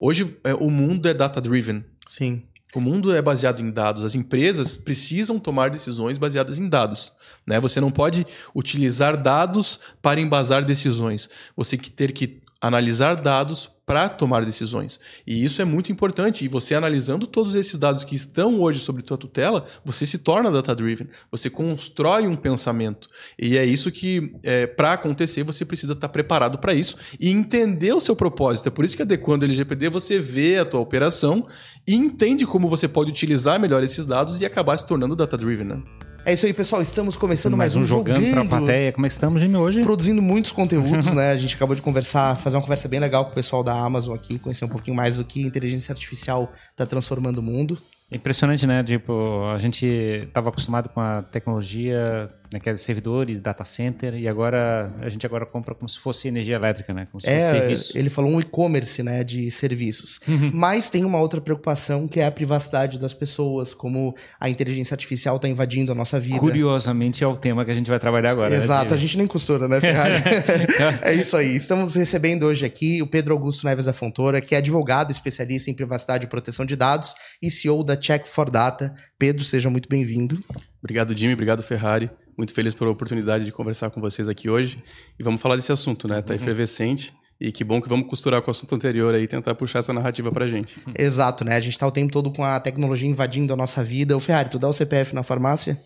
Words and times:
Hoje 0.00 0.36
é, 0.44 0.54
o 0.54 0.70
mundo 0.70 1.08
é 1.08 1.14
data-driven. 1.14 1.84
Sim. 2.06 2.42
O 2.74 2.80
mundo 2.80 3.14
é 3.14 3.20
baseado 3.22 3.60
em 3.60 3.70
dados. 3.70 4.04
As 4.04 4.14
empresas 4.14 4.78
precisam 4.78 5.38
tomar 5.38 5.70
decisões 5.70 6.18
baseadas 6.18 6.58
em 6.58 6.68
dados. 6.68 7.12
Né? 7.46 7.58
Você 7.60 7.80
não 7.80 7.90
pode 7.90 8.26
utilizar 8.54 9.20
dados 9.20 9.80
para 10.02 10.20
embasar 10.20 10.64
decisões. 10.64 11.28
Você 11.56 11.76
tem 11.76 11.84
que 11.84 11.90
ter 11.90 12.12
que 12.12 12.42
analisar 12.60 13.16
dados 13.16 13.70
para 13.88 14.06
tomar 14.06 14.44
decisões. 14.44 15.00
E 15.26 15.42
isso 15.42 15.62
é 15.62 15.64
muito 15.64 15.90
importante. 15.90 16.44
E 16.44 16.48
você 16.48 16.74
analisando 16.74 17.26
todos 17.26 17.54
esses 17.54 17.78
dados 17.78 18.04
que 18.04 18.14
estão 18.14 18.60
hoje 18.60 18.80
sobre 18.80 19.02
tua 19.02 19.16
tutela, 19.16 19.64
você 19.82 20.04
se 20.04 20.18
torna 20.18 20.50
data-driven. 20.50 21.08
Você 21.30 21.48
constrói 21.48 22.26
um 22.26 22.36
pensamento. 22.36 23.08
E 23.38 23.56
é 23.56 23.64
isso 23.64 23.90
que, 23.90 24.34
é, 24.42 24.66
para 24.66 24.92
acontecer, 24.92 25.42
você 25.42 25.64
precisa 25.64 25.94
estar 25.94 26.10
preparado 26.10 26.58
para 26.58 26.74
isso 26.74 26.96
e 27.18 27.30
entender 27.30 27.94
o 27.94 28.00
seu 28.00 28.14
propósito. 28.14 28.66
É 28.66 28.70
por 28.70 28.84
isso 28.84 28.94
que 28.94 29.02
adequando 29.02 29.46
o 29.46 29.48
LGPD, 29.48 29.88
você 29.88 30.18
vê 30.18 30.58
a 30.58 30.66
tua 30.66 30.80
operação 30.80 31.46
e 31.86 31.94
entende 31.94 32.44
como 32.44 32.68
você 32.68 32.86
pode 32.86 33.08
utilizar 33.08 33.58
melhor 33.58 33.82
esses 33.82 34.04
dados 34.04 34.38
e 34.42 34.44
acabar 34.44 34.76
se 34.76 34.86
tornando 34.86 35.16
data-driven. 35.16 35.66
Né? 35.66 35.82
É 36.28 36.34
isso 36.34 36.44
aí, 36.44 36.52
pessoal. 36.52 36.82
Estamos 36.82 37.16
começando 37.16 37.56
mais, 37.56 37.74
mais 37.74 37.82
um 37.82 37.86
jogando, 37.86 38.22
jogando 38.22 38.48
pra 38.50 38.58
plateia. 38.58 38.92
Como 38.92 39.06
é 39.06 39.08
que 39.08 39.14
estamos, 39.14 39.40
Jimmy, 39.40 39.56
hoje? 39.56 39.80
Produzindo 39.80 40.20
muitos 40.20 40.52
conteúdos, 40.52 41.06
né? 41.14 41.30
A 41.30 41.36
gente 41.38 41.56
acabou 41.56 41.74
de 41.74 41.80
conversar, 41.80 42.36
fazer 42.36 42.54
uma 42.56 42.62
conversa 42.62 42.86
bem 42.86 43.00
legal 43.00 43.24
com 43.24 43.30
o 43.30 43.34
pessoal 43.34 43.64
da 43.64 43.72
Amazon 43.72 44.14
aqui, 44.14 44.38
conhecer 44.38 44.66
um 44.66 44.68
pouquinho 44.68 44.94
mais 44.94 45.16
do 45.16 45.24
que 45.24 45.42
a 45.42 45.46
inteligência 45.46 45.90
artificial 45.90 46.52
está 46.70 46.84
transformando 46.84 47.38
o 47.38 47.42
mundo. 47.42 47.78
Impressionante, 48.12 48.66
né? 48.66 48.84
Tipo, 48.84 49.42
a 49.46 49.58
gente 49.58 49.86
estava 49.86 50.50
acostumado 50.50 50.90
com 50.90 51.00
a 51.00 51.22
tecnologia, 51.22 52.28
né, 52.52 52.58
que 52.58 52.68
é 52.68 52.76
servidores, 52.76 53.40
data 53.40 53.64
center, 53.64 54.14
e 54.14 54.26
agora 54.26 54.92
a 55.00 55.08
gente 55.08 55.24
agora 55.26 55.44
compra 55.44 55.74
como 55.74 55.88
se 55.88 55.98
fosse 55.98 56.28
energia 56.28 56.56
elétrica, 56.56 56.94
né? 56.94 57.06
Como 57.10 57.20
se 57.20 57.28
é, 57.28 57.40
fosse 57.40 57.50
serviço. 57.50 57.98
ele 57.98 58.10
falou 58.10 58.30
um 58.30 58.40
e-commerce, 58.40 59.02
né, 59.02 59.22
de 59.22 59.50
serviços. 59.50 60.18
Uhum. 60.26 60.50
Mas 60.54 60.88
tem 60.88 61.04
uma 61.04 61.20
outra 61.20 61.40
preocupação 61.40 62.08
que 62.08 62.20
é 62.20 62.26
a 62.26 62.30
privacidade 62.30 62.98
das 62.98 63.12
pessoas, 63.12 63.74
como 63.74 64.14
a 64.40 64.48
inteligência 64.48 64.94
artificial 64.94 65.36
está 65.36 65.48
invadindo 65.48 65.92
a 65.92 65.94
nossa 65.94 66.18
vida. 66.18 66.38
Curiosamente 66.38 67.22
é 67.22 67.26
o 67.26 67.36
tema 67.36 67.64
que 67.64 67.70
a 67.70 67.74
gente 67.74 67.90
vai 67.90 67.98
trabalhar 67.98 68.30
agora. 68.30 68.50
Né, 68.50 68.56
Exato, 68.56 68.90
né, 68.90 68.94
a 68.94 68.98
gente 68.98 69.16
nem 69.18 69.26
costura, 69.26 69.68
né, 69.68 69.80
Ferrari? 69.80 70.22
é 71.02 71.14
isso 71.14 71.36
aí. 71.36 71.54
Estamos 71.54 71.94
recebendo 71.94 72.44
hoje 72.44 72.64
aqui 72.64 73.02
o 73.02 73.06
Pedro 73.06 73.34
Augusto 73.34 73.66
Neves 73.66 73.84
da 73.84 73.92
Fontoura, 73.92 74.40
que 74.40 74.54
é 74.54 74.58
advogado 74.58 75.10
especialista 75.10 75.70
em 75.70 75.74
privacidade 75.74 76.24
e 76.24 76.28
proteção 76.28 76.64
de 76.64 76.76
dados 76.76 77.14
e 77.42 77.50
CEO 77.50 77.84
da 77.84 77.96
Check 77.96 78.26
for 78.26 78.50
Data. 78.50 78.94
Pedro, 79.18 79.44
seja 79.44 79.68
muito 79.68 79.88
bem-vindo. 79.88 80.38
Obrigado, 80.82 81.16
Jimmy. 81.16 81.34
Obrigado, 81.34 81.62
Ferrari. 81.62 82.10
Muito 82.38 82.54
feliz 82.54 82.72
pela 82.72 82.92
oportunidade 82.92 83.44
de 83.44 83.50
conversar 83.50 83.90
com 83.90 84.00
vocês 84.00 84.28
aqui 84.28 84.48
hoje. 84.48 84.80
E 85.18 85.24
vamos 85.24 85.42
falar 85.42 85.56
desse 85.56 85.72
assunto, 85.72 86.06
né? 86.06 86.22
Tá 86.22 86.32
uhum. 86.32 86.40
efervescente. 86.40 87.12
E 87.40 87.50
que 87.50 87.64
bom 87.64 87.80
que 87.80 87.88
vamos 87.88 88.08
costurar 88.08 88.40
com 88.42 88.48
o 88.48 88.52
assunto 88.52 88.74
anterior 88.76 89.12
aí 89.12 89.24
e 89.24 89.26
tentar 89.26 89.56
puxar 89.56 89.80
essa 89.80 89.92
narrativa 89.92 90.30
pra 90.30 90.46
gente. 90.46 90.80
Exato, 90.96 91.44
né? 91.44 91.56
A 91.56 91.60
gente 91.60 91.76
tá 91.76 91.84
o 91.86 91.90
tempo 91.90 92.12
todo 92.12 92.30
com 92.30 92.44
a 92.44 92.60
tecnologia 92.60 93.08
invadindo 93.08 93.52
a 93.52 93.56
nossa 93.56 93.82
vida. 93.82 94.16
O 94.16 94.20
Ferrari, 94.20 94.50
tu 94.50 94.58
dá 94.58 94.68
o 94.68 94.72
CPF 94.72 95.16
na 95.16 95.24
farmácia? 95.24 95.80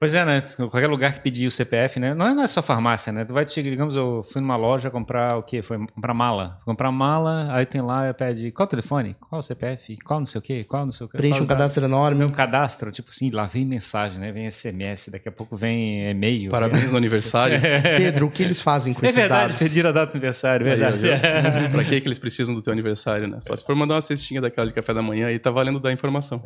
Pois 0.00 0.14
é, 0.14 0.24
né? 0.24 0.40
Qualquer 0.56 0.86
lugar 0.86 1.12
que 1.12 1.20
pedir 1.20 1.48
o 1.48 1.50
CPF, 1.50 1.98
né? 1.98 2.14
Não 2.14 2.24
é, 2.24 2.32
não 2.32 2.44
é 2.44 2.46
só 2.46 2.62
farmácia, 2.62 3.12
né? 3.12 3.24
Tu 3.24 3.34
vai, 3.34 3.44
digamos, 3.44 3.96
eu 3.96 4.24
fui 4.32 4.40
numa 4.40 4.54
loja 4.54 4.90
comprar 4.90 5.36
o 5.36 5.42
quê? 5.42 5.60
Foi 5.60 5.76
comprar 5.76 6.14
mala. 6.14 6.60
Comprar 6.64 6.92
mala, 6.92 7.48
aí 7.50 7.66
tem 7.66 7.80
lá, 7.80 8.14
pede 8.14 8.52
qual 8.52 8.64
o 8.64 8.70
telefone? 8.70 9.16
Qual 9.28 9.40
o 9.40 9.42
CPF? 9.42 9.98
Qual 10.04 10.20
não 10.20 10.26
sei 10.26 10.38
o 10.38 10.42
quê? 10.42 10.62
Qual 10.62 10.84
não 10.84 10.92
sei 10.92 11.04
o 11.04 11.08
quê? 11.08 11.16
Preenche 11.16 11.42
um 11.42 11.46
cadastro 11.46 11.84
enorme. 11.84 12.24
Um 12.24 12.30
cadastro, 12.30 12.92
tipo 12.92 13.10
assim, 13.10 13.28
lá 13.30 13.46
vem 13.46 13.64
mensagem, 13.64 14.20
né? 14.20 14.30
Vem 14.30 14.48
SMS, 14.48 15.08
daqui 15.10 15.28
a 15.28 15.32
pouco 15.32 15.56
vem 15.56 16.08
e-mail. 16.08 16.48
Parabéns 16.48 16.82
vem... 16.82 16.92
no 16.92 16.96
aniversário. 16.96 17.58
Pedro, 17.98 18.26
o 18.26 18.30
que 18.30 18.44
eles 18.44 18.60
fazem 18.60 18.94
com 18.94 19.04
é 19.04 19.08
esses 19.08 19.18
verdade, 19.18 19.48
dados? 19.48 19.58
pedir 19.58 19.84
a 19.84 19.90
data 19.90 20.12
do 20.12 20.14
aniversário, 20.14 20.64
é 20.68 20.76
verdade. 20.76 21.10
Aí, 21.10 21.68
pra 21.74 21.82
que, 21.82 22.00
que 22.00 22.06
eles 22.06 22.20
precisam 22.20 22.54
do 22.54 22.62
teu 22.62 22.72
aniversário, 22.72 23.26
né? 23.26 23.38
Só 23.40 23.56
se 23.56 23.64
for 23.64 23.74
mandar 23.74 23.96
uma 23.96 24.02
cestinha 24.02 24.40
daquela 24.40 24.68
de 24.68 24.72
café 24.72 24.94
da 24.94 25.02
manhã, 25.02 25.26
aí 25.26 25.40
tá 25.40 25.50
valendo 25.50 25.80
da 25.80 25.90
informação. 25.90 26.40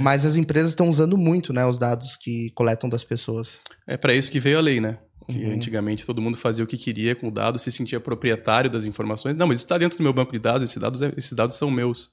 Mas 0.00 0.24
as 0.24 0.34
empresas 0.34 0.70
estão 0.70 0.88
usando 0.88 1.16
muito, 1.16 1.52
né? 1.52 1.64
Os 1.64 1.78
dados 1.78 2.16
que 2.16 2.50
coletam 2.64 2.88
das 2.88 3.04
pessoas. 3.04 3.60
É 3.86 3.96
para 3.96 4.14
isso 4.14 4.32
que 4.32 4.40
veio 4.40 4.56
a 4.56 4.60
lei, 4.60 4.80
né? 4.80 4.98
Que 5.26 5.44
uhum. 5.44 5.52
antigamente 5.52 6.04
todo 6.04 6.20
mundo 6.20 6.36
fazia 6.36 6.64
o 6.64 6.66
que 6.66 6.76
queria 6.76 7.14
com 7.14 7.28
o 7.28 7.30
dado, 7.30 7.58
se 7.58 7.70
sentia 7.70 8.00
proprietário 8.00 8.70
das 8.70 8.84
informações. 8.84 9.36
Não, 9.36 9.46
mas 9.46 9.58
isso 9.58 9.66
está 9.66 9.76
dentro 9.76 9.98
do 9.98 10.02
meu 10.02 10.12
banco 10.12 10.32
de 10.32 10.38
dados, 10.38 10.62
esses 10.62 10.80
dados, 10.80 11.02
é, 11.02 11.12
esses 11.16 11.32
dados 11.32 11.56
são 11.56 11.70
meus. 11.70 12.10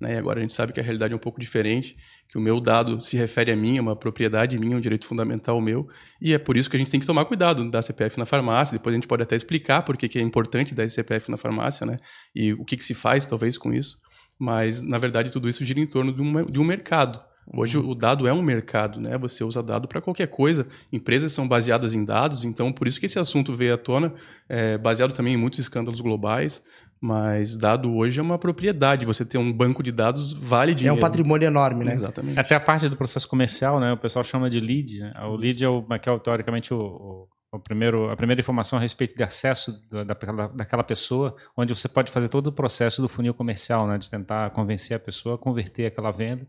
Né? 0.00 0.14
E 0.14 0.18
agora 0.18 0.38
a 0.38 0.42
gente 0.42 0.52
sabe 0.52 0.72
que 0.72 0.78
a 0.78 0.82
realidade 0.82 1.12
é 1.12 1.16
um 1.16 1.20
pouco 1.20 1.40
diferente, 1.40 1.96
que 2.28 2.38
o 2.38 2.40
meu 2.40 2.60
dado 2.60 3.00
se 3.00 3.16
refere 3.16 3.50
a 3.50 3.56
mim, 3.56 3.78
é 3.78 3.80
uma 3.80 3.96
propriedade 3.96 4.56
minha, 4.56 4.76
um 4.76 4.80
direito 4.80 5.06
fundamental 5.06 5.60
meu, 5.60 5.88
e 6.20 6.32
é 6.32 6.38
por 6.38 6.56
isso 6.56 6.70
que 6.70 6.76
a 6.76 6.78
gente 6.78 6.90
tem 6.90 7.00
que 7.00 7.06
tomar 7.06 7.24
cuidado 7.24 7.68
da 7.68 7.82
CPF 7.82 8.18
na 8.18 8.26
farmácia. 8.26 8.78
Depois 8.78 8.92
a 8.92 8.96
gente 8.96 9.08
pode 9.08 9.24
até 9.24 9.34
explicar 9.34 9.82
por 9.82 9.96
que, 9.96 10.18
é 10.18 10.22
importante 10.22 10.74
dar 10.74 10.88
CPF 10.88 11.30
na 11.30 11.36
farmácia, 11.36 11.84
né? 11.84 11.96
E 12.34 12.52
o 12.52 12.64
que, 12.64 12.76
que 12.76 12.84
se 12.84 12.94
faz, 12.94 13.26
talvez, 13.26 13.58
com 13.58 13.72
isso. 13.72 13.96
Mas, 14.38 14.84
na 14.84 14.98
verdade, 14.98 15.32
tudo 15.32 15.48
isso 15.48 15.64
gira 15.64 15.80
em 15.80 15.86
torno 15.86 16.12
de 16.12 16.22
um, 16.22 16.44
de 16.44 16.60
um 16.60 16.64
mercado. 16.64 17.20
Hoje 17.54 17.78
uhum. 17.78 17.90
o 17.90 17.94
dado 17.94 18.28
é 18.28 18.32
um 18.32 18.42
mercado, 18.42 19.00
né? 19.00 19.16
Você 19.18 19.42
usa 19.42 19.62
dado 19.62 19.88
para 19.88 20.00
qualquer 20.00 20.26
coisa. 20.26 20.66
Empresas 20.92 21.32
são 21.32 21.48
baseadas 21.48 21.94
em 21.94 22.04
dados, 22.04 22.44
então 22.44 22.72
por 22.72 22.86
isso 22.86 23.00
que 23.00 23.06
esse 23.06 23.18
assunto 23.18 23.54
veio 23.54 23.74
à 23.74 23.78
tona, 23.78 24.12
é, 24.48 24.76
baseado 24.76 25.12
também 25.12 25.34
em 25.34 25.36
muitos 25.36 25.58
escândalos 25.58 26.00
globais. 26.00 26.62
Mas 27.00 27.56
dado 27.56 27.94
hoje 27.94 28.18
é 28.18 28.22
uma 28.22 28.38
propriedade. 28.38 29.06
Você 29.06 29.24
ter 29.24 29.38
um 29.38 29.52
banco 29.52 29.82
de 29.82 29.92
dados 29.92 30.32
vale 30.32 30.74
dinheiro. 30.74 30.96
É 30.96 30.98
um 30.98 31.00
patrimônio 31.00 31.46
enorme, 31.46 31.84
né? 31.84 31.94
Exatamente. 31.94 32.38
Até 32.38 32.56
a 32.56 32.60
parte 32.60 32.88
do 32.88 32.96
processo 32.96 33.28
comercial, 33.28 33.78
né? 33.78 33.92
O 33.92 33.96
pessoal 33.96 34.24
chama 34.24 34.50
de 34.50 34.58
lead. 34.58 34.98
Né? 34.98 35.12
O 35.22 35.36
lead 35.36 35.64
é, 35.64 35.68
o, 35.68 35.86
é, 35.90 35.94
é 35.94 36.18
teoricamente 36.18 36.74
o, 36.74 36.78
o, 36.80 37.28
o, 37.52 37.60
primeiro, 37.60 38.10
a 38.10 38.16
primeira 38.16 38.40
informação 38.40 38.80
a 38.80 38.82
respeito 38.82 39.16
de 39.16 39.22
acesso 39.22 39.80
da, 39.88 40.02
daquela, 40.02 40.48
daquela 40.48 40.82
pessoa, 40.82 41.36
onde 41.56 41.72
você 41.72 41.88
pode 41.88 42.10
fazer 42.10 42.28
todo 42.28 42.48
o 42.48 42.52
processo 42.52 43.00
do 43.00 43.08
funil 43.08 43.32
comercial, 43.32 43.86
né? 43.86 43.96
De 43.96 44.10
tentar 44.10 44.50
convencer 44.50 44.96
a 44.96 45.00
pessoa 45.00 45.36
a 45.36 45.38
converter 45.38 45.86
aquela 45.86 46.10
venda. 46.10 46.48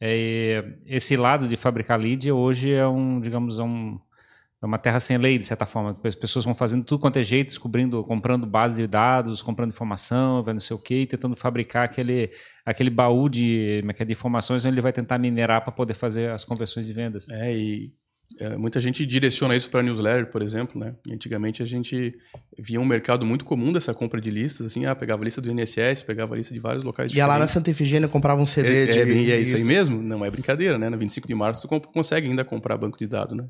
É, 0.00 0.76
esse 0.86 1.16
lado 1.16 1.48
de 1.48 1.56
fabricar 1.56 1.98
lead 1.98 2.30
hoje 2.30 2.72
é 2.72 2.86
um, 2.86 3.20
digamos, 3.20 3.58
é 3.58 3.62
um, 3.62 3.98
é 4.62 4.66
uma 4.66 4.78
terra 4.78 5.00
sem 5.00 5.18
lei, 5.18 5.38
de 5.38 5.44
certa 5.44 5.66
forma. 5.66 5.98
As 6.04 6.14
pessoas 6.14 6.44
vão 6.44 6.54
fazendo 6.54 6.84
tudo 6.84 7.00
quanto 7.00 7.18
é 7.18 7.24
jeito, 7.24 7.48
descobrindo, 7.48 8.02
comprando 8.04 8.46
base 8.46 8.82
de 8.82 8.86
dados, 8.88 9.42
comprando 9.42 9.70
informação, 9.70 10.42
não 10.44 10.60
sei 10.60 10.76
o 10.76 10.78
quê, 10.78 11.00
e 11.02 11.06
tentando 11.06 11.36
fabricar 11.36 11.84
aquele, 11.84 12.30
aquele 12.64 12.90
baú 12.90 13.28
de, 13.28 13.82
é 13.84 14.02
é, 14.02 14.04
de 14.04 14.12
informações 14.12 14.64
onde 14.64 14.74
ele 14.74 14.80
vai 14.82 14.92
tentar 14.92 15.18
minerar 15.18 15.62
para 15.62 15.72
poder 15.72 15.94
fazer 15.94 16.30
as 16.30 16.44
conversões 16.44 16.86
de 16.86 16.92
vendas. 16.92 17.28
É, 17.28 17.56
e 17.56 17.92
é, 18.38 18.56
muita 18.56 18.80
gente 18.80 19.04
direciona 19.06 19.56
isso 19.56 19.70
para 19.70 19.82
newsletter, 19.82 20.30
por 20.30 20.42
exemplo, 20.42 20.78
né? 20.78 20.94
antigamente 21.10 21.62
a 21.62 21.66
gente 21.66 22.14
via 22.58 22.80
um 22.80 22.84
mercado 22.84 23.24
muito 23.24 23.44
comum 23.44 23.72
dessa 23.72 23.94
compra 23.94 24.20
de 24.20 24.30
listas, 24.30 24.66
assim, 24.66 24.86
ah, 24.86 24.94
pegava 24.94 25.22
a 25.22 25.24
lista 25.24 25.40
do 25.40 25.50
INSS, 25.50 26.02
pegava 26.04 26.34
a 26.34 26.36
lista 26.36 26.52
de 26.52 26.60
vários 26.60 26.84
locais 26.84 27.12
Ia 27.12 27.26
lá 27.26 27.38
na 27.38 27.46
Santa 27.46 27.70
Efigênia 27.70 28.08
comprava 28.08 28.40
um 28.40 28.46
CD 28.46 28.84
é, 28.84 28.86
de... 28.86 28.98
É, 28.98 29.02
é, 29.02 29.36
é 29.36 29.40
isso 29.40 29.56
aí 29.56 29.64
mesmo? 29.64 30.00
Não 30.02 30.24
é 30.24 30.30
brincadeira, 30.30 30.78
né? 30.78 30.88
Na 30.90 30.96
25 30.96 31.26
de 31.26 31.34
março 31.34 31.66
você 31.66 31.80
consegue 31.92 32.28
ainda 32.28 32.44
comprar 32.44 32.76
banco 32.76 32.98
de 32.98 33.06
dados, 33.06 33.36
né? 33.36 33.44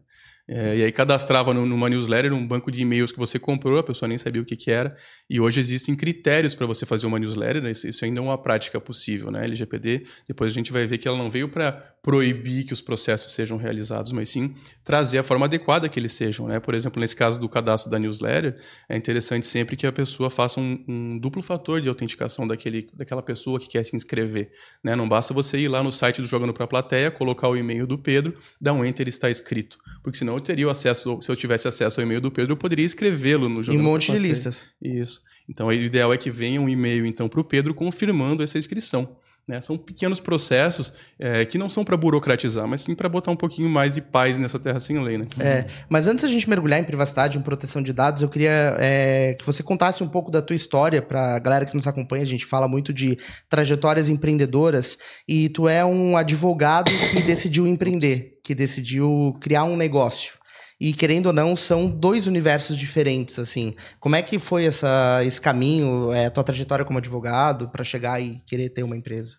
É, 0.51 0.79
e 0.79 0.83
aí 0.83 0.91
cadastrava 0.91 1.53
numa 1.53 1.91
newsletter 1.91 2.33
um 2.33 2.47
banco 2.47 2.73
de 2.73 2.81
e-mails 2.81 3.13
que 3.13 3.19
você 3.19 3.39
comprou, 3.39 3.79
a 3.79 3.83
pessoa 3.83 4.09
nem 4.09 4.17
sabia 4.17 4.41
o 4.41 4.45
que, 4.47 4.57
que 4.57 4.71
era. 4.71 4.97
E 5.29 5.39
hoje 5.39 5.61
existem 5.61 5.95
critérios 5.95 6.55
para 6.55 6.67
você 6.67 6.87
fazer 6.87 7.07
uma 7.07 7.19
newsletter, 7.19 7.63
né? 7.63 7.71
isso 7.71 8.03
ainda 8.03 8.21
é 8.21 8.23
uma 8.23 8.39
prática 8.39 8.81
possível, 8.81 9.31
né? 9.31 9.45
LGPD, 9.45 10.07
depois 10.27 10.51
a 10.51 10.55
gente 10.55 10.73
vai 10.73 10.87
ver 10.87 10.97
que 10.97 11.07
ela 11.07 11.19
não 11.19 11.31
veio 11.31 11.51
para 11.51 11.73
proibir 12.03 12.65
que 12.65 12.73
os 12.73 12.81
processos 12.81 13.35
sejam 13.35 13.59
realizados, 13.59 14.11
mas 14.11 14.31
sim 14.31 14.55
trazer 14.83 15.19
a 15.19 15.23
forma 15.23 15.45
adequada 15.45 15.87
que 15.87 16.01
eles 16.01 16.15
sejam, 16.15 16.49
né? 16.49 16.59
Por 16.59 16.75
exemplo, 16.75 16.99
nesse 16.99 17.15
caso 17.15 17.39
do 17.39 17.47
cadastro 17.47 17.91
da 17.91 17.99
newsletter, 17.99 18.59
é 18.89 18.97
interessante 18.97 19.47
sempre 19.47 19.77
que 19.77 19.87
a 19.87 19.93
pessoa 19.93 20.31
faça 20.31 20.59
um, 20.59 20.83
um 20.89 21.19
duplo 21.19 21.43
fator 21.43 21.83
de 21.83 21.91
autenticação 21.91 22.47
daquele, 22.47 22.89
daquela 22.95 23.23
pessoa 23.23 23.61
que 23.61 23.69
quer 23.69 23.85
se 23.85 23.95
inscrever, 23.95 24.51
né? 24.83 24.97
Não 24.97 25.07
basta 25.07 25.35
você 25.35 25.59
ir 25.59 25.69
lá 25.69 25.83
no 25.83 25.93
site 25.93 26.23
do 26.23 26.27
Jogando 26.27 26.55
para 26.55 26.65
a 26.65 26.69
Plateia, 26.69 27.11
colocar 27.11 27.51
o 27.51 27.57
e-mail 27.57 27.87
do 27.87 27.99
Pedro, 27.99 28.35
dar 28.59 28.73
um 28.73 28.83
enter 28.83 29.07
e 29.07 29.11
está 29.11 29.29
escrito, 29.29 29.77
porque 30.03 30.17
senão 30.17 30.38
eu 30.39 30.43
teria 30.43 30.67
o 30.67 30.71
acesso, 30.71 31.21
se 31.21 31.31
eu 31.31 31.37
tivesse 31.37 31.69
acesso 31.69 32.01
ao 32.01 32.07
e-mail 32.07 32.21
do 32.21 32.31
Pedro, 32.31 32.53
eu 32.53 32.57
poderia 32.57 32.87
escrevê-lo 32.87 33.49
no 33.49 33.63
jornal. 33.63 33.83
Em 33.83 33.87
um 33.87 33.93
monte 33.93 34.13
de 34.13 34.19
listas. 34.19 34.69
Isso. 34.81 35.21
Então, 35.49 35.67
o 35.67 35.73
ideal 35.73 36.13
é 36.13 36.17
que 36.17 36.31
venha 36.31 36.61
um 36.61 36.69
e-mail 36.69 37.05
então 37.05 37.29
para 37.29 37.41
o 37.41 37.45
Pedro 37.45 37.75
confirmando 37.75 38.43
essa 38.43 38.59
inscrição. 38.59 39.17
Né? 39.49 39.63
São 39.63 39.79
pequenos 39.79 40.21
processos 40.21 40.93
é, 41.19 41.43
que 41.47 41.57
não 41.57 41.71
são 41.71 41.83
para 41.83 41.97
burocratizar, 41.97 42.69
mas 42.69 42.83
sim 42.83 42.95
para 42.95 43.09
botar 43.09 43.31
um 43.31 43.37
pouquinho 43.37 43.67
mais 43.67 43.95
de 43.95 44.03
paz 44.03 44.37
nessa 44.37 44.59
terra 44.59 44.79
sem 44.79 45.03
lei. 45.03 45.17
Né? 45.17 45.25
É, 45.41 45.67
mas 45.89 46.07
antes 46.07 46.23
da 46.25 46.29
gente 46.29 46.47
mergulhar 46.51 46.79
em 46.79 46.85
privacidade, 46.85 47.39
em 47.39 47.41
proteção 47.41 47.83
de 47.83 47.95
dados, 47.95 48.23
eu 48.23 48.29
queria 48.29 48.77
é, 48.79 49.35
que 49.39 49.47
você 49.47 49.63
contasse 49.63 50.05
um 50.05 50.09
pouco 50.09 50.31
da 50.31 50.43
tua 50.43 50.55
história 50.55 51.01
para 51.01 51.37
a 51.37 51.39
galera 51.39 51.65
que 51.65 51.75
nos 51.75 51.87
acompanha. 51.87 52.25
A 52.25 52.27
gente 52.27 52.45
fala 52.45 52.69
muito 52.69 52.93
de 52.93 53.17
trajetórias 53.49 54.11
empreendedoras 54.11 54.99
e 55.27 55.49
tu 55.49 55.67
é 55.67 55.83
um 55.83 56.15
advogado 56.15 56.93
que 57.11 57.23
decidiu 57.23 57.67
empreender, 57.67 58.38
que 58.49 58.55
decidiu 58.55 59.37
criar 59.43 59.65
um 59.65 59.77
negócio. 59.77 60.39
E 60.81 60.95
querendo 60.95 61.27
ou 61.27 61.33
não, 61.35 61.55
são 61.55 61.87
dois 61.87 62.27
universos 62.27 62.79
diferentes, 62.79 63.39
assim. 63.39 63.75
Como 64.01 64.17
é 64.17 64.23
que 64.23 64.39
foi 64.39 64.65
essa, 64.65 65.23
esse 65.23 65.39
caminho, 65.39 66.11
é, 66.13 66.27
a 66.27 66.31
tua 66.31 66.43
trajetória 66.43 66.83
como 66.83 66.99
advogado, 66.99 67.69
para 67.69 67.85
chegar 67.85 68.23
e 68.23 68.41
querer 68.47 68.71
ter 68.71 68.83
uma 68.85 68.97
empresa? 68.97 69.37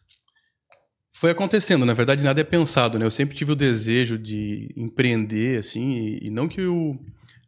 Foi 1.11 1.31
acontecendo, 1.31 1.87
na 1.87 1.95
verdade 1.95 2.23
nada 2.23 2.39
é 2.39 2.43
pensado, 2.43 2.99
né? 2.99 3.05
Eu 3.05 3.09
sempre 3.09 3.35
tive 3.35 3.53
o 3.53 3.55
desejo 3.55 4.15
de 4.15 4.71
empreender, 4.77 5.57
assim, 5.57 6.19
e, 6.21 6.29
não 6.29 6.47
que 6.47 6.61
o, 6.61 6.95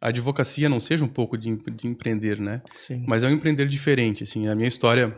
a 0.00 0.08
advocacia 0.08 0.68
não 0.68 0.80
seja 0.80 1.04
um 1.04 1.08
pouco 1.08 1.38
de, 1.38 1.56
de 1.76 1.86
empreender, 1.86 2.40
né? 2.40 2.60
Sim. 2.76 3.04
Mas 3.06 3.22
é 3.22 3.28
um 3.28 3.30
empreender 3.30 3.68
diferente, 3.68 4.24
assim. 4.24 4.48
A 4.48 4.54
minha 4.56 4.68
história 4.68 5.14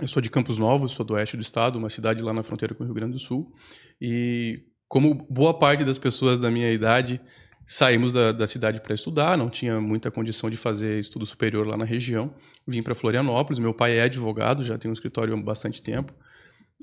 Eu 0.00 0.08
sou 0.08 0.20
de 0.20 0.30
Campos 0.30 0.58
Novos, 0.58 0.92
sou 0.92 1.06
do 1.06 1.14
oeste 1.14 1.36
do 1.36 1.42
estado, 1.42 1.78
uma 1.78 1.88
cidade 1.88 2.24
lá 2.24 2.32
na 2.32 2.42
fronteira 2.42 2.74
com 2.74 2.82
o 2.82 2.86
Rio 2.86 2.94
Grande 2.94 3.12
do 3.12 3.20
Sul. 3.20 3.52
E 4.00 4.64
como 4.88 5.14
boa 5.28 5.58
parte 5.58 5.84
das 5.84 5.98
pessoas 5.98 6.38
da 6.38 6.50
minha 6.50 6.72
idade, 6.72 7.20
saímos 7.64 8.12
da, 8.12 8.30
da 8.32 8.46
cidade 8.46 8.80
para 8.80 8.94
estudar, 8.94 9.36
não 9.36 9.50
tinha 9.50 9.80
muita 9.80 10.10
condição 10.10 10.48
de 10.48 10.56
fazer 10.56 11.00
estudo 11.00 11.26
superior 11.26 11.66
lá 11.66 11.76
na 11.76 11.84
região. 11.84 12.32
Vim 12.66 12.82
para 12.82 12.94
Florianópolis, 12.94 13.58
meu 13.58 13.74
pai 13.74 13.98
é 13.98 14.02
advogado, 14.02 14.62
já 14.62 14.78
tem 14.78 14.88
um 14.88 14.94
escritório 14.94 15.34
há 15.34 15.36
bastante 15.36 15.82
tempo. 15.82 16.14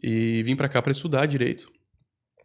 E 0.04 0.44
vim 0.44 0.56
para 0.56 0.68
cá 0.68 0.82
para 0.82 0.92
estudar 0.92 1.26
direito. 1.26 1.70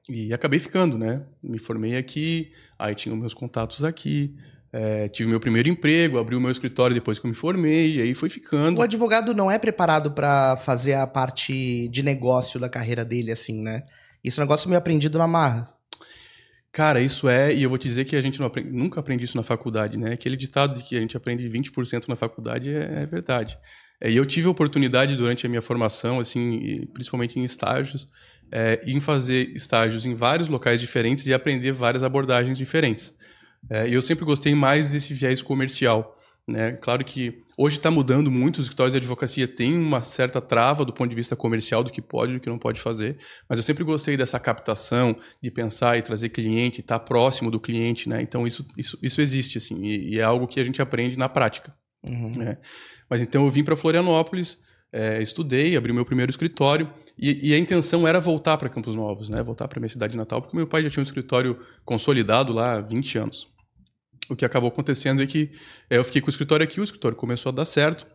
E 0.08 0.32
acabei 0.32 0.58
ficando, 0.58 0.96
né? 0.96 1.26
Me 1.42 1.58
formei 1.58 1.96
aqui, 1.96 2.52
aí 2.78 2.94
tinha 2.94 3.14
meus 3.14 3.34
contatos 3.34 3.84
aqui, 3.84 4.34
é, 4.72 5.08
tive 5.08 5.28
meu 5.28 5.40
primeiro 5.40 5.68
emprego, 5.68 6.18
abri 6.18 6.36
o 6.36 6.40
meu 6.40 6.50
escritório 6.50 6.94
depois 6.94 7.18
que 7.18 7.26
eu 7.26 7.28
me 7.28 7.34
formei, 7.34 7.96
e 7.96 8.00
aí 8.00 8.14
foi 8.14 8.28
ficando. 8.28 8.78
O 8.78 8.82
advogado 8.82 9.34
não 9.34 9.50
é 9.50 9.58
preparado 9.58 10.12
para 10.12 10.56
fazer 10.58 10.94
a 10.94 11.06
parte 11.06 11.88
de 11.88 12.02
negócio 12.02 12.60
da 12.60 12.68
carreira 12.68 13.04
dele, 13.04 13.32
assim, 13.32 13.60
né? 13.62 13.82
Isso 14.22 14.40
é 14.40 14.42
um 14.42 14.46
negócio 14.46 14.68
meio 14.68 14.78
aprendido 14.78 15.18
na 15.18 15.26
marra. 15.26 15.68
Cara, 16.70 17.00
isso 17.00 17.28
é, 17.28 17.52
e 17.52 17.62
eu 17.62 17.68
vou 17.68 17.78
te 17.78 17.88
dizer 17.88 18.04
que 18.04 18.14
a 18.14 18.22
gente 18.22 18.40
aprende, 18.42 18.70
nunca 18.70 19.00
aprende 19.00 19.24
isso 19.24 19.36
na 19.36 19.42
faculdade, 19.42 19.98
né? 19.98 20.12
Aquele 20.12 20.36
ditado 20.36 20.78
de 20.78 20.84
que 20.84 20.96
a 20.96 21.00
gente 21.00 21.16
aprende 21.16 21.48
20% 21.48 22.06
na 22.08 22.14
faculdade 22.14 22.72
é, 22.72 23.02
é 23.02 23.06
verdade. 23.06 23.58
É, 24.00 24.10
e 24.10 24.16
eu 24.16 24.24
tive 24.24 24.46
a 24.46 24.50
oportunidade 24.50 25.16
durante 25.16 25.46
a 25.46 25.48
minha 25.48 25.62
formação, 25.62 26.20
assim, 26.20 26.86
principalmente 26.92 27.38
em 27.38 27.44
estágios, 27.44 28.06
é, 28.52 28.80
em 28.86 29.00
fazer 29.00 29.50
estágios 29.54 30.06
em 30.06 30.14
vários 30.14 30.48
locais 30.48 30.80
diferentes 30.80 31.26
e 31.26 31.34
aprender 31.34 31.72
várias 31.72 32.02
abordagens 32.02 32.56
diferentes. 32.56 33.12
É, 33.68 33.88
eu 33.88 34.00
sempre 34.00 34.24
gostei 34.24 34.54
mais 34.54 34.92
desse 34.92 35.12
viés 35.14 35.42
comercial. 35.42 36.16
Né? 36.48 36.72
Claro 36.72 37.04
que 37.04 37.42
hoje 37.58 37.76
está 37.76 37.90
mudando 37.90 38.30
muito, 38.30 38.56
os 38.56 38.64
escritórios 38.64 38.92
de 38.92 38.96
advocacia 38.96 39.46
têm 39.46 39.76
uma 39.76 40.00
certa 40.00 40.40
trava 40.40 40.82
do 40.82 40.94
ponto 40.94 41.10
de 41.10 41.14
vista 41.14 41.36
comercial 41.36 41.84
do 41.84 41.90
que 41.90 42.00
pode 42.00 42.32
e 42.32 42.34
do 42.36 42.40
que 42.40 42.48
não 42.48 42.58
pode 42.58 42.80
fazer, 42.80 43.18
mas 43.46 43.58
eu 43.58 43.62
sempre 43.62 43.84
gostei 43.84 44.16
dessa 44.16 44.40
captação, 44.40 45.14
de 45.42 45.50
pensar 45.50 45.98
e 45.98 46.02
trazer 46.02 46.30
cliente, 46.30 46.80
estar 46.80 46.98
tá 46.98 47.04
próximo 47.04 47.50
do 47.50 47.60
cliente, 47.60 48.08
né? 48.08 48.22
Então 48.22 48.46
isso, 48.46 48.66
isso, 48.78 48.98
isso 49.02 49.20
existe, 49.20 49.58
assim, 49.58 49.78
e, 49.82 50.14
e 50.14 50.18
é 50.18 50.22
algo 50.22 50.46
que 50.46 50.58
a 50.58 50.64
gente 50.64 50.80
aprende 50.80 51.18
na 51.18 51.28
prática. 51.28 51.76
Uhum. 52.02 52.34
Né? 52.34 52.56
Mas 53.10 53.20
então 53.20 53.44
eu 53.44 53.50
vim 53.50 53.62
para 53.62 53.76
Florianópolis, 53.76 54.58
é, 54.90 55.22
estudei, 55.22 55.76
abri 55.76 55.92
meu 55.92 56.06
primeiro 56.06 56.30
escritório 56.30 56.88
e, 57.18 57.50
e 57.50 57.54
a 57.54 57.58
intenção 57.58 58.08
era 58.08 58.20
voltar 58.20 58.56
para 58.56 58.70
Campos 58.70 58.94
Novos, 58.94 59.28
né? 59.28 59.42
voltar 59.42 59.68
para 59.68 59.78
minha 59.78 59.90
cidade 59.90 60.16
natal, 60.16 60.40
porque 60.40 60.56
meu 60.56 60.66
pai 60.66 60.82
já 60.82 60.88
tinha 60.88 61.02
um 61.02 61.04
escritório 61.04 61.58
consolidado 61.84 62.54
lá 62.54 62.76
há 62.76 62.80
20 62.80 63.18
anos 63.18 63.57
o 64.28 64.36
que 64.36 64.44
acabou 64.44 64.68
acontecendo 64.68 65.22
é 65.22 65.26
que 65.26 65.50
é, 65.88 65.96
eu 65.96 66.04
fiquei 66.04 66.20
com 66.20 66.28
o 66.28 66.30
escritório 66.30 66.64
aqui, 66.64 66.80
o 66.80 66.84
escritório 66.84 67.16
começou 67.16 67.50
a 67.50 67.54
dar 67.54 67.64
certo. 67.64 68.06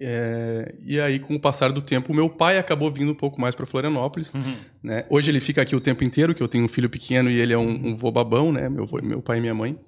É, 0.00 0.74
e 0.84 1.00
aí, 1.00 1.18
com 1.18 1.34
o 1.34 1.40
passar 1.40 1.72
do 1.72 1.80
tempo, 1.80 2.12
meu 2.12 2.28
pai 2.28 2.58
acabou 2.58 2.90
vindo 2.90 3.12
um 3.12 3.14
pouco 3.14 3.40
mais 3.40 3.54
para 3.54 3.64
Florianópolis. 3.64 4.32
Uhum. 4.34 4.56
Né? 4.82 5.06
Hoje 5.08 5.30
ele 5.30 5.40
fica 5.40 5.62
aqui 5.62 5.74
o 5.74 5.80
tempo 5.80 6.02
inteiro, 6.04 6.34
que 6.34 6.42
eu 6.42 6.48
tenho 6.48 6.64
um 6.64 6.68
filho 6.68 6.90
pequeno 6.90 7.30
e 7.30 7.40
ele 7.40 7.52
é 7.52 7.58
um, 7.58 7.88
um 7.88 7.96
vô 7.96 8.10
babão, 8.10 8.52
né? 8.52 8.68
Meu, 8.68 8.86
vô, 8.86 9.00
meu 9.02 9.22
pai 9.22 9.38
e 9.38 9.40
minha 9.40 9.54
mãe. 9.54 9.78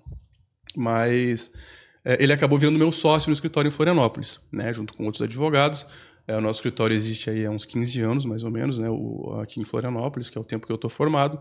Mas 0.76 1.50
é, 2.04 2.22
ele 2.22 2.32
acabou 2.32 2.58
virando 2.58 2.78
meu 2.78 2.92
sócio 2.92 3.28
no 3.28 3.34
escritório 3.34 3.68
em 3.68 3.72
Florianópolis, 3.72 4.38
né? 4.52 4.72
Junto 4.72 4.94
com 4.94 5.04
outros 5.04 5.22
advogados. 5.22 5.86
É, 6.28 6.36
o 6.36 6.40
nosso 6.40 6.58
escritório 6.58 6.96
existe 6.96 7.28
aí 7.30 7.44
há 7.44 7.50
uns 7.50 7.64
15 7.64 8.00
anos, 8.00 8.24
mais 8.24 8.42
ou 8.42 8.50
menos, 8.50 8.78
né? 8.78 8.88
O, 8.88 9.38
aqui 9.42 9.60
em 9.60 9.64
Florianópolis, 9.64 10.30
que 10.30 10.38
é 10.38 10.40
o 10.40 10.44
tempo 10.44 10.66
que 10.66 10.72
eu 10.72 10.76
estou 10.76 10.90
formado. 10.90 11.40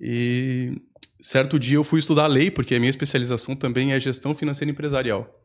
E 0.00 0.80
certo 1.20 1.58
dia 1.58 1.76
eu 1.76 1.84
fui 1.84 2.00
estudar 2.00 2.26
lei, 2.26 2.50
porque 2.50 2.74
a 2.74 2.78
minha 2.78 2.90
especialização 2.90 3.56
também 3.56 3.92
é 3.92 4.00
gestão 4.00 4.34
financeira 4.34 4.70
empresarial. 4.70 5.42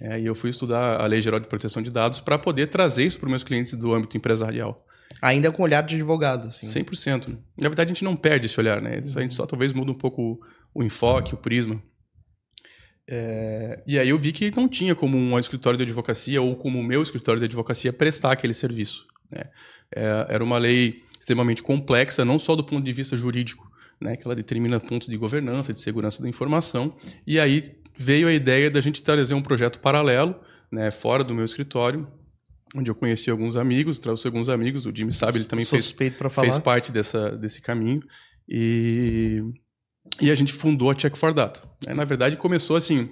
É, 0.00 0.18
e 0.18 0.24
eu 0.24 0.34
fui 0.34 0.48
estudar 0.48 0.98
a 1.00 1.06
Lei 1.06 1.20
Geral 1.20 1.38
de 1.38 1.46
Proteção 1.46 1.82
de 1.82 1.90
Dados 1.90 2.20
para 2.20 2.38
poder 2.38 2.68
trazer 2.68 3.04
isso 3.04 3.18
para 3.18 3.26
os 3.26 3.30
meus 3.30 3.44
clientes 3.44 3.74
do 3.74 3.92
âmbito 3.92 4.16
empresarial. 4.16 4.76
Ainda 5.20 5.52
com 5.52 5.62
olhar 5.62 5.82
de 5.82 5.96
advogado, 5.96 6.48
assim. 6.48 6.66
100%. 6.66 7.36
Na 7.60 7.68
verdade, 7.68 7.90
a 7.90 7.94
gente 7.94 8.04
não 8.04 8.16
perde 8.16 8.46
esse 8.46 8.58
olhar, 8.58 8.80
né? 8.80 9.02
A 9.14 9.20
gente 9.20 9.34
só 9.34 9.44
talvez 9.44 9.72
muda 9.72 9.90
um 9.90 9.94
pouco 9.94 10.40
o 10.72 10.82
enfoque, 10.82 11.34
o 11.34 11.36
prisma. 11.36 11.82
É, 13.08 13.82
e 13.86 13.98
aí 13.98 14.08
eu 14.08 14.18
vi 14.18 14.32
que 14.32 14.50
não 14.56 14.68
tinha 14.68 14.94
como 14.94 15.18
um 15.18 15.38
escritório 15.38 15.76
de 15.76 15.82
advocacia 15.82 16.40
ou 16.40 16.56
como 16.56 16.78
o 16.78 16.82
meu 16.82 17.02
escritório 17.02 17.40
de 17.40 17.46
advocacia 17.46 17.92
prestar 17.92 18.32
aquele 18.32 18.54
serviço. 18.54 19.06
Né? 19.30 19.42
É, 19.94 20.26
era 20.28 20.44
uma 20.44 20.58
lei 20.58 21.02
extremamente 21.18 21.62
complexa, 21.62 22.24
não 22.24 22.38
só 22.38 22.56
do 22.56 22.64
ponto 22.64 22.84
de 22.84 22.92
vista 22.92 23.16
jurídico, 23.16 23.69
né, 24.00 24.16
que 24.16 24.26
ela 24.26 24.34
determina 24.34 24.80
pontos 24.80 25.08
de 25.08 25.16
governança, 25.16 25.72
de 25.72 25.80
segurança 25.80 26.22
da 26.22 26.28
informação. 26.28 26.96
E 27.26 27.38
aí 27.38 27.76
veio 27.96 28.28
a 28.28 28.32
ideia 28.32 28.70
da 28.70 28.80
gente 28.80 29.02
trazer 29.02 29.34
um 29.34 29.42
projeto 29.42 29.78
paralelo, 29.80 30.34
né, 30.72 30.90
fora 30.90 31.22
do 31.22 31.34
meu 31.34 31.44
escritório, 31.44 32.06
onde 32.74 32.90
eu 32.90 32.94
conheci 32.94 33.30
alguns 33.30 33.56
amigos, 33.56 33.98
trouxe 33.98 34.26
alguns 34.26 34.48
amigos, 34.48 34.86
o 34.86 34.92
Jimmy 34.94 35.12
sabe, 35.12 35.38
ele 35.38 35.44
também 35.44 35.66
fez, 35.66 35.90
fez 35.90 36.58
parte 36.58 36.92
dessa, 36.92 37.30
desse 37.36 37.60
caminho. 37.60 38.00
E, 38.48 39.42
e 40.20 40.30
a 40.30 40.34
gente 40.34 40.52
fundou 40.52 40.90
a 40.90 40.94
Check 40.94 41.16
for 41.16 41.34
Data. 41.34 41.60
Né. 41.86 41.94
Na 41.94 42.04
verdade, 42.04 42.36
começou 42.36 42.76
assim, 42.76 43.10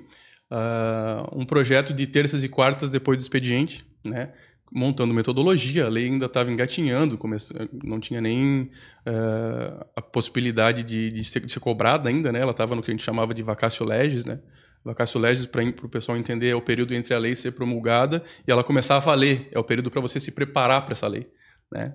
uh, 0.51 1.29
um 1.33 1.45
projeto 1.45 1.93
de 1.93 2.07
terças 2.07 2.43
e 2.43 2.49
quartas 2.49 2.91
depois 2.91 3.19
do 3.19 3.23
expediente, 3.23 3.85
né? 4.05 4.33
Montando 4.73 5.15
metodologia, 5.15 5.87
a 5.87 5.89
lei 5.89 6.07
ainda 6.07 6.27
estava 6.27 6.51
engatinhando, 6.51 7.19
não 7.83 7.99
tinha 7.99 8.21
nem 8.21 8.71
uh, 9.07 9.87
a 9.97 10.03
possibilidade 10.03 10.83
de, 10.83 11.11
de, 11.11 11.25
ser, 11.25 11.41
de, 11.41 11.51
ser, 11.53 11.61
cobrada 11.61 12.09
ainda, 12.09 12.31
né? 12.31 12.41
Ela 12.41 12.51
estava 12.51 12.77
no 12.77 12.83
que 12.83 12.91
a 12.91 12.95
gente 12.95 13.03
chamava 13.03 13.33
de 13.33 13.43
vacatio 13.43 13.87
legis, 13.87 14.25
né? 14.25 14.41
Vacatio 14.85 15.21
legis, 15.21 15.47
para 15.47 15.63
o 15.63 15.89
pessoal 15.89 16.17
entender, 16.17 16.49
é 16.49 16.55
o 16.55 16.63
período 16.63 16.95
entre 16.95 17.15
a 17.15 17.19
lei 17.19 17.35
ser 17.35 17.53
promulgada 17.53 18.23
e 18.47 18.51
ela 18.51 18.63
começar 18.63 18.97
a 18.97 19.01
valer, 19.01 19.49
é 19.53 19.59
o 19.59 19.65
período 19.65 19.91
para 19.91 20.01
você 20.01 20.21
se 20.21 20.33
preparar 20.33 20.83
para 20.83 20.93
essa 20.93 21.09
lei, 21.09 21.27
né? 21.73 21.95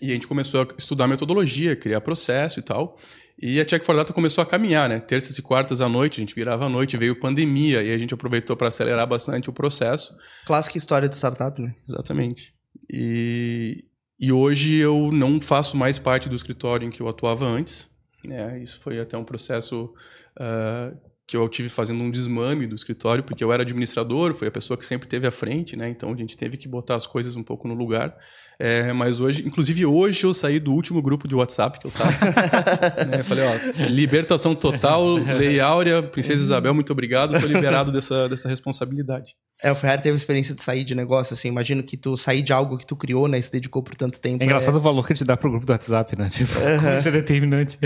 E 0.00 0.10
a 0.10 0.14
gente 0.14 0.26
começou 0.26 0.62
a 0.62 0.68
estudar 0.78 1.06
metodologia, 1.06 1.74
criar 1.74 2.00
processo 2.00 2.60
e 2.60 2.62
tal. 2.62 2.98
E 3.38 3.60
a 3.60 3.64
Check 3.64 3.84
for 3.84 3.94
Data 3.94 4.12
começou 4.12 4.40
a 4.40 4.46
caminhar, 4.46 4.88
né? 4.88 4.98
Terças 4.98 5.36
e 5.38 5.42
quartas 5.42 5.82
à 5.82 5.88
noite, 5.88 6.18
a 6.18 6.20
gente 6.20 6.34
virava 6.34 6.66
à 6.66 6.68
noite, 6.68 6.96
veio 6.96 7.18
pandemia 7.20 7.82
e 7.82 7.92
a 7.92 7.98
gente 7.98 8.14
aproveitou 8.14 8.56
para 8.56 8.68
acelerar 8.68 9.06
bastante 9.06 9.50
o 9.50 9.52
processo. 9.52 10.16
Clássica 10.46 10.78
história 10.78 11.08
de 11.08 11.16
startup, 11.16 11.60
né? 11.60 11.74
Exatamente. 11.86 12.54
E, 12.90 13.84
e 14.18 14.32
hoje 14.32 14.76
eu 14.76 15.10
não 15.12 15.38
faço 15.38 15.76
mais 15.76 15.98
parte 15.98 16.28
do 16.28 16.34
escritório 16.34 16.86
em 16.86 16.90
que 16.90 17.02
eu 17.02 17.08
atuava 17.08 17.44
antes. 17.44 17.90
Né? 18.24 18.58
Isso 18.62 18.80
foi 18.80 18.98
até 18.98 19.18
um 19.18 19.24
processo 19.24 19.92
uh, 20.40 20.96
que 21.26 21.36
eu 21.36 21.46
tive 21.48 21.68
fazendo 21.68 22.02
um 22.02 22.10
desmame 22.10 22.66
do 22.66 22.74
escritório, 22.74 23.22
porque 23.22 23.44
eu 23.44 23.52
era 23.52 23.62
administrador, 23.62 24.34
foi 24.34 24.48
a 24.48 24.50
pessoa 24.50 24.78
que 24.78 24.86
sempre 24.86 25.08
teve 25.08 25.26
à 25.26 25.30
frente, 25.30 25.76
né? 25.76 25.88
Então 25.88 26.12
a 26.12 26.16
gente 26.16 26.36
teve 26.36 26.56
que 26.56 26.68
botar 26.68 26.94
as 26.94 27.06
coisas 27.06 27.36
um 27.36 27.42
pouco 27.42 27.66
no 27.66 27.74
lugar. 27.74 28.16
É, 28.58 28.90
mas 28.92 29.20
hoje, 29.20 29.42
inclusive 29.46 29.84
hoje 29.84 30.24
eu 30.24 30.32
saí 30.32 30.58
do 30.58 30.72
último 30.72 31.02
grupo 31.02 31.28
de 31.28 31.34
WhatsApp 31.34 31.78
que 31.78 31.86
eu 31.86 31.90
tava. 31.90 32.10
né? 33.10 33.22
Falei, 33.22 33.44
ó, 33.44 33.86
libertação 33.88 34.54
total, 34.54 35.16
Lei 35.16 35.60
Áurea, 35.60 36.02
Princesa 36.02 36.42
Isabel, 36.42 36.72
muito 36.72 36.90
obrigado, 36.90 37.38
tô 37.38 37.46
liberado 37.46 37.92
dessa, 37.92 38.28
dessa 38.28 38.48
responsabilidade. 38.48 39.34
É, 39.62 39.72
o 39.72 39.74
Ferrari 39.74 40.02
teve 40.02 40.16
experiência 40.16 40.54
de 40.54 40.62
sair 40.62 40.84
de 40.84 40.94
negócio, 40.94 41.32
assim, 41.32 41.48
imagino 41.48 41.82
que 41.82 41.96
tu 41.96 42.14
sair 42.16 42.42
de 42.42 42.52
algo 42.52 42.76
que 42.76 42.86
tu 42.86 42.94
criou, 42.94 43.26
né, 43.26 43.38
e 43.38 43.42
se 43.42 43.50
dedicou 43.50 43.82
por 43.82 43.94
tanto 43.94 44.20
tempo. 44.20 44.42
É 44.42 44.46
engraçado 44.46 44.74
é... 44.76 44.78
o 44.78 44.82
valor 44.82 45.06
que 45.06 45.14
te 45.14 45.24
dá 45.24 45.36
pro 45.36 45.50
grupo 45.50 45.64
do 45.64 45.72
WhatsApp, 45.72 46.16
né, 46.16 46.28
tipo, 46.28 46.52
isso 46.98 47.08
é 47.08 47.10
determinante. 47.10 47.78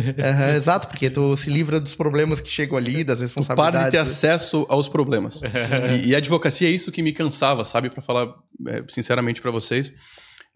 exato, 0.57 0.89
porque 0.89 1.11
tu 1.11 1.37
se 1.37 1.51
livra 1.51 1.81
dos 1.81 1.95
problemas 1.95 2.41
que 2.41 2.51
chegam 2.51 2.77
ali, 2.77 3.05
das 3.05 3.21
responsabilidades. 3.21 3.73
Tu 3.73 3.81
para 3.81 3.85
de 3.85 3.91
ter 3.91 3.99
acesso 3.99 4.67
aos 4.69 4.89
problemas. 4.89 5.41
e, 6.05 6.09
e, 6.09 6.15
a 6.15 6.19
advocacia 6.19 6.69
é 6.69 6.71
isso 6.71 6.91
que 6.91 7.03
me 7.03 7.13
cansava, 7.13 7.65
sabe, 7.65 7.89
para 7.91 8.03
falar 8.03 8.35
é, 8.67 8.85
sinceramente 8.89 9.41
para 9.41 9.51
vocês. 9.51 9.93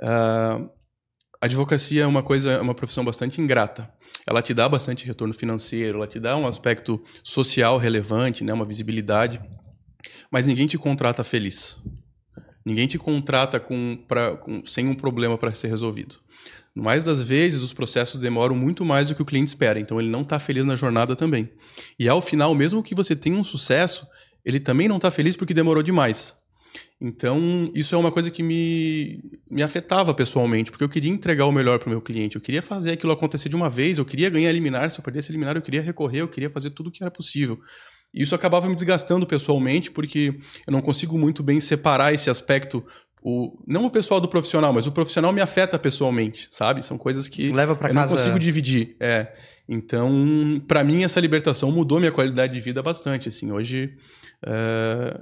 Uh, 0.01 0.69
advocacia 1.41 2.03
é 2.03 2.07
uma 2.07 2.23
coisa, 2.23 2.53
é 2.53 2.61
uma 2.61 2.75
profissão 2.75 3.05
bastante 3.05 3.41
ingrata. 3.41 3.93
Ela 4.27 4.43
te 4.43 4.55
dá 4.55 4.69
bastante 4.69 5.07
retorno 5.07 5.35
financeiro, 5.35 5.99
ela 5.99 6.07
te 6.07 6.19
dá 6.19 6.37
um 6.37 6.47
aspecto 6.47 7.03
social 7.23 7.77
relevante, 7.77 8.43
né, 8.43 8.53
uma 8.53 8.65
visibilidade, 8.65 9.41
mas 10.31 10.47
ninguém 10.47 10.67
te 10.67 10.79
contrata 10.79 11.23
feliz. 11.23 11.79
Ninguém 12.65 12.87
te 12.87 12.97
contrata 12.97 13.61
com, 13.61 13.99
pra, 14.09 14.37
com 14.37 14.65
sem 14.65 14.89
um 14.89 14.95
problema 14.95 15.37
para 15.37 15.55
ser 15.55 15.69
resolvido. 15.69 16.17
Mais 16.75 17.05
das 17.05 17.21
vezes, 17.21 17.63
os 17.63 17.73
processos 17.73 18.19
demoram 18.19 18.57
muito 18.57 18.85
mais 18.85 19.09
do 19.09 19.15
que 19.15 19.23
o 19.23 19.25
cliente 19.25 19.49
espera, 19.49 19.79
então 19.79 20.01
ele 20.01 20.11
não 20.11 20.23
está 20.23 20.41
feliz 20.41 20.65
na 20.65 20.75
jornada 20.75 21.15
também. 21.15 21.49
E 21.99 22.09
ao 22.09 22.21
final, 22.21 22.55
mesmo 22.55 22.83
que 22.83 22.95
você 22.95 23.15
tenha 23.15 23.37
um 23.37 23.45
sucesso, 23.45 24.07
ele 24.45 24.59
também 24.59 24.89
não 24.89 24.97
está 24.97 25.11
feliz 25.11 25.37
porque 25.37 25.55
demorou 25.55 25.83
demais. 25.83 26.35
Então, 27.01 27.71
isso 27.75 27.95
é 27.95 27.99
uma 27.99 28.13
coisa 28.13 28.31
que 28.31 28.43
me, 28.43 29.23
me 29.51 29.63
afetava 29.63 30.15
pessoalmente, 30.15 30.71
porque 30.71 30.85
eu 30.85 30.89
queria 30.89 31.11
entregar 31.11 31.45
o 31.45 31.53
melhor 31.53 31.79
para 31.79 31.89
o 31.89 31.91
meu 31.91 32.01
cliente, 32.01 32.37
eu 32.37 32.41
queria 32.41 32.63
fazer 32.63 32.93
aquilo 32.93 33.13
acontecer 33.13 33.49
de 33.49 33.57
uma 33.57 33.69
vez, 33.69 33.99
eu 33.99 34.05
queria 34.05 34.31
ganhar 34.31 34.49
eliminar, 34.49 34.91
se 34.91 34.99
eu 34.99 35.03
perdesse 35.03 35.31
eliminar, 35.31 35.57
eu 35.57 35.63
queria 35.63 35.83
recorrer, 35.83 36.21
eu 36.21 36.29
queria 36.29 36.49
fazer 36.49 36.71
tudo 36.71 36.89
o 36.89 36.91
que 36.91 37.03
era 37.03 37.11
possível. 37.11 37.61
E 38.13 38.23
isso 38.23 38.35
acabava 38.35 38.69
me 38.69 38.75
desgastando 38.75 39.27
pessoalmente, 39.27 39.91
porque 39.91 40.35
eu 40.67 40.73
não 40.73 40.81
consigo 40.81 41.19
muito 41.19 41.43
bem 41.43 41.61
separar 41.61 42.15
esse 42.15 42.31
aspecto 42.31 42.85
o, 43.27 43.59
não 43.67 43.87
o 43.87 43.91
pessoal 43.91 44.21
do 44.21 44.29
profissional, 44.29 44.71
mas 44.71 44.87
o 44.87 44.93
profissional 44.93 45.33
me 45.33 45.41
afeta 45.41 45.79
pessoalmente, 45.79 46.47
sabe? 46.51 46.85
São 46.85 46.99
coisas 46.99 47.27
que 47.27 47.51
Leva 47.51 47.75
pra 47.75 47.89
eu 47.89 47.95
casa... 47.95 48.11
não 48.11 48.17
consigo 48.17 48.39
dividir. 48.39 48.97
É. 49.01 49.33
Então, 49.67 50.63
para 50.69 50.85
mim, 50.85 51.05
essa 51.05 51.19
libertação 51.21 51.73
mudou 51.73 51.99
minha 51.99 52.13
qualidade 52.13 52.53
de 52.53 52.61
vida 52.61 52.83
bastante. 52.83 53.31
Assim, 53.31 53.51
hoje, 53.51 53.97
é, 54.47 55.21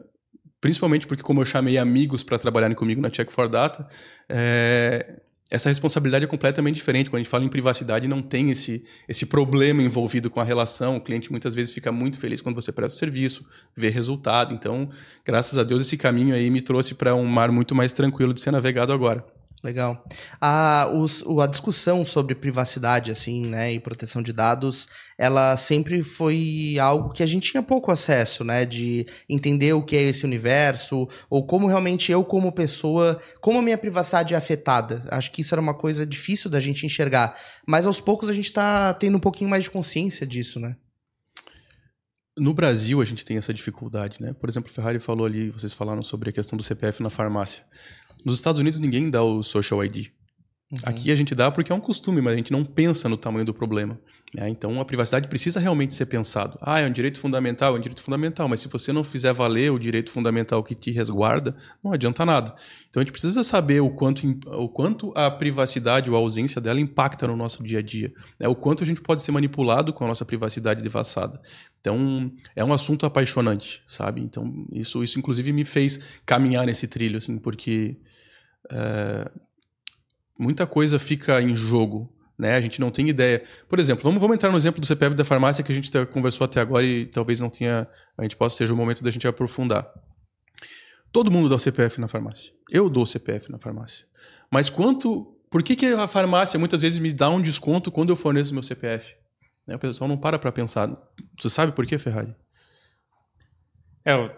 principalmente 0.62 1.09
porque 1.09 1.25
como 1.25 1.40
eu 1.40 1.45
chamei 1.45 1.76
amigos 1.76 2.23
para 2.23 2.38
trabalharem 2.38 2.76
comigo 2.76 3.00
na 3.00 3.11
Check 3.11 3.33
for 3.33 3.49
Data, 3.49 3.85
é, 4.28 5.21
essa 5.50 5.69
responsabilidade 5.69 6.25
é 6.25 6.28
completamente 6.28 6.76
diferente. 6.76 7.11
Quando 7.11 7.16
a 7.16 7.19
gente 7.19 7.28
fala 7.28 7.45
em 7.45 7.49
privacidade, 7.49 8.07
não 8.07 8.23
tem 8.23 8.50
esse, 8.50 8.85
esse 9.09 9.26
problema 9.26 9.83
envolvido 9.83 10.31
com 10.31 10.40
a 10.40 10.45
relação. 10.45 10.97
O 10.97 11.00
cliente 11.00 11.33
muitas 11.33 11.52
vezes 11.52 11.75
fica 11.75 11.90
muito 11.90 12.16
feliz 12.16 12.40
quando 12.40 12.54
você 12.54 12.71
presta 12.71 12.95
o 12.95 12.99
serviço, 12.99 13.45
vê 13.76 13.88
resultado. 13.88 14.54
Então, 14.54 14.88
graças 15.25 15.59
a 15.59 15.64
Deus, 15.64 15.83
esse 15.83 15.97
caminho 15.97 16.35
aí 16.35 16.49
me 16.49 16.62
trouxe 16.62 16.95
para 16.95 17.12
um 17.14 17.26
mar 17.26 17.50
muito 17.50 17.75
mais 17.75 17.92
tranquilo 17.92 18.33
de 18.33 18.40
ser 18.40 18.52
navegado 18.52 18.92
agora. 18.92 19.26
Legal. 19.62 20.04
A, 20.40 20.90
os, 20.92 21.25
a 21.40 21.47
discussão 21.47 22.04
sobre 22.04 22.35
privacidade, 22.35 23.12
assim, 23.12 23.47
né, 23.47 23.73
e 23.73 23.78
proteção 23.78 24.21
de 24.21 24.33
dados, 24.33 24.88
ela 25.16 25.57
sempre 25.57 26.02
foi 26.02 26.76
algo 26.81 27.12
que 27.12 27.23
a 27.23 27.26
gente 27.26 27.52
tinha 27.52 27.62
pouco 27.62 27.92
acesso, 27.92 28.42
né, 28.42 28.64
de 28.64 29.07
entender 29.28 29.73
o 29.73 29.83
que 29.83 29.97
é 29.97 30.02
esse 30.02 30.25
universo, 30.25 31.09
ou 31.31 31.47
como 31.47 31.69
realmente 31.69 32.11
eu, 32.11 32.25
como 32.25 32.50
pessoa, 32.50 33.21
como 33.40 33.61
a 33.61 33.62
minha 33.62 33.78
privacidade 33.78 34.35
é 34.35 34.37
afetada. 34.37 35.04
Acho 35.09 35.31
que 35.31 35.42
isso 35.42 35.54
era 35.54 35.61
uma 35.61 35.75
coisa 35.75 36.04
difícil 36.04 36.50
da 36.50 36.59
gente 36.59 36.85
enxergar. 36.85 37.33
Mas 37.64 37.87
aos 37.87 38.00
poucos 38.00 38.28
a 38.28 38.35
gente 38.35 38.47
está 38.47 38.92
tendo 38.95 39.16
um 39.16 39.21
pouquinho 39.21 39.49
mais 39.49 39.62
de 39.62 39.71
consciência 39.71 40.26
disso, 40.26 40.59
né? 40.59 40.75
No 42.37 42.54
Brasil, 42.54 43.02
a 43.02 43.04
gente 43.04 43.26
tem 43.26 43.37
essa 43.37 43.52
dificuldade, 43.52 44.23
né? 44.23 44.33
Por 44.33 44.49
exemplo, 44.49 44.71
o 44.71 44.75
Ferrari 44.75 44.99
falou 44.99 45.26
ali, 45.26 45.50
vocês 45.50 45.75
falaram 45.75 46.02
sobre 46.02 46.31
a 46.31 46.33
questão 46.33 46.57
do 46.57 46.62
CPF 46.62 47.02
na 47.02 47.11
farmácia. 47.11 47.62
Nos 48.25 48.37
Estados 48.37 48.61
Unidos, 48.61 48.81
ninguém 48.81 49.11
dá 49.11 49.23
o 49.23 49.43
social 49.43 49.85
ID. 49.85 50.09
Uhum. 50.73 50.79
Aqui 50.85 51.12
a 51.12 51.14
gente 51.14 51.35
dá 51.35 51.50
porque 51.50 51.71
é 51.71 51.75
um 51.75 51.81
costume, 51.81 52.23
mas 52.23 52.33
a 52.33 52.37
gente 52.37 52.50
não 52.50 52.64
pensa 52.64 53.07
no 53.07 53.17
tamanho 53.19 53.45
do 53.45 53.52
problema. 53.52 54.00
Né? 54.35 54.49
Então 54.49 54.81
a 54.81 54.85
privacidade 54.87 55.29
precisa 55.29 55.61
realmente 55.61 55.95
ser 55.95 56.07
pensado. 56.07 56.59
Ah, 56.62 56.81
é 56.81 56.87
um 56.87 56.93
direito 56.93 57.21
fundamental, 57.21 57.75
é 57.75 57.79
um 57.79 57.81
direito 57.81 58.02
fundamental, 58.02 58.49
mas 58.49 58.62
se 58.62 58.69
você 58.69 58.91
não 58.91 59.05
fizer 59.05 59.35
valer 59.35 59.71
o 59.71 59.79
direito 59.79 60.11
fundamental 60.11 60.62
que 60.62 60.75
te 60.75 60.91
resguarda, 60.91 61.55
não 61.85 61.93
adianta 61.93 62.25
nada. 62.25 62.55
Então 62.88 63.02
a 63.02 63.05
gente 63.05 63.12
precisa 63.12 63.45
saber 63.45 63.81
o 63.83 63.91
quanto, 63.91 64.26
o 64.47 64.69
quanto 64.69 65.12
a 65.14 65.31
privacidade 65.31 66.11
ou 66.11 66.17
a 66.17 66.21
ausência 66.21 66.59
dela 66.59 66.81
impacta 66.81 67.26
no 67.26 67.37
nosso 67.37 67.62
dia 67.62 67.81
a 67.81 67.83
dia. 67.83 68.11
Né? 68.41 68.49
O 68.49 68.55
quanto 68.55 68.83
a 68.83 68.87
gente 68.87 69.02
pode 69.02 69.21
ser 69.21 69.33
manipulado 69.33 69.93
com 69.93 70.05
a 70.05 70.09
nossa 70.09 70.25
privacidade 70.25 70.83
devassada. 70.83 71.38
Então 71.81 72.33
é 72.57 72.64
um 72.64 72.73
assunto 72.73 73.05
apaixonante, 73.05 73.83
sabe? 73.87 74.23
Então 74.23 74.67
isso, 74.73 75.05
isso 75.05 75.19
inclusive 75.19 75.52
me 75.52 75.67
fez 75.67 76.00
caminhar 76.25 76.64
nesse 76.64 76.87
trilho, 76.87 77.19
assim, 77.19 77.37
porque. 77.37 77.99
É 78.71 79.31
muita 80.42 80.66
coisa 80.66 80.99
fica 80.99 81.40
em 81.40 81.54
jogo. 81.54 82.12
Né? 82.37 82.57
A 82.57 82.61
gente 82.61 82.81
não 82.81 82.90
tem 82.90 83.09
ideia. 83.09 83.42
Por 83.69 83.78
exemplo, 83.78 84.02
vamos, 84.02 84.21
vamos 84.21 84.35
entrar 84.35 84.50
no 84.50 84.59
exemplo 84.59 84.81
do 84.81 84.87
CPF 84.87 85.14
da 85.14 85.25
farmácia 85.25 85.62
que 85.62 85.71
a 85.71 85.75
gente 85.75 85.90
conversou 86.07 86.45
até 86.45 86.61
agora 86.61 86.85
e 86.85 87.07
talvez 87.07 87.40
não 87.40 87.49
tenha. 87.49 87.87
A 88.19 88.23
gente 88.23 88.37
possa 88.37 88.57
seja 88.57 88.75
o 88.75 88.76
momento 88.76 89.02
da 89.02 89.11
gente 89.11 89.26
aprofundar. 89.26 89.88
Todo 91.12 91.31
mundo 91.31 91.49
dá 91.49 91.57
o 91.57 91.61
CPF 91.61 92.00
na 92.00 92.09
farmácia. 92.09 92.52
Eu 92.71 92.88
dou 92.88 93.04
o 93.04 93.07
CPF 93.07 93.50
na 93.50 93.59
farmácia. 93.59 94.07
Mas 94.50 94.69
quanto. 94.69 95.38
Por 95.50 95.62
que, 95.62 95.76
que 95.76 95.85
a 95.85 96.09
farmácia 96.09 96.59
muitas 96.59 96.81
vezes 96.81 96.99
me 96.99 97.12
dá 97.12 97.28
um 97.28 97.40
desconto 97.40 97.92
quando 97.92 98.09
eu 98.09 98.16
forneço 98.16 98.54
meu 98.54 98.62
CPF? 98.62 99.14
Né? 99.66 99.76
O 99.76 99.78
pessoal 99.78 100.09
não 100.09 100.16
para 100.16 100.38
para 100.38 100.50
pensar. 100.50 100.90
Você 101.38 101.50
sabe 101.50 101.73
por 101.73 101.85
que, 101.85 101.99
Ferrari? 101.99 102.35
É, 104.05 104.17
o, 104.17 104.31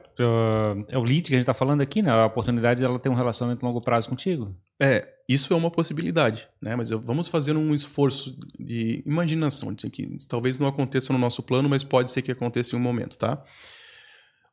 é 0.88 0.98
o 0.98 1.02
lead 1.02 1.22
que 1.22 1.34
a 1.34 1.38
gente 1.38 1.42
está 1.42 1.54
falando 1.54 1.80
aqui, 1.80 2.02
né? 2.02 2.10
A 2.10 2.26
oportunidade 2.26 2.80
dela 2.80 2.98
ter 2.98 3.08
um 3.08 3.14
relacionamento 3.14 3.64
a 3.64 3.68
longo 3.68 3.80
prazo 3.80 4.08
contigo. 4.08 4.54
É, 4.80 5.08
isso 5.28 5.52
é 5.52 5.56
uma 5.56 5.70
possibilidade, 5.70 6.48
né? 6.60 6.76
Mas 6.76 6.90
vamos 6.90 7.28
fazer 7.28 7.56
um 7.56 7.74
esforço 7.74 8.38
de 8.58 9.02
imaginação, 9.06 9.72
de 9.72 9.88
que 9.88 10.16
talvez 10.28 10.58
não 10.58 10.66
aconteça 10.66 11.12
no 11.12 11.18
nosso 11.18 11.42
plano, 11.42 11.68
mas 11.68 11.82
pode 11.82 12.10
ser 12.10 12.22
que 12.22 12.32
aconteça 12.32 12.76
em 12.76 12.78
um 12.78 12.82
momento, 12.82 13.16
tá? 13.16 13.42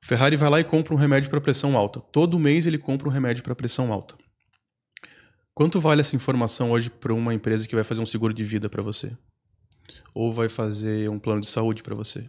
O 0.03 0.07
Ferrari 0.07 0.35
vai 0.35 0.49
lá 0.49 0.59
e 0.59 0.63
compra 0.63 0.93
um 0.93 0.97
remédio 0.97 1.29
para 1.29 1.41
pressão 1.41 1.77
alta. 1.77 1.99
Todo 1.99 2.39
mês 2.39 2.65
ele 2.65 2.77
compra 2.77 3.07
um 3.07 3.11
remédio 3.11 3.43
para 3.43 3.53
pressão 3.53 3.91
alta. 3.91 4.15
Quanto 5.53 5.79
vale 5.79 6.01
essa 6.01 6.15
informação 6.15 6.71
hoje 6.71 6.89
para 6.89 7.13
uma 7.13 7.33
empresa 7.33 7.67
que 7.67 7.75
vai 7.75 7.83
fazer 7.83 8.01
um 8.01 8.05
seguro 8.05 8.33
de 8.33 8.43
vida 8.43 8.69
para 8.69 8.81
você? 8.81 9.15
Ou 10.13 10.33
vai 10.33 10.49
fazer 10.49 11.09
um 11.09 11.19
plano 11.19 11.41
de 11.41 11.49
saúde 11.49 11.83
para 11.83 11.93
você? 11.93 12.27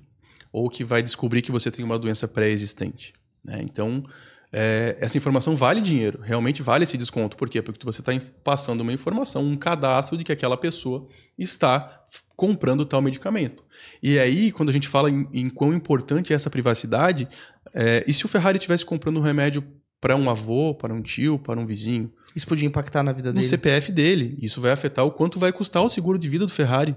Ou 0.52 0.68
que 0.68 0.84
vai 0.84 1.02
descobrir 1.02 1.42
que 1.42 1.50
você 1.50 1.70
tem 1.70 1.84
uma 1.84 1.98
doença 1.98 2.28
pré-existente? 2.28 3.14
Né? 3.42 3.60
Então, 3.62 4.04
é, 4.52 4.96
essa 5.00 5.16
informação 5.16 5.56
vale 5.56 5.80
dinheiro, 5.80 6.20
realmente 6.22 6.62
vale 6.62 6.84
esse 6.84 6.98
desconto. 6.98 7.36
Por 7.36 7.48
quê? 7.48 7.62
Porque 7.62 7.84
você 7.84 8.00
está 8.00 8.12
passando 8.44 8.82
uma 8.82 8.92
informação, 8.92 9.42
um 9.42 9.56
cadastro 9.56 10.18
de 10.18 10.24
que 10.24 10.32
aquela 10.32 10.56
pessoa 10.56 11.08
está 11.38 12.02
comprando 12.36 12.84
tal 12.84 13.00
medicamento. 13.00 13.64
E 14.02 14.18
aí, 14.18 14.52
quando 14.52 14.68
a 14.68 14.72
gente 14.72 14.88
fala 14.88 15.08
em, 15.10 15.26
em 15.32 15.48
quão 15.48 15.72
importante 15.72 16.32
é 16.32 16.36
essa 16.36 16.50
privacidade, 16.50 17.26
é, 17.72 18.04
e 18.06 18.12
se 18.12 18.26
o 18.26 18.28
Ferrari 18.28 18.58
estivesse 18.58 18.84
comprando 18.84 19.18
um 19.18 19.22
remédio 19.22 19.64
para 20.02 20.16
um 20.16 20.28
avô, 20.28 20.74
para 20.74 20.92
um 20.92 21.00
tio, 21.00 21.38
para 21.38 21.58
um 21.58 21.64
vizinho? 21.64 22.12
Isso 22.34 22.46
podia 22.46 22.66
impactar 22.66 23.02
na 23.02 23.12
vida 23.12 23.32
dele. 23.32 23.44
No 23.44 23.48
CPF 23.48 23.92
dele. 23.92 24.36
Isso 24.42 24.60
vai 24.60 24.72
afetar 24.72 25.04
o 25.04 25.12
quanto 25.12 25.38
vai 25.38 25.52
custar 25.52 25.82
o 25.82 25.88
seguro 25.88 26.18
de 26.18 26.28
vida 26.28 26.44
do 26.44 26.52
Ferrari. 26.52 26.94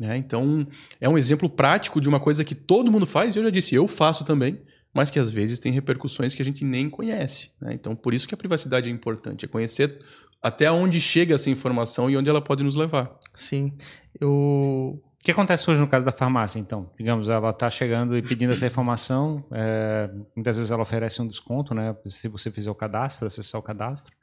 Né? 0.00 0.16
Então, 0.16 0.66
é 1.00 1.08
um 1.08 1.18
exemplo 1.18 1.48
prático 1.48 2.00
de 2.00 2.08
uma 2.08 2.18
coisa 2.18 2.44
que 2.44 2.54
todo 2.54 2.90
mundo 2.90 3.06
faz, 3.06 3.36
e 3.36 3.38
eu 3.38 3.44
já 3.44 3.50
disse, 3.50 3.74
eu 3.74 3.86
faço 3.86 4.24
também 4.24 4.58
mas 4.92 5.10
que 5.10 5.18
às 5.18 5.30
vezes 5.30 5.58
tem 5.58 5.72
repercussões 5.72 6.34
que 6.34 6.42
a 6.42 6.44
gente 6.44 6.64
nem 6.64 6.90
conhece. 6.90 7.52
Né? 7.60 7.72
Então, 7.74 7.94
por 7.94 8.12
isso 8.12 8.26
que 8.26 8.34
a 8.34 8.36
privacidade 8.36 8.88
é 8.88 8.92
importante, 8.92 9.44
é 9.44 9.48
conhecer 9.48 10.00
até 10.42 10.70
onde 10.70 11.00
chega 11.00 11.34
essa 11.34 11.50
informação 11.50 12.10
e 12.10 12.16
onde 12.16 12.28
ela 12.28 12.40
pode 12.40 12.64
nos 12.64 12.74
levar. 12.74 13.16
Sim. 13.34 13.72
Eu... 14.20 15.00
O 15.20 15.22
que 15.22 15.30
acontece 15.30 15.70
hoje 15.70 15.82
no 15.82 15.86
caso 15.86 16.02
da 16.02 16.12
farmácia, 16.12 16.58
então? 16.58 16.90
Digamos, 16.96 17.28
ela 17.28 17.50
está 17.50 17.68
chegando 17.68 18.16
e 18.16 18.22
pedindo 18.22 18.54
essa 18.54 18.66
informação, 18.66 19.44
é, 19.52 20.08
muitas 20.34 20.56
vezes 20.56 20.70
ela 20.70 20.80
oferece 20.80 21.20
um 21.20 21.28
desconto, 21.28 21.74
né? 21.74 21.94
Se 22.06 22.26
você 22.26 22.50
fizer 22.50 22.70
o 22.70 22.74
cadastro, 22.74 23.26
acessar 23.26 23.60
o 23.60 23.62
cadastro. 23.62 24.16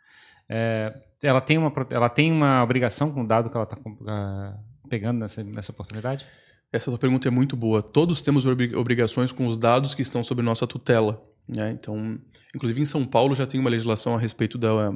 É, 0.50 1.00
ela, 1.22 1.40
tem 1.40 1.56
uma, 1.56 1.72
ela 1.92 2.10
tem 2.10 2.32
uma 2.32 2.64
obrigação 2.64 3.12
com 3.12 3.22
o 3.22 3.28
dado 3.28 3.48
que 3.48 3.56
ela 3.56 3.66
está 3.66 3.78
pegando 4.88 5.20
nessa, 5.20 5.44
nessa 5.44 5.72
oportunidade? 5.72 6.26
Essa 6.72 6.96
pergunta 6.98 7.28
é 7.28 7.32
muito 7.32 7.56
boa. 7.56 7.82
Todos 7.82 8.22
temos 8.22 8.46
obrigações 8.46 9.32
com 9.32 9.48
os 9.48 9.58
dados 9.58 9.96
que 9.96 10.02
estão 10.02 10.24
sob 10.24 10.42
nossa 10.42 10.68
tutela. 10.68 11.22
Né? 11.48 11.72
Então, 11.72 12.20
inclusive 12.56 12.82
em 12.82 12.86
São 12.86 13.06
Paulo 13.06 13.36
já 13.36 13.48
tem 13.48 13.60
uma 13.60 13.70
legislação 13.70 14.16
a 14.16 14.20
respeito 14.20 14.58
da, 14.58 14.92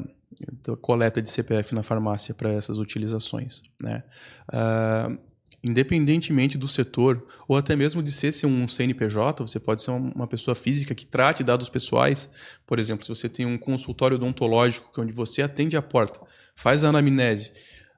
da 0.63 0.75
coleta 0.81 1.21
de 1.21 1.29
CPF 1.29 1.73
na 1.73 1.83
farmácia 1.83 2.33
para 2.33 2.51
essas 2.51 2.77
utilizações. 2.77 3.61
Né? 3.81 4.03
Uh, 4.49 5.17
independentemente 5.63 6.57
do 6.57 6.67
setor, 6.67 7.25
ou 7.47 7.55
até 7.55 7.75
mesmo 7.75 8.01
de 8.01 8.11
ser, 8.11 8.33
ser 8.33 8.47
um 8.47 8.67
CNPJ, 8.67 9.45
você 9.45 9.59
pode 9.59 9.81
ser 9.81 9.91
uma 9.91 10.27
pessoa 10.27 10.55
física 10.55 10.95
que 10.95 11.05
trate 11.05 11.43
dados 11.43 11.69
pessoais. 11.69 12.29
Por 12.65 12.79
exemplo, 12.79 13.05
se 13.05 13.09
você 13.09 13.29
tem 13.29 13.45
um 13.45 13.57
consultório 13.57 14.17
odontológico 14.17 14.89
é 14.99 15.03
onde 15.03 15.13
você 15.13 15.41
atende 15.41 15.77
a 15.77 15.81
porta, 15.81 16.19
faz 16.55 16.83
a 16.83 16.89
anamnese, 16.89 17.53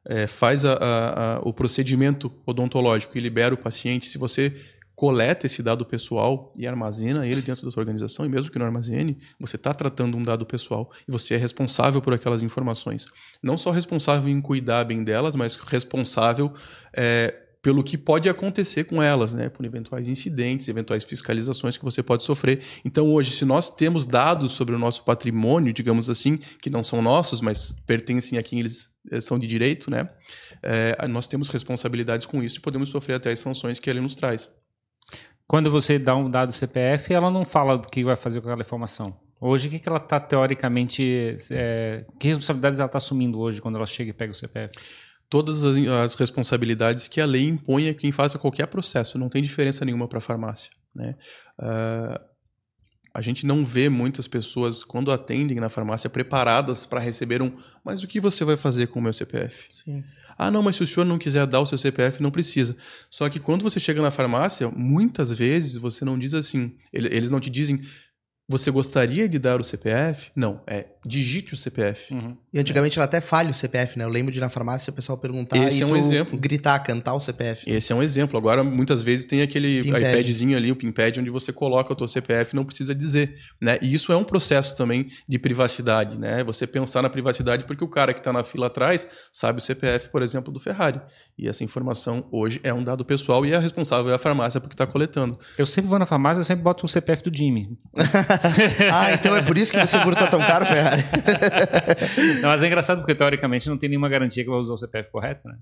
é, 0.07 0.27
faz 0.27 0.65
a, 0.65 0.74
a, 0.74 1.36
a, 1.36 1.39
o 1.39 1.53
procedimento 1.53 2.31
odontológico 2.45 3.17
e 3.17 3.22
libera 3.22 3.53
o 3.53 3.57
paciente, 3.57 4.10
se 4.10 4.17
você 4.17 4.55
coleta 4.95 5.48
esse 5.48 5.63
dado 5.63 5.86
pessoal 5.86 6.53
e 6.57 6.67
armazena 6.67 7.25
ele 7.25 7.41
dentro 7.41 7.65
da 7.65 7.72
sua 7.72 7.81
organização, 7.81 8.25
e 8.25 8.29
mesmo 8.29 8.51
que 8.51 8.60
não 8.60 8.65
armazene, 8.65 9.17
você 9.39 9.55
está 9.55 9.74
tratando 9.74 10.15
um 10.17 10.24
dado 10.24 10.45
pessoal 10.45 10.89
e 11.07 11.12
você 11.12 11.33
é 11.33 11.38
responsável 11.38 12.01
por 12.01 12.13
aquelas 12.13 12.41
informações. 12.43 13.07
Não 13.41 13.57
só 13.57 13.72
responsável 13.72 14.29
em 14.29 14.39
cuidar 14.39 14.83
bem 14.83 15.03
delas, 15.03 15.36
mas 15.36 15.55
responsável 15.55 16.53
é, 16.95 17.42
pelo 17.63 17.82
que 17.82 17.98
pode 17.98 18.27
acontecer 18.27 18.84
com 18.84 19.01
elas, 19.01 19.34
né? 19.34 19.48
por 19.48 19.65
eventuais 19.65 20.10
incidentes, 20.10 20.67
eventuais 20.67 21.05
fiscalizações 21.05 21.77
que 21.77 21.84
você 21.86 22.03
pode 22.03 22.22
sofrer. 22.22 22.62
Então, 22.84 23.10
hoje, 23.10 23.32
se 23.32 23.46
nós 23.46 23.70
temos 23.70 24.05
dados 24.05 24.51
sobre 24.51 24.75
o 24.75 24.77
nosso 24.77 25.05
patrimônio, 25.05 25.72
digamos 25.72 26.10
assim, 26.10 26.36
que 26.62 26.70
não 26.70 26.84
são 26.84 27.01
nossos, 27.01 27.39
mas 27.39 27.72
pertencem 27.88 28.38
a 28.38 28.43
quem 28.43 28.60
eles 28.60 28.93
eh, 29.10 29.22
são 29.22 29.39
de 29.39 29.48
direito, 29.48 29.89
né? 29.89 30.10
É, 30.62 31.08
nós 31.08 31.25
temos 31.25 31.48
responsabilidades 31.48 32.25
com 32.25 32.43
isso 32.43 32.58
e 32.58 32.62
podemos 32.62 32.89
sofrer 32.89 33.13
até 33.13 33.32
as 33.32 33.39
sanções 33.39 33.79
que 33.79 33.89
ele 33.89 34.01
nos 34.01 34.15
traz. 34.15 34.51
Quando 35.48 35.72
você 35.72 35.98
dá 35.98 36.17
um 36.17 36.29
dado 36.29 36.51
CPF, 36.51 37.13
ela 37.13 37.32
não 37.32 37.46
fala 37.46 37.77
do 37.77 37.88
que 37.88 38.03
vai 38.03 38.17
fazer 38.17 38.41
com 38.41 38.50
aquela 38.50 38.62
informação. 38.62 39.17
Hoje, 39.39 39.70
o 39.70 39.72
que, 39.72 39.79
que 39.79 39.88
ela 39.88 40.00
está 40.00 40.20
teoricamente. 40.20 41.38
É, 41.51 42.05
que 42.20 42.27
responsabilidades 42.27 42.79
ela 42.79 42.88
está 42.88 42.98
assumindo 42.98 43.39
hoje 43.39 43.62
quando 43.62 43.75
ela 43.75 43.86
chega 43.86 44.10
e 44.10 44.13
pega 44.13 44.32
o 44.34 44.36
CPF? 44.36 44.74
Todas 45.33 45.63
as, 45.63 45.75
as, 45.87 46.13
responsabilidades 46.13 47.07
que 47.07 47.19
a 47.19 47.25
lei 47.25 47.47
impõe 47.47 47.89
a 47.89 47.93
quem 47.95 48.11
faça 48.11 48.37
qualquer 48.37 48.67
processo. 48.67 49.17
Não 49.17 49.29
tem 49.29 49.41
diferença 49.41 49.83
nenhuma 49.83 50.07
para 50.07 50.19
a 50.19 50.21
farmácia. 50.21 50.69
Né? 50.93 51.15
Uh, 51.59 52.23
a 53.11 53.19
gente 53.19 53.43
não 53.43 53.65
vê 53.65 53.89
muitas 53.89 54.27
pessoas, 54.27 54.83
quando 54.83 55.11
atendem 55.11 55.59
na 55.59 55.69
farmácia, 55.69 56.07
preparadas 56.07 56.85
para 56.85 56.99
receber 56.99 57.41
um. 57.41 57.51
Mas 57.83 58.03
o 58.03 58.07
que 58.07 58.21
você 58.21 58.45
vai 58.45 58.57
fazer 58.57 58.85
com 58.85 58.99
o 58.99 59.01
meu 59.01 59.11
CPF? 59.11 59.69
Sim. 59.71 60.03
Ah, 60.37 60.51
não, 60.51 60.61
mas 60.61 60.75
se 60.75 60.83
o 60.83 60.87
senhor 60.87 61.05
não 61.07 61.17
quiser 61.17 61.47
dar 61.47 61.61
o 61.61 61.65
seu 61.65 61.79
CPF, 61.79 62.21
não 62.21 62.29
precisa. 62.29 62.77
Só 63.09 63.27
que 63.27 63.39
quando 63.39 63.63
você 63.63 63.79
chega 63.79 64.03
na 64.03 64.11
farmácia, 64.11 64.69
muitas 64.69 65.31
vezes 65.31 65.77
você 65.77 66.05
não 66.05 66.19
diz 66.19 66.35
assim. 66.35 66.75
Eles 66.93 67.31
não 67.31 67.39
te 67.39 67.49
dizem. 67.49 67.81
Você 68.47 68.69
gostaria 68.69 69.27
de 69.27 69.39
dar 69.39 69.59
o 69.59 69.63
CPF? 69.63 70.29
Não, 70.35 70.61
é 70.67 70.92
digite 71.05 71.53
o 71.53 71.57
CPF. 71.57 72.13
Uhum. 72.13 72.38
E 72.53 72.60
antigamente 72.60 72.98
ela 72.98 73.05
até 73.05 73.19
falha 73.19 73.50
o 73.50 73.53
CPF, 73.53 73.98
né? 73.98 74.05
Eu 74.05 74.10
lembro 74.10 74.31
de 74.31 74.39
na 74.39 74.50
farmácia 74.50 74.91
o 74.91 74.93
pessoal 74.93 75.17
perguntar 75.17 75.57
Esse 75.57 75.79
e 75.79 75.83
é 75.83 75.86
um 75.86 75.89
tu 75.89 75.98
exemplo. 75.98 76.38
gritar, 76.38 76.79
cantar 76.79 77.13
o 77.13 77.19
CPF. 77.19 77.69
Esse 77.69 77.91
é 77.91 77.95
um 77.95 78.01
exemplo. 78.01 78.38
Agora, 78.38 78.63
muitas 78.63 79.01
vezes, 79.01 79.25
tem 79.25 79.41
aquele 79.41 79.83
Pinpad. 79.83 80.05
iPadzinho 80.05 80.57
ali, 80.57 80.72
o 80.72 80.75
PinPad, 80.75 81.17
onde 81.17 81.29
você 81.29 81.51
coloca 81.51 81.91
o 81.91 81.95
teu 81.95 82.07
CPF 82.07 82.53
e 82.53 82.55
não 82.55 82.63
precisa 82.63 82.93
dizer. 82.95 83.36
Né? 83.62 83.77
E 83.81 83.93
isso 83.93 84.12
é 84.12 84.17
um 84.17 84.24
processo 84.24 84.77
também 84.77 85.07
de 85.27 85.39
privacidade. 85.39 86.17
Né? 86.17 86.43
Você 86.43 86.65
pensar 86.65 87.01
na 87.01 87.10
privacidade 87.10 87.65
porque 87.65 87.83
o 87.83 87.88
cara 87.88 88.13
que 88.13 88.19
está 88.19 88.31
na 88.31 88.43
fila 88.43 88.67
atrás 88.67 89.07
sabe 89.31 89.60
o 89.60 89.62
CPF, 89.62 90.10
por 90.10 90.22
exemplo, 90.22 90.53
do 90.53 90.60
Ferrari. 90.60 91.01
E 91.38 91.48
essa 91.48 91.63
informação 91.63 92.27
hoje 92.31 92.60
é 92.63 92.74
um 92.74 92.83
dado 92.83 93.03
pessoal 93.03 93.45
e 93.45 93.53
a 93.53 93.60
responsável 93.60 94.12
é 94.12 94.15
a 94.15 94.19
farmácia 94.19 94.62
porque 94.62 94.74
está 94.74 94.86
coletando. 94.86 95.38
Eu 95.57 95.65
sempre 95.65 95.89
vou 95.89 96.00
na 96.00 96.05
farmácia, 96.05 96.39
eu 96.39 96.45
sempre 96.45 96.63
boto 96.63 96.86
o 96.86 96.89
CPF 96.89 97.24
do 97.24 97.36
Jimmy. 97.36 97.77
ah, 98.93 99.13
então 99.13 99.36
é 99.36 99.41
por 99.41 99.57
isso 99.57 99.72
que 99.72 99.79
o 99.79 99.88
seguro 99.88 100.15
tá 100.15 100.27
tão 100.27 100.39
caro, 100.39 100.65
Ferrari. 100.65 100.92
Não, 102.41 102.50
mas 102.50 102.63
é 102.63 102.67
engraçado 102.67 103.00
porque, 103.00 103.15
teoricamente, 103.15 103.67
não 103.69 103.77
tem 103.77 103.89
nenhuma 103.89 104.09
garantia 104.09 104.43
que 104.43 104.50
vai 104.50 104.59
usar 104.59 104.73
o 104.73 104.77
CPF 104.77 105.09
correto, 105.12 105.47
né? 105.47 105.57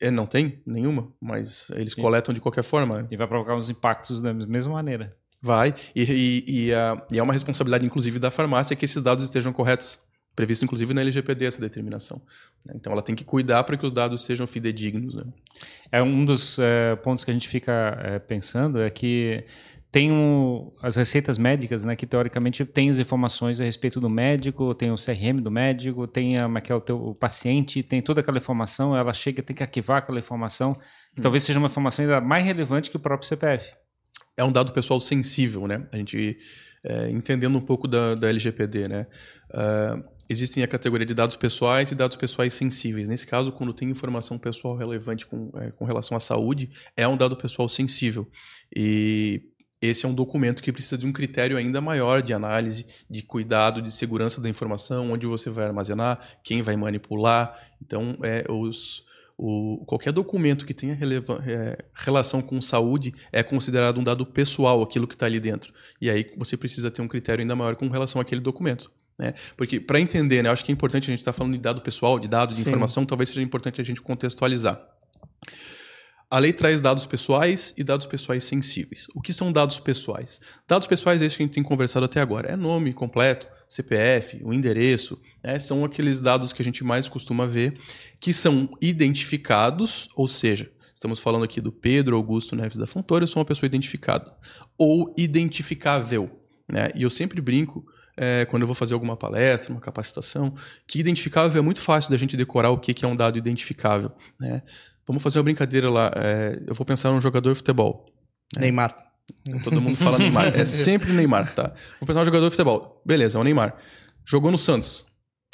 É, 0.00 0.10
não 0.10 0.26
tem 0.26 0.60
nenhuma, 0.66 1.08
mas 1.20 1.70
eles 1.70 1.92
Sim. 1.92 2.02
coletam 2.02 2.34
de 2.34 2.40
qualquer 2.40 2.64
forma. 2.64 3.06
E 3.10 3.16
vai 3.16 3.26
provocar 3.26 3.54
uns 3.56 3.70
impactos 3.70 4.20
da 4.20 4.34
mesma 4.34 4.72
maneira. 4.74 5.16
Vai. 5.40 5.74
E, 5.94 6.02
e- 6.02 6.44
e, 6.66 6.74
a- 6.74 7.00
e 7.12 7.18
é 7.18 7.22
uma 7.22 7.32
responsabilidade, 7.32 7.84
inclusive, 7.86 8.18
da 8.18 8.30
farmácia 8.30 8.74
que 8.74 8.84
esses 8.84 9.02
dados 9.02 9.22
estejam 9.24 9.52
corretos. 9.52 10.00
Previsto, 10.34 10.64
inclusive, 10.64 10.92
na 10.92 11.00
LGPD 11.00 11.44
essa 11.44 11.60
determinação. 11.60 12.20
né? 12.66 12.72
Então, 12.76 12.92
ela 12.92 13.02
tem 13.02 13.14
que 13.14 13.22
cuidar 13.24 13.62
para 13.62 13.76
que 13.76 13.86
os 13.86 13.92
dados 13.92 14.24
sejam 14.24 14.48
fidedignos. 14.48 15.14
Né? 15.14 15.22
É 15.92 16.02
um 16.02 16.24
dos 16.24 16.58
eh, 16.58 16.96
pontos 16.96 17.22
que 17.22 17.30
a 17.30 17.34
gente 17.34 17.46
fica 17.48 17.96
eh, 18.02 18.18
pensando 18.18 18.80
é 18.80 18.90
que 18.90 19.44
tem 19.94 20.10
um- 20.10 20.72
as 20.82 20.96
receitas 20.96 21.38
médicas, 21.38 21.84
né, 21.84 21.94
que 21.94 22.04
teoricamente 22.04 22.64
tem 22.64 22.90
as 22.90 22.98
informações 22.98 23.60
a 23.60 23.64
respeito 23.64 24.00
do 24.00 24.10
médico, 24.10 24.74
tem 24.74 24.90
o 24.90 24.96
CRM 24.96 25.40
do 25.40 25.52
médico, 25.52 26.04
tem 26.08 26.36
a, 26.36 26.50
é 26.52 26.60
que 26.60 26.72
é 26.72 26.74
o, 26.74 26.80
teu, 26.80 27.14
paciente, 27.14 27.80
tem 27.80 28.02
toda 28.02 28.20
aquela 28.20 28.38
informação, 28.38 28.96
ela 28.96 29.12
chega, 29.12 29.40
tem 29.40 29.54
que 29.54 29.62
arquivar 29.62 29.98
aquela 29.98 30.18
informação, 30.18 30.76
que 31.14 31.22
talvez 31.22 31.44
seja 31.44 31.60
uma 31.60 31.68
informação 31.68 32.04
ainda 32.04 32.20
mais 32.20 32.44
relevante 32.44 32.90
que 32.90 32.96
o 32.96 32.98
próprio 32.98 33.28
CPF. 33.28 33.72
É 34.36 34.42
um 34.42 34.50
dado 34.50 34.72
pessoal 34.72 34.98
sensível, 34.98 35.68
né? 35.68 35.86
A 35.92 35.96
gente, 35.96 36.38
é, 36.84 37.08
entendendo 37.10 37.56
um 37.56 37.60
pouco 37.60 37.86
da, 37.86 38.16
da 38.16 38.28
LGPD, 38.28 38.88
né? 38.88 39.06
Ah, 39.52 40.02
existem 40.28 40.64
a 40.64 40.66
categoria 40.66 41.06
de 41.06 41.14
dados 41.14 41.36
pessoais 41.36 41.92
e 41.92 41.94
dados 41.94 42.16
pessoais 42.16 42.52
sensíveis. 42.52 43.08
Nesse 43.08 43.28
caso, 43.28 43.52
quando 43.52 43.72
tem 43.72 43.88
informação 43.88 44.38
pessoal 44.38 44.76
relevante 44.76 45.24
com, 45.24 45.52
é, 45.54 45.70
com 45.70 45.84
relação 45.84 46.16
à 46.16 46.20
saúde, 46.20 46.68
é 46.96 47.06
um 47.06 47.16
dado 47.16 47.36
pessoal 47.36 47.68
sensível. 47.68 48.28
E 48.74 49.53
esse 49.86 50.04
é 50.06 50.08
um 50.08 50.14
documento 50.14 50.62
que 50.62 50.72
precisa 50.72 50.96
de 50.96 51.06
um 51.06 51.12
critério 51.12 51.56
ainda 51.56 51.80
maior 51.80 52.22
de 52.22 52.32
análise, 52.32 52.86
de 53.08 53.22
cuidado, 53.22 53.82
de 53.82 53.90
segurança 53.90 54.40
da 54.40 54.48
informação, 54.48 55.12
onde 55.12 55.26
você 55.26 55.50
vai 55.50 55.64
armazenar, 55.66 56.18
quem 56.42 56.62
vai 56.62 56.76
manipular. 56.76 57.58
Então, 57.82 58.16
é, 58.22 58.44
os, 58.48 59.04
o, 59.36 59.84
qualquer 59.86 60.12
documento 60.12 60.64
que 60.64 60.74
tenha 60.74 60.94
releva- 60.94 61.42
é, 61.46 61.78
relação 61.94 62.40
com 62.40 62.60
saúde 62.60 63.12
é 63.32 63.42
considerado 63.42 63.98
um 63.98 64.04
dado 64.04 64.24
pessoal, 64.24 64.82
aquilo 64.82 65.06
que 65.06 65.14
está 65.14 65.26
ali 65.26 65.40
dentro. 65.40 65.72
E 66.00 66.08
aí 66.08 66.26
você 66.36 66.56
precisa 66.56 66.90
ter 66.90 67.02
um 67.02 67.08
critério 67.08 67.42
ainda 67.42 67.56
maior 67.56 67.76
com 67.76 67.88
relação 67.88 68.20
àquele 68.20 68.40
documento. 68.40 68.90
Né? 69.18 69.32
Porque, 69.56 69.78
para 69.78 70.00
entender, 70.00 70.42
né, 70.42 70.48
eu 70.48 70.52
acho 70.52 70.64
que 70.64 70.72
é 70.72 70.74
importante 70.74 71.04
a 71.04 71.12
gente 71.12 71.20
estar 71.20 71.32
falando 71.32 71.52
de 71.52 71.60
dado 71.60 71.80
pessoal, 71.80 72.18
de 72.18 72.26
dado, 72.26 72.50
de 72.50 72.60
Sim. 72.60 72.68
informação, 72.68 73.04
talvez 73.06 73.28
seja 73.28 73.42
importante 73.42 73.80
a 73.80 73.84
gente 73.84 74.00
contextualizar. 74.00 74.78
A 76.34 76.40
lei 76.40 76.52
traz 76.52 76.80
dados 76.80 77.06
pessoais 77.06 77.72
e 77.76 77.84
dados 77.84 78.06
pessoais 78.06 78.42
sensíveis. 78.42 79.06
O 79.14 79.22
que 79.22 79.32
são 79.32 79.52
dados 79.52 79.78
pessoais? 79.78 80.40
Dados 80.66 80.88
pessoais, 80.88 81.22
é 81.22 81.26
isso 81.26 81.36
que 81.36 81.44
a 81.44 81.46
gente 81.46 81.54
tem 81.54 81.62
conversado 81.62 82.04
até 82.04 82.20
agora. 82.20 82.48
É 82.48 82.56
nome 82.56 82.92
completo, 82.92 83.46
CPF, 83.68 84.40
o 84.42 84.52
endereço, 84.52 85.16
né? 85.44 85.60
são 85.60 85.84
aqueles 85.84 86.20
dados 86.20 86.52
que 86.52 86.60
a 86.60 86.64
gente 86.64 86.82
mais 86.82 87.08
costuma 87.08 87.46
ver, 87.46 87.78
que 88.18 88.32
são 88.32 88.68
identificados, 88.82 90.08
ou 90.16 90.26
seja, 90.26 90.68
estamos 90.92 91.20
falando 91.20 91.44
aqui 91.44 91.60
do 91.60 91.70
Pedro 91.70 92.16
Augusto 92.16 92.56
Neves 92.56 92.78
da 92.78 92.86
Fontoura, 92.88 93.22
eu 93.22 93.28
sou 93.28 93.38
uma 93.38 93.46
pessoa 93.46 93.68
identificada, 93.68 94.36
ou 94.76 95.14
identificável. 95.16 96.28
Né? 96.68 96.90
E 96.96 97.04
eu 97.04 97.10
sempre 97.10 97.40
brinco, 97.40 97.86
é, 98.16 98.44
quando 98.46 98.62
eu 98.62 98.66
vou 98.66 98.74
fazer 98.74 98.94
alguma 98.94 99.16
palestra, 99.16 99.72
uma 99.72 99.80
capacitação, 99.80 100.52
que 100.84 100.98
identificável 100.98 101.60
é 101.60 101.62
muito 101.62 101.80
fácil 101.80 102.10
da 102.10 102.16
gente 102.16 102.36
decorar 102.36 102.70
o 102.70 102.78
que 102.78 102.92
que 102.92 103.04
é 103.04 103.08
um 103.08 103.14
dado 103.14 103.38
identificável. 103.38 104.10
Né? 104.40 104.62
Vamos 105.06 105.22
fazer 105.22 105.38
uma 105.38 105.44
brincadeira 105.44 105.90
lá. 105.90 106.10
é, 106.16 106.62
eu 106.66 106.74
vou 106.74 106.84
pensar 106.84 107.10
num 107.12 107.20
jogador 107.20 107.50
de 107.50 107.56
futebol. 107.56 108.06
Neymar. 108.58 108.96
Todo 109.62 109.80
mundo 109.80 109.96
fala 109.96 110.18
Neymar. 110.18 110.46
É 110.58 110.64
sempre 110.66 111.12
Neymar, 111.12 111.54
tá? 111.54 111.72
Vou 112.00 112.06
pensar 112.06 112.20
num 112.20 112.26
jogador 112.26 112.46
de 112.46 112.50
futebol. 112.50 113.00
Beleza, 113.04 113.38
é 113.38 113.40
o 113.40 113.44
Neymar. 113.44 113.76
Jogou 114.24 114.50
no 114.50 114.58
Santos. 114.58 115.06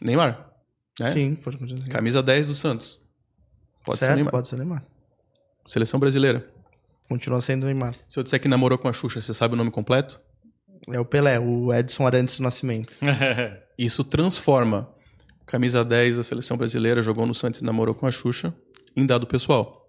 Neymar. 0.02 0.50
né? 0.98 1.10
Sim, 1.12 1.34
pode 1.36 1.56
continuar. 1.58 1.82
assim. 1.82 1.90
Camisa 1.90 2.22
10 2.22 2.48
do 2.48 2.54
Santos. 2.54 2.98
Pode 3.84 3.98
ser 3.98 4.06
certo, 4.06 4.16
Neymar. 4.16 4.32
pode 4.32 4.48
ser 4.48 4.56
Neymar. 4.56 4.84
Seleção 5.66 6.00
brasileira. 6.00 6.48
Continua 7.08 7.40
sendo 7.40 7.66
Neymar. 7.66 7.94
Se 8.08 8.18
eu 8.18 8.22
disser 8.22 8.40
que 8.40 8.48
namorou 8.48 8.78
com 8.78 8.88
a 8.88 8.92
Xuxa, 8.92 9.20
você 9.20 9.34
sabe 9.34 9.54
o 9.54 9.56
nome 9.56 9.70
completo? 9.70 10.20
É 10.88 10.98
o 10.98 11.04
Pelé, 11.04 11.38
o 11.38 11.72
Edson 11.72 12.06
Arantes 12.06 12.36
do 12.38 12.42
Nascimento. 12.42 12.92
Isso 13.78 14.02
transforma 14.04 14.88
camisa 15.46 15.84
10 15.84 16.16
da 16.16 16.24
seleção 16.24 16.56
brasileira, 16.56 17.02
jogou 17.02 17.26
no 17.26 17.34
Santos 17.34 17.60
e 17.60 17.64
namorou 17.64 17.94
com 17.94 18.06
a 18.06 18.12
Xuxa, 18.12 18.54
em 18.96 19.06
dado 19.06 19.26
pessoal. 19.26 19.84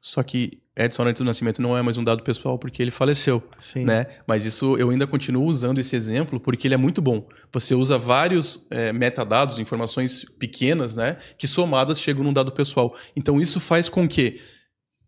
Só 0.00 0.22
que 0.22 0.62
Edson 0.76 1.02
Arantes 1.02 1.20
do 1.20 1.24
Nascimento 1.24 1.60
não 1.60 1.76
é 1.76 1.82
mais 1.82 1.98
um 1.98 2.02
dado 2.02 2.22
pessoal 2.22 2.58
porque 2.58 2.82
ele 2.82 2.90
faleceu. 2.90 3.42
Sim. 3.58 3.84
né? 3.84 4.06
Mas 4.26 4.46
isso 4.46 4.76
eu 4.78 4.90
ainda 4.90 5.06
continuo 5.06 5.44
usando 5.44 5.78
esse 5.78 5.94
exemplo 5.94 6.40
porque 6.40 6.66
ele 6.66 6.74
é 6.74 6.78
muito 6.78 7.02
bom. 7.02 7.28
Você 7.52 7.74
usa 7.74 7.98
vários 7.98 8.66
é, 8.70 8.92
metadados, 8.92 9.58
informações 9.58 10.24
pequenas, 10.38 10.96
né? 10.96 11.18
Que 11.36 11.46
somadas 11.46 12.00
chegam 12.00 12.24
num 12.24 12.32
dado 12.32 12.52
pessoal. 12.52 12.96
Então 13.14 13.40
isso 13.40 13.60
faz 13.60 13.88
com 13.88 14.08
que 14.08 14.40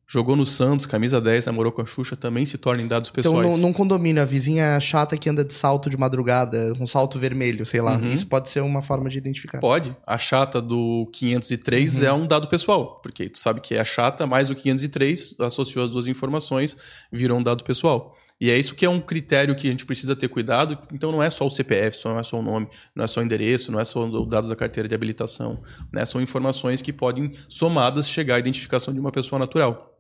jogou 0.07 0.37
no 0.37 0.45
Santos, 0.47 0.87
camisa 0.87 1.21
10, 1.21 1.47
namorou 1.47 1.73
com 1.73 1.83
a 1.83 1.87
Xuxa, 1.87 2.15
também 2.17 2.45
se 2.45 2.59
tornem 2.59 2.87
dados 2.87 3.11
Então, 3.11 3.33
pessoais. 3.33 3.49
num, 3.49 3.57
num 3.57 3.73
condomínio, 3.73 4.21
a 4.23 4.25
vizinha 4.25 4.79
chata 4.81 5.17
que 5.17 5.29
anda 5.29 5.45
de 5.45 5.55
salto 5.55 5.89
de 5.91 5.97
madrugada, 5.97 6.73
um 6.79 6.87
salto 6.87 7.19
vermelho, 7.19 7.65
sei 7.65 7.81
lá. 7.81 7.97
Uhum. 7.97 8.07
Isso 8.09 8.27
pode 8.27 8.49
ser 8.51 8.61
uma 8.63 8.83
forma 8.83 9.09
de 9.09 9.19
identificar. 9.19 9.61
Pode. 9.61 9.97
A 10.07 10.19
chata 10.19 10.61
do 10.61 11.09
503 11.13 12.01
Uhum. 12.01 12.07
é 12.07 12.13
um 12.13 12.27
dado 12.27 12.49
pessoal, 12.49 13.01
porque 13.03 13.29
tu 13.29 13.39
sabe 13.39 13.61
que 13.61 13.75
é 13.75 13.81
a 13.81 13.85
chata 13.85 14.27
mais 14.27 14.51
o 14.51 14.55
503, 14.55 15.37
associou 15.41 15.85
as 15.85 15.91
duas 15.91 16.07
informações, 16.07 16.77
virou 17.11 17.39
um 17.39 17.43
dado 17.43 17.65
pessoal. 17.65 18.17
E 18.41 18.51
é 18.51 18.59
isso 18.59 18.75
que 18.75 18.85
é 18.85 18.91
um 18.91 19.01
critério 19.01 19.55
que 19.55 19.69
a 19.69 19.71
gente 19.71 19.87
precisa 19.87 20.15
ter 20.17 20.29
cuidado. 20.29 20.77
Então 20.93 21.13
não 21.13 21.23
é 21.23 21.31
só 21.31 21.47
o 21.47 21.51
CPF, 21.51 21.97
só 21.97 22.11
não 22.11 22.19
é 22.19 22.23
só 22.25 22.39
o 22.39 22.43
nome, 22.43 22.69
não 22.95 23.05
é 23.05 23.07
só 23.09 23.21
o 23.21 23.23
endereço, 23.23 23.71
não 23.71 23.79
é 23.79 23.85
só 23.85 24.01
os 24.07 24.29
dados 24.29 24.51
da 24.51 24.57
carteira 24.57 24.89
de 24.89 24.95
habilitação. 24.95 25.63
Né? 25.93 26.05
São 26.05 26.21
informações 26.21 26.83
que 26.83 26.93
podem, 26.93 27.31
somadas, 27.49 28.09
chegar 28.09 28.35
à 28.35 28.39
identificação 28.41 28.93
de 28.93 28.99
uma 28.99 29.13
pessoa 29.13 29.39
natural. 29.39 29.94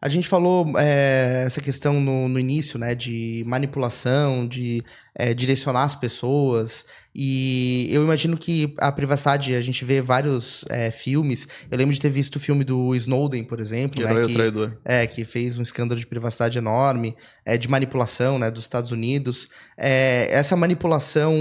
A 0.00 0.08
gente 0.08 0.28
falou 0.28 0.78
é, 0.78 1.44
essa 1.46 1.60
questão 1.60 2.00
no, 2.00 2.28
no 2.28 2.38
início, 2.38 2.78
né, 2.78 2.94
de 2.94 3.42
manipulação, 3.46 4.46
de 4.46 4.84
é, 5.14 5.34
direcionar 5.34 5.82
as 5.82 5.94
pessoas. 5.96 6.86
E 7.20 7.88
eu 7.90 8.04
imagino 8.04 8.38
que 8.38 8.72
a 8.78 8.92
privacidade, 8.92 9.52
a 9.52 9.60
gente 9.60 9.84
vê 9.84 10.00
vários 10.00 10.64
é, 10.70 10.88
filmes. 10.92 11.48
Eu 11.68 11.76
lembro 11.76 11.92
de 11.92 12.00
ter 12.00 12.10
visto 12.10 12.36
o 12.36 12.38
filme 12.38 12.62
do 12.62 12.94
Snowden, 12.94 13.42
por 13.42 13.58
exemplo, 13.58 14.04
né, 14.04 14.08
Herói 14.08 14.22
ou 14.22 14.28
que, 14.28 14.34
traidor. 14.34 14.78
é, 14.84 15.04
que 15.04 15.24
fez 15.24 15.58
um 15.58 15.62
escândalo 15.62 15.98
de 15.98 16.06
privacidade 16.06 16.58
enorme, 16.58 17.16
é, 17.44 17.58
de 17.58 17.66
manipulação 17.66 18.38
né, 18.38 18.52
dos 18.52 18.62
Estados 18.62 18.92
Unidos. 18.92 19.48
É, 19.76 20.28
essa 20.30 20.54
manipulação 20.54 21.34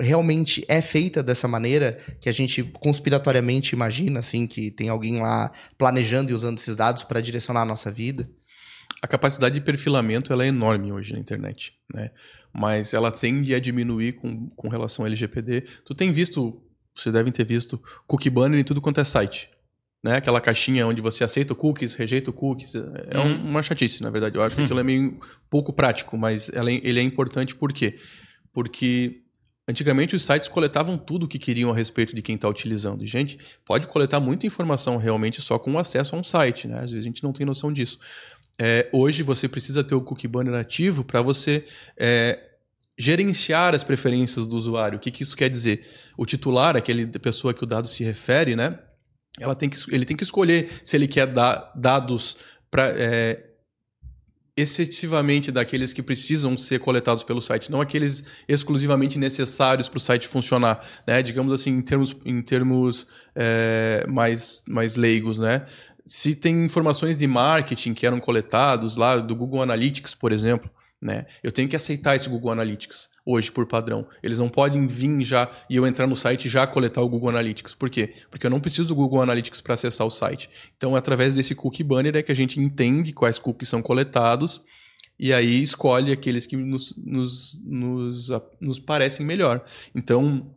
realmente 0.00 0.64
é 0.66 0.82
feita 0.82 1.22
dessa 1.22 1.46
maneira 1.46 1.96
que 2.20 2.28
a 2.28 2.32
gente 2.32 2.64
conspiratoriamente 2.80 3.76
imagina, 3.76 4.18
assim, 4.18 4.44
que 4.44 4.72
tem 4.72 4.88
alguém 4.88 5.20
lá 5.20 5.52
planejando 5.78 6.32
e 6.32 6.34
usando 6.34 6.58
esses 6.58 6.74
dados 6.74 7.04
para 7.04 7.20
direcionar 7.20 7.62
a 7.62 7.66
nossa 7.66 7.92
vida? 7.92 8.28
A 9.02 9.06
capacidade 9.08 9.54
de 9.56 9.60
perfilamento 9.60 10.32
ela 10.32 10.44
é 10.44 10.48
enorme 10.48 10.92
hoje 10.92 11.12
na 11.12 11.18
internet, 11.18 11.74
né? 11.92 12.10
Mas 12.54 12.94
ela 12.94 13.10
tende 13.10 13.52
a 13.54 13.58
diminuir 13.58 14.12
com, 14.12 14.48
com 14.50 14.68
relação 14.68 15.04
ao 15.04 15.08
LGPD. 15.08 15.62
Tu 15.84 15.92
tem 15.94 16.12
visto, 16.12 16.62
vocês 16.94 17.12
devem 17.12 17.32
ter 17.32 17.44
visto, 17.44 17.82
cookie 18.06 18.30
banner 18.30 18.60
em 18.60 18.64
tudo 18.64 18.80
quanto 18.80 19.00
é 19.00 19.04
site. 19.04 19.50
Né? 20.04 20.16
Aquela 20.16 20.40
caixinha 20.40 20.86
onde 20.86 21.00
você 21.00 21.24
aceita 21.24 21.54
cookies, 21.54 21.94
rejeita 21.94 22.30
cookies. 22.30 22.74
É 22.74 23.18
um- 23.18 23.24
Uhum. 23.42 23.48
uma 23.50 23.62
chatice, 23.62 24.02
na 24.02 24.10
verdade. 24.10 24.36
Eu 24.36 24.42
acho 24.42 24.54
que 24.54 24.62
aquilo 24.62 24.78
é 24.80 24.84
meio 24.84 25.16
pouco 25.50 25.72
prático, 25.72 26.16
mas 26.16 26.48
ela 26.52 26.70
é- 26.70 26.80
ele 26.84 27.00
é 27.00 27.02
importante 27.02 27.54
por 27.56 27.72
quê? 27.72 27.98
Porque 28.52 29.22
antigamente 29.68 30.14
os 30.14 30.24
sites 30.24 30.48
coletavam 30.48 30.98
tudo 30.98 31.24
o 31.24 31.28
que 31.28 31.38
queriam 31.38 31.70
a 31.70 31.74
respeito 31.74 32.14
de 32.14 32.22
quem 32.22 32.34
está 32.34 32.48
utilizando. 32.48 33.02
E, 33.02 33.06
gente, 33.06 33.38
pode 33.64 33.86
coletar 33.86 34.20
muita 34.20 34.46
informação 34.46 34.96
realmente 34.96 35.40
só 35.40 35.58
com 35.58 35.78
acesso 35.78 36.14
a 36.14 36.18
um 36.18 36.24
site, 36.24 36.68
né? 36.68 36.76
Às 36.80 36.92
vezes 36.92 36.98
a 36.98 37.08
gente 37.08 37.22
não 37.22 37.32
tem 37.32 37.46
noção 37.46 37.72
disso. 37.72 37.98
É, 38.60 38.88
hoje 38.92 39.22
você 39.22 39.48
precisa 39.48 39.82
ter 39.82 39.94
o 39.94 40.00
cookie 40.00 40.28
banner 40.28 40.54
ativo 40.54 41.04
para 41.04 41.22
você 41.22 41.64
é, 41.96 42.38
gerenciar 42.98 43.74
as 43.74 43.82
preferências 43.82 44.46
do 44.46 44.56
usuário. 44.56 44.98
O 44.98 45.00
que, 45.00 45.10
que 45.10 45.22
isso 45.22 45.36
quer 45.36 45.48
dizer? 45.48 45.86
O 46.16 46.26
titular, 46.26 46.76
aquele 46.76 47.06
pessoa 47.06 47.54
que 47.54 47.64
o 47.64 47.66
dado 47.66 47.88
se 47.88 48.04
refere, 48.04 48.54
né? 48.54 48.78
Ela 49.40 49.54
tem 49.54 49.68
que, 49.68 49.78
ele 49.94 50.04
tem 50.04 50.16
que 50.16 50.22
escolher 50.22 50.70
se 50.84 50.96
ele 50.96 51.08
quer 51.08 51.26
dar 51.26 51.72
dados 51.74 52.36
para 52.70 52.94
excessivamente 54.54 55.50
daqueles 55.50 55.92
que 55.92 56.02
precisam 56.02 56.58
ser 56.58 56.78
coletados 56.78 57.22
pelo 57.22 57.40
site, 57.40 57.72
não 57.72 57.80
aqueles 57.80 58.22
exclusivamente 58.46 59.18
necessários 59.18 59.88
para 59.88 59.96
o 59.96 60.00
site 60.00 60.28
funcionar, 60.28 60.84
né? 61.06 61.22
Digamos 61.22 61.52
assim, 61.52 61.70
em 61.70 61.82
termos, 61.82 62.14
em 62.24 62.42
termos 62.42 63.06
é, 63.34 64.04
mais, 64.08 64.62
mais 64.68 64.94
leigos, 64.94 65.38
né? 65.38 65.64
Se 66.04 66.34
tem 66.34 66.64
informações 66.64 67.16
de 67.16 67.26
marketing 67.26 67.94
que 67.94 68.06
eram 68.06 68.20
coletados 68.20 68.96
lá 68.96 69.18
do 69.18 69.36
Google 69.36 69.62
Analytics, 69.62 70.14
por 70.14 70.32
exemplo, 70.32 70.70
né? 71.02 71.26
Eu 71.42 71.50
tenho 71.50 71.68
que 71.68 71.74
aceitar 71.74 72.14
esse 72.14 72.28
Google 72.28 72.52
Analytics 72.52 73.08
hoje 73.26 73.50
por 73.50 73.66
padrão. 73.66 74.06
Eles 74.22 74.38
não 74.38 74.48
podem 74.48 74.86
vir 74.86 75.20
já 75.24 75.50
e 75.68 75.74
eu 75.74 75.84
entrar 75.84 76.06
no 76.06 76.14
site 76.14 76.48
já 76.48 76.64
coletar 76.64 77.02
o 77.02 77.08
Google 77.08 77.30
Analytics. 77.30 77.74
Por 77.74 77.90
quê? 77.90 78.14
Porque 78.30 78.46
eu 78.46 78.50
não 78.50 78.60
preciso 78.60 78.88
do 78.88 78.94
Google 78.94 79.20
Analytics 79.20 79.60
para 79.60 79.74
acessar 79.74 80.06
o 80.06 80.10
site. 80.10 80.48
Então, 80.76 80.94
através 80.94 81.34
desse 81.34 81.56
cookie 81.56 81.82
banner 81.82 82.14
é 82.14 82.22
que 82.22 82.30
a 82.30 82.36
gente 82.36 82.60
entende 82.60 83.12
quais 83.12 83.36
cookies 83.40 83.68
são 83.68 83.82
coletados 83.82 84.62
e 85.18 85.32
aí 85.32 85.60
escolhe 85.60 86.12
aqueles 86.12 86.46
que 86.46 86.56
nos, 86.56 86.94
nos, 86.96 87.60
nos, 87.64 88.28
nos 88.60 88.78
parecem 88.78 89.26
melhor. 89.26 89.64
Então, 89.94 90.54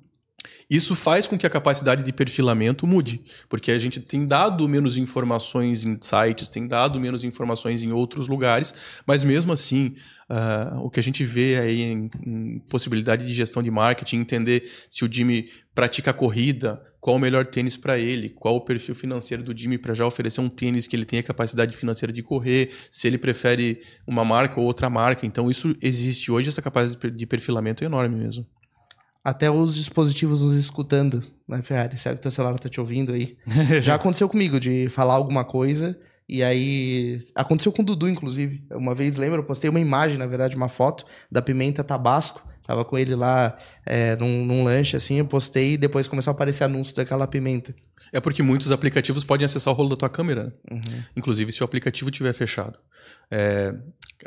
isso 0.70 0.96
faz 0.96 1.28
com 1.28 1.38
que 1.38 1.46
a 1.46 1.50
capacidade 1.50 2.04
de 2.04 2.12
perfilamento 2.12 2.88
mude, 2.88 3.22
porque 3.50 3.72
a 3.72 3.80
gente 3.80 4.00
tem 4.00 4.26
dado 4.26 4.68
menos 4.68 4.98
informações 4.98 5.86
em 5.86 5.98
sites, 6.02 6.50
tem 6.50 6.68
dado 6.68 7.00
menos 7.00 7.24
informações 7.24 7.84
em 7.84 7.92
outros 7.92 8.28
lugares, 8.28 8.74
mas 9.06 9.24
mesmo 9.24 9.54
assim, 9.54 9.94
uh, 10.30 10.80
o 10.80 10.90
que 10.90 11.00
a 11.00 11.04
gente 11.04 11.24
vê 11.24 11.58
aí 11.58 11.82
em, 11.82 12.10
em, 12.26 12.60
possibilidade 12.70 13.26
de 13.26 13.34
gestão 13.34 13.62
de 13.62 13.72
marketing, 13.72 14.18
entender 14.18 14.70
se 14.90 15.06
o 15.06 15.12
Jimmy 15.12 15.50
pratica 15.74 16.14
corrida, 16.14 16.82
qual 17.00 17.18
o 17.18 17.20
melhor 17.20 17.46
tênis 17.46 17.78
para 17.78 18.00
ele, 18.00 18.30
qual 18.30 18.56
o 18.56 18.62
perfil 18.62 18.96
financeiro 18.96 19.44
do 19.44 19.56
Jimmy 19.56 19.78
para 19.78 19.94
já 19.94 20.08
oferecer 20.08 20.42
um 20.42 20.50
tênis 20.50 20.88
que 20.88 20.96
ele 20.96 21.06
tenha 21.06 21.22
capacidade 21.22 21.76
financeira 21.76 22.12
de 22.12 22.24
correr, 22.24 22.72
se 22.90 23.06
ele 23.08 23.18
prefere 23.18 23.80
uma 24.08 24.26
marca 24.26 24.60
ou 24.60 24.66
outra 24.66 24.90
marca. 24.90 25.26
Então, 25.26 25.52
isso 25.52 25.76
existe 25.82 26.32
hoje, 26.32 26.50
essa 26.50 26.62
capacidade 26.62 27.16
de 27.16 27.26
perfilamento 27.28 27.84
é 27.84 27.88
enorme 27.88 28.16
mesmo 28.16 28.48
até 29.26 29.50
os 29.50 29.74
dispositivos 29.74 30.40
nos 30.40 30.54
escutando, 30.54 31.20
né, 31.48 31.60
Ferrari? 31.64 31.98
Será 31.98 32.14
que 32.14 32.22
teu 32.22 32.30
celular 32.30 32.60
tá 32.60 32.70
te 32.70 32.80
ouvindo 32.80 33.12
aí? 33.12 33.36
Já 33.82 33.96
aconteceu 33.96 34.30
comigo 34.30 34.60
de 34.60 34.88
falar 34.90 35.16
alguma 35.16 35.44
coisa 35.44 36.00
e 36.30 36.44
aí. 36.44 37.20
Aconteceu 37.34 37.72
com 37.72 37.82
o 37.82 37.86
Dudu, 37.86 38.08
inclusive. 38.08 38.64
Uma 38.72 38.94
vez, 38.94 39.16
lembra? 39.16 39.40
Eu 39.40 39.44
postei 39.44 39.68
uma 39.68 39.80
imagem, 39.80 40.20
na 40.20 40.28
verdade, 40.28 40.56
uma 40.56 40.70
foto 40.70 41.06
da 41.32 41.42
pimenta 41.42 41.84
Tabasco. 41.84 42.48
Tava 42.62 42.86
com 42.86 43.00
ele 43.00 43.16
lá 43.16 43.58
é, 43.84 44.16
num, 44.16 44.46
num, 44.46 44.64
lanche, 44.64 44.96
assim, 44.96 45.16
eu 45.16 45.26
postei 45.26 45.74
e 45.74 45.78
depois 45.78 46.08
começou 46.08 46.32
a 46.32 46.34
aparecer 46.34 46.64
anúncio 46.64 46.96
daquela 46.96 47.28
pimenta. 47.28 47.74
É 48.14 48.20
porque 48.20 48.42
muitos 48.42 48.72
aplicativos 48.72 49.24
podem 49.24 49.46
acessar 49.46 49.72
o 49.74 49.78
rolo 49.78 49.90
da 49.90 49.96
tua 49.96 50.10
câmera, 50.10 50.52
uhum. 50.72 50.82
inclusive 51.16 51.52
se 51.52 51.62
o 51.62 51.66
aplicativo 51.66 52.10
estiver 52.10 52.34
fechado. 52.34 52.80
É, 53.30 53.72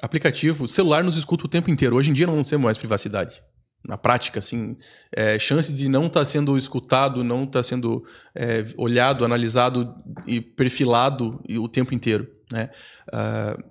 aplicativo, 0.01 0.69
celular 0.69 1.03
nos 1.03 1.17
escuta 1.17 1.47
o 1.47 1.49
tempo 1.49 1.69
inteiro. 1.69 1.97
Hoje 1.97 2.11
em 2.11 2.13
dia 2.13 2.29
não 2.29 2.45
temos 2.45 2.65
mais 2.65 2.79
privacidade 2.79 3.43
na 3.89 3.97
prática, 3.97 4.39
assim, 4.39 4.77
é, 5.11 5.39
chance 5.39 5.73
de 5.73 5.89
não 5.89 6.07
estar 6.07 6.21
tá 6.21 6.27
sendo 6.27 6.59
escutado, 6.59 7.25
não 7.25 7.45
estar 7.45 7.61
tá 7.61 7.63
sendo 7.63 8.05
é, 8.35 8.63
olhado, 8.77 9.25
analisado 9.25 9.95
e 10.27 10.43
perfilado 10.43 11.43
o 11.59 11.67
tempo 11.67 11.95
inteiro, 11.95 12.29
né? 12.53 12.69
Uh, 13.09 13.65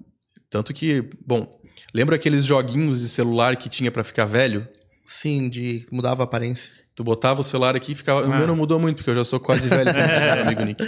tanto 0.49 0.73
que, 0.73 1.07
bom, 1.23 1.47
lembra 1.93 2.15
aqueles 2.15 2.45
joguinhos 2.45 3.01
de 3.01 3.09
celular 3.09 3.55
que 3.57 3.69
tinha 3.69 3.91
para 3.91 4.03
ficar 4.03 4.25
velho? 4.25 4.67
Sim, 5.05 5.49
de 5.49 5.85
mudava 5.91 6.23
a 6.23 6.25
aparência. 6.25 6.71
Tu 6.95 7.03
botava 7.03 7.41
o 7.41 7.43
celular 7.43 7.75
aqui 7.75 7.91
e 7.91 7.95
ficava. 7.95 8.21
Ah. 8.21 8.25
O 8.25 8.29
meu 8.29 8.47
não 8.47 8.55
mudou 8.55 8.79
muito, 8.79 8.97
porque 8.97 9.11
eu 9.11 9.15
já 9.15 9.23
sou 9.23 9.39
quase 9.39 9.69
velho, 9.69 9.93
né, 9.93 10.41
amigo 10.41 10.63
Nick. 10.63 10.83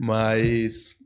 Mas 0.00 0.96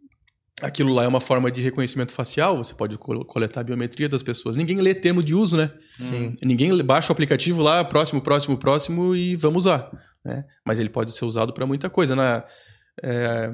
aquilo 0.60 0.92
lá 0.92 1.04
é 1.04 1.08
uma 1.08 1.20
forma 1.20 1.50
de 1.50 1.62
reconhecimento 1.62 2.12
facial, 2.12 2.56
você 2.56 2.72
pode 2.72 2.96
coletar 2.98 3.60
a 3.60 3.64
biometria 3.64 4.08
das 4.08 4.22
pessoas. 4.22 4.56
Ninguém 4.56 4.80
lê 4.80 4.94
termo 4.94 5.22
de 5.22 5.34
uso, 5.34 5.56
né? 5.56 5.70
Sim. 5.98 6.34
Ninguém 6.42 6.76
baixa 6.82 7.10
o 7.10 7.12
aplicativo 7.12 7.62
lá, 7.62 7.84
próximo, 7.84 8.20
próximo, 8.20 8.56
próximo 8.56 9.14
e 9.14 9.36
vamos 9.36 9.64
usar. 9.64 9.90
Né? 10.24 10.44
Mas 10.64 10.80
ele 10.80 10.88
pode 10.88 11.14
ser 11.14 11.24
usado 11.24 11.52
para 11.52 11.66
muita 11.66 11.90
coisa. 11.90 12.16
Na, 12.16 12.44
é, 13.02 13.50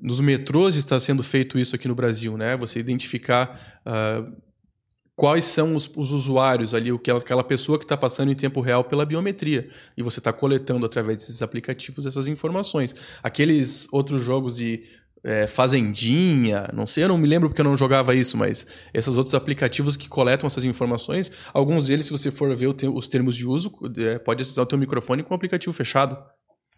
nos 0.00 0.20
metrôs 0.20 0.74
está 0.76 0.98
sendo 0.98 1.22
feito 1.22 1.58
isso 1.58 1.74
aqui 1.74 1.86
no 1.86 1.94
Brasil, 1.94 2.36
né? 2.36 2.56
Você 2.56 2.80
identificar 2.80 3.80
uh, 3.86 4.36
quais 5.16 5.44
são 5.44 5.76
os, 5.76 5.90
os, 5.96 6.10
usuários 6.10 6.74
ali, 6.74 6.90
aquela 7.16 7.44
pessoa 7.44 7.78
que 7.78 7.84
está 7.84 7.96
passando 7.96 8.32
em 8.32 8.34
tempo 8.34 8.60
real 8.60 8.84
pela 8.84 9.06
biometria. 9.06 9.70
E 9.96 10.02
você 10.02 10.18
está 10.18 10.32
coletando 10.32 10.84
através 10.84 11.18
desses 11.18 11.40
aplicativos 11.42 12.04
essas 12.04 12.26
informações. 12.26 12.94
Aqueles 13.22 13.88
outros 13.92 14.22
jogos 14.22 14.56
de 14.56 14.84
é, 15.24 15.46
Fazendinha, 15.46 16.68
não 16.72 16.86
sei, 16.86 17.04
eu 17.04 17.08
não 17.08 17.16
me 17.16 17.26
lembro 17.26 17.48
porque 17.48 17.60
eu 17.60 17.64
não 17.64 17.76
jogava 17.76 18.14
isso, 18.14 18.36
mas 18.36 18.66
esses 18.92 19.16
outros 19.16 19.34
aplicativos 19.34 19.96
que 19.96 20.08
coletam 20.08 20.46
essas 20.46 20.64
informações, 20.64 21.32
alguns 21.52 21.86
deles, 21.86 22.06
se 22.06 22.12
você 22.12 22.30
for 22.30 22.54
ver 22.54 22.68
os 22.68 23.08
termos 23.08 23.34
de 23.34 23.46
uso, 23.46 23.72
é, 23.96 24.18
pode 24.18 24.42
acessar 24.42 24.62
o 24.62 24.66
teu 24.66 24.78
microfone 24.78 25.22
com 25.22 25.32
o 25.32 25.36
aplicativo 25.36 25.72
fechado. 25.72 26.16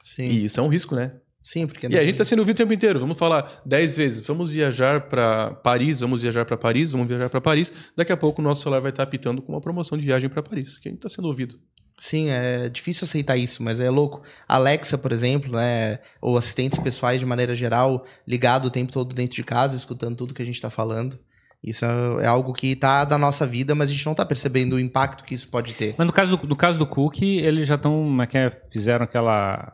Sim. 0.02 0.28
E 0.28 0.44
isso 0.44 0.60
é 0.60 0.62
um 0.62 0.68
risco, 0.68 0.94
né? 0.94 1.12
Sim, 1.42 1.66
porque... 1.66 1.86
E 1.86 1.96
a 1.96 2.02
gente 2.02 2.12
está 2.12 2.24
sendo 2.24 2.40
ouvido 2.40 2.56
o 2.56 2.58
tempo 2.58 2.72
inteiro. 2.72 2.98
Vamos 2.98 3.16
falar 3.16 3.62
dez 3.64 3.96
vezes. 3.96 4.26
Vamos 4.26 4.50
viajar 4.50 5.08
para 5.08 5.52
Paris, 5.62 6.00
vamos 6.00 6.20
viajar 6.20 6.44
para 6.44 6.56
Paris, 6.56 6.90
vamos 6.90 7.06
viajar 7.06 7.28
para 7.28 7.40
Paris. 7.40 7.72
Daqui 7.96 8.12
a 8.12 8.16
pouco 8.16 8.40
o 8.40 8.44
nosso 8.44 8.62
celular 8.62 8.80
vai 8.80 8.90
estar 8.90 9.04
tá 9.04 9.08
apitando 9.08 9.40
com 9.40 9.52
uma 9.52 9.60
promoção 9.60 9.96
de 9.96 10.04
viagem 10.04 10.28
para 10.28 10.42
Paris, 10.42 10.76
que 10.76 10.88
a 10.88 10.90
gente 10.90 10.98
está 10.98 11.08
sendo 11.08 11.28
ouvido. 11.28 11.56
Sim, 11.98 12.28
é 12.28 12.68
difícil 12.68 13.04
aceitar 13.06 13.36
isso, 13.38 13.62
mas 13.62 13.80
é 13.80 13.88
louco. 13.88 14.22
Alexa, 14.46 14.98
por 14.98 15.12
exemplo, 15.12 15.50
né, 15.52 15.98
ou 16.20 16.36
assistentes 16.36 16.78
pessoais 16.78 17.20
de 17.20 17.26
maneira 17.26 17.54
geral, 17.54 18.04
ligado 18.26 18.66
o 18.66 18.70
tempo 18.70 18.92
todo 18.92 19.14
dentro 19.14 19.34
de 19.36 19.42
casa, 19.42 19.74
escutando 19.74 20.16
tudo 20.16 20.34
que 20.34 20.42
a 20.42 20.44
gente 20.44 20.56
está 20.56 20.68
falando. 20.68 21.18
Isso 21.62 21.84
é, 21.84 22.24
é 22.24 22.26
algo 22.26 22.52
que 22.52 22.68
está 22.68 23.04
da 23.04 23.18
nossa 23.18 23.46
vida, 23.46 23.74
mas 23.74 23.90
a 23.90 23.92
gente 23.92 24.04
não 24.04 24.12
está 24.12 24.24
percebendo 24.24 24.76
o 24.76 24.80
impacto 24.80 25.24
que 25.24 25.34
isso 25.34 25.48
pode 25.48 25.74
ter. 25.74 25.94
Mas 25.98 26.06
no 26.06 26.12
caso 26.12 26.36
do, 26.36 26.46
no 26.46 26.56
caso 26.56 26.78
do 26.78 26.86
cookie, 26.86 27.38
eles 27.38 27.66
já 27.66 27.74
estão, 27.74 28.16
é, 28.22 28.46
é 28.46 28.50
fizeram 28.70 29.04
aquela 29.04 29.72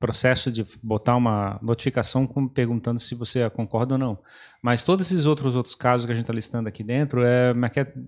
processo 0.00 0.50
de 0.50 0.66
botar 0.82 1.14
uma 1.14 1.60
notificação 1.62 2.26
perguntando 2.48 2.98
se 2.98 3.14
você 3.14 3.48
concorda 3.50 3.94
ou 3.94 3.98
não. 3.98 4.18
Mas 4.62 4.82
todos 4.82 5.06
esses 5.06 5.26
outros 5.26 5.54
outros 5.54 5.74
casos 5.74 6.06
que 6.06 6.12
a 6.12 6.14
gente 6.14 6.24
está 6.24 6.32
listando 6.32 6.68
aqui 6.68 6.82
dentro 6.82 7.22
é, 7.22 7.52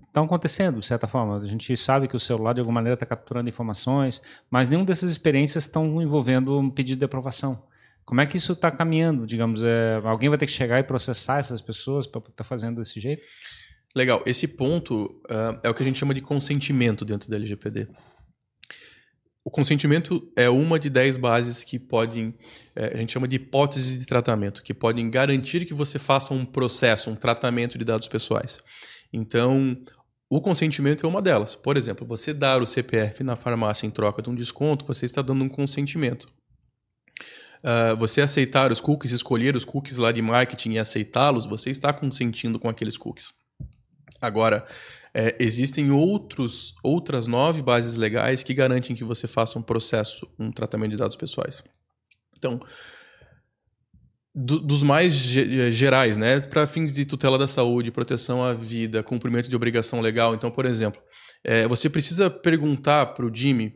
estão 0.07 0.25
acontecendo, 0.25 0.81
de 0.81 0.87
certa 0.87 1.07
forma. 1.07 1.37
A 1.37 1.45
gente 1.45 1.77
sabe 1.77 2.09
que 2.09 2.17
o 2.17 2.21
celular, 2.21 2.55
de 2.55 2.61
alguma 2.61 2.77
maneira, 2.77 2.95
está 2.95 3.05
capturando 3.05 3.49
informações, 3.49 4.23
mas 4.51 4.71
nenhuma 4.71 4.87
dessas 4.87 5.11
experiências 5.11 5.65
estão 5.65 6.01
envolvendo 6.01 6.59
um 6.59 6.71
pedido 6.71 6.99
de 6.99 7.05
aprovação. 7.05 7.63
Como 8.05 8.21
é 8.21 8.27
que 8.27 8.37
isso 8.37 8.53
está 8.53 8.71
caminhando? 8.71 9.27
Digamos, 9.27 9.63
é, 9.63 10.01
alguém 10.05 10.29
vai 10.29 10.39
ter 10.39 10.47
que 10.47 10.53
chegar 10.53 10.79
e 10.79 10.83
processar 10.83 11.39
essas 11.39 11.61
pessoas 11.61 12.07
para 12.07 12.19
estar 12.21 12.33
tá 12.33 12.45
fazendo 12.45 12.81
desse 12.81 13.01
jeito? 13.01 13.23
Legal. 13.95 14.23
Esse 14.27 14.49
ponto 14.49 15.05
uh, 15.31 15.59
é 15.63 15.69
o 15.69 15.75
que 15.75 15.83
a 15.83 15.85
gente 15.85 15.99
chama 15.99 16.15
de 16.15 16.21
consentimento 16.21 17.05
dentro 17.05 17.29
da 17.29 17.37
LGPD. 17.37 17.89
O 19.45 19.51
consentimento 19.51 20.31
é 20.37 20.49
uma 20.49 20.79
de 20.79 20.89
dez 20.89 21.17
bases 21.17 21.65
que 21.65 21.79
podem, 21.79 22.33
é, 22.77 22.95
a 22.95 22.97
gente 22.97 23.13
chama 23.13 23.27
de 23.27 23.37
hipótese 23.37 23.99
de 23.99 24.07
tratamento, 24.07 24.63
que 24.63 24.73
podem 24.73 25.11
garantir 25.11 25.67
que 25.67 25.75
você 25.75 25.99
faça 25.99 26.33
um 26.33 26.45
processo, 26.45 27.11
um 27.11 27.17
tratamento 27.17 27.77
de 27.77 27.85
dados 27.85 28.07
pessoais. 28.07 28.59
Então, 29.13 29.77
o 30.31 30.41
consentimento 30.41 31.05
é 31.05 31.09
uma 31.09 31.21
delas. 31.21 31.57
Por 31.57 31.77
exemplo, 31.77 32.07
você 32.07 32.33
dar 32.33 32.63
o 32.63 32.67
CPF 32.67 33.25
na 33.25 33.37
farmácia 33.37 33.85
em 33.85 33.91
troca 33.91 34.23
de 34.23 34.31
um 34.31 34.35
desconto, 34.35 34.87
você 34.87 35.07
está 35.07 35.21
dando 35.21 35.43
um 35.43 35.49
consentimento. 35.49 36.29
Uh, 37.65 37.97
você 37.97 38.21
aceitar 38.21 38.73
os 38.73 38.81
cookies, 38.81 39.13
escolher 39.13 39.55
os 39.55 39.65
cookies 39.65 39.97
lá 39.97 40.11
de 40.11 40.21
marketing 40.21 40.73
e 40.73 40.79
aceitá-los, 40.79 41.47
você 41.47 41.71
está 41.71 41.93
consentindo 41.93 42.59
com 42.59 42.69
aqueles 42.69 42.97
cookies. 42.97 43.33
Agora, 44.21 44.67
é, 45.15 45.37
existem 45.39 45.91
outros, 45.91 46.75
outras 46.83 47.27
nove 47.27 47.63
bases 47.63 47.97
legais 47.97 48.43
que 48.43 48.55
garantem 48.55 48.97
que 48.97 49.05
você 49.05 49.29
faça 49.29 49.59
um 49.59 49.63
processo, 49.63 50.27
um 50.39 50.51
tratamento 50.51 50.93
de 50.93 50.97
dados 50.97 51.17
pessoais. 51.17 51.63
Então, 52.37 52.59
do, 54.35 54.59
dos 54.59 54.83
mais 54.83 55.13
gerais, 55.15 56.17
né, 56.17 56.41
para 56.41 56.67
fins 56.67 56.93
de 56.93 57.05
tutela 57.05 57.37
da 57.37 57.47
saúde, 57.47 57.91
proteção 57.91 58.43
à 58.43 58.55
vida, 58.55 59.03
cumprimento 59.03 59.49
de 59.49 59.57
obrigação 59.57 60.01
legal. 60.01 60.35
Então, 60.35 60.51
por 60.51 60.65
exemplo, 60.65 61.01
é, 61.45 61.67
você 61.69 61.91
precisa 61.91 62.31
perguntar 62.31 63.07
para 63.07 63.27
o 63.27 63.35
Jimmy 63.35 63.75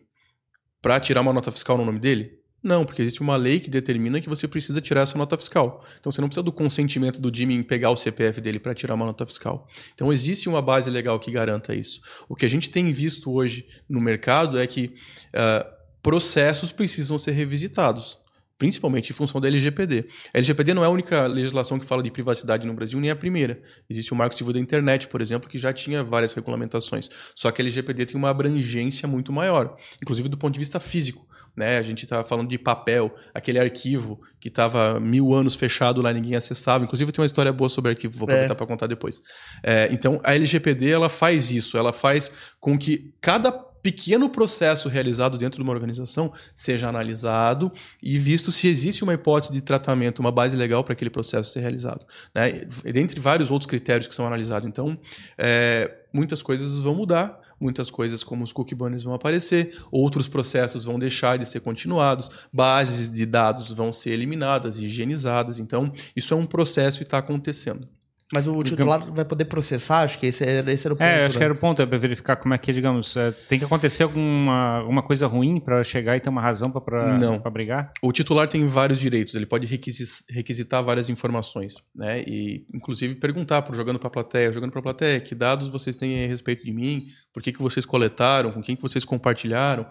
para 0.81 0.99
tirar 1.01 1.21
uma 1.21 1.33
nota 1.33 1.53
fiscal 1.53 1.77
no 1.77 1.85
nome 1.85 1.99
dele? 1.99 2.39
Não, 2.63 2.85
porque 2.85 3.03
existe 3.03 3.21
uma 3.21 3.37
lei 3.37 3.61
que 3.61 3.71
determina 3.71 4.21
que 4.21 4.29
você 4.29 4.49
precisa 4.49 4.81
tirar 4.81 5.03
essa 5.03 5.17
nota 5.17 5.37
fiscal. 5.37 5.85
Então 6.01 6.11
você 6.11 6.21
não 6.21 6.29
precisa 6.29 6.43
do 6.43 6.51
consentimento 6.51 7.21
do 7.21 7.35
Jimmy 7.35 7.55
em 7.55 7.63
pegar 7.63 7.91
o 7.91 7.97
CPF 7.97 8.41
dele 8.41 8.59
para 8.59 8.75
tirar 8.75 8.95
uma 8.95 9.07
nota 9.07 9.25
fiscal. 9.25 9.69
Então 9.95 10.13
existe 10.13 10.49
uma 10.49 10.61
base 10.61 10.91
legal 10.91 11.21
que 11.21 11.31
garanta 11.31 11.75
isso. 11.75 12.01
O 12.29 12.35
que 12.35 12.45
a 12.45 12.51
gente 12.51 12.71
tem 12.71 12.91
visto 12.91 13.33
hoje 13.33 13.67
no 13.89 14.01
mercado 14.01 14.59
é 14.59 14.67
que 14.67 14.95
uh, 15.29 15.71
processos 16.03 16.73
precisam 16.73 17.19
ser 17.19 17.33
revisitados 17.33 18.19
principalmente 18.59 19.11
em 19.11 19.13
função 19.13 19.41
da 19.41 19.49
LGPD. 19.49 20.07
A 20.33 20.39
LGPD 20.39 20.75
não 20.75 20.83
é 20.83 20.87
a 20.87 20.91
única 20.91 21.27
legislação 21.27 21.79
que 21.79 21.87
fala 21.87 22.03
de 22.03 22.11
privacidade 22.11 22.67
no 22.67 22.75
Brasil, 22.75 22.99
nem 23.01 23.11
a 23.11 23.17
primeira. 23.17 23.61
Existe 23.89 24.13
o 24.13 24.17
Marco 24.17 24.35
Civil 24.35 24.53
da 24.53 24.59
Internet, 24.59 25.09
por 25.09 25.21
exemplo, 25.21 25.49
que 25.49 25.59
já 25.59 25.73
tinha 25.73 26.03
várias 26.03 26.33
regulamentações. 26.33 27.09
Só 27.35 27.51
que 27.51 27.61
a 27.61 27.65
LGPD 27.65 28.07
tem 28.07 28.17
uma 28.17 28.31
abrangência 28.31 29.07
muito 29.07 29.33
maior, 29.33 29.77
inclusive 30.03 30.29
do 30.29 30.39
ponto 30.39 30.55
de 30.55 30.61
vista 30.61 30.81
físico. 30.81 31.27
né? 31.57 31.79
A 31.79 31.83
gente 31.83 32.05
está 32.05 32.23
falando 32.23 32.49
de 32.49 32.59
papel, 32.59 33.15
aquele 33.33 33.59
arquivo 33.59 34.21
que 34.39 34.49
estava 34.49 35.01
mil 35.01 35.33
anos 35.33 35.55
fechado 35.55 36.03
lá, 36.03 36.13
ninguém 36.13 36.37
acessava. 36.37 36.85
Inclusive, 36.85 37.11
tem 37.11 37.23
uma 37.23 37.27
história 37.27 37.53
boa 37.53 37.69
sobre 37.69 37.91
arquivo, 37.91 38.19
vou 38.19 38.25
aproveitar 38.25 38.53
é. 38.53 38.57
para 38.57 38.67
contar 38.67 38.87
depois. 38.87 39.21
É, 39.63 39.89
então, 39.91 40.21
a 40.23 40.35
LGPD 40.35 40.91
ela 40.91 41.09
faz 41.09 41.51
isso, 41.51 41.77
ela 41.79 41.93
faz 41.93 42.31
com 42.61 42.79
que 42.79 43.13
cada 43.21 43.51
pequeno 43.87 44.29
processo 44.29 44.89
realizado 44.89 45.39
dentro 45.39 45.59
de 45.59 45.63
uma 45.63 45.73
organização 45.73 46.33
seja 46.53 46.89
analisado 46.89 47.71
e 48.03 48.19
visto 48.19 48.51
se 48.51 48.67
existe 48.67 49.05
uma 49.05 49.15
hipótese 49.15 49.53
de 49.53 49.61
tratamento, 49.61 50.19
uma 50.19 50.33
base 50.33 50.57
legal 50.57 50.83
para 50.83 50.93
aquele 50.93 51.09
processo 51.09 51.53
ser 51.53 51.61
realizado. 51.61 52.05
Né? 52.35 52.63
Dentre 52.93 53.21
vários 53.21 53.49
outros 53.49 53.69
critérios 53.69 54.09
que 54.09 54.15
são 54.17 54.27
analisados. 54.27 54.69
Então, 54.69 54.99
é, 55.39 55.99
muitas 56.13 56.43
coisas 56.43 56.77
vão 56.79 56.97
mudar, 56.97 57.41
muitas 57.61 57.89
coisas 57.89 58.25
como 58.25 58.43
os 58.43 58.53
cookie 58.53 58.75
banners 58.75 59.05
vão 59.05 59.15
aparecer, 59.15 59.81
outros 59.93 60.27
processos 60.27 60.83
vão 60.83 60.99
deixar 60.99 61.39
de 61.39 61.49
ser 61.49 61.61
continuados, 61.61 62.29
bases 62.53 63.09
de 63.09 63.25
dados 63.25 63.71
vão 63.71 63.93
ser 63.93 64.11
eliminadas, 64.11 64.81
higienizadas. 64.81 65.61
Então, 65.61 65.93
isso 66.17 66.35
é 66.35 66.37
um 66.37 66.45
processo 66.45 67.03
e 67.03 67.05
está 67.05 67.19
acontecendo. 67.19 67.87
Mas 68.33 68.49
o 68.49 68.61
titular 68.65 69.01
vai 69.13 69.25
poder 69.25 69.45
processar? 69.45 70.01
Acho 70.01 70.19
que 70.19 70.27
esse 70.27 70.45
era, 70.45 70.73
esse 70.73 70.87
era 70.87 70.95
o 70.95 70.97
é, 70.97 70.99
ponto. 70.99 71.09
É, 71.09 71.27
acho 71.27 71.35
né? 71.37 71.39
que 71.39 71.45
era 71.45 71.55
o 71.55 71.57
ponto, 71.57 71.83
é 71.83 71.87
para 71.87 71.97
verificar 71.97 72.37
como 72.37 72.55
é 72.55 72.59
que, 72.59 72.73
digamos, 72.73 73.17
é, 73.17 73.31
tem 73.49 73.59
que 73.59 73.65
acontecer 73.65 74.03
alguma, 74.03 74.79
alguma 74.79 75.03
coisa 75.03 75.29
ruim 75.29 75.61
para 75.61 75.85
chegar 75.85 76.17
e 76.17 76.21
ter 76.21 76.29
uma 76.29 76.41
razão 76.41 76.71
para 76.71 77.51
brigar? 77.51 77.93
O 78.03 78.11
titular 78.11 78.49
tem 78.49 78.67
vários 78.67 78.99
direitos, 78.99 79.35
ele 79.35 79.47
pode 79.47 79.67
requisitar 79.67 80.83
várias 80.83 81.09
informações, 81.09 81.77
né? 81.95 82.23
E, 82.27 82.67
inclusive, 82.75 83.15
perguntar 83.15 83.63
para 83.63 83.77
jogando 83.77 83.99
para 83.99 84.09
a 84.09 84.11
plateia, 84.11 84.53
jogando 84.53 84.73
para 84.73 84.81
a 84.81 84.83
plateia, 84.83 85.21
que 85.21 85.35
dados 85.35 85.69
vocês 85.69 85.95
têm 85.95 86.25
a 86.25 86.29
respeito 86.29 86.65
de 86.65 86.73
mim, 86.73 87.07
por 87.33 87.43
que, 87.43 87.53
que 87.53 87.63
vocês 87.63 87.87
coletaram, 87.87 88.51
com 88.51 88.61
quem 88.61 88.75
que 88.75 88.83
vocês 88.83 89.05
compartilharam, 89.05 89.87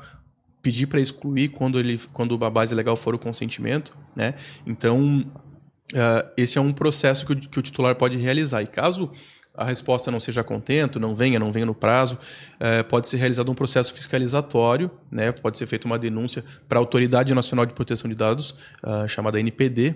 pedir 0.66 0.88
para 0.88 1.00
excluir 1.00 1.50
quando, 1.50 1.80
ele, 1.80 2.00
quando 2.12 2.44
a 2.44 2.50
base 2.50 2.74
legal 2.74 2.98
for 2.98 3.14
o 3.14 3.20
consentimento, 3.20 3.96
né? 4.16 4.34
Então, 4.66 5.24
uh, 5.94 6.30
esse 6.38 6.58
é 6.58 6.62
um 6.62 6.72
processo 6.72 7.26
que 7.26 7.34
o, 7.34 7.36
que 7.36 7.60
o 7.60 7.62
titular 7.62 7.96
pode 7.96 8.18
realizar. 8.18 8.62
E 8.62 8.68
caso 8.68 9.12
a 9.58 9.64
resposta 9.64 10.12
não 10.12 10.20
seja 10.20 10.44
contento, 10.44 11.00
não 11.00 11.16
venha, 11.16 11.40
não 11.40 11.52
venha 11.52 11.66
no 11.66 11.74
prazo, 11.74 12.18
uh, 12.56 12.84
pode 12.86 13.08
ser 13.08 13.18
realizado 13.18 13.50
um 13.52 13.56
processo 13.56 13.94
fiscalizatório, 13.94 14.92
né? 15.10 15.32
pode 15.32 15.58
ser 15.58 15.66
feita 15.66 15.86
uma 15.86 15.98
denúncia 15.98 16.44
para 16.68 16.78
a 16.78 16.82
Autoridade 16.82 17.34
Nacional 17.34 17.66
de 17.66 17.74
Proteção 17.74 18.10
de 18.10 18.16
Dados, 18.16 18.56
uh, 18.84 19.08
chamada 19.08 19.40
NPD, 19.40 19.96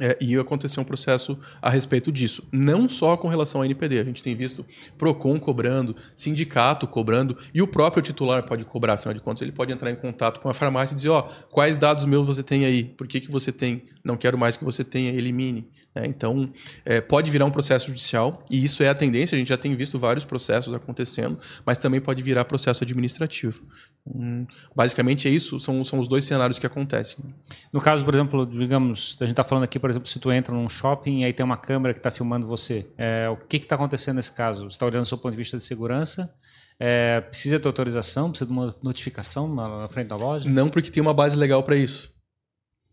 é, 0.00 0.18
e 0.20 0.36
aconteceu 0.36 0.82
um 0.82 0.84
processo 0.84 1.38
a 1.62 1.70
respeito 1.70 2.10
disso. 2.10 2.46
Não 2.52 2.88
só 2.88 3.16
com 3.16 3.28
relação 3.28 3.62
à 3.62 3.64
NPD, 3.64 4.00
a 4.00 4.04
gente 4.04 4.22
tem 4.22 4.34
visto 4.34 4.66
PROCON 4.98 5.38
cobrando, 5.38 5.94
sindicato 6.16 6.86
cobrando, 6.86 7.38
e 7.54 7.62
o 7.62 7.66
próprio 7.66 8.02
titular 8.02 8.44
pode 8.44 8.64
cobrar, 8.64 8.94
afinal 8.94 9.14
de 9.14 9.20
contas, 9.20 9.42
ele 9.42 9.52
pode 9.52 9.72
entrar 9.72 9.90
em 9.90 9.96
contato 9.96 10.40
com 10.40 10.48
a 10.48 10.54
farmácia 10.54 10.94
e 10.94 10.96
dizer: 10.96 11.10
Ó, 11.10 11.20
oh, 11.20 11.46
quais 11.48 11.76
dados 11.76 12.04
meus 12.04 12.26
você 12.26 12.42
tem 12.42 12.64
aí? 12.64 12.84
Por 12.84 13.06
que, 13.06 13.20
que 13.20 13.30
você 13.30 13.52
tem? 13.52 13.84
Não 14.04 14.16
quero 14.16 14.36
mais 14.36 14.56
que 14.56 14.64
você 14.64 14.82
tenha, 14.82 15.12
elimine. 15.12 15.68
É, 15.94 16.04
então, 16.06 16.52
é, 16.84 17.00
pode 17.00 17.30
virar 17.30 17.44
um 17.44 17.52
processo 17.52 17.86
judicial, 17.86 18.44
e 18.50 18.64
isso 18.64 18.82
é 18.82 18.88
a 18.88 18.94
tendência, 18.94 19.36
a 19.36 19.38
gente 19.38 19.48
já 19.48 19.56
tem 19.56 19.76
visto 19.76 19.96
vários 19.96 20.24
processos 20.24 20.74
acontecendo, 20.74 21.38
mas 21.64 21.78
também 21.78 22.00
pode 22.00 22.20
virar 22.20 22.44
processo 22.46 22.82
administrativo. 22.82 23.62
Hum, 24.04 24.44
basicamente 24.74 25.28
é 25.28 25.30
isso, 25.30 25.60
são, 25.60 25.84
são 25.84 26.00
os 26.00 26.08
dois 26.08 26.24
cenários 26.24 26.58
que 26.58 26.66
acontecem. 26.66 27.24
No 27.72 27.80
caso, 27.80 28.04
por 28.04 28.12
exemplo, 28.12 28.44
digamos, 28.44 29.16
a 29.20 29.24
gente 29.24 29.34
está 29.34 29.44
falando 29.44 29.64
aqui, 29.64 29.78
por 29.84 29.90
exemplo, 29.90 30.08
se 30.08 30.18
tu 30.18 30.32
entra 30.32 30.54
num 30.54 30.66
shopping 30.66 31.20
e 31.20 31.24
aí 31.26 31.32
tem 31.34 31.44
uma 31.44 31.58
câmera 31.58 31.92
que 31.92 32.00
está 32.00 32.10
filmando 32.10 32.46
você, 32.46 32.88
é, 32.96 33.28
o 33.28 33.36
que 33.36 33.58
está 33.58 33.74
acontecendo 33.74 34.16
nesse 34.16 34.32
caso? 34.32 34.62
Você 34.62 34.76
está 34.76 34.86
olhando 34.86 35.02
do 35.02 35.08
seu 35.08 35.18
ponto 35.18 35.32
de 35.32 35.36
vista 35.36 35.58
de 35.58 35.62
segurança? 35.62 36.34
É, 36.80 37.20
precisa 37.20 37.58
de 37.58 37.66
autorização? 37.66 38.30
Precisa 38.30 38.48
de 38.48 38.52
uma 38.56 38.74
notificação 38.82 39.46
na, 39.54 39.80
na 39.82 39.88
frente 39.90 40.06
da 40.06 40.16
loja? 40.16 40.48
Não, 40.48 40.70
porque 40.70 40.90
tem 40.90 41.02
uma 41.02 41.12
base 41.12 41.36
legal 41.36 41.62
para 41.62 41.76
isso. 41.76 42.10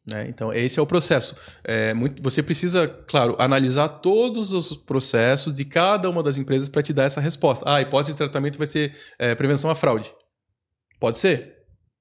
Né? 0.05 0.25
Então, 0.27 0.51
esse 0.51 0.79
é 0.79 0.81
o 0.81 0.85
processo. 0.85 1.33
É, 1.63 1.93
muito, 1.93 2.21
você 2.21 2.43
precisa, 2.43 2.85
claro, 2.89 3.37
analisar 3.39 3.87
todos 3.87 4.53
os 4.53 4.75
processos 4.75 5.53
de 5.53 5.63
cada 5.63 6.09
uma 6.09 6.21
das 6.21 6.37
empresas 6.37 6.67
para 6.67 6.83
te 6.83 6.91
dar 6.91 7.05
essa 7.05 7.21
resposta. 7.21 7.63
Ah, 7.65 7.75
a 7.75 7.81
hipótese 7.81 8.11
de 8.11 8.17
tratamento 8.17 8.57
vai 8.57 8.67
ser 8.67 8.93
é, 9.17 9.33
prevenção 9.33 9.71
à 9.71 9.75
fraude. 9.75 10.13
Pode 10.99 11.19
ser, 11.19 11.55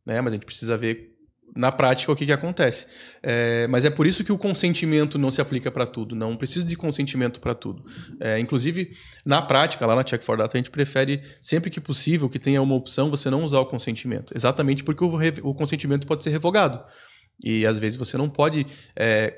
né? 0.05 0.21
mas 0.21 0.33
a 0.33 0.35
gente 0.35 0.47
precisa 0.47 0.77
ver 0.77 1.10
na 1.55 1.73
prática 1.73 2.13
o 2.13 2.17
que, 2.17 2.27
que 2.27 2.33
acontece. 2.33 2.87
É, 3.23 3.67
mas 3.69 3.85
é 3.85 3.91
por 3.91 4.07
isso 4.07 4.23
que 4.25 4.33
o 4.33 4.39
consentimento 4.39 5.19
não 5.19 5.31
se 5.31 5.41
aplica 5.41 5.71
para 5.71 5.87
tudo. 5.87 6.15
Não 6.15 6.37
precisa 6.37 6.65
de 6.65 6.77
consentimento 6.77 7.41
para 7.41 7.55
tudo. 7.55 7.85
É, 8.21 8.39
inclusive, 8.39 8.91
na 9.25 9.43
prática, 9.43 9.87
lá 9.87 9.95
na 9.97 10.05
Check 10.05 10.23
for 10.23 10.37
Data, 10.37 10.57
a 10.57 10.59
gente 10.59 10.71
prefere, 10.71 11.23
sempre 11.41 11.71
que 11.71 11.81
possível, 11.81 12.29
que 12.29 12.39
tenha 12.39 12.63
uma 12.63 12.75
opção, 12.75 13.11
você 13.11 13.31
não 13.31 13.43
usar 13.45 13.61
o 13.61 13.67
consentimento. 13.67 14.33
Exatamente 14.35 14.85
porque 14.85 15.05
o, 15.05 15.11
o 15.43 15.55
consentimento 15.55 16.07
pode 16.07 16.23
ser 16.23 16.31
revogado. 16.31 16.83
E 17.43 17.67
às 17.67 17.79
vezes 17.79 17.99
você 17.99 18.17
não 18.17 18.29
pode 18.29 18.67
é, 18.97 19.35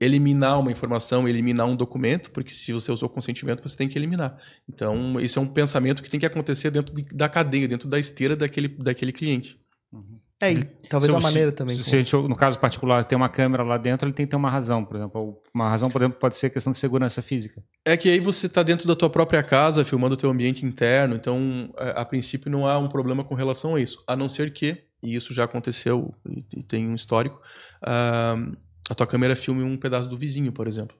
eliminar 0.00 0.60
uma 0.60 0.70
informação, 0.70 1.28
eliminar 1.28 1.66
um 1.66 1.76
documento, 1.76 2.30
porque 2.30 2.52
se 2.52 2.72
você 2.72 2.92
usou 2.92 3.08
consentimento, 3.08 3.62
você 3.62 3.76
tem 3.76 3.88
que 3.88 3.98
eliminar. 3.98 4.36
Então, 4.68 5.18
isso 5.20 5.38
é 5.38 5.42
um 5.42 5.46
pensamento 5.46 6.02
que 6.02 6.10
tem 6.10 6.20
que 6.20 6.26
acontecer 6.26 6.70
dentro 6.70 6.94
de, 6.94 7.02
da 7.14 7.28
cadeia, 7.28 7.66
dentro 7.66 7.88
da 7.88 7.98
esteira 7.98 8.36
daquele, 8.36 8.68
daquele 8.68 9.12
cliente. 9.12 9.58
Uhum. 9.92 10.20
É, 10.42 10.52
e 10.52 10.64
talvez 10.88 11.10
se, 11.10 11.16
a 11.16 11.20
maneira 11.20 11.50
também. 11.50 11.82
Se, 11.82 12.04
se, 12.04 12.16
no 12.16 12.36
caso 12.36 12.58
particular, 12.58 13.04
tem 13.04 13.16
uma 13.16 13.28
câmera 13.28 13.62
lá 13.62 13.78
dentro, 13.78 14.06
ele 14.06 14.14
tem 14.14 14.26
que 14.26 14.30
ter 14.30 14.36
uma 14.36 14.50
razão, 14.50 14.84
por 14.84 14.96
exemplo. 14.96 15.40
Uma 15.54 15.68
razão, 15.68 15.90
por 15.90 16.02
exemplo, 16.02 16.18
pode 16.18 16.36
ser 16.36 16.50
questão 16.50 16.70
de 16.70 16.78
segurança 16.78 17.22
física. 17.22 17.62
É 17.86 17.96
que 17.96 18.10
aí 18.10 18.20
você 18.20 18.46
está 18.46 18.62
dentro 18.62 18.86
da 18.86 18.94
tua 18.94 19.08
própria 19.08 19.42
casa, 19.42 19.84
filmando 19.84 20.14
o 20.14 20.16
teu 20.16 20.28
ambiente 20.28 20.66
interno, 20.66 21.14
então, 21.14 21.72
a, 21.78 21.84
é, 21.84 22.00
a 22.00 22.04
princípio, 22.04 22.50
não 22.50 22.66
há 22.66 22.78
um 22.78 22.88
problema 22.88 23.24
com 23.24 23.34
relação 23.34 23.76
a 23.76 23.80
isso. 23.80 24.02
A 24.06 24.14
não 24.14 24.28
ser 24.28 24.52
que 24.52 24.86
e 25.02 25.14
isso 25.14 25.32
já 25.32 25.44
aconteceu 25.44 26.14
e, 26.28 26.44
e 26.56 26.62
tem 26.62 26.86
um 26.86 26.94
histórico, 26.94 27.40
uh, 27.82 28.56
a 28.88 28.94
tua 28.94 29.06
câmera 29.06 29.36
filme 29.36 29.62
um 29.62 29.76
pedaço 29.76 30.08
do 30.08 30.16
vizinho, 30.16 30.52
por 30.52 30.66
exemplo. 30.66 30.96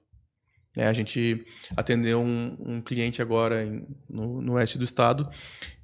É, 0.76 0.86
a 0.86 0.92
gente 0.92 1.44
atendeu 1.74 2.20
um, 2.20 2.56
um 2.60 2.80
cliente 2.82 3.22
agora 3.22 3.64
em, 3.64 3.86
no, 4.08 4.42
no, 4.42 4.52
oeste 4.52 4.76
do 4.76 4.84
estado 4.84 5.28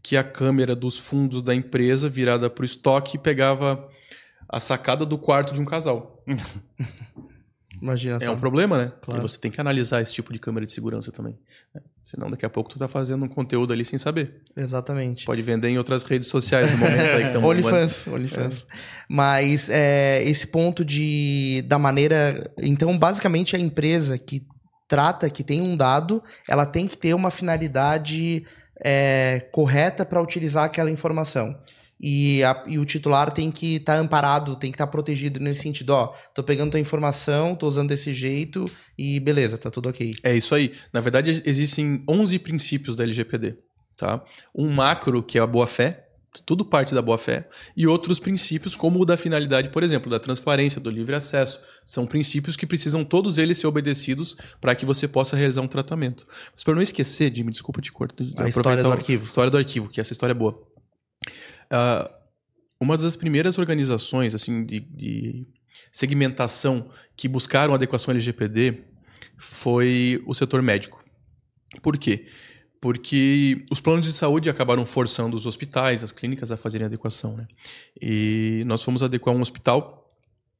que 0.02 0.18
a 0.18 0.22
câmera 0.22 0.76
dos 0.76 0.98
fundos 0.98 1.42
da 1.42 1.55
empresa 1.55 2.09
virada 2.09 2.50
para 2.50 2.62
o 2.62 2.66
estoque 2.66 3.16
pegava 3.16 3.88
a 4.48 4.61
sacada 4.61 5.07
do 5.07 5.16
quarto 5.16 5.55
de 5.55 5.61
um 5.61 5.64
casal. 5.64 6.22
Imagina 7.81 8.16
É 8.20 8.31
um 8.31 8.38
problema, 8.38 8.78
né? 8.78 8.92
Claro. 9.00 9.20
E 9.20 9.22
você 9.28 9.37
tem 9.37 9.50
que 9.50 9.61
analisar 9.61 10.00
esse 10.00 10.12
tipo 10.12 10.33
de 10.33 10.38
câmera 10.38 10.64
de 10.64 10.70
segurança 10.70 11.11
também. 11.11 11.37
Né? 11.74 11.81
Senão 12.00 12.31
daqui 12.31 12.46
a 12.46 12.50
pouco 12.50 12.70
tu 12.70 12.78
tá 12.78 12.87
fazendo 12.87 13.24
um 13.24 13.28
conteúdo 13.28 13.72
ali 13.72 13.85
sem 13.85 13.98
saber. 13.98 14.42
Exatamente. 14.57 15.24
Pode 15.24 15.42
vender 15.42 15.68
em 15.68 15.78
outras 15.78 16.05
redes 16.05 16.28
sociais 16.28 16.70
no 16.70 16.78
momento 16.78 17.00
aí 17.00 17.22
que 17.22 17.26
estão 17.26 17.42
OnlyFans, 17.44 18.07
OnlyFans. 18.07 18.66
É. 18.70 18.76
Mas 19.09 19.68
é, 19.68 20.22
esse 20.22 20.46
ponto 20.46 20.85
de 20.85 21.64
da 21.66 21.76
maneira, 21.76 22.52
então 22.61 22.96
basicamente 22.96 23.57
a 23.57 23.59
empresa 23.59 24.16
que 24.16 24.46
trata, 24.92 25.31
que 25.31 25.42
tem 25.42 25.62
um 25.62 25.74
dado, 25.74 26.22
ela 26.46 26.66
tem 26.66 26.87
que 26.87 26.98
ter 26.98 27.14
uma 27.14 27.31
finalidade 27.31 28.44
é, 28.85 29.48
correta 29.50 30.05
para 30.05 30.20
utilizar 30.20 30.64
aquela 30.64 30.90
informação 30.90 31.59
e, 32.02 32.42
a, 32.42 32.64
e 32.66 32.78
o 32.78 32.85
titular 32.85 33.31
tem 33.31 33.50
que 33.50 33.76
estar 33.76 33.94
tá 33.94 33.98
amparado, 34.00 34.57
tem 34.57 34.70
que 34.70 34.74
estar 34.74 34.87
tá 34.87 34.90
protegido 34.90 35.38
nesse 35.38 35.62
sentido. 35.62 35.90
Ó, 35.90 36.09
tô 36.35 36.42
pegando 36.42 36.72
tua 36.72 36.81
informação, 36.81 37.55
tô 37.55 37.68
usando 37.68 37.90
desse 37.90 38.12
jeito 38.12 38.64
e 38.98 39.20
beleza, 39.20 39.57
tá 39.57 39.70
tudo 39.70 39.88
ok. 39.88 40.12
É 40.24 40.35
isso 40.35 40.55
aí. 40.55 40.74
Na 40.92 41.00
verdade, 41.00 41.42
existem 41.46 42.02
11 42.09 42.38
princípios 42.40 42.96
da 42.96 43.05
LGPD. 43.05 43.57
Tá? 43.96 44.22
Um 44.55 44.70
macro, 44.72 45.22
que 45.22 45.38
é 45.38 45.40
a 45.40 45.46
boa-fé, 45.46 46.01
tudo 46.46 46.64
parte 46.64 46.94
da 46.94 47.02
boa-fé, 47.02 47.48
e 47.76 47.86
outros 47.86 48.18
princípios, 48.18 48.74
como 48.74 49.00
o 49.00 49.04
da 49.04 49.16
finalidade, 49.16 49.68
por 49.68 49.82
exemplo, 49.82 50.10
da 50.10 50.18
transparência, 50.18 50.80
do 50.80 50.90
livre 50.90 51.14
acesso. 51.14 51.60
São 51.84 52.06
princípios 52.06 52.56
que 52.56 52.66
precisam 52.66 53.04
todos 53.04 53.36
eles 53.36 53.58
ser 53.58 53.66
obedecidos 53.66 54.36
para 54.60 54.74
que 54.74 54.86
você 54.86 55.06
possa 55.06 55.36
realizar 55.36 55.60
um 55.60 55.68
tratamento. 55.68 56.26
Mas 56.52 56.64
para 56.64 56.74
não 56.74 56.82
esquecer, 56.82 57.34
Jimmy, 57.34 57.50
desculpa 57.50 57.82
te 57.82 57.92
cortar. 57.92 58.24
A 58.36 58.48
história 58.48 58.82
do 58.82 58.92
arquivo. 58.92 59.26
História 59.26 59.50
do 59.50 59.58
arquivo, 59.58 59.88
que 59.88 60.00
essa 60.00 60.12
história 60.12 60.32
é 60.32 60.34
boa. 60.34 60.52
Uh, 61.72 62.08
uma 62.80 62.96
das 62.96 63.14
primeiras 63.14 63.58
organizações 63.58 64.34
assim 64.34 64.62
de, 64.62 64.80
de, 64.80 65.46
segmentação 65.90 66.90
que 67.16 67.28
buscaram 67.28 67.74
adequação 67.74 68.12
LGPD 68.12 68.84
foi 69.38 70.22
o 70.26 70.34
setor 70.34 70.62
médico. 70.62 71.02
Por 71.80 71.96
quê? 71.96 72.26
Porque 72.82 73.64
os 73.70 73.80
planos 73.80 74.04
de 74.04 74.12
saúde 74.12 74.50
acabaram 74.50 74.84
forçando 74.84 75.36
os 75.36 75.46
hospitais, 75.46 76.02
as 76.02 76.10
clínicas 76.10 76.50
a 76.50 76.56
fazerem 76.56 76.84
adequação. 76.84 77.36
Né? 77.36 77.46
E 78.00 78.64
nós 78.66 78.82
fomos 78.82 79.04
adequar 79.04 79.32
um 79.32 79.40
hospital. 79.40 80.08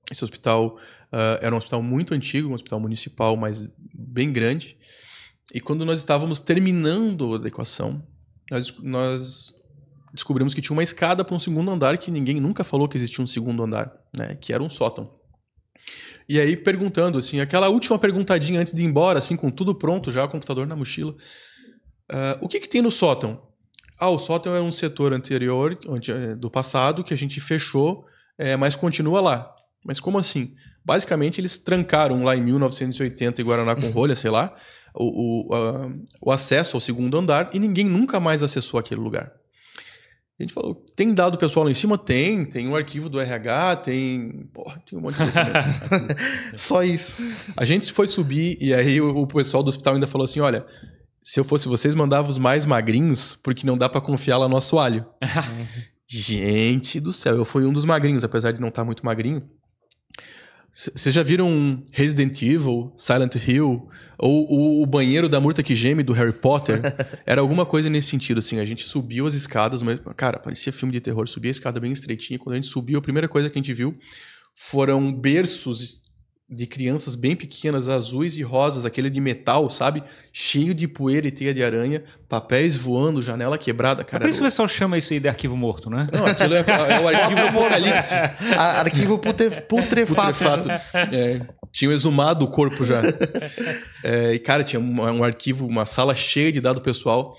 Esse 0.09 0.23
hospital 0.23 0.79
uh, 1.13 1.43
era 1.43 1.53
um 1.53 1.59
hospital 1.59 1.83
muito 1.83 2.15
antigo, 2.15 2.49
um 2.49 2.55
hospital 2.55 2.79
municipal, 2.79 3.37
mas 3.37 3.69
bem 3.93 4.33
grande. 4.33 4.77
E 5.53 5.61
quando 5.61 5.85
nós 5.85 5.99
estávamos 5.99 6.39
terminando 6.39 7.33
a 7.33 7.37
adequação, 7.39 8.01
nós, 8.49 8.73
nós 8.79 9.53
descobrimos 10.15 10.55
que 10.55 10.61
tinha 10.61 10.77
uma 10.77 10.83
escada 10.85 11.25
para 11.25 11.35
um 11.35 11.41
segundo 11.41 11.73
andar 11.73 11.99
que 11.99 12.09
ninguém 12.09 12.41
nunca 12.41 12.63
falou 12.63 12.89
que 12.89 12.97
existia 12.97 13.25
um 13.25 13.27
segundo 13.27 13.65
andar, 13.65 13.93
né? 14.17 14.37
Que 14.41 14.53
era 14.53 14.63
um 14.63 14.71
sótão. 14.71 15.09
E 16.29 16.39
aí 16.39 16.57
perguntando 16.57 17.19
assim, 17.19 17.41
aquela 17.41 17.69
última 17.69 17.99
perguntadinha 17.99 18.61
antes 18.61 18.73
de 18.73 18.83
ir 18.83 18.87
embora, 18.87 19.19
assim 19.19 19.35
com 19.35 19.51
tudo 19.51 19.75
pronto 19.75 20.13
já, 20.13 20.25
o 20.25 20.29
computador 20.29 20.69
na 20.69 20.77
mochila, 20.77 21.17
uh, 22.13 22.39
o 22.41 22.49
que 22.49 22.61
que 22.61 22.69
tem 22.69 22.83
no 22.83 22.91
sótão? 22.91 23.43
Ah, 23.99 24.11
o 24.11 24.19
sótão 24.19 24.55
é 24.55 24.61
um 24.61 24.73
setor 24.73 25.13
anterior, 25.13 25.79
é, 26.09 26.35
do 26.35 26.51
passado, 26.51 27.05
que 27.05 27.15
a 27.15 27.17
gente 27.17 27.41
fechou 27.41 28.05
é, 28.39 28.57
mas 28.57 28.75
continua 28.75 29.21
lá. 29.21 29.49
Mas 29.85 30.01
como 30.01 30.19
assim? 30.19 30.55
Basicamente, 30.85 31.41
eles 31.41 31.59
trancaram 31.59 32.25
lá 32.25 32.37
em 32.37 32.43
1980 32.43 33.41
em 33.41 33.45
Guaraná 33.45 33.75
com 33.75 33.91
rolha, 33.91 34.17
sei 34.17 34.31
lá, 34.31 34.55
o, 34.95 35.49
o, 35.49 35.55
a, 35.55 35.93
o 36.21 36.31
acesso 36.31 36.77
ao 36.77 36.81
segundo 36.81 37.17
andar 37.17 37.51
e 37.53 37.59
ninguém 37.59 37.85
nunca 37.85 38.21
mais 38.21 38.43
acessou 38.43 38.79
aquele 38.79 39.01
lugar. 39.01 39.33
A 40.39 40.43
gente 40.43 40.55
falou, 40.55 40.75
tem 40.97 41.15
dado 41.15 41.39
pessoal 41.39 41.65
lá 41.65 41.71
em 41.71 41.75
cima? 41.75 41.97
Tem, 41.97 42.45
tem 42.45 42.67
um 42.67 42.75
arquivo 42.75 43.09
do 43.09 43.21
RH, 43.21 43.77
tem. 43.77 44.49
Porra, 44.53 44.83
tem 44.85 44.99
um 44.99 45.03
monte 45.03 45.19
de 45.19 45.25
documento. 45.25 46.17
Só 46.57 46.83
isso. 46.83 47.15
A 47.57 47.65
gente 47.65 47.93
foi 47.93 48.09
subir 48.09 48.57
e 48.61 48.75
aí 48.75 49.01
o, 49.01 49.11
o 49.11 49.27
pessoal 49.27 49.63
do 49.63 49.69
hospital 49.69 49.95
ainda 49.95 50.07
falou 50.07 50.25
assim: 50.25 50.41
olha, 50.41 50.67
se 51.23 51.39
eu 51.39 51.45
fosse 51.45 51.69
vocês, 51.69 51.95
mandava 51.95 52.29
os 52.29 52.37
mais 52.37 52.67
magrinhos, 52.67 53.39
porque 53.43 53.67
não 53.67 53.79
dá 53.79 53.89
para 53.89 54.01
confiar 54.01 54.39
lá 54.39 54.49
no 54.49 54.57
assoalho. 54.57 55.07
gente 56.09 57.01
do 57.01 57.13
céu, 57.13 57.37
eu 57.37 57.45
fui 57.45 57.65
um 57.65 57.73
dos 57.73 57.85
magrinhos, 57.85 58.25
apesar 58.25 58.53
de 58.53 58.61
não 58.61 58.69
estar 58.69 58.83
tá 58.83 58.87
muito 58.87 59.05
magrinho. 59.05 59.43
Vocês 60.75 61.15
já 61.15 61.23
viram 61.23 61.83
Resident 61.93 62.41
Evil, 62.41 62.95
Silent 62.97 63.35
Hill, 63.37 63.89
ou, 64.19 64.51
ou, 64.51 64.83
o 64.83 64.87
banheiro 64.87 65.29
da 65.29 65.39
Murta 65.39 65.63
que 65.63 65.77
geme 65.77 66.03
do 66.03 66.15
Harry 66.15 66.33
Potter? 66.33 66.81
Era 67.27 67.43
alguma 67.43 67.67
coisa 67.67 67.91
nesse 67.91 68.09
sentido, 68.09 68.39
assim. 68.39 68.59
A 68.59 68.65
gente 68.65 68.89
subiu 68.89 69.27
as 69.27 69.35
escadas, 69.35 69.83
mas, 69.83 70.01
cara, 70.17 70.39
parecia 70.39 70.73
filme 70.73 70.91
de 70.91 71.01
terror. 71.01 71.29
Subia 71.29 71.51
a 71.51 71.53
escada 71.53 71.79
bem 71.79 71.93
estreitinha. 71.93 72.39
Quando 72.39 72.55
a 72.55 72.57
gente 72.57 72.69
subiu, 72.69 72.99
a 72.99 73.03
primeira 73.03 73.29
coisa 73.29 73.51
que 73.51 73.59
a 73.59 73.61
gente 73.61 73.75
viu 73.75 73.95
foram 74.55 75.13
berços 75.13 76.02
de 76.51 76.67
crianças 76.67 77.15
bem 77.15 77.35
pequenas, 77.35 77.89
azuis 77.89 78.37
e 78.37 78.43
rosas, 78.43 78.85
aquele 78.85 79.09
de 79.09 79.21
metal, 79.21 79.71
sabe? 79.71 80.03
Cheio 80.33 80.75
de 80.75 80.87
poeira 80.87 81.27
e 81.27 81.31
teia 81.31 81.55
de 81.55 81.63
aranha, 81.63 82.03
papéis 82.29 82.77
voando, 82.77 83.23
janela 83.23 83.57
quebrada, 83.57 84.05
cara. 84.05 84.25
É 84.25 84.27
por 84.27 84.31
isso 84.31 84.41
que 84.41 84.45
o 84.45 84.47
pessoal 84.47 84.69
chama 84.69 84.99
isso 84.99 85.13
aí 85.13 85.21
de 85.21 85.29
arquivo 85.29 85.57
morto, 85.57 85.89
né? 85.89 86.07
Não, 86.13 86.27
aquilo 86.27 86.55
é, 86.55 86.59
é 86.59 87.01
o 87.01 87.09
arquivo 87.09 87.41
apocalipse. 87.49 88.15
arquivo 88.59 89.19
putre, 89.19 89.51
putrefato. 89.63 90.69
putrefato. 90.69 90.69
É, 91.15 91.41
tinham 91.71 91.93
exumado 91.93 92.45
o 92.45 92.49
corpo 92.49 92.85
já. 92.85 93.03
É, 94.05 94.35
e, 94.35 94.39
cara, 94.41 94.65
tinha 94.65 94.81
um, 94.81 95.01
um 95.01 95.23
arquivo, 95.23 95.65
uma 95.65 95.87
sala 95.87 96.13
cheia 96.13 96.51
de 96.51 96.61
dado 96.61 96.81
pessoal 96.81 97.37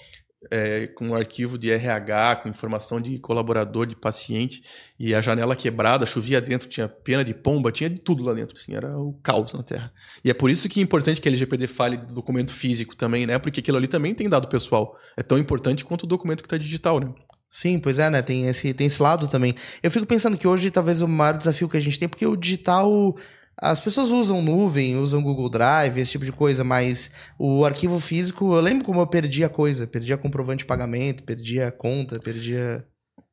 é, 0.52 0.88
com 0.88 1.10
um 1.10 1.16
arquivo 1.16 1.58
de 1.58 1.72
RH, 1.72 2.38
com 2.38 2.50
informação 2.50 3.00
de 3.00 3.18
colaborador, 3.20 3.86
de 3.86 3.96
paciente, 3.96 4.64
e 5.00 5.14
a 5.14 5.22
janela 5.22 5.56
quebrada, 5.56 6.06
chovia 6.06 6.42
dentro, 6.42 6.68
tinha 6.68 6.88
pena 6.88 7.24
de 7.24 7.34
pomba, 7.34 7.72
tinha 7.72 7.90
de 7.90 8.00
tudo 8.00 8.24
lá 8.24 8.34
dentro, 8.34 8.58
assim, 8.58 8.74
era 8.74 8.98
o 8.98 9.14
caos 9.24 9.54
na 9.54 9.64
Terra. 9.64 9.92
E 10.24 10.30
é 10.30 10.34
por 10.34 10.50
isso 10.50 10.68
que 10.70 10.80
é 10.80 10.84
importante 10.84 11.22
que 11.22 11.28
a 11.28 11.32
LGPD 11.32 11.68
fale 11.68 11.98
do 11.98 12.14
documento 12.14 12.54
físico 12.54 12.96
também, 12.96 13.26
né? 13.26 13.38
Porque 13.40 13.60
aquilo 13.60 13.78
ali 13.78 13.88
também 13.88 14.14
tem 14.14 14.30
dado 14.30 14.48
pessoal. 14.48 14.98
É 15.18 15.24
tão 15.24 15.38
importante 15.38 15.84
quanto 15.84 16.04
o 16.04 16.08
documento 16.08 16.42
que 16.42 16.48
está 16.48 16.58
digital, 16.58 17.00
né? 17.00 17.14
Sim, 17.50 17.78
pois 17.78 18.00
é, 18.00 18.10
né? 18.10 18.22
Tem 18.24 18.48
esse, 18.48 18.74
tem 18.74 18.88
esse 18.88 19.02
lado 19.02 19.28
também. 19.28 19.54
Eu 19.84 19.92
fico 19.92 20.08
pensando 20.08 20.36
que 20.38 20.48
hoje 20.48 20.72
talvez 20.72 21.04
o 21.04 21.08
maior 21.08 21.38
desafio 21.38 21.70
que 21.70 21.78
a 21.78 21.80
gente 21.80 22.00
tem, 22.00 22.10
porque 22.10 22.26
o 22.26 22.36
digital 22.36 23.16
as 23.58 23.80
pessoas 23.80 24.12
usam 24.12 24.42
nuvem, 24.42 24.98
usam 24.98 25.22
Google 25.22 25.50
Drive, 25.50 26.00
esse 26.00 26.12
tipo 26.12 26.26
de 26.26 26.32
coisa, 26.32 26.64
mas 26.64 27.12
o 27.38 27.64
arquivo 27.66 28.00
físico, 28.00 28.56
eu 28.56 28.62
lembro 28.62 28.86
como 28.86 29.00
eu 29.00 29.08
perdi 29.08 29.44
a 29.44 29.50
coisa. 29.50 29.86
Perdi 29.86 30.12
a 30.12 30.18
comprovante 30.18 30.60
de 30.60 30.66
pagamento, 30.66 31.24
perdi 31.24 31.62
a 31.62 31.72
conta, 31.72 32.20
perdi 32.20 32.58
a... 32.58 32.84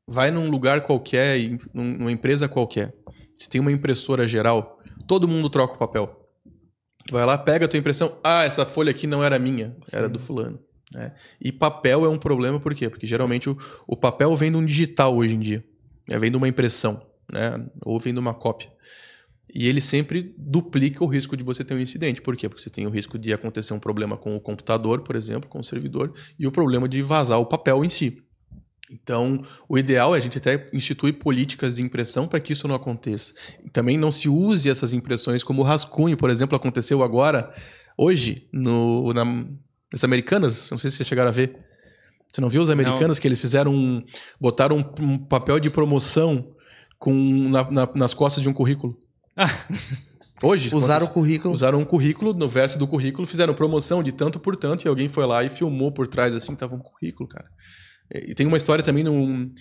Vai 0.06 0.30
num 0.30 0.50
lugar 0.50 0.82
qualquer, 0.82 1.38
numa 1.72 2.12
empresa 2.12 2.48
qualquer. 2.48 2.92
Se 3.38 3.48
tem 3.48 3.60
uma 3.60 3.72
impressora 3.72 4.28
geral, 4.28 4.78
todo 5.06 5.28
mundo 5.28 5.48
troca 5.48 5.74
o 5.74 5.78
papel. 5.78 6.28
Vai 7.10 7.24
lá, 7.24 7.38
pega 7.38 7.64
a 7.64 7.68
tua 7.68 7.78
impressão. 7.78 8.18
Ah, 8.22 8.44
essa 8.44 8.66
folha 8.66 8.90
aqui 8.90 9.06
não 9.06 9.24
era 9.24 9.38
minha, 9.38 9.76
Sim. 9.84 9.96
era 9.96 10.08
do 10.08 10.18
fulano. 10.18 10.60
Né? 10.92 11.12
E 11.40 11.50
papel 11.52 12.04
é 12.04 12.08
um 12.08 12.18
problema, 12.18 12.60
por 12.60 12.74
quê? 12.74 12.90
Porque 12.90 13.06
geralmente 13.06 13.48
o, 13.48 13.56
o 13.86 13.96
papel 13.96 14.34
vem 14.36 14.50
de 14.50 14.56
um 14.56 14.64
digital 14.64 15.16
hoje 15.16 15.34
em 15.34 15.38
dia. 15.38 15.64
É, 16.08 16.18
vem 16.18 16.30
de 16.30 16.36
uma 16.36 16.48
impressão, 16.48 17.06
né? 17.32 17.64
ou 17.84 17.98
vem 17.98 18.12
de 18.12 18.20
uma 18.20 18.34
cópia. 18.34 18.70
E 19.54 19.68
ele 19.68 19.80
sempre 19.80 20.34
duplica 20.36 21.02
o 21.02 21.06
risco 21.06 21.36
de 21.36 21.42
você 21.42 21.64
ter 21.64 21.74
um 21.74 21.80
incidente. 21.80 22.22
Por 22.22 22.36
quê? 22.36 22.48
Porque 22.48 22.62
você 22.62 22.70
tem 22.70 22.86
o 22.86 22.90
risco 22.90 23.18
de 23.18 23.32
acontecer 23.32 23.74
um 23.74 23.78
problema 23.78 24.16
com 24.16 24.36
o 24.36 24.40
computador, 24.40 25.00
por 25.00 25.16
exemplo, 25.16 25.48
com 25.48 25.58
o 25.58 25.64
servidor, 25.64 26.12
e 26.38 26.46
o 26.46 26.52
problema 26.52 26.88
de 26.88 27.02
vazar 27.02 27.38
o 27.38 27.46
papel 27.46 27.84
em 27.84 27.88
si. 27.88 28.22
Então, 28.90 29.44
o 29.68 29.78
ideal 29.78 30.14
é 30.14 30.18
a 30.18 30.20
gente 30.20 30.38
até 30.38 30.68
instituir 30.72 31.14
políticas 31.14 31.76
de 31.76 31.82
impressão 31.82 32.26
para 32.26 32.40
que 32.40 32.52
isso 32.52 32.66
não 32.66 32.74
aconteça. 32.74 33.32
Também 33.72 33.96
não 33.96 34.10
se 34.10 34.28
use 34.28 34.68
essas 34.68 34.92
impressões 34.92 35.44
como 35.44 35.62
rascunho, 35.62 36.16
por 36.16 36.28
exemplo, 36.28 36.56
aconteceu 36.56 37.02
agora, 37.02 37.54
hoje, 37.96 38.48
no, 38.52 39.12
na, 39.12 39.24
nas 39.92 40.02
Americanas. 40.02 40.70
Não 40.70 40.78
sei 40.78 40.90
se 40.90 40.96
vocês 40.96 41.08
chegaram 41.08 41.28
a 41.28 41.32
ver. 41.32 41.56
Você 42.26 42.40
não 42.40 42.48
viu 42.48 42.62
os 42.62 42.70
americanos 42.70 43.16
não. 43.16 43.22
que 43.22 43.28
eles 43.28 43.40
fizeram 43.40 43.72
um, 43.72 44.04
botaram 44.40 44.78
um, 44.78 45.04
um 45.04 45.18
papel 45.18 45.58
de 45.60 45.70
promoção 45.70 46.54
com 46.98 47.48
na, 47.48 47.70
na, 47.70 47.88
nas 47.94 48.14
costas 48.14 48.42
de 48.42 48.48
um 48.48 48.52
currículo? 48.52 48.96
Hoje. 50.42 50.74
Usaram 50.74 51.06
o 51.06 51.10
currículo. 51.10 51.52
Usaram 51.52 51.80
um 51.80 51.84
currículo, 51.84 52.32
no 52.32 52.48
verso 52.48 52.78
do 52.78 52.86
currículo, 52.86 53.26
fizeram 53.26 53.52
promoção 53.54 54.02
de 54.02 54.10
tanto 54.10 54.40
por 54.40 54.56
tanto, 54.56 54.84
e 54.84 54.88
alguém 54.88 55.08
foi 55.08 55.26
lá 55.26 55.44
e 55.44 55.50
filmou 55.50 55.92
por 55.92 56.08
trás, 56.08 56.34
assim, 56.34 56.54
tava 56.54 56.74
um 56.74 56.78
currículo, 56.78 57.28
cara. 57.28 57.50
E 58.12 58.34
tem 58.34 58.46
uma 58.46 58.56
história 58.56 58.82
também 58.82 59.04
num, 59.04 59.52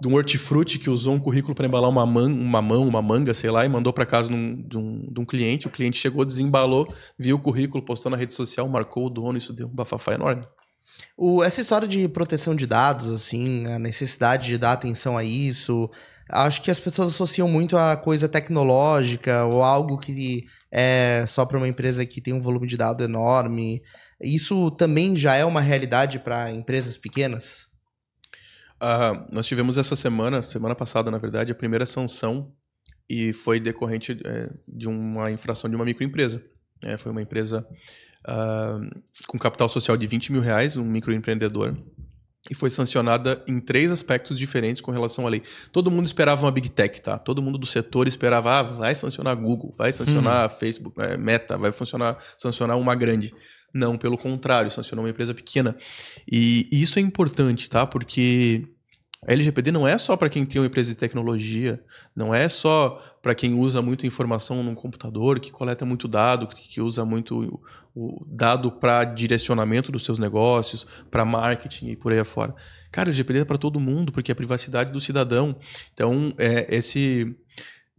de 0.00 0.08
um 0.08 0.14
hortifruti 0.14 0.78
que 0.78 0.90
usou 0.90 1.14
um 1.14 1.20
currículo 1.20 1.54
para 1.54 1.66
embalar 1.66 1.90
uma, 1.90 2.04
man, 2.06 2.26
uma 2.26 2.62
mão, 2.62 2.86
uma 2.86 3.02
manga, 3.02 3.32
sei 3.34 3.50
lá, 3.50 3.64
e 3.64 3.68
mandou 3.68 3.92
para 3.92 4.06
casa 4.06 4.30
num, 4.30 4.66
de, 4.66 4.76
um, 4.76 5.12
de 5.12 5.20
um 5.20 5.24
cliente. 5.24 5.66
O 5.66 5.70
cliente 5.70 5.98
chegou, 5.98 6.24
desembalou, 6.24 6.88
viu 7.18 7.36
o 7.36 7.40
currículo, 7.40 7.84
postou 7.84 8.10
na 8.10 8.16
rede 8.16 8.32
social, 8.32 8.68
marcou 8.68 9.06
o 9.06 9.10
dono, 9.10 9.38
isso 9.38 9.52
deu 9.52 9.68
um 9.68 9.74
bafafá 9.74 10.14
enorme. 10.14 10.42
O, 11.16 11.42
essa 11.42 11.60
história 11.60 11.86
de 11.86 12.08
proteção 12.08 12.54
de 12.54 12.66
dados, 12.66 13.08
assim, 13.08 13.66
a 13.66 13.78
necessidade 13.78 14.46
de 14.46 14.58
dar 14.58 14.72
atenção 14.72 15.16
a 15.16 15.22
isso, 15.22 15.90
acho 16.30 16.62
que 16.62 16.70
as 16.70 16.80
pessoas 16.80 17.08
associam 17.08 17.48
muito 17.48 17.76
a 17.76 17.96
coisa 17.96 18.28
tecnológica 18.28 19.44
ou 19.44 19.62
algo 19.62 19.98
que 19.98 20.44
é 20.70 21.24
só 21.26 21.44
para 21.44 21.58
uma 21.58 21.68
empresa 21.68 22.04
que 22.06 22.20
tem 22.20 22.32
um 22.32 22.40
volume 22.40 22.66
de 22.66 22.76
dados 22.76 23.04
enorme. 23.04 23.82
Isso 24.20 24.70
também 24.72 25.16
já 25.16 25.34
é 25.34 25.44
uma 25.44 25.60
realidade 25.60 26.18
para 26.18 26.50
empresas 26.50 26.96
pequenas? 26.96 27.68
Uh, 28.82 29.26
nós 29.32 29.46
tivemos 29.46 29.78
essa 29.78 29.96
semana, 29.96 30.42
semana 30.42 30.74
passada, 30.74 31.10
na 31.10 31.18
verdade, 31.18 31.52
a 31.52 31.54
primeira 31.54 31.86
sanção 31.86 32.52
e 33.08 33.32
foi 33.32 33.60
decorrente 33.60 34.18
é, 34.24 34.50
de 34.66 34.88
uma 34.88 35.30
infração 35.30 35.68
de 35.68 35.76
uma 35.76 35.84
microempresa. 35.84 36.42
É, 36.82 36.96
foi 36.98 37.12
uma 37.12 37.22
empresa 37.22 37.66
uh, 38.26 39.02
com 39.26 39.38
capital 39.38 39.68
social 39.68 39.96
de 39.96 40.06
20 40.06 40.32
mil 40.32 40.40
reais, 40.40 40.76
um 40.76 40.84
microempreendedor, 40.84 41.76
e 42.50 42.54
foi 42.54 42.68
sancionada 42.70 43.42
em 43.48 43.58
três 43.58 43.90
aspectos 43.90 44.38
diferentes 44.38 44.82
com 44.82 44.90
relação 44.90 45.26
à 45.26 45.30
lei. 45.30 45.42
Todo 45.72 45.90
mundo 45.90 46.04
esperava 46.04 46.44
uma 46.44 46.52
big 46.52 46.68
tech, 46.68 47.00
tá? 47.00 47.18
Todo 47.18 47.42
mundo 47.42 47.56
do 47.56 47.66
setor 47.66 48.06
esperava, 48.06 48.58
ah, 48.58 48.62
vai 48.62 48.94
sancionar 48.94 49.34
Google, 49.36 49.72
vai 49.76 49.92
sancionar 49.92 50.50
uhum. 50.50 50.58
Facebook, 50.58 51.00
é, 51.00 51.16
Meta, 51.16 51.56
vai 51.56 51.72
funcionar, 51.72 52.18
sancionar 52.36 52.78
uma 52.78 52.94
grande. 52.94 53.32
Não, 53.72 53.96
pelo 53.96 54.16
contrário, 54.16 54.70
sancionou 54.70 55.04
uma 55.04 55.10
empresa 55.10 55.34
pequena. 55.34 55.74
E, 56.30 56.68
e 56.70 56.82
isso 56.82 56.98
é 56.98 57.02
importante, 57.02 57.68
tá? 57.68 57.86
Porque 57.86 58.68
a 59.26 59.32
LGPD 59.32 59.70
não 59.70 59.86
é 59.86 59.96
só 59.98 60.16
para 60.16 60.28
quem 60.28 60.44
tem 60.44 60.60
uma 60.60 60.66
empresa 60.66 60.90
de 60.90 60.96
tecnologia, 60.96 61.82
não 62.14 62.34
é 62.34 62.48
só 62.48 63.02
para 63.22 63.34
quem 63.34 63.54
usa 63.54 63.80
muita 63.80 64.06
informação 64.06 64.62
num 64.62 64.74
computador, 64.74 65.40
que 65.40 65.50
coleta 65.50 65.86
muito 65.86 66.06
dado, 66.06 66.46
que 66.46 66.80
usa 66.80 67.04
muito 67.04 67.60
o 67.94 68.24
dado 68.26 68.72
para 68.72 69.04
direcionamento 69.04 69.92
dos 69.92 70.04
seus 70.04 70.18
negócios, 70.18 70.86
para 71.10 71.24
marketing 71.24 71.88
e 71.88 71.96
por 71.96 72.12
aí 72.12 72.18
afora. 72.18 72.54
Cara, 72.90 73.08
a 73.08 73.10
LGPD 73.10 73.40
é 73.40 73.44
para 73.44 73.58
todo 73.58 73.80
mundo, 73.80 74.12
porque 74.12 74.30
é 74.30 74.34
a 74.34 74.36
privacidade 74.36 74.92
do 74.92 75.00
cidadão. 75.00 75.56
Então, 75.92 76.34
é, 76.38 76.66
esse 76.74 77.36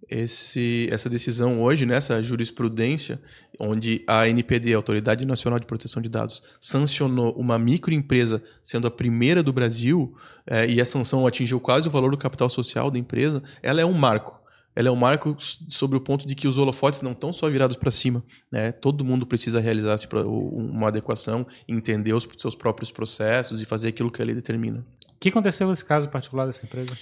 esse, 0.09 0.87
essa 0.91 1.09
decisão 1.09 1.61
hoje, 1.61 1.85
nessa 1.85 2.21
jurisprudência, 2.21 3.21
onde 3.59 4.03
a 4.07 4.27
NPD, 4.27 4.73
a 4.73 4.77
Autoridade 4.77 5.25
Nacional 5.25 5.59
de 5.59 5.65
Proteção 5.65 6.01
de 6.01 6.09
Dados, 6.09 6.41
sancionou 6.59 7.33
uma 7.33 7.57
microempresa 7.57 8.41
sendo 8.61 8.87
a 8.87 8.91
primeira 8.91 9.41
do 9.41 9.53
Brasil, 9.53 10.15
é, 10.47 10.67
e 10.67 10.79
a 10.79 10.85
sanção 10.85 11.25
atingiu 11.25 11.59
quase 11.59 11.87
o 11.87 11.91
valor 11.91 12.11
do 12.11 12.17
capital 12.17 12.49
social 12.49 12.91
da 12.91 12.99
empresa, 12.99 13.41
ela 13.61 13.81
é 13.81 13.85
um 13.85 13.93
marco. 13.93 14.43
Ela 14.75 14.89
é 14.89 14.91
um 14.91 14.95
marco 14.95 15.35
sobre 15.69 15.97
o 15.97 16.01
ponto 16.01 16.27
de 16.27 16.35
que 16.35 16.49
os 16.49 16.57
holofotes 16.57 17.01
não 17.01 17.13
estão 17.13 17.31
só 17.31 17.49
virados 17.49 17.77
para 17.77 17.89
cima. 17.89 18.21
Né? 18.51 18.73
Todo 18.73 19.05
mundo 19.05 19.25
precisa 19.25 19.61
realizar 19.61 19.97
uma 20.11 20.89
adequação, 20.89 21.47
entender 21.65 22.11
os 22.11 22.27
seus 22.37 22.55
próprios 22.55 22.91
processos 22.91 23.61
e 23.61 23.65
fazer 23.65 23.87
aquilo 23.87 24.11
que 24.11 24.21
a 24.21 24.25
lei 24.25 24.35
determina. 24.35 24.85
O 25.13 25.17
que 25.17 25.29
aconteceu 25.29 25.69
nesse 25.69 25.85
caso 25.85 26.09
particular 26.09 26.45
dessa 26.45 26.65
empresa? 26.65 26.93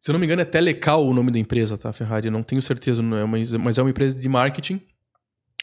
Se 0.00 0.10
eu 0.10 0.12
não 0.12 0.20
me 0.20 0.26
engano, 0.26 0.42
é 0.42 0.44
Telecal 0.44 1.04
o 1.04 1.14
nome 1.14 1.30
da 1.30 1.38
empresa, 1.38 1.76
tá, 1.76 1.92
Ferrari? 1.92 2.30
Não 2.30 2.42
tenho 2.42 2.62
certeza, 2.62 3.02
não 3.02 3.16
é, 3.16 3.24
mas, 3.24 3.52
mas 3.52 3.78
é 3.78 3.82
uma 3.82 3.90
empresa 3.90 4.14
de 4.14 4.28
marketing. 4.28 4.80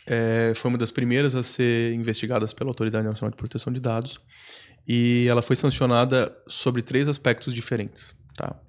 É, 0.05 0.51
foi 0.55 0.69
uma 0.69 0.77
das 0.77 0.91
primeiras 0.91 1.35
a 1.35 1.43
ser 1.43 1.93
investigadas 1.93 2.51
pela 2.53 2.69
Autoridade 2.69 3.07
Nacional 3.07 3.31
de 3.31 3.37
Proteção 3.37 3.71
de 3.71 3.79
Dados. 3.79 4.19
E 4.87 5.25
ela 5.29 5.41
foi 5.41 5.55
sancionada 5.55 6.35
sobre 6.47 6.81
três 6.81 7.07
aspectos 7.07 7.53
diferentes. 7.53 8.13
Tá? 8.35 8.59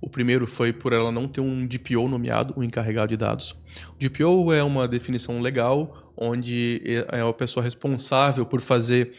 O 0.00 0.08
primeiro 0.08 0.46
foi 0.46 0.72
por 0.72 0.92
ela 0.92 1.12
não 1.12 1.28
ter 1.28 1.40
um 1.40 1.66
DPO 1.66 2.08
nomeado, 2.08 2.54
um 2.56 2.62
encarregado 2.62 3.08
de 3.08 3.16
dados. 3.16 3.54
O 3.94 3.98
DPO 3.98 4.52
é 4.52 4.62
uma 4.62 4.88
definição 4.88 5.40
legal 5.40 6.12
onde 6.16 6.82
é, 6.84 7.20
a 7.20 7.32
pessoa 7.32 7.62
responsável 7.62 8.44
por 8.44 8.60
fazer 8.60 9.12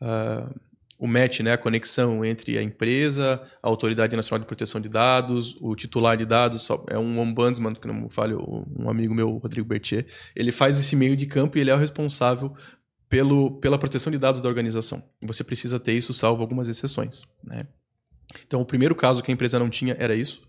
uh, 0.00 0.60
o 1.02 1.08
match, 1.08 1.40
né, 1.40 1.52
a 1.52 1.58
conexão 1.58 2.24
entre 2.24 2.56
a 2.56 2.62
empresa, 2.62 3.42
a 3.60 3.68
Autoridade 3.68 4.14
Nacional 4.14 4.38
de 4.38 4.46
Proteção 4.46 4.80
de 4.80 4.88
Dados, 4.88 5.56
o 5.60 5.74
titular 5.74 6.16
de 6.16 6.24
dados, 6.24 6.68
é 6.88 6.96
um 6.96 7.18
ombudsman, 7.18 7.74
que 7.74 7.88
não 7.88 7.94
me 8.02 8.08
falha, 8.08 8.36
um 8.38 8.88
amigo 8.88 9.12
meu, 9.12 9.36
Rodrigo 9.38 9.66
Bertier, 9.66 10.06
ele 10.36 10.52
faz 10.52 10.78
esse 10.78 10.94
meio 10.94 11.16
de 11.16 11.26
campo 11.26 11.58
e 11.58 11.60
ele 11.60 11.70
é 11.70 11.74
o 11.74 11.76
responsável 11.76 12.54
pelo, 13.08 13.50
pela 13.58 13.76
proteção 13.76 14.12
de 14.12 14.18
dados 14.18 14.40
da 14.40 14.48
organização. 14.48 15.02
Você 15.20 15.42
precisa 15.42 15.80
ter 15.80 15.94
isso, 15.94 16.14
salvo 16.14 16.40
algumas 16.40 16.68
exceções. 16.68 17.22
Né? 17.42 17.62
Então, 18.46 18.60
o 18.60 18.64
primeiro 18.64 18.94
caso 18.94 19.24
que 19.24 19.32
a 19.32 19.34
empresa 19.34 19.58
não 19.58 19.68
tinha 19.68 19.96
era 19.98 20.14
isso. 20.14 20.40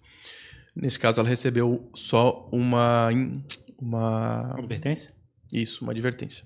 Nesse 0.76 0.99
caso, 0.99 1.20
ela 1.20 1.30
recebeu 1.30 1.89
só 1.95 2.47
uma... 2.51 3.10
Uma 3.82 4.54
advertência? 4.56 5.16
Isso, 5.51 5.84
uma 5.84 5.93
advertência. 5.93 6.45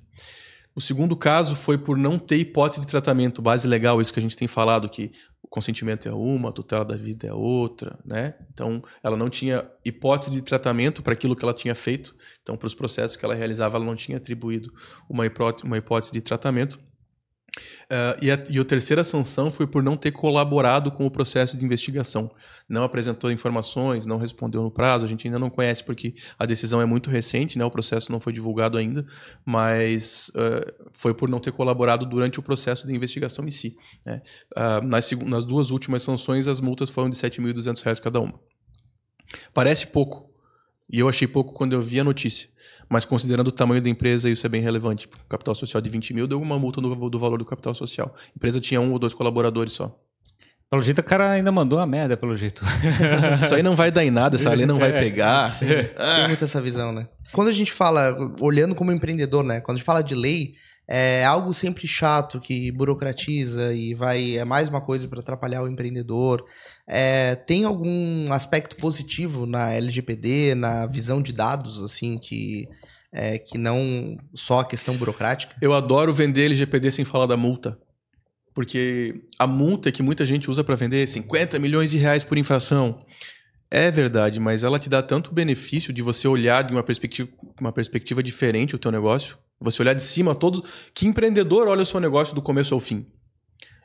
O 0.77 0.79
segundo 0.79 1.15
caso 1.15 1.55
foi 1.55 1.75
por 1.75 1.97
não 1.97 2.19
ter 2.19 2.37
hipótese 2.37 2.81
de 2.81 2.85
tratamento, 2.85 3.41
base 3.41 3.67
legal, 3.67 3.99
isso 3.99 4.13
que 4.13 4.19
a 4.19 4.21
gente 4.21 4.37
tem 4.37 4.47
falado, 4.47 4.87
que 4.87 5.11
o 5.41 5.47
consentimento 5.47 6.07
é 6.07 6.13
uma, 6.13 6.49
a 6.49 6.51
tutela 6.51 6.85
da 6.85 6.95
vida 6.95 7.25
é 7.25 7.33
outra, 7.33 7.97
né? 8.05 8.35
Então, 8.53 8.83
ela 9.01 9.17
não 9.17 9.27
tinha 9.27 9.67
hipótese 9.83 10.29
de 10.29 10.39
tratamento 10.39 11.01
para 11.01 11.13
aquilo 11.13 11.35
que 11.35 11.43
ela 11.43 11.53
tinha 11.55 11.73
feito. 11.73 12.15
Então, 12.43 12.55
para 12.55 12.67
os 12.67 12.75
processos 12.75 13.17
que 13.17 13.25
ela 13.25 13.33
realizava, 13.33 13.75
ela 13.75 13.85
não 13.85 13.95
tinha 13.95 14.19
atribuído 14.19 14.71
uma 15.09 15.25
hipótese, 15.25 16.13
de 16.13 16.21
tratamento. 16.21 16.79
Uh, 17.85 18.17
e, 18.21 18.31
a, 18.31 18.43
e 18.49 18.59
a 18.59 18.65
terceira 18.65 19.03
sanção 19.03 19.49
foi 19.49 19.65
por 19.65 19.81
não 19.81 19.95
ter 19.95 20.11
colaborado 20.11 20.91
com 20.91 21.05
o 21.05 21.11
processo 21.11 21.57
de 21.57 21.65
investigação. 21.65 22.29
Não 22.67 22.83
apresentou 22.83 23.31
informações, 23.31 24.05
não 24.05 24.17
respondeu 24.17 24.61
no 24.61 24.69
prazo. 24.69 25.05
A 25.05 25.07
gente 25.07 25.27
ainda 25.27 25.39
não 25.39 25.49
conhece 25.49 25.83
porque 25.83 26.15
a 26.37 26.45
decisão 26.45 26.81
é 26.81 26.85
muito 26.85 27.09
recente, 27.09 27.57
né? 27.57 27.65
o 27.65 27.71
processo 27.71 28.11
não 28.11 28.19
foi 28.19 28.33
divulgado 28.33 28.77
ainda, 28.77 29.05
mas 29.45 30.29
uh, 30.35 30.89
foi 30.93 31.13
por 31.13 31.29
não 31.29 31.39
ter 31.39 31.51
colaborado 31.51 32.05
durante 32.05 32.39
o 32.39 32.43
processo 32.43 32.85
de 32.85 32.93
investigação 32.93 33.47
em 33.47 33.51
si. 33.51 33.77
Né? 34.05 34.21
Uh, 34.55 34.85
nas, 34.85 35.11
nas 35.11 35.45
duas 35.45 35.71
últimas 35.71 36.03
sanções, 36.03 36.47
as 36.47 36.59
multas 36.59 36.89
foram 36.89 37.09
de 37.09 37.21
R$ 37.21 37.29
7.200 37.29 38.01
cada 38.01 38.19
uma. 38.19 38.39
Parece 39.53 39.87
pouco, 39.87 40.29
e 40.89 40.99
eu 40.99 41.09
achei 41.09 41.27
pouco 41.27 41.53
quando 41.53 41.73
eu 41.73 41.81
vi 41.81 41.99
a 41.99 42.03
notícia. 42.03 42.49
Mas 42.89 43.03
considerando 43.03 43.47
o 43.47 43.51
tamanho 43.51 43.81
da 43.81 43.89
empresa, 43.89 44.29
isso 44.29 44.45
é 44.45 44.49
bem 44.49 44.61
relevante. 44.61 45.07
O 45.07 45.27
capital 45.27 45.53
social 45.53 45.81
de 45.81 45.89
20 45.89 46.13
mil 46.13 46.27
deu 46.27 46.41
uma 46.41 46.57
multa 46.57 46.79
do, 46.79 47.09
do 47.09 47.19
valor 47.19 47.37
do 47.37 47.45
capital 47.45 47.75
social. 47.75 48.13
A 48.15 48.31
empresa 48.35 48.61
tinha 48.61 48.79
um 48.79 48.93
ou 48.93 48.99
dois 48.99 49.13
colaboradores 49.13 49.73
só. 49.73 49.99
Pelo 50.69 50.81
jeito, 50.81 50.99
o 50.99 51.03
cara 51.03 51.31
ainda 51.31 51.49
mandou 51.51 51.79
a 51.79 51.85
merda, 51.85 52.17
pelo 52.17 52.35
jeito. 52.35 52.63
Isso 53.41 53.55
aí 53.55 53.63
não 53.63 53.75
vai 53.75 53.89
dar 53.89 54.03
em 54.03 54.11
nada, 54.11 54.35
essa 54.35 54.53
lei 54.53 54.65
não 54.65 54.77
vai 54.77 54.89
é, 54.89 54.99
pegar. 54.99 55.49
Ah. 55.97 56.15
Tem 56.15 56.27
muito 56.27 56.43
essa 56.43 56.61
visão, 56.61 56.91
né? 56.91 57.07
Quando 57.31 57.47
a 57.47 57.53
gente 57.53 57.71
fala, 57.71 58.15
olhando 58.39 58.75
como 58.75 58.91
empreendedor, 58.91 59.43
né? 59.43 59.61
Quando 59.61 59.75
a 59.75 59.77
gente 59.77 59.85
fala 59.85 60.01
de 60.01 60.13
lei, 60.13 60.55
é 60.87 61.25
algo 61.25 61.53
sempre 61.53 61.85
chato 61.85 62.39
que 62.39 62.71
burocratiza 62.71 63.73
e 63.73 63.93
vai 63.93 64.37
é 64.37 64.45
mais 64.45 64.69
uma 64.69 64.79
coisa 64.79 65.05
para 65.07 65.19
atrapalhar 65.19 65.61
o 65.61 65.67
empreendedor. 65.67 66.45
É, 66.87 67.35
tem 67.35 67.65
algum 67.65 68.31
aspecto 68.31 68.77
positivo 68.77 69.45
na 69.45 69.73
LGPD, 69.73 70.55
na 70.55 70.85
visão 70.85 71.21
de 71.21 71.33
dados, 71.33 71.83
assim, 71.83 72.17
que 72.17 72.69
é, 73.11 73.37
que 73.37 73.57
não 73.57 74.17
só 74.33 74.59
a 74.59 74.65
questão 74.65 74.95
burocrática? 74.95 75.55
Eu 75.61 75.73
adoro 75.73 76.13
vender 76.13 76.45
LGPD 76.45 76.91
sem 76.91 77.03
falar 77.03 77.25
da 77.25 77.35
multa. 77.35 77.77
Porque 78.53 79.21
a 79.37 79.45
multa 79.45 79.91
que 79.91 80.01
muita 80.01 80.25
gente 80.25 80.49
usa 80.49 80.63
para 80.63 80.75
vender 80.75 81.05
50 81.07 81.59
milhões 81.59 81.91
de 81.91 81.97
reais 81.97 82.23
por 82.23 82.37
infração. 82.37 83.05
É 83.69 83.91
verdade, 83.91 84.39
mas 84.39 84.63
ela 84.63 84.79
te 84.79 84.87
dá 84.87 85.03
tanto 85.03 85.33
benefício 85.33 85.91
de 85.91 86.01
você 86.01 86.27
olhar 86.27 86.63
de 86.63 86.73
uma 86.73 86.81
perspectiva, 86.81 87.29
uma 87.59 87.71
perspectiva 87.71 88.23
diferente 88.23 88.75
o 88.75 88.79
teu 88.79 88.91
negócio 88.91 89.37
você 89.59 89.81
olhar 89.81 89.93
de 89.93 90.03
cima 90.03 90.35
todos. 90.35 90.61
Que 90.93 91.07
empreendedor 91.07 91.67
olha 91.67 91.83
o 91.83 91.85
seu 91.85 91.99
negócio 91.99 92.35
do 92.35 92.41
começo 92.41 92.73
ao 92.73 92.79
fim? 92.79 93.05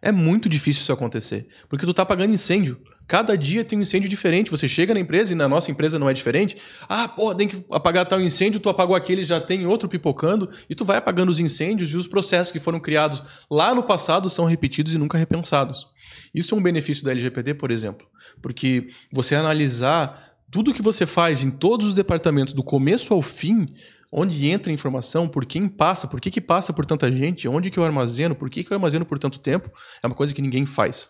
É 0.05 0.11
muito 0.11 0.49
difícil 0.49 0.83
isso 0.83 0.93
acontecer. 0.93 1.47
Porque 1.69 1.87
tu 1.87 1.95
tá 1.95 2.05
pagando 2.05 2.35
incêndio. 2.35 2.81
Cada 3.07 3.37
dia 3.37 3.65
tem 3.65 3.79
um 3.79 3.83
incêndio 3.83 4.09
diferente. 4.09 4.51
Você 4.51 4.67
chega 4.67 4.93
na 4.93 4.99
empresa 4.99 5.33
e 5.33 5.37
na 5.37 5.49
nossa 5.49 5.71
empresa 5.71 5.99
não 5.99 6.11
é 6.11 6.13
diferente. 6.13 6.57
Ah, 6.89 7.07
pô, 7.07 7.33
tem 7.35 7.47
que 7.47 7.65
apagar 7.71 8.07
tal 8.07 8.21
incêndio, 8.21 8.59
tu 8.59 8.69
apagou 8.69 8.97
aquele, 8.97 9.25
já 9.25 9.41
tem 9.41 9.65
outro 9.67 9.89
pipocando, 9.89 10.51
e 10.69 10.75
tu 10.75 10.85
vai 10.85 10.97
apagando 10.97 11.31
os 11.31 11.39
incêndios 11.39 11.93
e 11.93 11.97
os 11.97 12.09
processos 12.09 12.53
que 12.53 12.59
foram 12.59 12.81
criados 12.81 13.23
lá 13.51 13.75
no 13.75 13.83
passado 13.83 14.29
são 14.29 14.45
repetidos 14.45 14.93
e 14.93 14.99
nunca 14.99 15.19
repensados. 15.19 15.87
Isso 16.35 16.55
é 16.55 16.59
um 16.59 16.63
benefício 16.63 17.05
da 17.05 17.11
LGPD, 17.11 17.55
por 17.55 17.71
exemplo, 17.71 18.07
porque 18.41 18.89
você 19.13 19.35
analisar 19.35 20.33
tudo 20.51 20.75
que 20.75 20.83
você 20.83 21.07
faz 21.07 21.45
em 21.45 21.51
todos 21.51 21.89
os 21.89 21.95
departamentos, 21.95 22.53
do 22.53 22.63
começo 22.63 23.15
ao 23.15 23.23
fim, 23.23 23.67
onde 24.13 24.51
entra 24.51 24.71
a 24.71 24.75
informação, 24.75 25.27
por 25.27 25.47
quem 25.47 25.67
passa, 25.67 26.07
por 26.07 26.21
que, 26.21 26.31
que 26.31 26.41
passa 26.41 26.73
por 26.73 26.85
tanta 26.85 27.11
gente, 27.11 27.49
onde 27.49 27.71
que 27.71 27.79
eu 27.79 27.85
armazeno, 27.85 28.35
por 28.35 28.51
que, 28.51 28.63
que 28.63 28.71
eu 28.71 28.77
armazeno 28.77 29.07
por 29.07 29.19
tanto 29.19 29.41
tempo, 29.41 29.73
é 30.03 30.07
uma 30.07 30.15
coisa 30.15 30.35
que 30.35 30.43
ninguém 30.43 30.67
faz. 30.67 31.09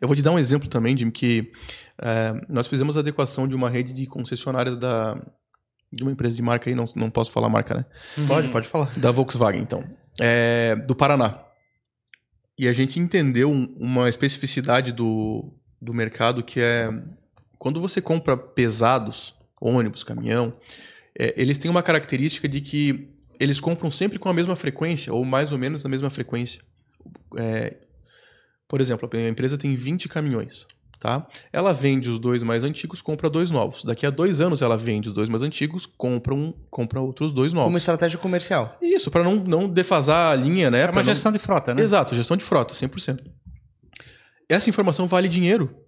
Eu 0.00 0.06
vou 0.06 0.16
te 0.16 0.22
dar 0.22 0.30
um 0.30 0.38
exemplo 0.38 0.68
também, 0.68 0.96
Jim, 0.96 1.10
que 1.10 1.50
é, 2.00 2.32
nós 2.48 2.68
fizemos 2.68 2.96
a 2.96 3.00
adequação 3.00 3.48
de 3.48 3.56
uma 3.56 3.68
rede 3.68 3.92
de 3.92 4.06
concessionárias 4.06 4.76
da, 4.76 5.20
de 5.92 6.04
uma 6.04 6.12
empresa 6.12 6.36
de 6.36 6.42
marca 6.42 6.70
aí, 6.70 6.76
não, 6.76 6.84
não 6.94 7.10
posso 7.10 7.32
falar 7.32 7.48
marca, 7.48 7.74
né? 7.74 7.86
Uhum. 8.16 8.26
Pode, 8.28 8.48
pode 8.50 8.68
falar. 8.68 8.92
Da 8.98 9.10
Volkswagen, 9.10 9.60
então. 9.60 9.82
É, 10.20 10.76
do 10.86 10.94
Paraná. 10.94 11.42
E 12.56 12.68
a 12.68 12.72
gente 12.72 13.00
entendeu 13.00 13.50
uma 13.50 14.08
especificidade 14.08 14.92
do, 14.92 15.52
do 15.82 15.92
mercado 15.92 16.42
que 16.42 16.60
é 16.60 16.88
quando 17.58 17.80
você 17.80 18.00
compra 18.00 18.36
pesados, 18.36 19.34
ônibus, 19.60 20.04
caminhão, 20.04 20.54
é, 21.18 21.34
eles 21.36 21.58
têm 21.58 21.70
uma 21.70 21.82
característica 21.82 22.48
de 22.48 22.60
que 22.60 23.08
eles 23.38 23.60
compram 23.60 23.90
sempre 23.90 24.18
com 24.18 24.28
a 24.28 24.34
mesma 24.34 24.56
frequência, 24.56 25.12
ou 25.12 25.24
mais 25.24 25.52
ou 25.52 25.58
menos 25.58 25.82
na 25.82 25.90
mesma 25.90 26.10
frequência. 26.10 26.60
É, 27.36 27.74
por 28.68 28.80
exemplo, 28.80 29.08
a 29.12 29.28
empresa 29.28 29.56
tem 29.56 29.74
20 29.76 30.08
caminhões. 30.08 30.66
Tá? 30.98 31.26
Ela 31.52 31.74
vende 31.74 32.08
os 32.08 32.18
dois 32.18 32.42
mais 32.42 32.64
antigos, 32.64 33.02
compra 33.02 33.28
dois 33.28 33.50
novos. 33.50 33.84
Daqui 33.84 34.06
a 34.06 34.10
dois 34.10 34.40
anos 34.40 34.62
ela 34.62 34.78
vende 34.78 35.08
os 35.08 35.14
dois 35.14 35.28
mais 35.28 35.42
antigos, 35.42 35.84
compra, 35.84 36.34
um, 36.34 36.52
compra 36.70 37.00
outros 37.00 37.32
dois 37.32 37.52
novos. 37.52 37.68
Uma 37.68 37.78
estratégia 37.78 38.18
comercial. 38.18 38.78
Isso, 38.80 39.10
para 39.10 39.22
não, 39.22 39.36
não 39.36 39.68
defasar 39.68 40.32
a 40.32 40.34
linha, 40.34 40.70
né? 40.70 40.80
É 40.80 40.84
uma 40.86 40.94
não... 40.94 41.02
gestão 41.02 41.30
de 41.30 41.38
frota, 41.38 41.74
né? 41.74 41.82
Exato, 41.82 42.14
gestão 42.14 42.36
de 42.36 42.44
frota, 42.44 42.72
100%. 42.72 43.20
Essa 44.48 44.70
informação 44.70 45.06
vale 45.06 45.28
dinheiro 45.28 45.85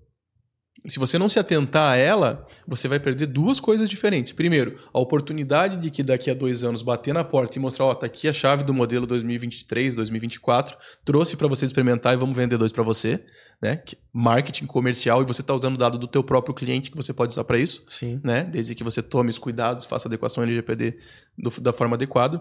se 0.87 0.99
você 0.99 1.18
não 1.18 1.29
se 1.29 1.39
atentar 1.39 1.93
a 1.93 1.97
ela, 1.97 2.47
você 2.66 2.87
vai 2.87 3.01
perder 3.01 3.26
duas 3.26 3.59
coisas 3.59 3.89
diferentes. 3.89 4.33
Primeiro, 4.33 4.79
a 4.93 5.01
oportunidade 5.01 5.76
de 5.79 5.91
que 5.91 6.03
daqui 6.03 6.31
a 6.31 6.35
dois 6.35 6.62
anos 6.62 6.83
bater 6.83 7.12
na 7.12 7.24
porta 7.24 7.59
e 7.59 7.61
mostrar, 7.61 7.87
ó, 7.87 7.95
tá 7.95 8.07
aqui 8.07 8.29
a 8.29 8.33
chave 8.33 8.62
do 8.62 8.72
modelo 8.72 9.07
2023, 9.07 9.97
2024, 9.97 10.76
trouxe 11.05 11.37
para 11.37 11.49
você 11.49 11.64
experimentar 11.64 12.14
e 12.14 12.16
vamos 12.16 12.37
vender 12.37 12.57
dois 12.57 12.72
para 12.72 12.85
você, 12.85 13.24
né? 13.61 13.83
Marketing 14.12 14.66
comercial 14.66 15.22
e 15.22 15.26
você 15.26 15.43
tá 15.43 15.55
usando 15.55 15.74
o 15.74 15.79
dado 15.79 15.99
do 15.99 16.07
teu 16.07 16.22
próprio 16.22 16.55
cliente 16.55 16.91
que 16.91 16.97
você 16.97 17.12
pode 17.12 17.33
usar 17.33 17.45
para 17.45 17.59
isso, 17.59 17.85
Sim. 17.89 18.20
né? 18.22 18.45
Desde 18.45 18.74
que 18.74 18.85
você 18.85 19.03
tome 19.03 19.31
os 19.31 19.39
cuidados, 19.39 19.85
faça 19.85 20.07
a 20.07 20.09
adequação 20.09 20.43
LGPD 20.43 20.99
do, 21.37 21.51
da 21.61 21.72
forma 21.72 21.97
adequada. 21.97 22.41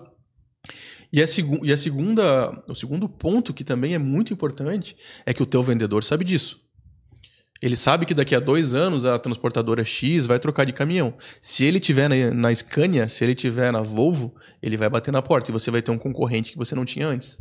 E 1.12 1.22
a, 1.22 1.28
segu 1.28 1.66
e 1.66 1.72
a 1.72 1.78
segunda, 1.78 2.52
o 2.68 2.76
segundo 2.76 3.08
ponto 3.08 3.54
que 3.54 3.64
também 3.64 3.94
é 3.94 3.98
muito 3.98 4.34
importante 4.34 4.96
é 5.26 5.34
que 5.34 5.42
o 5.42 5.46
teu 5.46 5.64
vendedor 5.64 6.04
sabe 6.04 6.26
disso. 6.26 6.67
Ele 7.62 7.76
sabe 7.76 8.06
que 8.06 8.14
daqui 8.14 8.36
a 8.36 8.40
dois 8.40 8.74
anos 8.74 9.06
a 9.06 9.18
transportadora 9.18 9.84
X 9.84 10.26
vai 10.26 10.40
trocar 10.40 10.66
de 10.66 10.74
caminhão. 10.74 11.14
Se 11.42 11.64
ele 11.64 11.80
tiver 11.80 12.08
na, 12.08 12.34
na 12.34 12.54
Scania, 12.54 13.08
se 13.08 13.24
ele 13.24 13.34
tiver 13.34 13.72
na 13.72 13.82
Volvo, 13.82 14.36
ele 14.62 14.78
vai 14.78 14.90
bater 14.90 15.12
na 15.12 15.22
porta 15.22 15.50
e 15.50 15.54
você 15.54 15.72
vai 15.72 15.82
ter 15.82 15.92
um 15.92 15.98
concorrente 15.98 16.52
que 16.52 16.58
você 16.58 16.76
não 16.76 16.86
tinha 16.86 17.08
antes. 17.08 17.38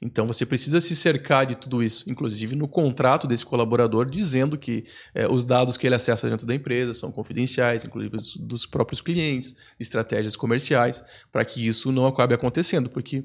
Então 0.00 0.26
você 0.26 0.46
precisa 0.46 0.80
se 0.80 0.96
cercar 0.96 1.46
de 1.46 1.56
tudo 1.56 1.82
isso, 1.82 2.04
inclusive 2.08 2.56
no 2.56 2.66
contrato 2.66 3.26
desse 3.26 3.44
colaborador, 3.44 4.08
dizendo 4.08 4.56
que 4.56 4.84
é, 5.14 5.28
os 5.28 5.44
dados 5.44 5.76
que 5.76 5.86
ele 5.86 5.94
acessa 5.94 6.28
dentro 6.28 6.46
da 6.46 6.54
empresa 6.54 6.94
são 6.94 7.12
confidenciais, 7.12 7.84
inclusive 7.84 8.16
dos, 8.16 8.36
dos 8.36 8.66
próprios 8.66 9.00
clientes, 9.00 9.54
estratégias 9.78 10.36
comerciais, 10.36 11.02
para 11.30 11.44
que 11.44 11.66
isso 11.66 11.92
não 11.92 12.06
acabe 12.06 12.34
acontecendo, 12.34 12.90
porque 12.90 13.24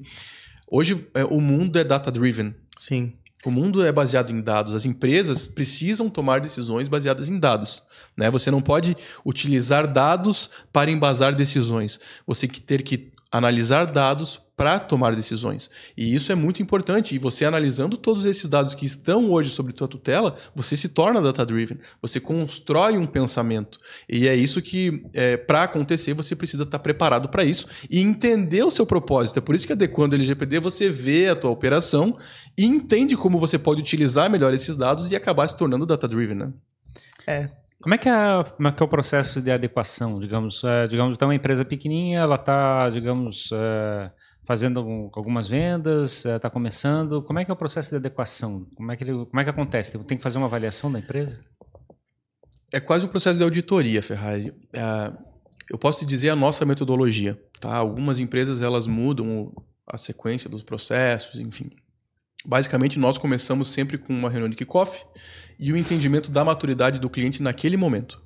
hoje 0.70 1.06
é, 1.14 1.24
o 1.24 1.40
mundo 1.40 1.78
é 1.78 1.84
data-driven. 1.84 2.54
Sim. 2.76 3.14
O 3.44 3.50
mundo 3.50 3.84
é 3.84 3.92
baseado 3.92 4.30
em 4.30 4.40
dados. 4.40 4.74
As 4.74 4.84
empresas 4.84 5.48
precisam 5.48 6.08
tomar 6.08 6.40
decisões 6.40 6.88
baseadas 6.88 7.28
em 7.28 7.38
dados. 7.38 7.82
Né? 8.16 8.30
Você 8.30 8.50
não 8.50 8.62
pode 8.62 8.96
utilizar 9.24 9.86
dados 9.86 10.48
para 10.72 10.90
embasar 10.90 11.34
decisões. 11.34 12.00
Você 12.26 12.46
tem 12.46 12.54
que 12.54 12.60
ter 12.60 12.82
que 12.82 13.12
analisar 13.30 13.86
dados 13.86 14.40
para 14.56 14.78
tomar 14.78 15.14
decisões. 15.14 15.70
E 15.96 16.14
isso 16.14 16.30
é 16.30 16.34
muito 16.34 16.62
importante. 16.62 17.14
E 17.14 17.18
você 17.18 17.44
analisando 17.44 17.96
todos 17.96 18.24
esses 18.24 18.48
dados 18.48 18.74
que 18.74 18.86
estão 18.86 19.30
hoje 19.30 19.50
sobre 19.50 19.72
tua 19.72 19.88
tutela, 19.88 20.34
você 20.54 20.76
se 20.76 20.88
torna 20.88 21.20
data-driven. 21.20 21.78
Você 22.00 22.20
constrói 22.20 22.96
um 22.96 23.06
pensamento. 23.06 23.78
E 24.08 24.28
é 24.28 24.34
isso 24.34 24.62
que, 24.62 25.04
é, 25.12 25.36
para 25.36 25.64
acontecer, 25.64 26.14
você 26.14 26.36
precisa 26.36 26.62
estar 26.62 26.78
tá 26.78 26.82
preparado 26.82 27.28
para 27.28 27.44
isso 27.44 27.66
e 27.90 28.00
entender 28.00 28.62
o 28.62 28.70
seu 28.70 28.86
propósito. 28.86 29.38
É 29.38 29.42
por 29.42 29.54
isso 29.54 29.66
que 29.66 29.72
adequando 29.72 30.14
o 30.14 30.18
LGPD, 30.18 30.60
você 30.60 30.88
vê 30.88 31.28
a 31.28 31.36
tua 31.36 31.50
operação 31.50 32.16
e 32.56 32.64
entende 32.64 33.16
como 33.16 33.38
você 33.38 33.58
pode 33.58 33.80
utilizar 33.80 34.30
melhor 34.30 34.54
esses 34.54 34.76
dados 34.76 35.10
e 35.10 35.16
acabar 35.16 35.48
se 35.48 35.56
tornando 35.56 35.84
data-driven. 35.84 36.36
Né? 36.36 36.52
É, 37.26 37.50
como 37.84 37.94
é, 37.94 37.98
que 37.98 38.08
é, 38.08 38.44
como 38.56 38.66
é 38.66 38.72
que 38.72 38.82
é 38.82 38.86
o 38.86 38.88
processo 38.88 39.42
de 39.42 39.50
adequação? 39.50 40.18
Digamos, 40.18 40.64
é, 40.64 40.86
digamos, 40.86 41.16
então 41.16 41.28
uma 41.28 41.34
empresa 41.34 41.66
pequenininha, 41.66 42.20
ela 42.20 42.36
está, 42.36 42.88
digamos, 42.88 43.50
é, 43.52 44.10
fazendo 44.44 45.10
algumas 45.14 45.48
vendas, 45.48 46.24
está 46.24 46.50
começando. 46.50 47.22
Como 47.22 47.38
é 47.38 47.44
que 47.44 47.50
é 47.50 47.54
o 47.54 47.56
processo 47.56 47.90
de 47.90 47.96
adequação? 47.96 48.66
Como 48.76 48.92
é 48.92 48.96
que, 48.96 49.04
ele, 49.04 49.12
como 49.12 49.40
é 49.40 49.44
que 49.44 49.50
acontece? 49.50 49.98
Tem 50.00 50.16
que 50.16 50.22
fazer 50.22 50.38
uma 50.38 50.46
avaliação 50.46 50.90
da 50.92 50.98
empresa? 50.98 51.42
É 52.72 52.80
quase 52.80 53.06
um 53.06 53.08
processo 53.08 53.38
de 53.38 53.44
auditoria, 53.44 54.02
Ferrari. 54.02 54.52
É, 54.72 55.12
eu 55.70 55.78
posso 55.78 56.00
te 56.00 56.06
dizer 56.06 56.30
a 56.30 56.36
nossa 56.36 56.64
metodologia. 56.64 57.40
Tá? 57.60 57.74
Algumas 57.74 58.20
empresas 58.20 58.60
elas 58.60 58.86
mudam 58.86 59.52
a 59.86 59.96
sequência 59.96 60.50
dos 60.50 60.62
processos, 60.62 61.40
enfim. 61.40 61.70
Basicamente, 62.44 62.98
nós 62.98 63.16
começamos 63.16 63.70
sempre 63.70 63.96
com 63.96 64.12
uma 64.12 64.28
reunião 64.28 64.50
de 64.50 64.56
kickoff 64.56 65.02
e 65.58 65.72
o 65.72 65.76
entendimento 65.76 66.30
da 66.30 66.44
maturidade 66.44 66.98
do 66.98 67.08
cliente 67.08 67.42
naquele 67.42 67.76
momento. 67.76 68.22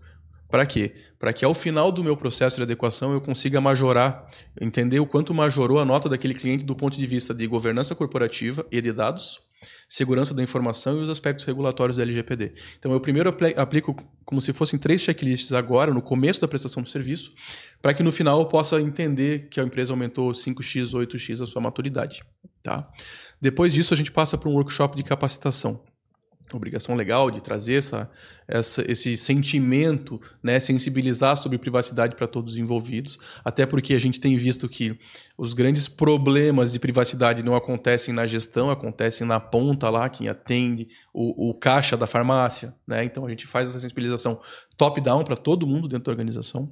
Para 0.48 0.64
quê? 0.64 0.94
Para 1.18 1.32
que 1.32 1.44
ao 1.44 1.52
final 1.52 1.92
do 1.92 2.02
meu 2.02 2.16
processo 2.16 2.56
de 2.56 2.62
adequação 2.62 3.12
eu 3.12 3.20
consiga 3.20 3.60
majorar, 3.60 4.28
entender 4.60 4.98
o 4.98 5.06
quanto 5.06 5.34
majorou 5.34 5.78
a 5.78 5.84
nota 5.84 6.08
daquele 6.08 6.34
cliente 6.34 6.64
do 6.64 6.74
ponto 6.74 6.96
de 6.96 7.06
vista 7.06 7.34
de 7.34 7.46
governança 7.46 7.94
corporativa 7.94 8.64
e 8.72 8.80
de 8.80 8.92
dados, 8.92 9.40
segurança 9.88 10.32
da 10.32 10.42
informação 10.42 10.98
e 10.98 11.02
os 11.02 11.10
aspectos 11.10 11.44
regulatórios 11.44 11.96
da 11.96 12.02
LGPD. 12.02 12.52
Então, 12.78 12.92
eu 12.92 13.00
primeiro 13.00 13.34
aplico 13.56 13.94
como 14.24 14.40
se 14.40 14.52
fossem 14.52 14.78
três 14.78 15.02
checklists 15.02 15.52
agora, 15.52 15.92
no 15.92 16.00
começo 16.00 16.40
da 16.40 16.48
prestação 16.48 16.82
do 16.82 16.88
serviço, 16.88 17.32
para 17.82 17.92
que 17.92 18.02
no 18.02 18.12
final 18.12 18.38
eu 18.38 18.46
possa 18.46 18.80
entender 18.80 19.48
que 19.50 19.60
a 19.60 19.64
empresa 19.64 19.92
aumentou 19.92 20.30
5x, 20.30 20.92
8x 20.92 21.42
a 21.42 21.46
sua 21.46 21.60
maturidade. 21.60 22.22
Tá? 22.62 22.88
Depois 23.40 23.74
disso, 23.74 23.92
a 23.92 23.96
gente 23.96 24.12
passa 24.12 24.38
para 24.38 24.48
um 24.48 24.54
workshop 24.54 24.96
de 24.96 25.02
capacitação 25.02 25.82
obrigação 26.56 26.94
legal 26.94 27.30
de 27.30 27.42
trazer 27.42 27.74
essa, 27.74 28.10
essa, 28.46 28.90
esse 28.90 29.16
sentimento, 29.16 30.20
né, 30.42 30.58
sensibilizar 30.58 31.36
sobre 31.36 31.58
privacidade 31.58 32.14
para 32.14 32.26
todos 32.26 32.54
os 32.54 32.58
envolvidos, 32.58 33.18
até 33.44 33.66
porque 33.66 33.94
a 33.94 33.98
gente 33.98 34.20
tem 34.20 34.36
visto 34.36 34.68
que 34.68 34.98
os 35.36 35.52
grandes 35.52 35.88
problemas 35.88 36.72
de 36.72 36.78
privacidade 36.78 37.42
não 37.42 37.54
acontecem 37.54 38.14
na 38.14 38.26
gestão, 38.26 38.70
acontecem 38.70 39.26
na 39.26 39.38
ponta 39.38 39.90
lá, 39.90 40.08
quem 40.08 40.28
atende, 40.28 40.88
o, 41.12 41.50
o 41.50 41.54
caixa 41.54 41.96
da 41.96 42.06
farmácia, 42.06 42.74
né? 42.86 43.04
Então 43.04 43.26
a 43.26 43.28
gente 43.28 43.46
faz 43.46 43.68
essa 43.68 43.80
sensibilização 43.80 44.40
top-down 44.76 45.24
para 45.24 45.36
todo 45.36 45.66
mundo 45.66 45.88
dentro 45.88 46.04
da 46.04 46.10
organização. 46.10 46.70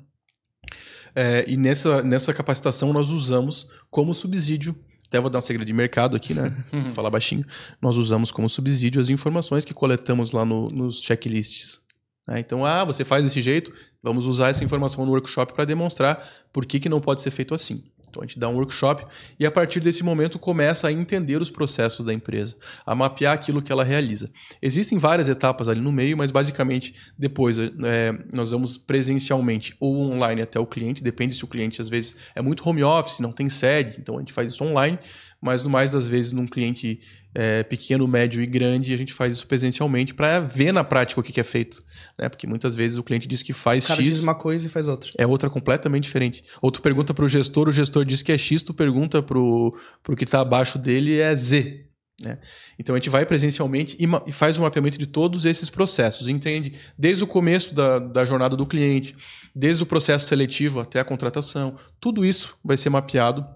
É, 1.14 1.45
e 1.49 1.57
nessa, 1.57 2.03
nessa 2.03 2.35
capacitação 2.35 2.93
nós 2.93 3.09
usamos 3.09 3.66
como 3.91 4.14
subsídio 4.14 4.77
até 5.07 5.21
vou 5.21 5.31
dar 5.31 5.39
um 5.39 5.43
segredo 5.43 5.67
de 5.67 5.73
mercado 5.73 6.17
aqui, 6.17 6.35
né? 6.35 6.53
Vou 6.71 6.91
falar 6.93 7.11
baixinho. 7.11 7.45
Nós 7.81 7.97
usamos 7.97 8.31
como 8.31 8.49
subsídio 8.49 9.01
as 9.01 9.09
informações 9.09 9.65
que 9.65 9.73
coletamos 9.73 10.33
lá 10.33 10.45
no, 10.45 10.69
nos 10.71 11.01
checklists. 11.01 11.81
Né? 12.27 12.41
Então, 12.41 12.65
ah, 12.65 12.85
você 12.85 13.05
faz 13.05 13.23
desse 13.23 13.41
jeito, 13.41 13.73
vamos 14.03 14.27
usar 14.27 14.51
essa 14.51 14.65
informação 14.65 15.05
no 15.07 15.13
workshop 15.13 15.53
para 15.55 15.65
demonstrar 15.65 16.27
por 16.53 16.67
que, 16.67 16.81
que 16.81 16.89
não 16.89 17.01
pode 17.01 17.23
ser 17.23 17.31
feito 17.31 17.55
assim. 17.55 17.85
Então 18.17 18.23
a 18.23 18.27
gente 18.27 18.39
dá 18.39 18.49
um 18.49 18.55
workshop 18.55 19.05
e 19.39 19.45
a 19.45 19.51
partir 19.51 19.81
desse 19.81 20.03
momento 20.03 20.39
começa 20.39 20.89
a 20.89 20.93
entender 20.93 21.41
os 21.41 21.51
processos 21.51 22.05
da 22.05 22.14
empresa, 22.14 22.57
a 22.85 22.95
mapear 22.95 23.35
aquilo 23.35 23.61
que 23.61 23.71
ela 23.71 23.85
realiza. 23.85 24.31
Existem 24.62 24.99
várias 24.99 25.29
etapas 25.29 25.69
ali 25.69 25.81
no 25.81 25.93
meio, 25.93 26.17
mas 26.17 26.31
basicamente 26.31 26.95
depois 27.19 27.59
é, 27.59 28.14
nós 28.35 28.51
vamos 28.51 28.79
presencialmente 28.79 29.77
ou 29.79 30.11
online 30.11 30.41
até 30.41 30.59
o 30.59 30.67
cliente, 30.67 31.03
depende 31.03 31.35
se 31.35 31.45
o 31.45 31.47
cliente 31.47 31.83
às 31.83 31.89
vezes 31.89 32.17
é 32.35 32.41
muito 32.41 32.67
home 32.69 32.83
office, 32.83 33.21
não 33.21 33.33
tem 33.33 33.49
sede, 33.49 33.99
então 34.01 34.17
a 34.17 34.21
gente 34.21 34.33
faz 34.33 34.53
isso 34.53 34.64
online, 34.64 34.99
mas 35.41 35.62
no 35.62 35.70
mais 35.70 35.93
das 35.93 36.07
vezes 36.07 36.32
num 36.32 36.47
cliente 36.47 37.01
é, 37.34 37.62
pequeno, 37.62 38.09
médio 38.09 38.43
e 38.43 38.47
grande, 38.47 38.95
a 38.95 38.97
gente 38.97 39.12
faz 39.12 39.32
isso 39.32 39.47
presencialmente 39.47 40.14
para 40.14 40.41
ver 40.41 40.72
na 40.72 40.82
prática 40.82 41.20
o 41.20 41.22
que, 41.22 41.32
que 41.32 41.41
é 41.41 41.45
feito. 41.45 41.82
Né? 42.18 42.28
Porque 42.28 42.47
muitas 42.47 42.74
vezes 42.74 42.99
o 42.99 43.03
cliente 43.03 43.28
diz 43.28 43.43
que 43.43 43.53
faz 43.53 43.84
o 43.84 43.89
cara 43.89 44.01
X. 44.01 44.14
diz 44.14 44.22
uma 44.22 44.34
coisa 44.34 44.66
e 44.66 44.70
faz 44.70 44.89
outra. 44.89 45.11
É 45.18 45.26
outra 45.26 45.51
completamente 45.51 46.05
diferente. 46.05 46.45
Ou 46.62 46.70
tu 46.70 46.80
pergunta 46.80 47.12
para 47.12 47.24
o 47.24 47.28
gestor, 47.28 47.68
o 47.68 47.72
gestor 47.72 48.05
diz 48.05 48.22
que 48.22 48.32
é 48.32 48.39
X, 48.39 48.62
tu 48.62 48.72
pergunta 48.72 49.22
para 49.22 49.39
o 49.39 49.72
que 50.16 50.24
está 50.24 50.41
abaixo 50.41 50.78
dele 50.78 51.18
é 51.18 51.34
Z. 51.37 51.87
Né? 52.22 52.39
Então 52.78 52.95
a 52.95 52.99
gente 52.99 53.11
vai 53.11 53.26
presencialmente 53.26 53.97
e, 54.01 54.07
e, 54.26 54.32
faz 54.32 54.59
um 54.59 54.62
mapeamento 54.62 54.97
de 54.97 55.07
todos 55.07 55.45
esses 55.45 55.68
processos, 55.68 56.28
entende? 56.28 56.72
Desde 56.99 57.22
o 57.22 57.26
começo 57.26 57.74
da, 57.74 57.99
da 57.99 58.24
jornada 58.24 58.57
do 58.57 58.64
cliente, 58.64 59.14
desde 59.55 59.82
o 59.82 59.87
processo 59.87 60.26
seletivo 60.26 60.80
até 60.80 60.99
a 60.99 61.05
contratação, 61.05 61.76
tudo 62.01 62.24
isso 62.24 62.57
vai 62.64 62.78
ser 62.78 62.89
mapeado 62.89 63.47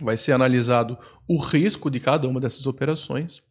vai 0.00 0.16
ser 0.16 0.32
analisado 0.32 0.98
o 1.28 1.38
risco 1.38 1.90
de 1.90 2.00
cada 2.00 2.28
uma 2.28 2.40
dessas 2.40 2.66
operações, 2.66 3.42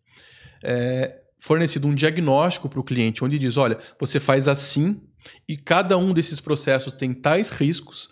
é, 0.64 1.22
fornecido 1.40 1.88
um 1.88 1.96
diagnóstico 1.96 2.70
para 2.70 2.80
o 2.80 2.84
cliente, 2.84 3.24
onde 3.24 3.40
diz: 3.40 3.58
olha, 3.58 3.78
você 4.00 4.20
faz 4.20 4.48
assim 4.48 5.02
e 5.48 5.58
cada 5.58 5.98
um 5.98 6.14
desses 6.14 6.40
processos 6.40 6.94
tem 6.94 7.14
tais 7.14 7.50
riscos. 7.50 8.10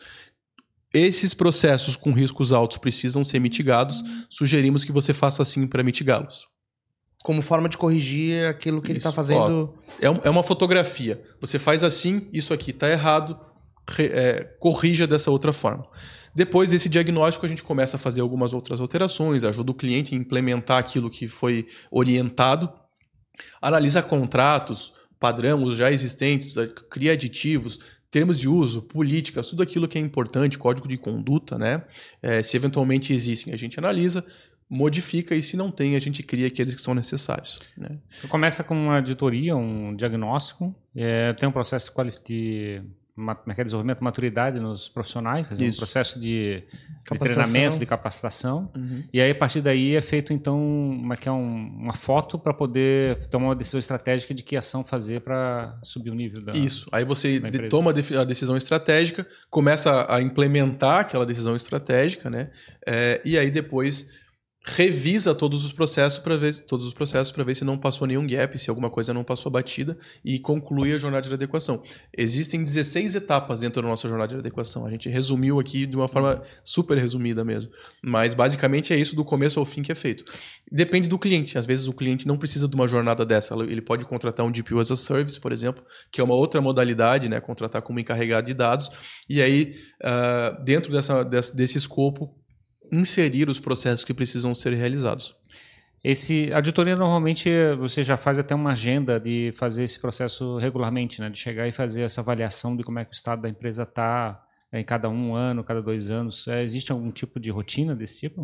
Esses 0.94 1.34
processos 1.34 1.96
com 1.96 2.12
riscos 2.12 2.52
altos 2.52 2.78
precisam 2.78 3.24
ser 3.24 3.40
mitigados. 3.40 4.04
Sugerimos 4.30 4.86
que 4.86 4.92
você 4.92 5.14
faça 5.14 5.42
assim 5.42 5.66
para 5.66 5.84
mitigá-los. 5.84 6.46
Como 7.24 7.42
forma 7.42 7.70
de 7.70 7.78
corrigir 7.78 8.46
aquilo 8.48 8.82
que 8.82 8.88
tá 8.88 8.92
isso. 8.92 8.92
ele 8.92 8.98
está 9.00 9.12
fazendo. 9.12 9.74
Ó, 9.74 9.96
é, 10.00 10.28
é 10.28 10.30
uma 10.30 10.44
fotografia. 10.44 11.24
Você 11.40 11.58
faz 11.58 11.84
assim, 11.84 12.28
isso 12.32 12.54
aqui 12.54 12.72
está 12.72 12.90
errado, 12.90 13.40
re, 13.90 14.06
é, 14.08 14.44
corrija 14.60 15.08
dessa 15.08 15.32
outra 15.32 15.54
forma. 15.54 15.88
Depois 16.36 16.72
desse 16.72 16.90
diagnóstico, 16.90 17.46
a 17.46 17.50
gente 17.50 17.64
começa 17.64 17.98
a 17.98 18.00
fazer 18.00 18.22
algumas 18.22 18.54
outras 18.54 18.82
alterações, 18.82 19.44
ajuda 19.44 19.72
o 19.72 19.76
cliente 19.76 20.16
a 20.16 20.18
implementar 20.18 20.80
aquilo 20.80 21.10
que 21.10 21.28
foi 21.28 21.68
orientado, 21.92 22.72
analisa 23.62 24.02
contratos, 24.02 24.94
padrão, 25.20 25.64
os 25.64 25.78
já 25.78 25.92
existentes, 25.92 26.56
cria 26.90 27.14
aditivos, 27.14 27.80
termos 28.10 28.40
de 28.40 28.48
uso, 28.48 28.82
políticas, 28.82 29.50
tudo 29.50 29.64
aquilo 29.64 29.88
que 29.88 29.98
é 29.98 30.02
importante, 30.02 30.58
código 30.58 30.88
de 30.88 30.98
conduta, 30.98 31.58
né? 31.58 31.84
É, 32.22 32.44
se 32.44 32.56
eventualmente 32.56 33.14
existem, 33.14 33.54
a 33.54 33.58
gente 33.58 33.80
analisa, 33.80 34.24
modifica 34.70 35.36
e 35.36 35.42
se 35.42 35.56
não 35.56 35.70
tem, 35.70 35.96
a 35.96 36.00
gente 36.00 36.24
cria 36.24 36.48
aqueles 36.48 36.76
que 36.76 36.82
são 36.82 36.94
necessários. 36.94 37.60
Né? 37.78 37.90
Começa 38.28 38.64
com 38.64 38.74
uma 38.74 38.98
auditoria, 38.98 39.56
um 39.56 39.96
diagnóstico, 39.96 40.76
é, 40.96 41.34
tem 41.34 41.48
um 41.48 41.52
processo 41.52 41.92
de 42.26 42.82
mercado 43.16 43.58
de 43.58 43.64
desenvolvimento, 43.66 44.04
maturidade 44.04 44.60
nos 44.60 44.90
profissionais, 44.90 45.46
quer 45.46 45.54
dizer, 45.54 45.70
um 45.70 45.78
processo 45.78 46.18
de, 46.20 46.64
de 47.12 47.20
treinamento, 47.20 47.78
de 47.78 47.86
capacitação. 47.86 48.72
Uhum. 48.76 49.04
E 49.14 49.22
aí, 49.22 49.30
a 49.30 49.36
partir 49.36 49.62
daí, 49.62 49.96
é 49.96 50.02
feito, 50.02 50.34
então, 50.34 50.60
uma, 50.60 51.16
que 51.16 51.30
é 51.30 51.32
um, 51.32 51.68
uma 51.68 51.94
foto 51.94 52.40
para 52.40 52.54
poder 52.54 53.26
tomar 53.28 53.50
uma 53.50 53.56
decisão 53.56 53.80
estratégica 53.80 54.34
de 54.34 54.42
que 54.42 54.58
ação 54.58 54.84
fazer 54.84 55.22
para 55.22 55.78
subir 55.84 56.10
o 56.10 56.16
nível 56.16 56.44
da 56.44 56.54
Isso. 56.54 56.88
Aí 56.92 57.06
você 57.06 57.40
de, 57.40 57.70
toma 57.70 57.92
a 57.92 58.24
decisão 58.24 58.58
estratégica, 58.58 59.28
começa 59.50 60.08
a 60.12 60.20
implementar 60.20 61.02
aquela 61.02 61.26
decisão 61.26 61.56
estratégica, 61.56 62.32
né? 62.32 62.50
É, 62.86 63.22
e 63.24 63.38
aí, 63.38 63.52
depois 63.52 64.08
revisa 64.66 65.36
todos 65.36 65.66
os 65.66 65.74
processos 65.74 66.20
para 66.20 66.38
ver 66.38 66.56
todos 66.66 66.86
os 66.86 66.94
processos 66.94 67.32
para 67.32 67.44
ver 67.44 67.56
se 67.56 67.66
não 67.66 67.78
passou 67.78 68.08
nenhum 68.08 68.26
gap, 68.26 68.58
se 68.58 68.70
alguma 68.70 68.90
coisa 68.90 69.14
não 69.14 69.24
passou 69.24 69.52
batida 69.52 69.98
e 70.24 70.40
conclui 70.40 70.94
a 70.94 70.98
jornada 70.98 71.28
de 71.28 71.34
adequação. 71.34 71.84
Existem 72.18 72.64
16 72.64 73.16
etapas 73.16 73.60
dentro 73.60 73.82
da 73.82 73.88
nossa 73.90 74.08
jornada 74.08 74.34
de 74.34 74.40
adequação. 74.40 74.86
A 74.86 74.92
gente 74.92 75.10
resumiu 75.10 75.60
aqui 75.60 75.86
de 75.86 75.98
uma 75.98 76.08
forma 76.08 76.42
super 76.64 76.98
resumida 76.98 77.44
mesmo, 77.44 77.70
mas 78.02 78.34
basicamente 78.34 78.94
é 78.94 78.98
isso 78.98 79.16
do 79.16 79.26
começo 79.26 79.60
ao 79.60 79.66
fim 79.66 79.82
que 79.82 79.92
é 79.92 79.96
feito. 79.96 80.24
Depende 80.72 81.10
do 81.10 81.20
cliente. 81.20 81.58
Às 81.58 81.66
vezes 81.66 81.88
o 81.88 81.94
cliente 81.94 82.26
não 82.26 82.38
precisa 82.38 82.68
de 82.68 82.76
uma 82.76 82.88
jornada 82.88 83.26
dessa. 83.26 83.54
Ele 83.56 83.82
pode 83.82 84.06
contratar 84.06 84.46
um 84.46 84.52
GPU 84.52 84.80
as 84.80 84.90
a 84.90 84.96
service, 84.96 85.40
por 85.40 85.52
exemplo, 85.52 85.84
que 86.10 86.22
é 86.22 86.24
uma 86.24 86.36
outra 86.36 86.62
modalidade, 86.62 87.28
né? 87.28 87.40
Contratar 87.42 87.82
como 87.82 88.00
encarregado 88.00 88.48
de 88.48 88.54
dados. 88.54 88.90
E 89.30 89.42
aí, 89.42 89.76
uh, 90.04 90.64
dentro 90.64 90.92
dessa, 90.92 91.24
desse, 91.24 91.56
desse 91.56 91.78
escopo, 91.78 92.34
inserir 92.94 93.50
os 93.50 93.60
processos 93.60 94.06
que 94.06 94.14
precisam 94.14 94.54
ser 94.54 94.74
realizados. 94.74 95.36
Esse 96.04 96.52
a 96.52 96.58
auditoria 96.58 96.96
normalmente 96.96 97.50
você 97.80 98.04
já 98.04 98.18
faz 98.18 98.38
até 98.38 98.54
uma 98.54 98.74
agenda 98.74 99.20
de 99.20 99.54
fazer 99.56 99.86
esse 99.86 100.00
processo 100.00 100.58
regularmente, 100.58 101.22
né? 101.22 101.30
De 101.30 101.40
chegar 101.40 101.68
e 101.68 101.72
fazer 101.72 102.02
essa 102.02 102.22
avaliação 102.22 102.76
de 102.76 102.84
como 102.84 103.00
é 103.00 103.06
que 103.06 103.12
o 103.12 103.14
estado 103.16 103.42
da 103.42 103.50
empresa 103.50 103.84
está 103.84 104.46
é, 104.72 104.82
em 104.82 104.84
cada 104.84 105.10
um 105.10 105.34
ano, 105.34 105.64
cada 105.64 105.82
dois 105.82 106.10
anos. 106.10 106.48
É, 106.48 106.62
existe 106.62 106.92
algum 106.92 107.10
tipo 107.10 107.40
de 107.40 107.50
rotina 107.50 107.96
desse 107.96 108.20
tipo? 108.20 108.44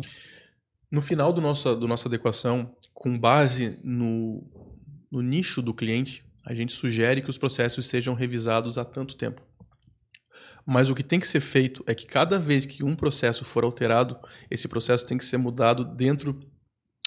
No 0.90 1.02
final 1.02 1.32
do 1.32 1.40
nosso, 1.40 1.76
do 1.76 1.86
nossa 1.86 2.08
adequação, 2.08 2.74
com 2.94 3.16
base 3.16 3.78
no, 3.84 4.42
no 5.12 5.20
nicho 5.20 5.60
do 5.60 5.74
cliente, 5.74 6.24
a 6.44 6.54
gente 6.54 6.72
sugere 6.72 7.20
que 7.20 7.30
os 7.30 7.36
processos 7.36 7.86
sejam 7.86 8.14
revisados 8.14 8.78
há 8.78 8.84
tanto 8.84 9.16
tempo. 9.16 9.42
Mas 10.66 10.90
o 10.90 10.94
que 10.94 11.02
tem 11.02 11.20
que 11.20 11.28
ser 11.28 11.40
feito 11.40 11.82
é 11.86 11.94
que 11.94 12.06
cada 12.06 12.38
vez 12.38 12.66
que 12.66 12.84
um 12.84 12.94
processo 12.94 13.44
for 13.44 13.64
alterado, 13.64 14.16
esse 14.50 14.68
processo 14.68 15.06
tem 15.06 15.18
que 15.18 15.24
ser 15.24 15.36
mudado 15.36 15.84
dentro 15.84 16.38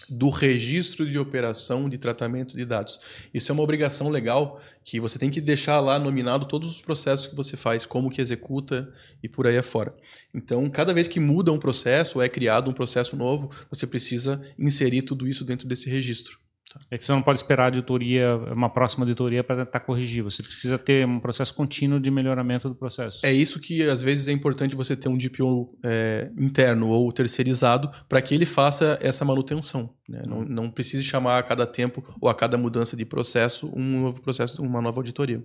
do 0.09 0.29
registro 0.29 1.09
de 1.09 1.17
operação 1.17 1.89
de 1.89 1.97
tratamento 1.97 2.57
de 2.57 2.65
dados. 2.65 2.99
Isso 3.33 3.51
é 3.51 3.53
uma 3.53 3.63
obrigação 3.63 4.09
legal 4.09 4.59
que 4.83 4.99
você 4.99 5.17
tem 5.17 5.29
que 5.29 5.39
deixar 5.39 5.79
lá 5.79 5.97
nominado 5.97 6.45
todos 6.45 6.69
os 6.69 6.81
processos 6.81 7.27
que 7.27 7.35
você 7.35 7.55
faz, 7.55 7.85
como 7.85 8.09
que 8.09 8.21
executa 8.21 8.91
e 9.21 9.29
por 9.29 9.47
aí 9.47 9.57
afora. 9.57 9.95
Então, 10.33 10.69
cada 10.69 10.93
vez 10.93 11.07
que 11.07 11.19
muda 11.19 11.51
um 11.51 11.59
processo 11.59 12.17
ou 12.17 12.23
é 12.23 12.29
criado 12.29 12.69
um 12.69 12.73
processo 12.73 13.15
novo, 13.15 13.49
você 13.69 13.87
precisa 13.87 14.41
inserir 14.57 15.03
tudo 15.03 15.27
isso 15.27 15.45
dentro 15.45 15.67
desse 15.67 15.89
registro. 15.89 16.42
É 16.89 16.97
que 16.97 17.03
você 17.03 17.11
não 17.11 17.21
pode 17.21 17.39
esperar 17.39 17.63
a 17.63 17.67
auditoria, 17.67 18.35
uma 18.55 18.69
próxima 18.69 19.03
auditoria 19.03 19.43
para 19.43 19.65
tentar 19.65 19.81
corrigir. 19.81 20.23
Você 20.23 20.41
precisa 20.41 20.77
ter 20.77 21.05
um 21.05 21.19
processo 21.19 21.53
contínuo 21.53 21.99
de 21.99 22.09
melhoramento 22.09 22.69
do 22.69 22.75
processo. 22.75 23.25
É 23.25 23.31
isso 23.31 23.59
que 23.59 23.83
às 23.83 24.01
vezes 24.01 24.27
é 24.27 24.31
importante 24.31 24.75
você 24.75 24.95
ter 24.95 25.09
um 25.09 25.17
DPO 25.17 25.77
é, 25.83 26.31
interno 26.37 26.89
ou 26.89 27.11
terceirizado 27.11 27.91
para 28.07 28.21
que 28.21 28.33
ele 28.33 28.45
faça 28.45 28.97
essa 29.01 29.23
manutenção. 29.25 29.93
Né? 30.07 30.23
Não, 30.25 30.43
não 30.43 30.71
precise 30.71 31.03
chamar 31.03 31.39
a 31.39 31.43
cada 31.43 31.67
tempo 31.67 32.03
ou 32.19 32.29
a 32.29 32.33
cada 32.33 32.57
mudança 32.57 32.95
de 32.95 33.05
processo 33.05 33.71
um 33.75 34.01
novo 34.01 34.21
processo, 34.21 34.61
uma 34.61 34.81
nova 34.81 34.99
auditoria. 34.99 35.43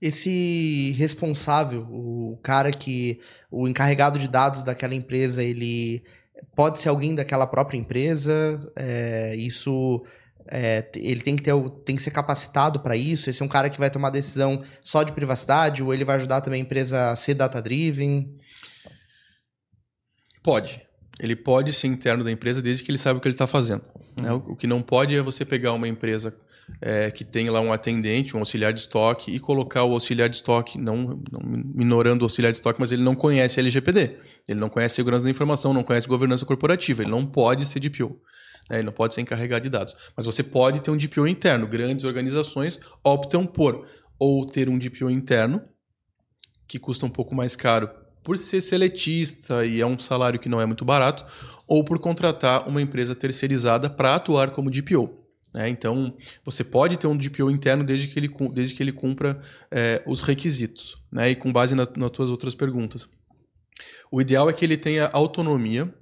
Esse 0.00 0.92
responsável, 0.92 1.86
o 1.90 2.38
cara 2.42 2.70
que. 2.70 3.20
o 3.50 3.68
encarregado 3.68 4.18
de 4.18 4.28
dados 4.28 4.62
daquela 4.62 4.94
empresa, 4.94 5.42
ele 5.42 6.02
pode 6.54 6.80
ser 6.80 6.88
alguém 6.88 7.14
daquela 7.14 7.46
própria 7.46 7.78
empresa. 7.78 8.60
É, 8.76 9.36
isso 9.36 10.04
é, 10.50 10.90
ele 10.94 11.20
tem 11.20 11.36
que, 11.36 11.42
ter, 11.42 11.54
tem 11.84 11.96
que 11.96 12.02
ser 12.02 12.10
capacitado 12.10 12.80
para 12.80 12.96
isso. 12.96 13.28
Esse 13.28 13.42
é 13.42 13.44
um 13.44 13.48
cara 13.48 13.68
que 13.68 13.78
vai 13.78 13.90
tomar 13.90 14.10
decisão 14.10 14.62
só 14.82 15.02
de 15.02 15.12
privacidade 15.12 15.82
ou 15.82 15.92
ele 15.92 16.04
vai 16.04 16.16
ajudar 16.16 16.40
também 16.40 16.60
a 16.60 16.64
empresa 16.64 17.10
a 17.10 17.16
ser 17.16 17.34
data-driven? 17.34 18.34
Pode. 20.42 20.82
Ele 21.20 21.34
pode 21.34 21.72
ser 21.72 21.88
interno 21.88 22.22
da 22.22 22.30
empresa 22.30 22.62
desde 22.62 22.84
que 22.84 22.90
ele 22.90 22.98
saiba 22.98 23.18
o 23.18 23.20
que 23.20 23.28
ele 23.28 23.34
está 23.34 23.46
fazendo. 23.46 23.82
Né? 24.20 24.32
O, 24.32 24.36
o, 24.36 24.56
que 24.56 24.66
não 24.66 24.80
pode 24.80 25.16
é 25.16 25.20
você 25.20 25.44
pegar 25.44 25.72
uma 25.72 25.88
empresa 25.88 26.34
é, 26.80 27.10
que 27.10 27.24
tem 27.24 27.50
lá 27.50 27.60
um 27.60 27.72
atendente, 27.72 28.36
um 28.36 28.40
auxiliar 28.40 28.72
de 28.72 28.80
estoque 28.80 29.34
e 29.34 29.40
colocar 29.40 29.84
o 29.84 29.92
auxiliar 29.92 30.28
de 30.28 30.36
estoque, 30.36 30.78
não, 30.78 31.20
não 31.30 31.40
minorando 31.42 32.24
o 32.24 32.26
auxiliar 32.26 32.52
de 32.52 32.58
estoque, 32.58 32.80
mas 32.80 32.92
ele 32.92 33.02
não 33.02 33.14
conhece 33.14 33.58
LGPD. 33.58 34.16
Ele 34.48 34.60
não 34.60 34.68
conhece 34.68 34.94
segurança 34.94 35.24
da 35.24 35.30
informação, 35.30 35.74
não 35.74 35.82
conhece 35.82 36.06
governança 36.06 36.46
corporativa. 36.46 37.02
Ele 37.02 37.10
não 37.10 37.26
pode 37.26 37.66
ser 37.66 37.80
DPO. 37.80 38.18
Né? 38.68 38.78
Ele 38.78 38.86
não 38.86 38.92
pode 38.92 39.14
ser 39.14 39.20
encarregado 39.20 39.62
de 39.62 39.70
dados. 39.70 39.96
Mas 40.16 40.26
você 40.26 40.42
pode 40.42 40.80
ter 40.80 40.90
um 40.90 40.96
DPO 40.96 41.26
interno. 41.26 41.66
Grandes 41.66 42.04
organizações 42.04 42.78
optam 43.02 43.46
por 43.46 43.86
ou 44.18 44.44
ter 44.44 44.68
um 44.68 44.78
DPO 44.78 45.10
interno, 45.10 45.62
que 46.66 46.78
custa 46.78 47.06
um 47.06 47.10
pouco 47.10 47.34
mais 47.34 47.54
caro 47.54 47.88
por 48.22 48.36
ser 48.36 48.60
seletista 48.60 49.64
e 49.64 49.80
é 49.80 49.86
um 49.86 49.98
salário 49.98 50.40
que 50.40 50.48
não 50.48 50.60
é 50.60 50.66
muito 50.66 50.84
barato, 50.84 51.24
ou 51.66 51.84
por 51.84 51.98
contratar 51.98 52.68
uma 52.68 52.82
empresa 52.82 53.14
terceirizada 53.14 53.88
para 53.88 54.14
atuar 54.14 54.50
como 54.50 54.70
DPO. 54.70 55.08
Né? 55.54 55.68
Então, 55.68 56.14
você 56.44 56.62
pode 56.62 56.96
ter 56.98 57.06
um 57.06 57.16
DPO 57.16 57.50
interno 57.50 57.84
desde 57.84 58.08
que 58.08 58.18
ele, 58.18 58.28
desde 58.52 58.74
que 58.74 58.82
ele 58.82 58.92
cumpra 58.92 59.40
é, 59.70 60.02
os 60.06 60.20
requisitos. 60.20 61.00
Né? 61.10 61.30
E 61.30 61.36
com 61.36 61.52
base 61.52 61.74
na, 61.74 61.86
nas 61.96 62.10
tuas 62.10 62.28
outras 62.28 62.54
perguntas. 62.54 63.08
O 64.10 64.20
ideal 64.20 64.48
é 64.50 64.52
que 64.52 64.64
ele 64.64 64.76
tenha 64.76 65.08
autonomia 65.12 65.92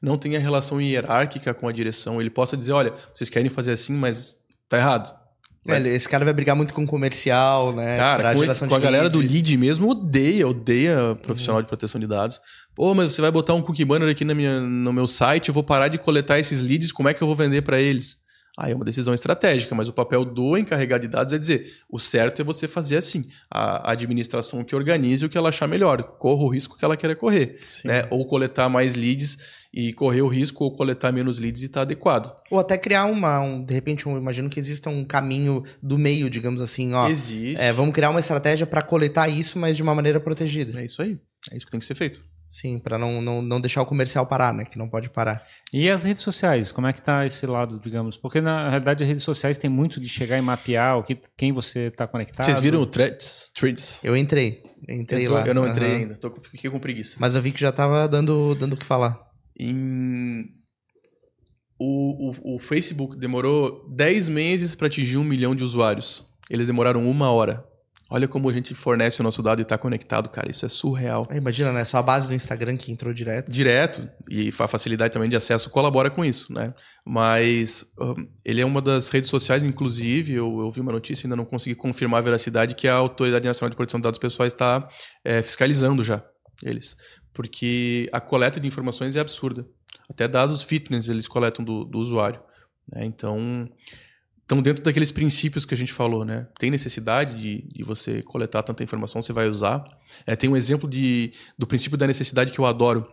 não 0.00 0.16
tenha 0.16 0.38
relação 0.38 0.80
hierárquica 0.80 1.52
com 1.54 1.68
a 1.68 1.72
direção, 1.72 2.20
ele 2.20 2.30
possa 2.30 2.56
dizer, 2.56 2.72
olha, 2.72 2.92
vocês 3.14 3.30
querem 3.30 3.50
fazer 3.50 3.72
assim, 3.72 3.94
mas 3.94 4.36
tá 4.68 4.78
errado. 4.78 5.22
É, 5.64 5.78
esse 5.88 6.08
cara 6.08 6.24
vai 6.24 6.34
brigar 6.34 6.56
muito 6.56 6.74
com 6.74 6.82
o 6.82 6.86
comercial, 6.86 7.72
né? 7.72 7.96
Cara, 7.96 8.34
com, 8.34 8.68
com 8.68 8.74
a 8.74 8.80
galera 8.80 9.08
do 9.08 9.20
lead 9.20 9.56
mesmo, 9.56 9.88
odeia, 9.88 10.48
odeia 10.48 11.16
profissional 11.22 11.58
uhum. 11.58 11.62
de 11.62 11.68
proteção 11.68 12.00
de 12.00 12.06
dados. 12.08 12.40
Pô, 12.74 12.92
mas 12.94 13.12
você 13.12 13.20
vai 13.20 13.30
botar 13.30 13.54
um 13.54 13.62
cookie 13.62 13.84
banner 13.84 14.10
aqui 14.10 14.24
na 14.24 14.34
minha, 14.34 14.60
no 14.60 14.92
meu 14.92 15.06
site, 15.06 15.48
eu 15.48 15.54
vou 15.54 15.62
parar 15.62 15.86
de 15.86 15.98
coletar 15.98 16.40
esses 16.40 16.60
leads, 16.60 16.90
como 16.90 17.08
é 17.08 17.14
que 17.14 17.22
eu 17.22 17.28
vou 17.28 17.36
vender 17.36 17.62
para 17.62 17.80
eles? 17.80 18.16
Aí 18.58 18.72
é 18.72 18.74
uma 18.74 18.84
decisão 18.84 19.14
estratégica, 19.14 19.74
mas 19.74 19.88
o 19.88 19.94
papel 19.94 20.26
do 20.26 20.58
encarregado 20.58 21.06
de 21.06 21.08
dados 21.08 21.32
é 21.32 21.38
dizer: 21.38 21.72
o 21.88 21.98
certo 21.98 22.42
é 22.42 22.44
você 22.44 22.68
fazer 22.68 22.98
assim. 22.98 23.24
A 23.50 23.92
administração 23.92 24.62
que 24.62 24.76
organize 24.76 25.24
o 25.24 25.28
que 25.28 25.38
ela 25.38 25.48
achar 25.48 25.66
melhor, 25.66 26.02
corra 26.18 26.42
o 26.42 26.48
risco 26.48 26.76
que 26.76 26.84
ela 26.84 26.96
queira 26.96 27.16
correr. 27.16 27.58
Né? 27.82 28.02
Ou 28.10 28.26
coletar 28.26 28.68
mais 28.68 28.94
leads 28.94 29.38
e 29.72 29.94
correr 29.94 30.20
o 30.20 30.28
risco, 30.28 30.64
ou 30.64 30.76
coletar 30.76 31.12
menos 31.12 31.38
leads 31.38 31.62
e 31.62 31.66
estar 31.66 31.80
tá 31.80 31.82
adequado. 31.82 32.34
Ou 32.50 32.58
até 32.58 32.76
criar 32.76 33.06
uma, 33.06 33.40
um, 33.40 33.64
de 33.64 33.72
repente, 33.72 34.04
eu 34.04 34.18
imagino 34.18 34.50
que 34.50 34.60
exista 34.60 34.90
um 34.90 35.02
caminho 35.02 35.62
do 35.82 35.96
meio, 35.96 36.28
digamos 36.28 36.60
assim. 36.60 36.92
Ó, 36.92 37.08
Existe. 37.08 37.60
É, 37.60 37.72
vamos 37.72 37.94
criar 37.94 38.10
uma 38.10 38.20
estratégia 38.20 38.66
para 38.66 38.82
coletar 38.82 39.28
isso, 39.28 39.58
mas 39.58 39.76
de 39.76 39.82
uma 39.82 39.94
maneira 39.94 40.20
protegida. 40.20 40.78
É 40.78 40.84
isso 40.84 41.00
aí. 41.00 41.18
É 41.50 41.56
isso 41.56 41.64
que 41.64 41.72
tem 41.72 41.80
que 41.80 41.86
ser 41.86 41.94
feito. 41.94 42.22
Sim, 42.52 42.78
para 42.78 42.98
não, 42.98 43.22
não, 43.22 43.40
não 43.40 43.58
deixar 43.58 43.80
o 43.80 43.86
comercial 43.86 44.26
parar, 44.26 44.52
né? 44.52 44.66
Que 44.66 44.76
não 44.76 44.86
pode 44.86 45.08
parar. 45.08 45.42
E 45.72 45.88
as 45.88 46.02
redes 46.02 46.22
sociais, 46.22 46.70
como 46.70 46.86
é 46.86 46.92
que 46.92 47.00
tá 47.00 47.24
esse 47.24 47.46
lado, 47.46 47.80
digamos? 47.82 48.14
Porque 48.18 48.42
na 48.42 48.68
realidade 48.68 49.02
as 49.02 49.08
redes 49.08 49.24
sociais 49.24 49.56
tem 49.56 49.70
muito 49.70 49.98
de 49.98 50.06
chegar 50.06 50.36
e 50.36 50.42
mapear 50.42 50.98
o 50.98 51.02
que, 51.02 51.18
quem 51.34 51.50
você 51.50 51.86
está 51.86 52.06
conectado. 52.06 52.44
Vocês 52.44 52.60
viram 52.60 52.82
o 52.82 52.84
Threads? 52.84 53.50
Threads? 53.54 54.00
Eu 54.04 54.14
entrei. 54.14 54.62
Eu 54.86 54.96
entrei 54.96 55.22
Entrou, 55.22 55.38
lá. 55.38 55.46
Eu 55.46 55.54
não 55.54 55.66
entrei 55.66 55.88
uhum. 55.88 55.96
ainda, 55.96 56.14
tô, 56.16 56.30
fiquei 56.42 56.68
com 56.68 56.78
preguiça. 56.78 57.16
Mas 57.18 57.34
eu 57.34 57.40
vi 57.40 57.52
que 57.52 57.60
já 57.60 57.72
tava 57.72 58.06
dando, 58.06 58.54
dando 58.54 58.74
o 58.74 58.76
que 58.76 58.84
falar. 58.84 59.18
Em... 59.58 60.44
O, 61.78 62.32
o, 62.32 62.56
o 62.56 62.58
Facebook 62.58 63.16
demorou 63.18 63.88
10 63.88 64.28
meses 64.28 64.74
para 64.74 64.88
atingir 64.88 65.16
um 65.16 65.24
milhão 65.24 65.56
de 65.56 65.64
usuários. 65.64 66.26
Eles 66.50 66.66
demoraram 66.66 67.08
uma 67.08 67.30
hora. 67.30 67.64
Olha 68.14 68.28
como 68.28 68.50
a 68.50 68.52
gente 68.52 68.74
fornece 68.74 69.20
o 69.20 69.22
nosso 69.22 69.40
dado 69.40 69.60
e 69.60 69.62
está 69.62 69.78
conectado, 69.78 70.28
cara. 70.28 70.50
Isso 70.50 70.66
é 70.66 70.68
surreal. 70.68 71.26
É, 71.30 71.38
imagina, 71.38 71.72
né? 71.72 71.82
Só 71.82 71.96
a 71.96 72.02
base 72.02 72.28
do 72.28 72.34
Instagram 72.34 72.76
que 72.76 72.92
entrou 72.92 73.10
direto. 73.14 73.50
Direto. 73.50 74.06
E 74.28 74.50
a 74.50 74.68
facilidade 74.68 75.14
também 75.14 75.30
de 75.30 75.36
acesso 75.36 75.70
colabora 75.70 76.10
com 76.10 76.22
isso, 76.22 76.52
né? 76.52 76.74
Mas 77.06 77.86
um, 77.98 78.28
ele 78.44 78.60
é 78.60 78.66
uma 78.66 78.82
das 78.82 79.08
redes 79.08 79.30
sociais, 79.30 79.64
inclusive, 79.64 80.34
eu, 80.34 80.60
eu 80.60 80.70
vi 80.70 80.82
uma 80.82 80.92
notícia, 80.92 81.26
ainda 81.26 81.36
não 81.36 81.46
consegui 81.46 81.74
confirmar 81.74 82.18
a 82.18 82.22
veracidade, 82.22 82.74
que 82.74 82.86
a 82.86 82.96
Autoridade 82.96 83.46
Nacional 83.46 83.70
de 83.70 83.76
Proteção 83.76 83.98
de 83.98 84.04
Dados 84.04 84.18
Pessoais 84.18 84.52
está 84.52 84.86
é, 85.24 85.40
fiscalizando 85.40 86.04
já 86.04 86.22
eles. 86.62 86.94
Porque 87.32 88.10
a 88.12 88.20
coleta 88.20 88.60
de 88.60 88.68
informações 88.68 89.16
é 89.16 89.20
absurda. 89.20 89.66
Até 90.10 90.28
dados 90.28 90.60
fitness 90.60 91.08
eles 91.08 91.26
coletam 91.26 91.64
do, 91.64 91.82
do 91.82 91.96
usuário. 91.96 92.42
Né? 92.92 93.06
Então 93.06 93.66
estão 94.42 94.60
dentro 94.60 94.82
daqueles 94.82 95.10
princípios 95.10 95.64
que 95.64 95.74
a 95.74 95.76
gente 95.76 95.92
falou, 95.92 96.24
né? 96.24 96.46
Tem 96.58 96.70
necessidade 96.70 97.40
de, 97.40 97.68
de 97.72 97.82
você 97.82 98.22
coletar 98.22 98.62
tanta 98.62 98.82
informação, 98.82 99.22
você 99.22 99.32
vai 99.32 99.48
usar. 99.48 99.84
É, 100.26 100.36
tem 100.36 100.50
um 100.50 100.56
exemplo 100.56 100.88
de, 100.88 101.32
do 101.56 101.66
princípio 101.66 101.96
da 101.96 102.06
necessidade 102.06 102.52
que 102.52 102.58
eu 102.58 102.66
adoro. 102.66 103.06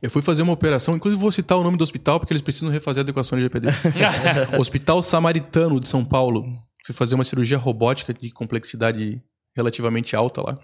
Eu 0.00 0.10
fui 0.10 0.22
fazer 0.22 0.42
uma 0.42 0.52
operação, 0.52 0.96
inclusive 0.96 1.20
vou 1.20 1.30
citar 1.30 1.58
o 1.58 1.62
nome 1.62 1.76
do 1.76 1.84
hospital, 1.84 2.18
porque 2.18 2.32
eles 2.32 2.42
precisam 2.42 2.70
refazer 2.70 3.00
a 3.00 3.02
adequação 3.02 3.36
de 3.36 3.44
GPD. 3.44 3.68
hospital 4.58 5.02
Samaritano 5.02 5.78
de 5.78 5.88
São 5.88 6.04
Paulo. 6.04 6.44
Fui 6.84 6.94
fazer 6.94 7.14
uma 7.14 7.24
cirurgia 7.24 7.58
robótica 7.58 8.14
de 8.14 8.30
complexidade 8.30 9.20
relativamente 9.54 10.16
alta 10.16 10.40
lá. 10.40 10.58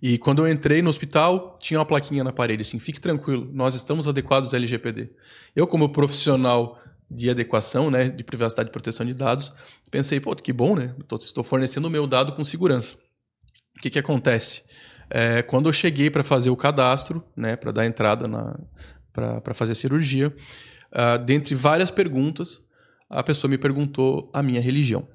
E 0.00 0.18
quando 0.18 0.44
eu 0.44 0.50
entrei 0.50 0.82
no 0.82 0.90
hospital, 0.90 1.54
tinha 1.58 1.78
uma 1.78 1.86
plaquinha 1.86 2.22
na 2.22 2.32
parede 2.32 2.62
assim: 2.62 2.78
fique 2.78 3.00
tranquilo, 3.00 3.48
nós 3.52 3.74
estamos 3.74 4.06
adequados 4.06 4.52
à 4.52 4.56
LGPD. 4.56 5.10
Eu, 5.54 5.66
como 5.66 5.88
profissional 5.88 6.78
de 7.10 7.30
adequação, 7.30 7.90
né, 7.90 8.08
de 8.08 8.24
privacidade 8.24 8.68
e 8.68 8.72
proteção 8.72 9.06
de 9.06 9.14
dados, 9.14 9.52
pensei, 9.90 10.18
pô, 10.20 10.34
que 10.34 10.52
bom, 10.52 10.74
né? 10.74 10.94
Estou 11.20 11.44
fornecendo 11.44 11.88
o 11.88 11.90
meu 11.90 12.06
dado 12.06 12.32
com 12.32 12.42
segurança. 12.42 12.96
O 13.76 13.80
que, 13.80 13.90
que 13.90 13.98
acontece? 13.98 14.64
É, 15.08 15.42
quando 15.42 15.68
eu 15.68 15.72
cheguei 15.72 16.10
para 16.10 16.24
fazer 16.24 16.50
o 16.50 16.56
cadastro, 16.56 17.24
né, 17.36 17.56
para 17.56 17.70
dar 17.70 17.86
entrada 17.86 18.28
para 19.12 19.54
fazer 19.54 19.72
a 19.72 19.76
cirurgia, 19.76 20.34
uh, 20.92 21.24
dentre 21.24 21.54
várias 21.54 21.90
perguntas, 21.90 22.60
a 23.08 23.22
pessoa 23.22 23.50
me 23.50 23.56
perguntou 23.56 24.30
a 24.34 24.42
minha 24.42 24.60
religião. 24.60 25.08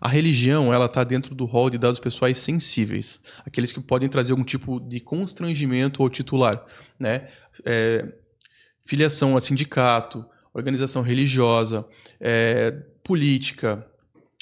A 0.00 0.08
religião 0.08 0.72
ela 0.72 0.86
está 0.86 1.04
dentro 1.04 1.34
do 1.34 1.44
rol 1.44 1.70
de 1.70 1.78
dados 1.78 2.00
pessoais 2.00 2.38
sensíveis, 2.38 3.20
aqueles 3.44 3.72
que 3.72 3.80
podem 3.80 4.08
trazer 4.08 4.32
algum 4.32 4.44
tipo 4.44 4.80
de 4.80 5.00
constrangimento 5.00 6.02
ao 6.02 6.08
titular, 6.08 6.64
né? 6.98 7.28
É, 7.64 8.06
filiação 8.84 9.36
a 9.36 9.40
sindicato, 9.40 10.24
organização 10.52 11.02
religiosa, 11.02 11.86
é, 12.20 12.70
política, 13.02 13.86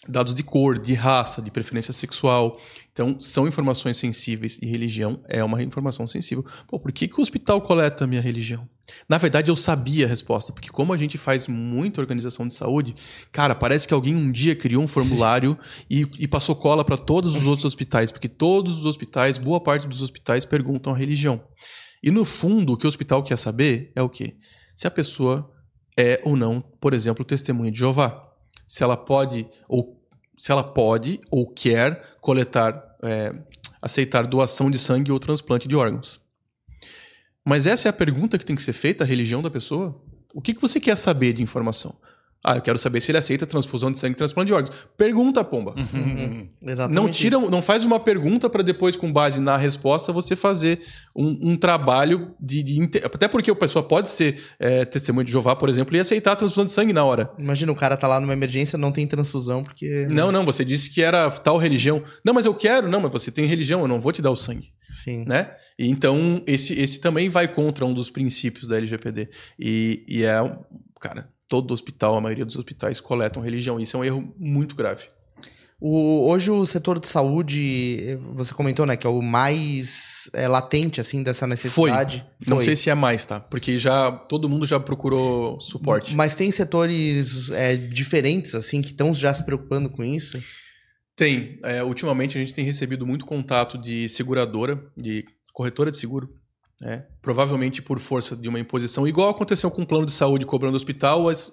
dados 0.09 0.35
de 0.35 0.43
cor, 0.43 0.79
de 0.79 0.95
raça, 0.95 1.43
de 1.43 1.51
preferência 1.51 1.93
sexual. 1.93 2.59
Então, 2.93 3.21
são 3.21 3.47
informações 3.47 3.97
sensíveis 3.97 4.59
e 4.63 4.67
religião 4.67 5.23
é 5.29 5.45
uma 5.45 5.63
informação 5.63 6.07
sensível. 6.07 6.45
Pô, 6.67 6.81
por 6.81 6.91
que, 6.91 7.07
que 7.07 7.19
o 7.19 7.21
hospital 7.21 7.61
coleta 7.61 8.05
a 8.05 8.07
minha 8.07 8.21
religião? 8.21 8.67
Na 9.09 9.19
verdade, 9.19 9.51
eu 9.51 9.57
sabia 9.57 10.07
a 10.07 10.09
resposta, 10.09 10.53
porque 10.53 10.71
como 10.71 10.95
a 10.95 10.97
gente 10.97 11.19
faz 11.19 11.47
muita 11.47 12.01
organização 12.01 12.49
de 12.49 12.55
saúde, 12.55 12.97
cara, 13.31 13.55
parece 13.55 13.87
que 13.87 13.93
alguém 13.93 14.17
um 14.17 14.33
dia 14.33 14.57
criou 14.57 14.83
um 14.83 14.89
formulário 14.89 15.59
e, 15.91 16.07
e 16.19 16.27
passou 16.27 16.57
cola 16.57 16.85
para 16.85 16.97
todos 16.97 17.37
os 17.37 17.47
outros 17.47 17.67
hospitais, 17.67 18.11
porque 18.11 18.29
todos 18.29 18.79
os 18.79 18.87
hospitais, 18.87 19.37
boa 19.37 19.61
parte 19.61 19.87
dos 19.87 20.01
hospitais, 20.01 20.45
perguntam 20.45 20.95
a 20.95 20.97
religião. 20.97 21.43
E 22.03 22.11
no 22.11 22.25
fundo, 22.25 22.73
o 22.73 22.77
que 22.77 22.87
o 22.87 22.89
hospital 22.89 23.23
quer 23.23 23.37
saber 23.37 23.93
é 23.95 24.03
o 24.03 24.09
quê? 24.09 24.37
Se 24.75 24.87
a 24.87 24.91
pessoa 24.91 25.53
é 25.99 26.21
ou 26.23 26.37
não, 26.37 26.61
por 26.61 26.95
exemplo, 26.95 27.25
testemunha 27.25 27.73
de 27.73 27.81
Jeová. 27.81 28.33
Se 28.65 28.85
ela 28.85 28.97
pode 28.97 29.49
ou 29.69 30.01
se 30.37 30.53
ela 30.53 30.63
pode 30.63 31.21
ou 31.29 31.45
quer 31.45 32.17
coletar, 32.21 32.97
é, 33.03 33.35
aceitar 33.83 34.25
doação 34.25 34.71
de 34.71 34.79
sangue 34.79 35.11
ou 35.11 35.19
transplante 35.19 35.67
de 35.67 35.75
órgãos. 35.75 36.21
Mas 37.45 37.67
essa 37.67 37.89
é 37.89 37.91
a 37.91 37.93
pergunta 37.93 38.39
que 38.39 38.45
tem 38.45 38.55
que 38.55 38.63
ser 38.63 38.73
feita, 38.73 39.03
a 39.03 39.07
religião 39.07 39.43
da 39.43 39.51
pessoa? 39.51 40.01
O 40.33 40.41
que, 40.41 40.55
que 40.55 40.61
você 40.61 40.79
quer 40.79 40.97
saber 40.97 41.33
de 41.33 41.43
informação? 41.43 41.97
Ah, 42.43 42.57
eu 42.57 42.63
quero 42.63 42.79
saber 42.79 43.01
se 43.01 43.11
ele 43.11 43.19
aceita 43.19 43.45
transfusão 43.45 43.91
de 43.91 43.99
sangue 43.99 44.13
e 44.13 44.17
transplante 44.17 44.47
de 44.47 44.53
órgãos. 44.53 44.75
Pergunta, 44.97 45.43
pomba. 45.43 45.75
Uhum. 45.77 46.49
Exatamente. 46.63 47.03
Não 47.03 47.11
tira, 47.11 47.37
isso. 47.37 47.51
não 47.51 47.61
faz 47.61 47.85
uma 47.85 47.99
pergunta 47.99 48.49
para 48.49 48.63
depois, 48.63 48.97
com 48.97 49.13
base 49.13 49.41
na 49.41 49.57
resposta, 49.57 50.13
você 50.13 50.37
fazer 50.37 50.81
um, 51.17 51.51
um 51.51 51.57
trabalho 51.57 52.35
de, 52.41 52.63
de 52.63 52.83
Até 53.05 53.27
porque 53.27 53.51
a 53.51 53.55
pessoa 53.55 53.83
pode 53.83 54.09
ser 54.11 54.41
é, 54.59 54.85
testemunha 54.85 55.25
de 55.25 55.33
Jeová, 55.33 55.57
por 55.57 55.69
exemplo, 55.69 55.97
e 55.97 56.01
aceitar 56.01 56.33
a 56.33 56.37
transfusão 56.37 56.65
de 56.65 56.71
sangue 56.71 56.93
na 56.93 57.05
hora. 57.05 57.31
Imagina, 57.39 57.73
o 57.73 57.75
cara 57.75 57.97
tá 57.97 58.07
lá 58.07 58.21
numa 58.21 58.33
emergência, 58.33 58.79
não 58.79 58.93
tem 58.93 59.07
transfusão, 59.07 59.65
porque. 59.65 60.07
Não, 60.09 60.31
não, 60.31 60.45
você 60.45 60.65
disse 60.65 60.91
que 60.91 61.03
era 61.03 61.29
tal 61.31 61.59
religião. 61.59 62.03
Não, 62.25 62.33
mas 62.33 62.47
eu 62.47 62.55
quero. 62.55 62.89
Não, 62.89 63.01
mas 63.01 63.11
você 63.11 63.33
tem 63.33 63.47
religião, 63.47 63.81
eu 63.81 63.89
não 63.89 64.01
vou 64.01 64.13
te 64.13 64.23
dar 64.23 64.31
o 64.31 64.37
sangue. 64.37 64.73
Sim. 64.91 65.25
né? 65.27 65.53
E 65.79 65.89
então, 65.89 66.43
esse, 66.47 66.73
esse 66.79 67.01
também 67.01 67.29
vai 67.29 67.47
contra 67.47 67.85
um 67.85 67.93
dos 67.93 68.11
princípios 68.11 68.69
da 68.69 68.77
LGPD. 68.77 69.29
E, 69.59 70.05
e 70.09 70.25
é, 70.25 70.39
cara, 71.01 71.29
todo 71.49 71.73
hospital, 71.73 72.17
a 72.17 72.21
maioria 72.21 72.45
dos 72.45 72.57
hospitais 72.57 73.01
coletam 73.01 73.43
religião. 73.43 73.81
Isso 73.81 73.97
é 73.97 74.01
um 74.01 74.05
erro 74.05 74.35
muito 74.39 74.75
grave. 74.75 75.05
O- 75.81 76.29
hoje 76.29 76.51
o 76.51 76.67
setor 76.67 76.99
de 76.99 77.07
saúde, 77.07 77.99
eh, 78.03 78.19
você 78.35 78.53
comentou, 78.53 78.85
né, 78.85 78.97
que 78.97 79.07
é 79.07 79.11
o 79.11 79.23
mais 79.23 80.29
é, 80.35 80.49
latente, 80.49 81.01
assim, 81.01 81.23
dessa 81.23 81.47
necessidade. 81.47 82.27
Não 82.49 82.61
sei 82.61 82.75
se 82.75 82.91
é 82.91 82.95
mais, 82.95 83.25
tá? 83.25 83.39
Porque 83.39 83.79
já 83.79 84.11
todo 84.11 84.49
mundo 84.49 84.67
já 84.67 84.81
procurou 84.81 85.59
suporte. 85.61 86.15
Mas 86.17 86.35
tem 86.35 86.51
setores 86.51 87.51
é, 87.53 87.77
diferentes, 87.77 88.55
assim, 88.57 88.83
que 88.83 88.89
estão 88.91 89.15
já 89.15 89.33
se 89.33 89.45
preocupando 89.45 89.89
com 89.89 90.03
isso? 90.03 90.43
Tem. 91.15 91.59
É, 91.63 91.83
ultimamente 91.83 92.37
a 92.37 92.41
gente 92.41 92.53
tem 92.55 92.65
recebido 92.65 93.07
muito 93.07 93.25
contato 93.25 93.79
de 93.79 94.09
seguradora, 94.09 94.85
de 94.97 95.25
corretora 95.53 95.91
de 95.93 95.97
seguro. 95.97 96.29
Né? 96.81 97.07
Provavelmente 97.21 97.83
por 97.83 97.99
força 97.99 98.37
de 98.37 98.49
uma 98.49 98.61
imposição, 98.61 99.07
igual 99.07 99.29
aconteceu 99.31 99.71
com 99.71 99.83
o 99.83 99.87
plano 99.87 100.07
de 100.07 100.13
saúde 100.13 100.47
cobrando 100.47 100.75
o 100.75 100.77
hospital, 100.77 101.29
as, 101.29 101.51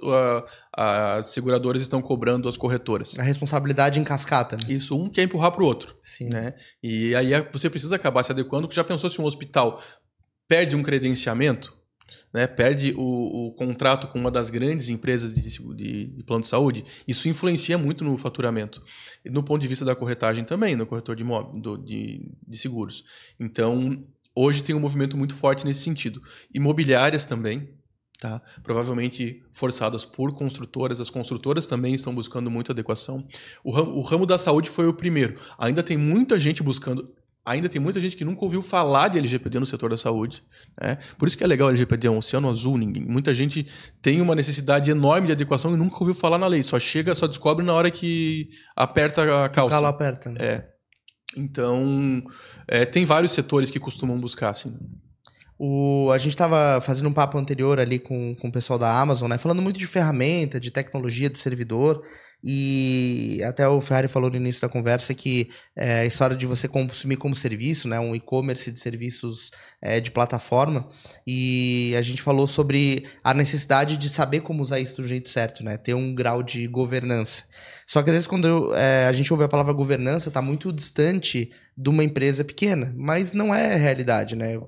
a- 0.75 1.15
as 1.17 1.27
seguradoras 1.27 1.81
estão 1.81 2.01
cobrando 2.01 2.47
as 2.47 2.55
corretoras. 2.57 3.17
A 3.17 3.23
responsabilidade 3.23 3.99
em 3.99 4.03
cascata, 4.03 4.55
né? 4.55 4.73
Isso, 4.75 4.95
um 4.95 5.09
quer 5.09 5.23
empurrar 5.23 5.51
para 5.51 5.63
o 5.63 5.65
outro. 5.65 5.97
Sim. 6.03 6.25
né? 6.29 6.53
E 6.83 7.15
aí 7.15 7.31
você 7.51 7.69
precisa 7.69 7.95
acabar 7.95 8.21
se 8.23 8.31
adequando, 8.31 8.67
porque 8.67 8.75
já 8.75 8.83
pensou 8.83 9.09
se 9.09 9.19
um 9.19 9.25
hospital 9.25 9.81
perde 10.47 10.75
um 10.75 10.83
credenciamento, 10.83 11.73
né? 12.31 12.45
perde 12.45 12.93
o, 12.95 13.47
o 13.47 13.51
contrato 13.55 14.07
com 14.07 14.19
uma 14.19 14.29
das 14.29 14.51
grandes 14.51 14.89
empresas 14.89 15.33
de, 15.33 15.41
de- 15.75 16.05
de 16.17 16.23
plano 16.23 16.41
de 16.43 16.47
saúde, 16.47 16.85
isso 17.07 17.27
influencia 17.27 17.77
muito 17.79 18.03
no 18.03 18.15
faturamento. 18.15 18.83
E 19.25 19.29
no 19.31 19.41
ponto 19.41 19.59
de 19.61 19.67
vista 19.67 19.83
da 19.83 19.95
corretagem 19.95 20.43
também, 20.43 20.75
no 20.75 20.85
corretor 20.85 21.15
de, 21.15 21.23
imó- 21.23 21.41
do- 21.51 21.77
de, 21.77 22.31
de 22.47 22.57
seguros. 22.59 23.03
Então, 23.39 23.99
hoje 24.35 24.61
tem 24.63 24.75
um 24.75 24.79
movimento 24.79 25.15
muito 25.17 25.33
forte 25.35 25.65
nesse 25.65 25.81
sentido. 25.81 26.21
Imobiliárias 26.53 27.25
também, 27.27 27.69
Tá? 28.17 28.41
Provavelmente 28.63 29.43
forçadas 29.51 30.05
por 30.05 30.31
construtoras, 30.33 31.01
as 31.01 31.09
construtoras 31.09 31.67
também 31.67 31.93
estão 31.93 32.15
buscando 32.15 32.49
muita 32.49 32.71
adequação. 32.71 33.27
O 33.61 33.71
ramo, 33.71 33.91
o 33.91 34.01
ramo 34.01 34.25
da 34.25 34.37
saúde 34.37 34.69
foi 34.69 34.87
o 34.87 34.93
primeiro. 34.93 35.35
Ainda 35.59 35.83
tem 35.83 35.97
muita 35.97 36.39
gente 36.39 36.63
buscando. 36.63 37.13
Ainda 37.45 37.67
tem 37.69 37.79
muita 37.79 37.99
gente 37.99 38.15
que 38.15 38.23
nunca 38.23 38.43
ouviu 38.45 38.61
falar 38.61 39.09
de 39.09 39.17
LGPD 39.19 39.59
no 39.59 39.65
setor 39.65 39.89
da 39.89 39.97
saúde. 39.97 40.41
Né? 40.81 40.97
Por 41.17 41.27
isso 41.27 41.37
que 41.37 41.43
é 41.43 41.47
legal 41.47 41.67
o 41.67 41.71
LGPD, 41.71 42.07
é 42.07 42.09
um 42.09 42.17
oceano 42.17 42.49
azul. 42.49 42.77
Ninguém, 42.77 43.03
muita 43.05 43.33
gente 43.33 43.67
tem 44.01 44.21
uma 44.21 44.33
necessidade 44.33 44.89
enorme 44.89 45.27
de 45.27 45.33
adequação 45.33 45.73
e 45.73 45.77
nunca 45.77 45.97
ouviu 45.99 46.15
falar 46.15 46.37
na 46.37 46.47
lei. 46.47 46.63
Só 46.63 46.79
chega, 46.79 47.13
só 47.13 47.27
descobre 47.27 47.65
na 47.65 47.73
hora 47.73 47.91
que 47.91 48.47
aperta 48.75 49.21
a 49.23 49.45
O 49.45 49.49
calça. 49.51 49.75
calo 49.75 49.87
aperta. 49.87 50.31
né? 50.31 50.37
É. 50.39 50.74
Então, 51.35 52.21
é, 52.67 52.85
tem 52.85 53.05
vários 53.05 53.31
setores 53.31 53.69
que 53.69 53.79
costumam 53.79 54.19
buscar, 54.19 54.51
assim. 54.51 54.77
O, 55.57 56.09
a 56.11 56.17
gente 56.17 56.31
estava 56.31 56.81
fazendo 56.81 57.07
um 57.07 57.13
papo 57.13 57.37
anterior 57.37 57.79
ali 57.79 57.97
com, 57.97 58.35
com 58.35 58.49
o 58.49 58.51
pessoal 58.51 58.77
da 58.77 58.99
Amazon, 58.99 59.29
né? 59.29 59.37
Falando 59.37 59.61
muito 59.61 59.79
de 59.79 59.87
ferramenta, 59.87 60.59
de 60.59 60.69
tecnologia, 60.69 61.29
de 61.29 61.39
servidor. 61.39 62.03
E 62.47 63.41
até 63.43 63.67
o 63.67 63.81
Ferrari 63.81 64.07
falou 64.07 64.29
no 64.29 64.35
início 64.35 64.61
da 64.61 64.69
conversa 64.69 65.15
que 65.15 65.49
é, 65.75 66.01
a 66.01 66.05
história 66.05 66.37
de 66.37 66.45
você 66.45 66.67
consumir 66.67 67.15
como 67.15 67.33
serviço, 67.33 67.87
né? 67.87 67.99
Um 67.99 68.15
e-commerce 68.15 68.71
de 68.71 68.79
serviços 68.79 69.49
é, 69.81 69.99
de 69.99 70.11
plataforma. 70.11 70.87
E 71.25 71.95
a 71.97 72.03
gente 72.03 72.21
falou 72.21 72.45
sobre 72.45 73.07
a 73.23 73.33
necessidade 73.33 73.97
de 73.97 74.07
saber 74.09 74.41
como 74.41 74.61
usar 74.61 74.79
isso 74.79 75.01
do 75.01 75.07
jeito 75.07 75.27
certo, 75.27 75.63
né? 75.63 75.75
Ter 75.75 75.95
um 75.95 76.13
grau 76.13 76.43
de 76.43 76.67
governança. 76.67 77.45
Só 77.87 78.03
que 78.03 78.11
às 78.11 78.13
vezes 78.13 78.27
quando 78.27 78.47
eu, 78.47 78.75
é, 78.75 79.07
a 79.07 79.11
gente 79.11 79.33
ouve 79.33 79.43
a 79.43 79.47
palavra 79.47 79.73
governança, 79.73 80.27
está 80.27 80.39
muito 80.39 80.71
distante 80.71 81.49
de 81.75 81.89
uma 81.89 82.03
empresa 82.03 82.43
pequena. 82.43 82.93
Mas 82.95 83.33
não 83.33 83.55
é 83.55 83.75
realidade, 83.75 84.35
né? 84.35 84.59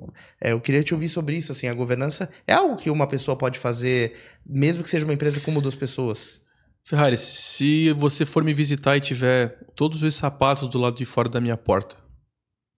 É, 0.41 0.51
eu 0.51 0.59
queria 0.59 0.81
te 0.81 0.95
ouvir 0.95 1.09
sobre 1.09 1.35
isso. 1.35 1.51
Assim, 1.51 1.67
a 1.67 1.75
governança 1.75 2.27
é 2.47 2.53
algo 2.53 2.75
que 2.75 2.89
uma 2.89 3.05
pessoa 3.05 3.37
pode 3.37 3.59
fazer, 3.59 4.13
mesmo 4.43 4.81
que 4.81 4.89
seja 4.89 5.05
uma 5.05 5.13
empresa 5.13 5.39
com 5.41 5.53
duas 5.61 5.75
pessoas. 5.75 6.46
Ferrari, 6.87 7.17
se 7.17 7.91
você 7.91 8.25
for 8.25 8.45
me 8.45 8.53
visitar 8.53 8.95
e 8.95 9.01
tiver 9.01 9.59
todos 9.75 10.03
os 10.03 10.15
sapatos 10.15 10.69
do 10.69 10.79
lado 10.79 10.95
de 10.95 11.03
fora 11.03 11.27
da 11.27 11.41
minha 11.41 11.57
porta, 11.57 11.97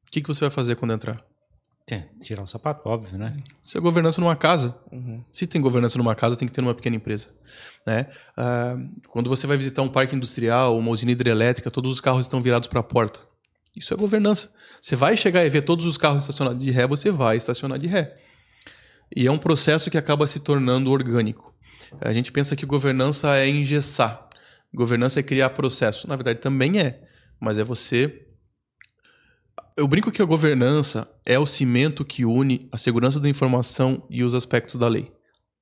o 0.07 0.09
que, 0.09 0.19
que 0.19 0.27
você 0.27 0.39
vai 0.39 0.49
fazer 0.49 0.77
quando 0.77 0.95
entrar? 0.95 1.23
Tem, 1.85 2.09
tirar 2.19 2.41
o 2.41 2.47
sapato, 2.47 2.89
óbvio, 2.89 3.19
né? 3.19 3.37
Isso 3.63 3.77
é 3.77 3.81
governança 3.81 4.19
numa 4.19 4.35
casa. 4.35 4.75
Uhum. 4.91 5.23
Se 5.31 5.45
tem 5.45 5.61
governança 5.61 5.99
numa 5.99 6.15
casa, 6.15 6.35
tem 6.35 6.47
que 6.47 6.53
ter 6.53 6.61
numa 6.61 6.73
pequena 6.73 6.95
empresa. 6.95 7.27
Né? 7.85 8.07
Ah, 8.35 8.77
quando 9.09 9.29
você 9.29 9.45
vai 9.45 9.57
visitar 9.57 9.83
um 9.83 9.87
parque 9.87 10.15
industrial, 10.15 10.75
uma 10.75 10.89
usina 10.89 11.11
hidrelétrica, 11.11 11.69
todos 11.69 11.91
os 11.91 12.01
carros 12.01 12.21
estão 12.21 12.41
virados 12.41 12.67
para 12.67 12.79
a 12.79 12.83
porta. 12.83 13.19
Isso 13.77 13.93
é 13.93 13.97
governança. 13.97 14.51
Você 14.81 14.95
vai 14.95 15.15
chegar 15.17 15.45
e 15.45 15.49
ver 15.51 15.61
todos 15.61 15.85
os 15.85 15.97
carros 15.97 16.23
estacionados 16.23 16.63
de 16.63 16.71
ré, 16.71 16.87
você 16.87 17.11
vai 17.11 17.37
estacionar 17.37 17.77
de 17.77 17.85
ré. 17.85 18.17
E 19.15 19.27
é 19.27 19.31
um 19.31 19.37
processo 19.37 19.91
que 19.91 19.99
acaba 19.99 20.25
se 20.25 20.39
tornando 20.39 20.89
orgânico. 20.89 21.48
A 22.01 22.13
gente 22.13 22.31
pensa 22.31 22.55
que 22.55 22.65
governança 22.65 23.35
é 23.37 23.47
engessar. 23.47 24.27
Governança 24.73 25.19
é 25.19 25.23
criar 25.23 25.49
processo. 25.51 26.07
Na 26.07 26.15
verdade, 26.15 26.39
também 26.39 26.79
é. 26.79 27.01
Mas 27.39 27.57
é 27.57 27.63
você. 27.63 28.25
Eu 29.77 29.87
brinco 29.87 30.11
que 30.11 30.21
a 30.21 30.25
governança 30.25 31.09
é 31.25 31.39
o 31.39 31.45
cimento 31.45 32.03
que 32.03 32.25
une 32.25 32.67
a 32.71 32.77
segurança 32.77 33.19
da 33.19 33.29
informação 33.29 34.05
e 34.09 34.23
os 34.23 34.35
aspectos 34.35 34.75
da 34.75 34.87
lei 34.87 35.11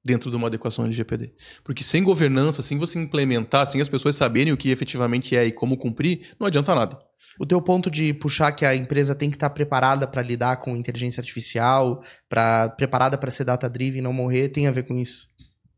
dentro 0.04 0.32
de 0.32 0.38
uma 0.38 0.48
adequação 0.48 0.86
LGPD. 0.86 1.34
Porque 1.64 1.84
sem 1.84 2.02
governança, 2.02 2.64
sem 2.64 2.78
você 2.78 2.98
implementar, 2.98 3.68
sem 3.68 3.82
as 3.82 3.90
pessoas 3.90 4.16
saberem 4.16 4.54
o 4.54 4.58
que 4.58 4.72
efetivamente 4.72 5.36
é 5.36 5.46
e 5.46 5.52
como 5.52 5.78
cumprir, 5.78 6.34
não 6.40 6.48
adianta 6.48 6.74
nada. 6.74 6.98
O 7.40 7.46
teu 7.46 7.62
ponto 7.62 7.92
de 7.92 8.14
puxar 8.14 8.52
que 8.54 8.66
a 8.66 8.74
empresa 8.74 9.14
tem 9.14 9.30
que 9.30 9.36
estar 9.36 9.50
preparada 9.52 10.08
para 10.08 10.24
lidar 10.24 10.58
com 10.58 10.76
inteligência 10.76 11.22
artificial, 11.22 12.02
pra, 12.28 12.70
preparada 12.70 13.18
para 13.18 13.30
ser 13.30 13.44
data-driven 13.44 14.00
e 14.00 14.02
não 14.02 14.14
morrer, 14.14 14.50
tem 14.50 14.66
a 14.66 14.72
ver 14.72 14.84
com 14.84 14.98
isso. 14.98 15.28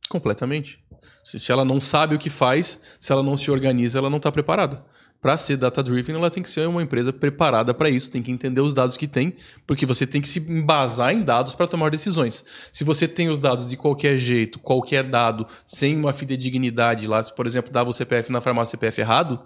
Completamente. 0.09 0.83
Se, 1.23 1.39
se 1.39 1.51
ela 1.51 1.63
não 1.63 1.79
sabe 1.79 2.15
o 2.15 2.19
que 2.19 2.29
faz, 2.29 2.79
se 2.99 3.11
ela 3.11 3.21
não 3.21 3.37
se 3.37 3.51
organiza, 3.51 3.99
ela 3.99 4.09
não 4.09 4.17
está 4.17 4.31
preparada. 4.31 4.83
Para 5.21 5.35
ser 5.35 5.57
data-driven, 5.57 6.15
ela 6.15 6.29
tem 6.29 6.41
que 6.41 6.49
ser 6.49 6.65
uma 6.67 6.81
empresa 6.81 7.11
preparada 7.11 7.73
para 7.73 7.89
isso, 7.89 8.09
tem 8.09 8.23
que 8.23 8.31
entender 8.31 8.61
os 8.61 8.73
dados 8.73 8.95
que 8.95 9.05
tem, 9.05 9.35
porque 9.67 9.85
você 9.85 10.07
tem 10.07 10.21
que 10.21 10.29
se 10.29 10.39
embasar 10.39 11.13
em 11.13 11.21
dados 11.21 11.53
para 11.53 11.67
tomar 11.67 11.91
decisões. 11.91 12.43
Se 12.71 12.85
você 12.85 13.05
tem 13.05 13.29
os 13.29 13.37
dados 13.37 13.67
de 13.67 13.75
qualquer 13.75 14.17
jeito, 14.17 14.59
qualquer 14.59 15.03
dado, 15.03 15.45
sem 15.65 15.97
uma 15.97 16.13
fidedignidade 16.13 17.05
lá, 17.05 17.21
se, 17.21 17.35
por 17.35 17.45
exemplo, 17.45 17.69
dava 17.69 17.89
o 17.89 17.93
CPF 17.93 18.31
na 18.31 18.39
farmácia 18.39 18.71
CPF 18.71 19.01
errado, 19.01 19.43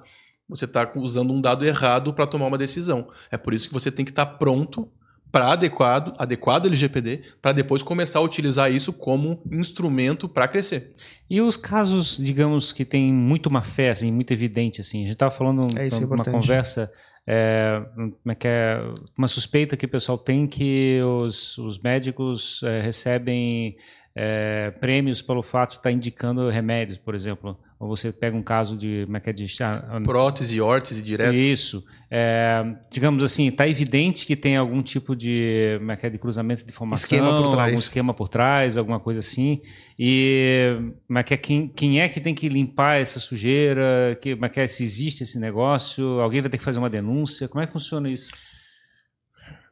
você 0.47 0.66
está 0.66 0.89
usando 0.95 1.34
um 1.34 1.41
dado 1.41 1.66
errado 1.66 2.14
para 2.14 2.28
tomar 2.28 2.45
uma 2.45 2.57
decisão. 2.57 3.07
É 3.32 3.38
por 3.38 3.53
isso 3.53 3.68
que 3.68 3.74
você 3.74 3.91
tem 3.91 4.05
que 4.05 4.11
estar 4.11 4.26
pronto 4.26 4.91
para 5.34 5.52
adequado, 5.52 6.14
adequado 6.20 6.68
LGPD, 6.68 7.22
para 7.42 7.54
depois 7.54 7.82
começar 7.82 8.20
a 8.20 8.22
utilizar 8.22 8.72
isso 8.72 8.94
como 8.94 9.42
instrumento 9.52 10.30
para 10.30 10.48
crescer. 10.48 10.94
E 11.28 11.42
os 11.42 11.58
casos, 11.58 12.18
digamos, 12.18 12.72
que 12.72 12.86
tem 12.86 13.12
muito 13.12 13.52
má 13.52 13.64
fé, 13.64 13.90
assim, 13.90 14.12
muito 14.12 14.32
evidente, 14.32 14.80
assim. 14.80 15.00
A 15.00 15.02
gente 15.02 15.14
estava 15.14 15.32
falando 15.32 15.76
É, 15.76 15.88
isso 15.88 15.96
é 15.98 16.02
numa 16.02 16.14
importante. 16.14 16.36
conversa, 16.36 16.92
é, 17.26 17.82
como 17.96 18.32
é 18.32 18.36
que 18.36 18.48
é, 18.48 18.80
uma 19.18 19.28
suspeita 19.28 19.76
que 19.76 19.88
o 19.88 19.90
pessoal 19.90 20.20
tem 20.20 20.46
que 20.46 21.02
os, 21.02 21.58
os 21.58 21.80
médicos 21.80 22.62
é, 22.62 22.82
recebem 22.82 23.76
é, 24.16 24.70
prêmios 24.80 25.20
pelo 25.24 25.42
fato 25.42 25.72
de 25.72 25.78
estar 25.78 25.92
indicando 25.92 26.48
remédios, 26.48 27.00
por 27.00 27.16
exemplo. 27.16 27.58
Ou 27.84 27.90
você 27.90 28.14
pega 28.14 28.38
um 28.38 28.42
caso 28.42 28.78
de, 28.78 29.04
como 29.04 29.18
é 29.18 29.20
que 29.20 29.30
é, 29.30 29.34
de 29.34 29.46
ah, 29.62 30.00
Prótese, 30.06 30.62
órtese, 30.62 31.02
direto. 31.02 31.36
Isso. 31.36 31.84
É, 32.10 32.64
digamos 32.90 33.22
assim, 33.22 33.50
está 33.50 33.68
evidente 33.68 34.26
que 34.26 34.38
tem 34.38 34.56
algum 34.56 34.82
tipo 34.82 35.14
de, 35.14 35.76
como 35.80 35.92
é 35.92 35.98
que 35.98 36.08
é, 36.08 36.10
de 36.10 36.18
cruzamento 36.18 36.64
de 36.64 36.72
informação, 36.72 37.04
Esquema 37.04 37.42
por 37.42 37.52
trás. 37.52 37.68
algum 37.68 37.80
esquema 37.80 38.14
por 38.14 38.30
trás, 38.30 38.78
alguma 38.78 39.02
coisa 39.02 39.20
assim. 39.20 39.62
E 40.00 40.78
como 41.06 41.20
é 41.20 41.24
que 41.24 41.34
é, 41.34 41.38
quem, 41.38 41.68
quem 41.68 42.00
é 42.00 42.08
que 42.08 42.22
tem 42.22 42.34
que 42.34 42.48
limpar 42.48 43.02
essa 43.02 43.20
sujeira? 43.20 44.18
Que, 44.22 44.34
como 44.34 44.46
é 44.46 44.50
que 44.50 44.62
é, 44.62 44.68
se 44.68 44.82
existe 44.82 45.24
esse 45.24 45.38
negócio? 45.38 46.22
Alguém 46.22 46.40
vai 46.40 46.50
ter 46.50 46.58
que 46.58 46.64
fazer 46.64 46.80
uma 46.80 46.90
denúncia? 46.90 47.50
Como 47.50 47.62
é 47.62 47.68
que 47.68 47.74
funciona 47.74 48.10
isso? 48.10 48.28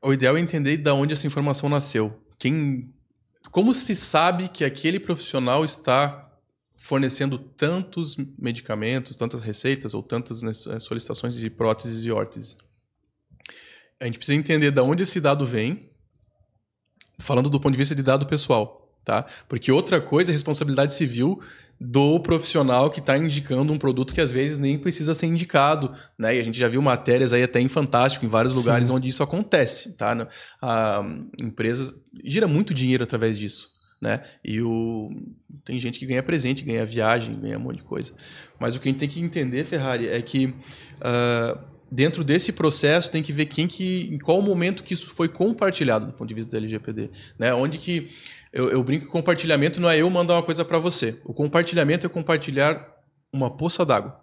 O 0.03 0.11
ideal 0.11 0.35
é 0.35 0.41
entender 0.41 0.75
de 0.75 0.89
onde 0.89 1.13
essa 1.13 1.25
informação 1.25 1.69
nasceu. 1.69 2.13
Quem, 2.37 2.93
como 3.51 3.73
se 3.73 3.95
sabe 3.95 4.49
que 4.49 4.65
aquele 4.65 4.99
profissional 4.99 5.63
está 5.63 6.30
fornecendo 6.81 7.37
tantos 7.37 8.17
medicamentos, 8.39 9.15
tantas 9.15 9.39
receitas 9.39 9.93
ou 9.93 10.01
tantas 10.01 10.41
né, 10.41 10.51
solicitações 10.79 11.35
de 11.35 11.49
próteses 11.49 12.03
e 12.03 12.11
órteses? 12.11 12.57
A 13.99 14.05
gente 14.05 14.17
precisa 14.17 14.37
entender 14.37 14.71
de 14.71 14.81
onde 14.81 15.03
esse 15.03 15.21
dado 15.21 15.45
vem, 15.45 15.91
falando 17.21 17.51
do 17.51 17.59
ponto 17.59 17.73
de 17.73 17.77
vista 17.77 17.93
de 17.93 18.01
dado 18.01 18.25
pessoal. 18.25 18.81
tá? 19.05 19.25
Porque 19.47 19.71
outra 19.71 20.01
coisa 20.01 20.31
é 20.31 20.33
responsabilidade 20.33 20.93
civil 20.93 21.39
do 21.79 22.19
profissional 22.19 22.89
que 22.89 22.99
está 22.99 23.17
indicando 23.17 23.73
um 23.73 23.77
produto 23.77 24.13
que 24.13 24.21
às 24.21 24.31
vezes 24.31 24.57
nem 24.57 24.77
precisa 24.77 25.15
ser 25.15 25.25
indicado, 25.25 25.91
né? 26.17 26.35
E 26.35 26.39
a 26.39 26.43
gente 26.43 26.57
já 26.57 26.67
viu 26.67 26.81
matérias 26.81 27.33
aí 27.33 27.41
até 27.41 27.59
em 27.59 27.67
Fantástico, 27.67 28.25
em 28.25 28.29
vários 28.29 28.53
lugares 28.53 28.87
Sim. 28.87 28.93
onde 28.93 29.09
isso 29.09 29.23
acontece, 29.23 29.93
tá? 29.93 30.27
A 30.61 31.03
empresa 31.39 31.93
gira 32.23 32.47
muito 32.47 32.73
dinheiro 32.73 33.03
através 33.03 33.37
disso, 33.37 33.67
né? 34.01 34.21
E 34.43 34.61
o... 34.61 35.11
tem 35.63 35.79
gente 35.79 35.99
que 35.99 36.05
ganha 36.05 36.23
presente, 36.23 36.63
ganha 36.63 36.85
viagem, 36.85 37.39
ganha 37.39 37.57
um 37.57 37.61
monte 37.61 37.77
de 37.77 37.83
coisa. 37.83 38.13
Mas 38.59 38.75
o 38.75 38.79
que 38.79 38.89
a 38.89 38.91
gente 38.91 38.99
tem 38.99 39.09
que 39.09 39.21
entender, 39.21 39.63
Ferrari, 39.63 40.07
é 40.07 40.21
que 40.21 40.47
uh, 40.47 41.59
dentro 41.91 42.23
desse 42.23 42.51
processo 42.51 43.11
tem 43.11 43.21
que 43.21 43.31
ver 43.31 43.45
quem 43.45 43.67
que, 43.67 44.09
em 44.11 44.17
qual 44.17 44.41
momento 44.41 44.83
que 44.83 44.93
isso 44.93 45.13
foi 45.13 45.29
compartilhado 45.29 46.07
do 46.07 46.13
ponto 46.13 46.27
de 46.27 46.33
vista 46.33 46.51
da 46.53 46.57
LGPD, 46.57 47.11
né? 47.37 47.53
Onde 47.53 47.77
que 47.77 48.09
eu, 48.51 48.69
eu 48.69 48.83
brinco 48.83 49.05
que 49.05 49.11
compartilhamento 49.11 49.79
não 49.79 49.89
é 49.89 50.01
eu 50.01 50.09
mandar 50.09 50.35
uma 50.35 50.43
coisa 50.43 50.65
para 50.65 50.79
você. 50.79 51.19
O 51.23 51.33
compartilhamento 51.33 52.05
é 52.05 52.09
compartilhar 52.09 52.85
uma 53.31 53.49
poça 53.49 53.85
d'água. 53.85 54.19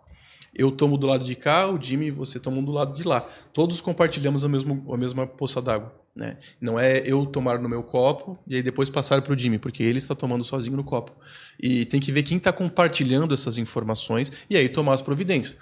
Eu 0.55 0.70
tomo 0.72 0.99
do 0.99 1.07
lado 1.07 1.24
de 1.24 1.35
cá, 1.37 1.70
o 1.70 1.81
Jimmy, 1.81 2.11
você 2.11 2.41
toma 2.41 2.61
do 2.62 2.72
lado 2.72 2.95
de 2.95 3.05
lá. 3.05 3.29
Todos 3.53 3.81
compartilhamos 3.81 4.45
a, 4.45 4.49
mesmo, 4.49 4.93
a 4.93 4.97
mesma 4.97 5.26
poça 5.26 5.62
d'água. 5.62 5.95
Né? 6.18 6.36
Não 6.60 6.76
é 6.80 7.00
eu 7.06 7.24
tomar 7.24 7.60
no 7.60 7.68
meu 7.68 7.80
copo 7.80 8.36
e 8.44 8.56
aí 8.56 8.62
depois 8.62 8.90
passar 8.90 9.22
para 9.22 9.32
o 9.32 9.38
Jimmy, 9.38 9.56
porque 9.56 9.84
ele 9.84 9.98
está 9.98 10.16
tomando 10.16 10.42
sozinho 10.42 10.76
no 10.76 10.82
copo. 10.82 11.16
E 11.60 11.84
tem 11.84 12.00
que 12.00 12.10
ver 12.10 12.24
quem 12.24 12.38
está 12.38 12.52
compartilhando 12.52 13.32
essas 13.32 13.56
informações 13.56 14.32
e 14.50 14.56
aí 14.56 14.68
tomar 14.68 14.94
as 14.94 15.00
providências. 15.00 15.56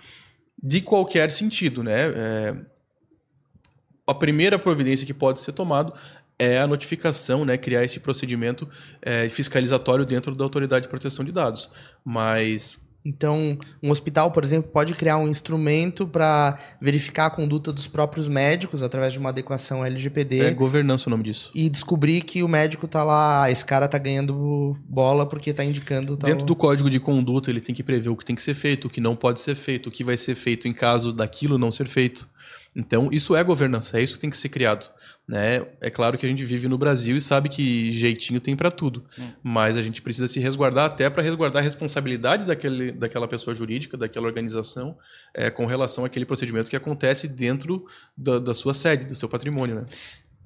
De 0.61 0.81
qualquer 0.81 1.31
sentido, 1.31 1.83
né? 1.83 2.09
É... 2.09 2.57
A 4.07 4.15
primeira 4.15 4.59
providência 4.59 5.05
que 5.05 5.13
pode 5.13 5.41
ser 5.41 5.53
tomado 5.53 5.93
é 6.39 6.59
a 6.59 6.67
notificação, 6.67 7.45
né, 7.45 7.59
criar 7.59 7.85
esse 7.85 8.01
procedimento 8.01 8.67
é, 9.03 9.29
fiscalizatório 9.29 10.07
dentro 10.07 10.35
da 10.35 10.45
autoridade 10.45 10.85
de 10.85 10.89
proteção 10.89 11.23
de 11.23 11.33
dados. 11.33 11.69
Mas 12.03 12.79
então, 13.07 13.57
um 13.81 13.91
hospital, 13.93 14.33
por 14.33 14.43
exemplo, 14.43 14.69
pode 14.73 14.93
criar 14.95 15.17
um 15.17 15.29
instrumento 15.29 16.09
para 16.09 16.59
verificar 16.81 17.27
a 17.27 17.31
conduta 17.31 17.73
dos 17.73 17.87
próprios 17.87 18.27
médicos 18.27 18.83
através 18.83 19.13
de 19.13 19.21
uma 19.21 19.29
adequação 19.29 19.85
LGPD. 19.85 20.41
É 20.41 20.51
governança 20.51 21.09
o 21.09 21.11
nome 21.11 21.23
disso. 21.23 21.53
E 21.55 21.69
descobrir 21.69 22.23
que 22.23 22.43
o 22.43 22.49
médico 22.49 22.89
tá 22.89 23.05
lá, 23.05 23.45
ah, 23.45 23.51
esse 23.51 23.65
cara 23.65 23.87
tá 23.87 23.97
ganhando 23.97 24.77
bola 24.89 25.25
porque 25.25 25.53
tá 25.53 25.65
indicando 25.65 26.17
tal... 26.17 26.29
Dentro 26.29 26.45
do 26.45 26.57
código 26.57 26.91
de 26.91 26.99
conduta, 26.99 27.49
ele 27.49 27.61
tem 27.61 27.75
que 27.75 27.85
prever 27.85 28.09
o 28.09 28.17
que 28.17 28.25
tem 28.25 28.35
que 28.35 28.43
ser 28.43 28.55
feito, 28.55 28.87
o 28.87 28.91
que 28.91 29.01
não 29.01 29.15
pode 29.15 29.39
ser 29.39 29.55
feito, 29.55 29.89
o 29.89 29.93
que 29.93 30.03
vai 30.03 30.17
ser 30.17 30.35
feito 30.35 30.67
em 30.67 30.73
caso 30.73 31.13
daquilo 31.13 31.57
não 31.59 31.71
ser 31.71 31.87
feito. 31.87 32.29
Então, 32.77 33.09
isso 33.11 33.35
é 33.35 33.43
governança, 33.43 33.99
é 33.99 34.03
isso 34.03 34.15
que 34.15 34.21
tem 34.21 34.29
que 34.29 34.37
ser 34.37 34.51
criado. 34.51 34.91
Né? 35.27 35.67
É 35.81 35.89
claro 35.89 36.19
que 36.19 36.27
a 36.27 36.29
gente 36.29 36.45
vive 36.45 36.69
no 36.69 36.77
Brasil 36.77 37.17
e 37.17 37.21
sabe 37.23 37.49
que 37.49 37.91
jeitinho 37.91 38.39
tem 38.39 38.55
para 38.55 38.71
tudo, 38.71 39.03
hum. 39.19 39.31
mas 39.43 39.79
a 39.79 39.83
gente 39.83 40.03
precisa 40.03 40.29
se 40.29 40.39
resguardar 40.39 40.85
até 40.85 41.09
para 41.09 41.23
resguardar 41.23 41.63
a 41.63 41.65
responsabilidade 41.65 42.45
daquele, 42.45 42.93
daquela 42.93 43.27
pessoa 43.27 43.55
jurídica, 43.55 43.97
daquela 43.97 44.27
organização, 44.27 44.95
é, 45.33 45.49
com 45.49 45.65
relação 45.65 46.05
àquele 46.05 46.27
procedimento 46.27 46.69
que 46.69 46.77
acontece 46.77 47.27
dentro 47.27 47.87
da, 48.15 48.39
da 48.39 48.53
sua 48.53 48.75
sede, 48.75 49.07
do 49.07 49.15
seu 49.15 49.29
patrimônio. 49.29 49.77
Né? 49.77 49.85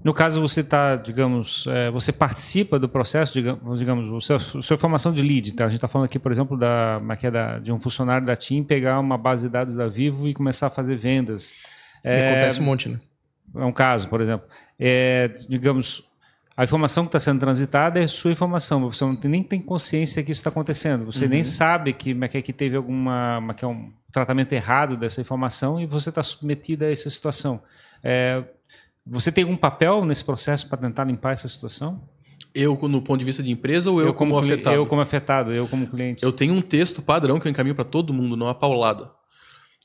No 0.02 0.14
caso, 0.14 0.40
você 0.40 0.60
está, 0.60 0.96
digamos, 0.96 1.66
é, 1.66 1.90
você 1.90 2.12
participa 2.12 2.78
do 2.78 2.88
processo, 2.88 3.32
digamos, 3.32 3.78
digamos 3.78 4.10
o 4.10 4.20
seu, 4.20 4.36
a 4.36 4.62
sua 4.62 4.76
formação 4.76 5.12
de 5.12 5.20
lead. 5.20 5.52
Tá? 5.52 5.64
A 5.64 5.68
gente 5.68 5.76
está 5.76 5.88
falando 5.88 6.06
aqui, 6.06 6.18
por 6.18 6.30
exemplo, 6.30 6.56
da, 6.56 6.98
é 7.20 7.26
é 7.26 7.30
da, 7.30 7.58
de 7.58 7.70
um 7.72 7.78
funcionário 7.78 8.24
da 8.24 8.36
TIM 8.36 8.62
pegar 8.62 9.00
uma 9.00 9.18
base 9.18 9.48
de 9.48 9.52
dados 9.52 9.74
da 9.74 9.88
Vivo 9.88 10.26
e 10.26 10.32
começar 10.32 10.68
a 10.68 10.70
fazer 10.70 10.96
vendas. 10.96 11.54
É, 12.02 12.30
acontece 12.30 12.60
um 12.60 12.64
monte, 12.64 12.88
né? 12.88 13.00
É 13.56 13.64
um 13.64 13.72
caso, 13.72 14.08
por 14.08 14.20
exemplo. 14.20 14.46
É, 14.78 15.28
digamos, 15.48 16.08
a 16.56 16.64
informação 16.64 17.04
que 17.04 17.08
está 17.08 17.20
sendo 17.20 17.40
transitada 17.40 18.02
é 18.02 18.06
sua 18.06 18.30
informação, 18.30 18.90
você 18.90 19.04
não 19.04 19.16
tem, 19.16 19.30
nem 19.30 19.42
tem 19.42 19.60
consciência 19.60 20.22
que 20.22 20.30
isso 20.30 20.40
está 20.40 20.50
acontecendo. 20.50 21.06
Você 21.06 21.24
uhum. 21.24 21.30
nem 21.30 21.42
sabe 21.42 21.92
que, 21.92 22.16
é 22.20 22.42
que 22.42 22.52
teve 22.52 22.76
alguma 22.76 23.54
que 23.56 23.64
é 23.64 23.68
um 23.68 23.90
tratamento 24.12 24.52
errado 24.52 24.96
dessa 24.96 25.20
informação 25.20 25.80
e 25.80 25.86
você 25.86 26.10
está 26.10 26.22
submetido 26.22 26.84
a 26.84 26.90
essa 26.90 27.08
situação. 27.08 27.62
É, 28.02 28.44
você 29.06 29.32
tem 29.32 29.44
algum 29.44 29.56
papel 29.56 30.04
nesse 30.04 30.24
processo 30.24 30.68
para 30.68 30.78
tentar 30.78 31.04
limpar 31.04 31.32
essa 31.32 31.48
situação? 31.48 32.02
Eu, 32.54 32.78
no 32.82 33.00
ponto 33.00 33.18
de 33.18 33.24
vista 33.24 33.42
de 33.42 33.50
empresa, 33.50 33.90
ou 33.90 34.00
eu, 34.00 34.08
eu 34.08 34.14
como, 34.14 34.34
como 34.34 34.44
afetado? 34.44 34.76
Eu 34.76 34.86
como 34.86 35.00
afetado, 35.00 35.52
eu 35.52 35.68
como 35.68 35.86
cliente. 35.86 36.22
Eu 36.22 36.32
tenho 36.32 36.52
um 36.52 36.60
texto 36.60 37.00
padrão 37.00 37.38
que 37.38 37.46
eu 37.46 37.50
encaminho 37.50 37.74
para 37.74 37.84
todo 37.84 38.12
mundo, 38.12 38.36
não 38.36 38.48
a 38.48 38.54
paulada. 38.54 39.10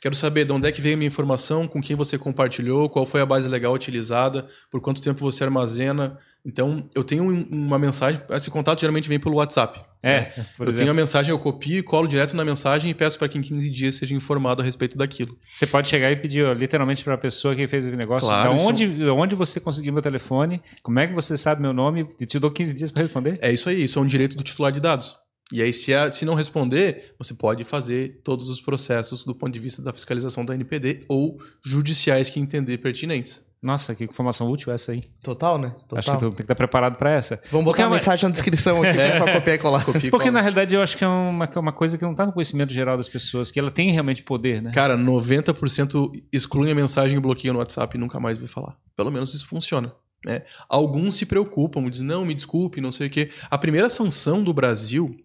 Quero 0.02 0.14
saber 0.16 0.46
de 0.46 0.52
onde 0.52 0.68
é 0.68 0.72
que 0.72 0.82
veio 0.82 0.96
a 0.96 0.98
minha 0.98 1.08
informação, 1.08 1.68
com 1.68 1.82
quem 1.82 1.96
você 1.96 2.18
compartilhou, 2.18 2.89
qual 2.89 3.06
foi 3.06 3.22
a 3.22 3.26
base 3.26 3.50
legal 3.50 3.74
utilizada, 3.74 4.48
por 4.70 4.80
quanto 4.82 5.02
tempo 5.02 5.20
você 5.20 5.43
armazena. 5.43 6.18
Então, 6.46 6.88
eu 6.93 7.04
tenho 7.04 7.24
uma 7.50 7.80
mensagem. 7.80 8.22
Esse 8.30 8.52
contato 8.52 8.80
geralmente 8.80 9.10
vem 9.10 9.20
pelo 9.20 9.38
WhatsApp. 9.38 9.82
É. 10.04 10.20
Né? 10.20 10.32
eu 10.38 10.43
exemplo. 10.43 10.74
tenho 10.74 10.91
a 10.91 10.93
mensagem, 10.93 11.32
eu 11.32 11.39
copio 11.39 11.80
e 11.80 11.82
colo 11.82 12.08
direto 12.08 12.36
na 12.36 12.46
mensagem 12.46 12.91
e 12.91 12.93
peço 12.93 13.18
para 13.18 13.28
que 13.28 13.39
em 13.39 13.41
15 13.41 13.68
dias 13.72 13.96
seja 13.96 14.14
informado 14.14 14.62
a 14.62 14.66
respeito 14.66 14.96
daquilo. 14.96 15.36
Você 15.52 15.66
pode 15.66 15.88
chegar 15.88 16.12
e 16.12 16.16
pedir 16.16 16.46
ó, 16.46 16.54
literalmente 16.54 17.04
para 17.04 17.16
a 17.16 17.18
pessoa 17.18 17.56
que 17.56 17.68
fez 17.68 17.88
o 17.88 17.91
negócio. 17.91 18.28
Claro, 18.28 18.56
da 18.56 18.64
onde, 18.64 19.04
é 19.04 19.12
onde 19.12 19.34
você 19.34 19.60
conseguiu 19.60 19.91
meu 19.91 20.04
telefone? 20.04 20.62
Como 20.84 21.00
é 21.00 21.08
que 21.08 21.16
você 21.16 21.36
sabe 21.36 21.64
meu 21.64 21.74
nome? 21.74 22.06
E 22.20 22.26
te 22.28 22.38
dou 22.38 22.52
15 22.52 22.74
dias 22.76 22.91
para 22.91 23.02
responder? 23.02 23.39
É 23.41 23.52
isso 23.52 23.68
aí. 23.68 23.84
Isso 23.84 23.98
é 23.98 24.02
um 24.04 24.06
direito 24.06 24.38
do 24.38 24.43
titular 24.43 24.72
de 24.72 24.80
dados. 24.80 25.16
E 25.52 25.62
aí, 25.62 25.72
se, 25.72 25.93
a, 25.93 26.12
se 26.12 26.26
não 26.26 26.34
responder, 26.34 27.14
você 27.20 27.34
pode 27.34 27.64
fazer 27.64 28.22
todos 28.24 28.50
os 28.50 28.60
processos 28.60 29.26
do 29.26 29.36
ponto 29.36 29.54
de 29.54 29.60
vista 29.60 29.82
da 29.82 29.93
fiscalização 29.93 30.43
da 30.43 30.56
NPD 30.56 31.06
ou 31.08 31.39
judiciais 31.64 32.30
que 32.30 32.39
entender 32.39 32.80
pertinentes. 32.80 33.46
Nossa, 33.62 33.96
que 33.96 34.04
informação 34.04 34.52
útil 34.52 34.72
essa 34.72 34.91
aí. 34.91 35.04
Total, 35.24 35.58
né? 35.58 35.70
Total. 35.88 35.98
Acho 35.98 36.12
que 36.12 36.18
tu 36.18 36.28
tem 36.28 36.36
que 36.36 36.41
estar 36.43 36.56
preparado 36.56 36.98
para 36.98 37.12
essa. 37.12 37.41
Vamos 37.52 37.66
botar 37.66 37.88
uma 37.88 37.96
mensagem 37.96 38.26
na 38.26 38.32
descrição 38.32 38.82
aqui, 38.84 38.98
é 39.00 39.12
só 39.14 39.26
copiar 39.26 39.56
e 39.56 39.58
colar. 39.58 39.84
Copia 39.84 40.12
Porque, 40.12 40.30
na 40.30 40.39
realidade, 40.39 40.76
eu 40.76 40.84
acho 40.84 40.96
que 40.96 41.04
é 41.04 41.08
uma, 41.08 41.50
é 41.52 41.60
uma 41.60 41.74
coisa 41.74 41.98
que 41.98 42.04
não 42.04 42.12
está 42.12 42.28
no 42.28 42.32
conhecimento 42.32 42.72
geral 42.72 42.96
das 42.96 43.08
pessoas, 43.08 43.50
que 43.50 43.60
ela 43.60 43.72
tem 43.72 43.89
realmente 43.91 44.22
poder, 44.22 44.62
né? 44.62 44.72
Cara, 44.72 44.96
90% 44.96 46.12
excluem 46.32 46.72
a 46.72 46.76
mensagem 46.76 47.18
e 47.18 47.20
bloqueiam 47.20 47.54
no 47.54 47.60
WhatsApp 47.60 47.98
e 47.98 48.00
nunca 48.00 48.20
mais 48.20 48.38
vai 48.38 48.48
falar. 48.48 48.78
Pelo 48.96 49.12
menos 49.12 49.34
isso 49.34 49.48
funciona. 49.48 49.91
Né? 50.24 50.43
Alguns 50.70 51.16
se 51.16 51.26
preocupam, 51.26 51.88
dizem, 51.89 52.06
não, 52.06 52.24
me 52.24 52.34
desculpe, 52.34 52.82
não 52.82 52.91
sei 52.91 53.08
o 53.08 53.10
quê. 53.10 53.30
A 53.50 53.58
primeira 53.58 53.89
sanção 53.89 54.43
do 54.43 54.54
Brasil 54.54 55.16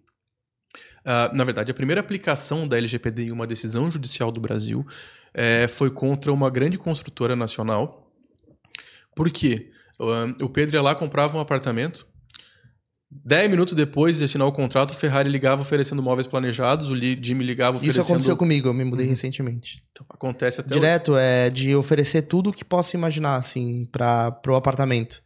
Uh, 1.01 1.35
na 1.35 1.45
verdade, 1.45 1.71
a 1.71 1.75
primeira 1.75 2.01
aplicação 2.01 2.69
da 2.69 2.77
LGPD 2.77 3.27
em 3.27 3.31
uma 3.31 3.47
decisão 3.47 3.91
judicial 3.91 4.31
do 4.31 4.41
Brasil 4.41 4.87
é, 5.33 5.67
foi 5.67 5.91
contra 5.91 6.33
uma 6.33 6.51
grande 6.51 6.77
construtora 6.77 7.35
nacional. 7.35 8.11
Por 9.15 9.31
quê? 9.31 9.71
Uh, 9.99 10.45
o 10.45 10.49
Pedro 10.49 10.77
ia 10.77 10.83
lá, 10.83 10.95
comprava 10.95 11.37
um 11.37 11.41
apartamento. 11.41 12.07
Dez 13.11 13.51
minutos 13.51 13.75
depois 13.75 14.19
de 14.19 14.25
assinar 14.25 14.47
o 14.47 14.53
contrato, 14.53 14.93
o 14.93 14.95
Ferrari 14.95 15.29
ligava 15.29 15.63
oferecendo 15.63 16.01
móveis 16.01 16.29
planejados, 16.29 16.91
o 16.91 16.97
Jimmy 16.97 17.45
ligava 17.45 17.77
oferecendo... 17.77 18.03
Isso 18.03 18.13
aconteceu 18.13 18.37
comigo, 18.37 18.69
eu 18.69 18.75
me 18.75 18.85
mudei 18.85 19.05
uhum. 19.05 19.11
recentemente. 19.11 19.83
Então, 19.91 20.07
acontece 20.09 20.61
até... 20.61 20.73
Direto, 20.73 21.13
o... 21.13 21.19
é 21.19 21.51
de 21.51 21.75
oferecer 21.75 22.23
tudo 22.23 22.51
o 22.51 22.53
que 22.53 22.65
possa 22.65 22.97
imaginar, 22.97 23.35
assim, 23.35 23.85
para 23.91 24.41
o 24.47 24.55
apartamento. 24.55 25.21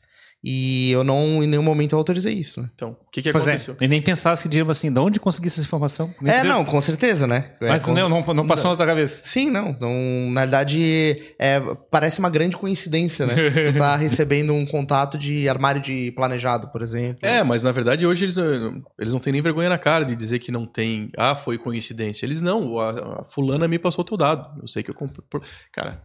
E 0.47 0.92
eu 0.92 1.03
não, 1.03 1.42
em 1.42 1.47
nenhum 1.47 1.62
momento, 1.62 1.92
eu 1.92 1.99
autorizei 1.99 2.34
isso. 2.34 2.68
Então, 2.74 2.90
o 2.90 3.11
que, 3.11 3.22
que 3.22 3.32
pois 3.32 3.49
é, 3.49 3.53
aconteceu? 3.53 3.76
É, 3.80 3.84
e 3.84 3.88
nem 3.88 4.03
pensasse 4.03 4.42
que, 4.42 4.49
tipo 4.51 4.70
assim, 4.70 4.92
de 4.92 5.01
onde 5.01 5.18
consegui 5.18 5.47
essa 5.47 5.62
informação? 5.62 6.14
Nem 6.20 6.34
é, 6.34 6.45
não, 6.45 6.66
com 6.66 6.78
certeza, 6.82 7.26
né? 7.26 7.53
É, 7.62 7.68
Mas 7.70 7.82
com... 7.82 7.95
não, 7.95 8.11
não, 8.11 8.34
não, 8.34 8.47
passou 8.47 8.70
na 8.70 8.76
tua 8.76 8.84
cabeça? 8.84 9.22
Sim, 9.24 9.49
não. 9.49 9.70
Então, 9.70 9.90
na 10.32 10.42
verdade, 10.42 11.34
é, 11.38 11.62
parece 11.90 12.18
uma 12.18 12.28
grande 12.28 12.59
coincidência, 12.59 13.24
né? 13.24 13.34
tu 13.64 13.78
tá 13.78 13.97
recebendo 13.97 14.53
um 14.53 14.66
contato 14.66 15.16
de 15.16 15.49
armário 15.49 15.80
de 15.80 16.12
planejado, 16.12 16.68
por 16.68 16.82
exemplo. 16.82 17.20
É, 17.22 17.42
mas 17.42 17.62
na 17.62 17.72
verdade, 17.72 18.07
hoje 18.07 18.26
eles, 18.26 18.36
eles 18.99 19.14
não 19.14 19.20
têm 19.20 19.32
nem 19.32 19.40
vergonha 19.40 19.70
na 19.70 19.78
cara 19.78 20.05
de 20.05 20.14
dizer 20.14 20.40
que 20.40 20.53
não 20.53 20.66
tem. 20.66 21.09
Ah, 21.16 21.34
foi 21.34 21.57
coincidência. 21.57 22.26
Eles 22.26 22.42
não. 22.42 22.78
A, 22.78 23.20
a 23.20 23.24
fulana 23.24 23.66
me 23.66 23.78
passou 23.78 24.05
teu 24.05 24.18
dado. 24.18 24.61
Eu 24.61 24.68
sei 24.68 24.82
que 24.82 24.90
eu 24.90 24.95
comprei. 24.95 25.24
Cara, 25.72 26.03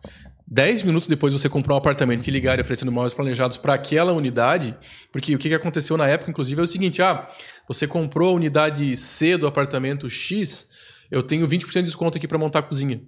10 0.51 0.81
minutos 0.81 1.07
depois 1.07 1.31
você 1.31 1.47
comprou 1.47 1.75
um 1.75 1.77
apartamento 1.77 2.27
e 2.27 2.31
ligar 2.31 2.59
oferecendo 2.59 2.91
móveis 2.91 3.13
planejados 3.13 3.55
para 3.55 3.75
aquela 3.75 4.11
unidade, 4.13 4.75
porque 5.11 5.35
o 5.35 5.37
que 5.37 5.53
aconteceu 5.53 5.95
na 5.95 6.07
época, 6.07 6.31
inclusive, 6.31 6.59
é 6.59 6.63
o 6.63 6.67
seguinte: 6.67 7.03
ah, 7.03 7.29
você 7.67 7.85
comprou 7.85 8.31
a 8.31 8.35
unidade 8.35 8.97
C 8.97 9.37
do 9.37 9.45
apartamento 9.45 10.09
X, 10.09 10.67
eu 11.11 11.21
tenho 11.21 11.47
20% 11.47 11.71
de 11.71 11.83
desconto 11.83 12.17
aqui 12.17 12.27
para 12.27 12.39
montar 12.39 12.59
a 12.59 12.63
cozinha. 12.63 12.99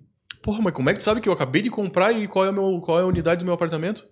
Porra, 0.44 0.62
mas 0.62 0.74
como 0.74 0.90
é 0.90 0.94
que 0.94 1.00
tu 1.00 1.04
sabe 1.04 1.20
que 1.20 1.28
eu 1.28 1.34
acabei 1.34 1.64
de 1.64 1.72
comprar 1.72 2.12
e 2.12 2.28
qual 2.28 2.46
é, 2.46 2.52
meu, 2.52 2.80
qual 2.80 3.00
é 3.00 3.02
a 3.02 3.08
unidade 3.08 3.40
do 3.40 3.46
meu 3.46 3.56
apartamento? 3.56 4.06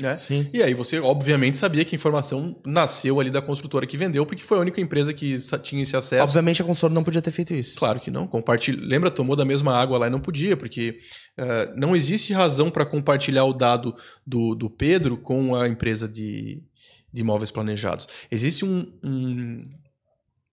Né? 0.00 0.14
Sim. 0.14 0.50
E 0.52 0.62
aí 0.62 0.74
você, 0.74 1.00
obviamente, 1.00 1.56
sabia 1.56 1.82
que 1.82 1.94
a 1.94 1.96
informação 1.96 2.60
nasceu 2.66 3.18
ali 3.18 3.30
da 3.30 3.40
construtora 3.40 3.86
que 3.86 3.96
vendeu, 3.96 4.26
porque 4.26 4.42
foi 4.42 4.58
a 4.58 4.60
única 4.60 4.78
empresa 4.78 5.14
que 5.14 5.36
tinha 5.62 5.82
esse 5.82 5.96
acesso. 5.96 6.22
Obviamente 6.22 6.60
a 6.60 6.64
construtora 6.66 6.94
não 6.94 7.02
podia 7.02 7.22
ter 7.22 7.30
feito 7.30 7.54
isso. 7.54 7.78
Claro 7.78 7.98
que 7.98 8.10
não. 8.10 8.26
Compartilha... 8.26 8.78
Lembra, 8.78 9.10
tomou 9.10 9.34
da 9.34 9.44
mesma 9.44 9.74
água 9.74 9.96
lá 9.98 10.06
e 10.08 10.10
não 10.10 10.20
podia, 10.20 10.54
porque 10.54 10.98
uh, 11.38 11.74
não 11.80 11.96
existe 11.96 12.34
razão 12.34 12.70
para 12.70 12.84
compartilhar 12.84 13.44
o 13.44 13.54
dado 13.54 13.96
do, 14.26 14.54
do 14.54 14.68
Pedro 14.68 15.16
com 15.16 15.54
a 15.54 15.66
empresa 15.66 16.06
de, 16.06 16.62
de 17.10 17.22
imóveis 17.22 17.50
planejados. 17.50 18.06
Existe 18.30 18.66
um, 18.66 18.92
um, 19.02 19.62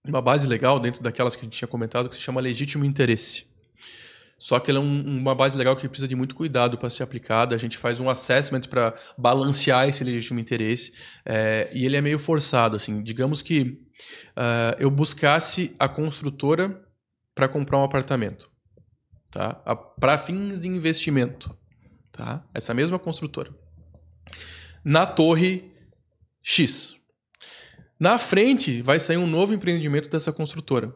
uma 0.07 0.21
base 0.21 0.47
legal 0.47 0.79
dentro 0.79 1.03
daquelas 1.03 1.35
que 1.35 1.41
a 1.41 1.43
gente 1.43 1.57
tinha 1.57 1.67
comentado 1.67 2.07
que 2.07 2.15
se 2.15 2.21
chama 2.21 2.39
legítimo 2.39 2.85
interesse. 2.85 3.51
Só 4.37 4.59
que 4.59 4.69
ela 4.69 4.79
é 4.79 4.81
um, 4.81 5.19
uma 5.19 5.33
base 5.33 5.57
legal 5.57 5.75
que 5.75 5.87
precisa 5.87 6.07
de 6.07 6.15
muito 6.15 6.35
cuidado 6.35 6.77
para 6.77 6.89
ser 6.89 7.03
aplicada. 7.03 7.55
A 7.55 7.57
gente 7.57 7.77
faz 7.77 7.99
um 7.99 8.09
assessment 8.09 8.61
para 8.69 8.93
balancear 9.17 9.87
esse 9.87 10.03
legítimo 10.03 10.39
interesse. 10.39 10.93
É, 11.25 11.69
e 11.73 11.85
ele 11.85 11.95
é 11.95 12.01
meio 12.01 12.19
forçado. 12.19 12.75
assim. 12.75 13.01
Digamos 13.01 13.41
que 13.41 13.61
uh, 13.61 14.75
eu 14.79 14.91
buscasse 14.91 15.75
a 15.79 15.87
construtora 15.87 16.81
para 17.33 17.47
comprar 17.47 17.77
um 17.79 17.83
apartamento. 17.83 18.51
Tá? 19.31 19.53
Para 19.99 20.17
fins 20.17 20.61
de 20.61 20.67
investimento. 20.67 21.55
Tá? 22.11 22.45
Essa 22.53 22.73
mesma 22.73 22.99
construtora. 22.99 23.51
Na 24.83 25.05
torre 25.05 25.71
X. 26.41 26.95
Na 27.99 28.19
frente 28.19 28.81
vai 28.81 28.99
sair 28.99 29.17
um 29.17 29.25
novo 29.25 29.53
empreendimento 29.53 30.09
dessa 30.09 30.33
construtora. 30.33 30.93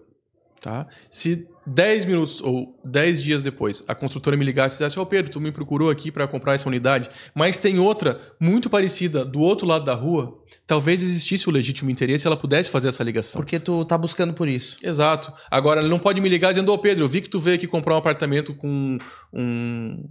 Tá? 0.62 0.88
Se 1.10 1.48
10 1.68 2.06
minutos 2.06 2.40
ou 2.40 2.80
10 2.86 3.22
dias 3.22 3.42
depois 3.42 3.84
a 3.90 3.94
construtora 3.94 4.38
me 4.38 4.46
ligasse 4.46 4.76
e 4.76 4.78
dissesse: 4.78 4.98
Ô 4.98 5.02
oh, 5.02 5.06
Pedro, 5.06 5.30
tu 5.30 5.42
me 5.42 5.52
procurou 5.52 5.90
aqui 5.90 6.10
para 6.10 6.26
comprar 6.26 6.54
essa 6.54 6.68
unidade, 6.68 7.10
mas 7.36 7.58
tem 7.58 7.78
outra 7.78 8.20
muito 8.40 8.70
parecida 8.70 9.26
do 9.26 9.40
outro 9.40 9.68
lado 9.68 9.84
da 9.84 9.94
rua, 9.94 10.42
talvez 10.66 11.04
existisse 11.04 11.50
o 11.50 11.52
legítimo 11.52 11.90
interesse 11.90 12.26
e 12.26 12.28
ela 12.28 12.38
pudesse 12.38 12.70
fazer 12.70 12.88
essa 12.88 13.04
ligação. 13.04 13.42
Porque 13.42 13.60
tu 13.60 13.84
tá 13.84 13.98
buscando 13.98 14.34
por 14.34 14.48
isso. 14.48 14.78
Exato. 14.82 15.34
Agora, 15.52 15.82
ele 15.82 15.90
não 15.90 16.00
pode 16.00 16.22
me 16.22 16.30
ligar 16.30 16.52
dizendo: 16.54 16.70
Ô 16.72 16.76
oh, 16.76 16.78
Pedro, 16.78 17.04
eu 17.04 17.10
vi 17.10 17.20
que 17.20 17.30
tu 17.30 17.40
veio 17.40 17.58
aqui 17.58 17.68
comprar 17.68 17.96
um 17.96 17.98
apartamento 17.98 18.56
com 18.56 18.98
um 19.34 20.06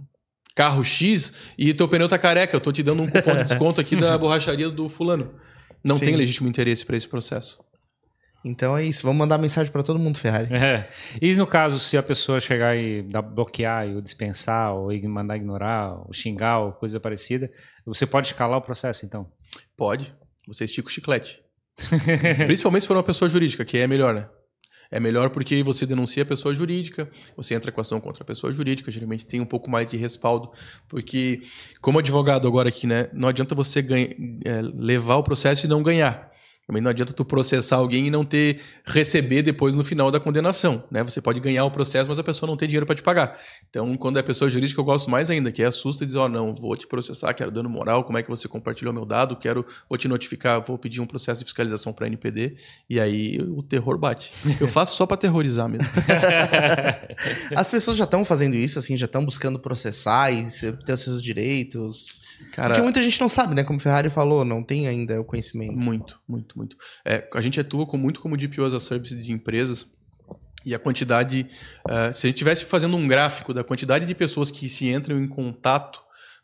carro 0.53 0.83
X 0.83 1.33
e 1.57 1.73
teu 1.73 1.87
pneu 1.87 2.07
tá 2.07 2.19
careca, 2.19 2.55
eu 2.55 2.61
tô 2.61 2.71
te 2.71 2.83
dando 2.83 3.01
um 3.01 3.09
cupom 3.09 3.35
de 3.35 3.45
desconto 3.45 3.81
aqui 3.81 3.95
da 3.95 4.15
borracharia 4.19 4.69
do 4.69 4.87
fulano. 4.87 5.33
Não 5.83 5.97
Sim. 5.97 6.05
tem 6.05 6.15
legítimo 6.15 6.47
interesse 6.47 6.85
para 6.85 6.97
esse 6.97 7.07
processo. 7.07 7.59
Então 8.47 8.77
é 8.77 8.85
isso, 8.85 9.03
vamos 9.03 9.17
mandar 9.17 9.37
mensagem 9.37 9.71
para 9.71 9.83
todo 9.83 9.99
mundo, 9.99 10.17
Ferrari. 10.17 10.53
É. 10.53 10.89
E 11.21 11.35
no 11.35 11.45
caso, 11.45 11.79
se 11.79 11.97
a 11.97 12.03
pessoa 12.03 12.39
chegar 12.39 12.77
e 12.77 13.03
bloquear, 13.33 13.87
ou 13.87 14.01
dispensar, 14.01 14.73
ou 14.73 14.89
mandar 15.09 15.35
ignorar, 15.35 15.95
ou 16.05 16.13
xingar, 16.13 16.59
ou 16.59 16.71
coisa 16.71 16.99
parecida, 16.99 17.51
você 17.85 18.05
pode 18.05 18.27
escalar 18.27 18.57
o 18.57 18.61
processo, 18.61 19.05
então? 19.05 19.27
Pode. 19.75 20.13
Você 20.47 20.63
estica 20.63 20.87
o 20.87 20.91
chiclete. 20.91 21.41
Principalmente 22.47 22.83
se 22.83 22.87
for 22.87 22.95
uma 22.95 23.03
pessoa 23.03 23.27
jurídica, 23.27 23.65
que 23.65 23.77
é 23.77 23.85
melhor, 23.85 24.13
né? 24.13 24.29
É 24.89 24.99
melhor 24.99 25.29
porque 25.29 25.61
você 25.63 25.85
denuncia 25.85 26.23
a 26.23 26.25
pessoa 26.25 26.55
jurídica, 26.55 27.09
você 27.35 27.53
entra 27.53 27.71
com 27.73 27.81
ação 27.81 27.99
contra 27.99 28.23
a 28.23 28.25
pessoa 28.25 28.53
jurídica, 28.53 28.89
geralmente 28.89 29.25
tem 29.25 29.41
um 29.41 29.45
pouco 29.45 29.69
mais 29.69 29.85
de 29.85 29.97
respaldo, 29.97 30.49
porque 30.87 31.41
como 31.81 31.99
advogado 31.99 32.47
agora 32.47 32.69
aqui, 32.69 32.87
né, 32.87 33.09
não 33.11 33.27
adianta 33.27 33.53
você 33.53 33.81
ganha, 33.81 34.07
é, 34.45 34.61
levar 34.61 35.17
o 35.17 35.23
processo 35.23 35.65
e 35.65 35.69
não 35.69 35.83
ganhar. 35.83 36.31
Também 36.67 36.81
não 36.81 36.91
adianta 36.91 37.13
tu 37.13 37.23
processar 37.23 37.77
alguém 37.77 38.07
e 38.07 38.11
não 38.11 38.25
ter 38.25 38.59
receber 38.85 39.41
depois 39.41 39.73
no 39.73 39.85
final 39.85 40.11
da 40.11 40.19
condenação, 40.19 40.83
né? 40.91 41.01
Você 41.01 41.21
pode 41.21 41.39
ganhar 41.39 41.63
o 41.63 41.71
processo, 41.71 42.09
mas 42.09 42.19
a 42.19 42.23
pessoa 42.23 42.45
não 42.45 42.57
tem 42.57 42.67
dinheiro 42.67 42.85
para 42.85 42.93
te 42.93 43.01
pagar. 43.01 43.39
Então, 43.69 43.95
quando 43.95 44.19
é 44.19 44.21
pessoa 44.21 44.49
jurídica, 44.49 44.81
eu 44.81 44.83
gosto 44.83 45.09
mais 45.09 45.29
ainda, 45.29 45.49
que 45.49 45.63
é 45.63 45.65
assusta 45.65 46.03
e 46.03 46.07
diz: 46.07 46.15
"Ó, 46.15 46.25
oh, 46.25 46.29
não, 46.29 46.53
vou 46.53 46.75
te 46.75 46.85
processar, 46.85 47.33
quero 47.33 47.49
dano 47.51 47.69
moral, 47.69 48.03
como 48.03 48.17
é 48.17 48.23
que 48.23 48.29
você 48.29 48.49
compartilhou 48.49 48.93
meu 48.93 49.05
dado? 49.05 49.37
Quero 49.37 49.65
vou 49.89 49.97
te 49.97 50.09
notificar, 50.09 50.61
vou 50.61 50.77
pedir 50.77 50.99
um 50.99 51.05
processo 51.05 51.39
de 51.39 51.45
fiscalização 51.45 51.93
para 51.93 52.05
NPD". 52.05 52.55
E 52.89 52.99
aí 52.99 53.39
o 53.39 53.63
terror 53.63 53.97
bate. 53.97 54.33
Eu 54.59 54.67
faço 54.67 54.93
só 54.93 55.05
para 55.05 55.15
terrorizar 55.15 55.69
mesmo. 55.69 55.87
As 57.55 57.69
pessoas 57.69 57.95
já 57.95 58.03
estão 58.03 58.25
fazendo 58.25 58.57
isso, 58.57 58.77
assim, 58.77 58.97
já 58.97 59.05
estão 59.05 59.23
buscando 59.23 59.57
processar 59.57 60.33
e 60.33 60.45
ter 60.83 60.91
os 60.91 61.01
seus 61.01 61.21
direitos. 61.21 62.26
Cara, 62.53 62.69
Porque 62.69 62.83
muita 62.83 63.03
gente 63.03 63.19
não 63.19 63.29
sabe, 63.29 63.55
né? 63.55 63.63
Como 63.63 63.79
o 63.79 63.81
Ferrari 63.81 64.09
falou, 64.09 64.43
não 64.43 64.63
tem 64.63 64.87
ainda 64.87 65.19
o 65.19 65.23
conhecimento. 65.23 65.77
Muito, 65.77 66.19
muito, 66.27 66.57
muito. 66.57 66.77
É, 67.05 67.27
a 67.33 67.41
gente 67.41 67.59
atua 67.59 67.85
com, 67.85 67.97
muito 67.97 68.19
como 68.19 68.37
DPO 68.37 68.63
as 68.63 68.73
a 68.73 68.79
Service 68.79 69.15
de 69.15 69.31
empresas 69.31 69.87
e 70.65 70.75
a 70.75 70.79
quantidade. 70.79 71.47
Uh, 71.87 72.13
se 72.13 72.25
a 72.25 72.29
gente 72.29 72.35
estivesse 72.35 72.65
fazendo 72.65 72.97
um 72.97 73.07
gráfico 73.07 73.53
da 73.53 73.63
quantidade 73.63 74.05
de 74.05 74.15
pessoas 74.15 74.51
que 74.51 74.67
se 74.67 74.89
entram 74.89 75.17
em 75.17 75.27
contato 75.27 76.01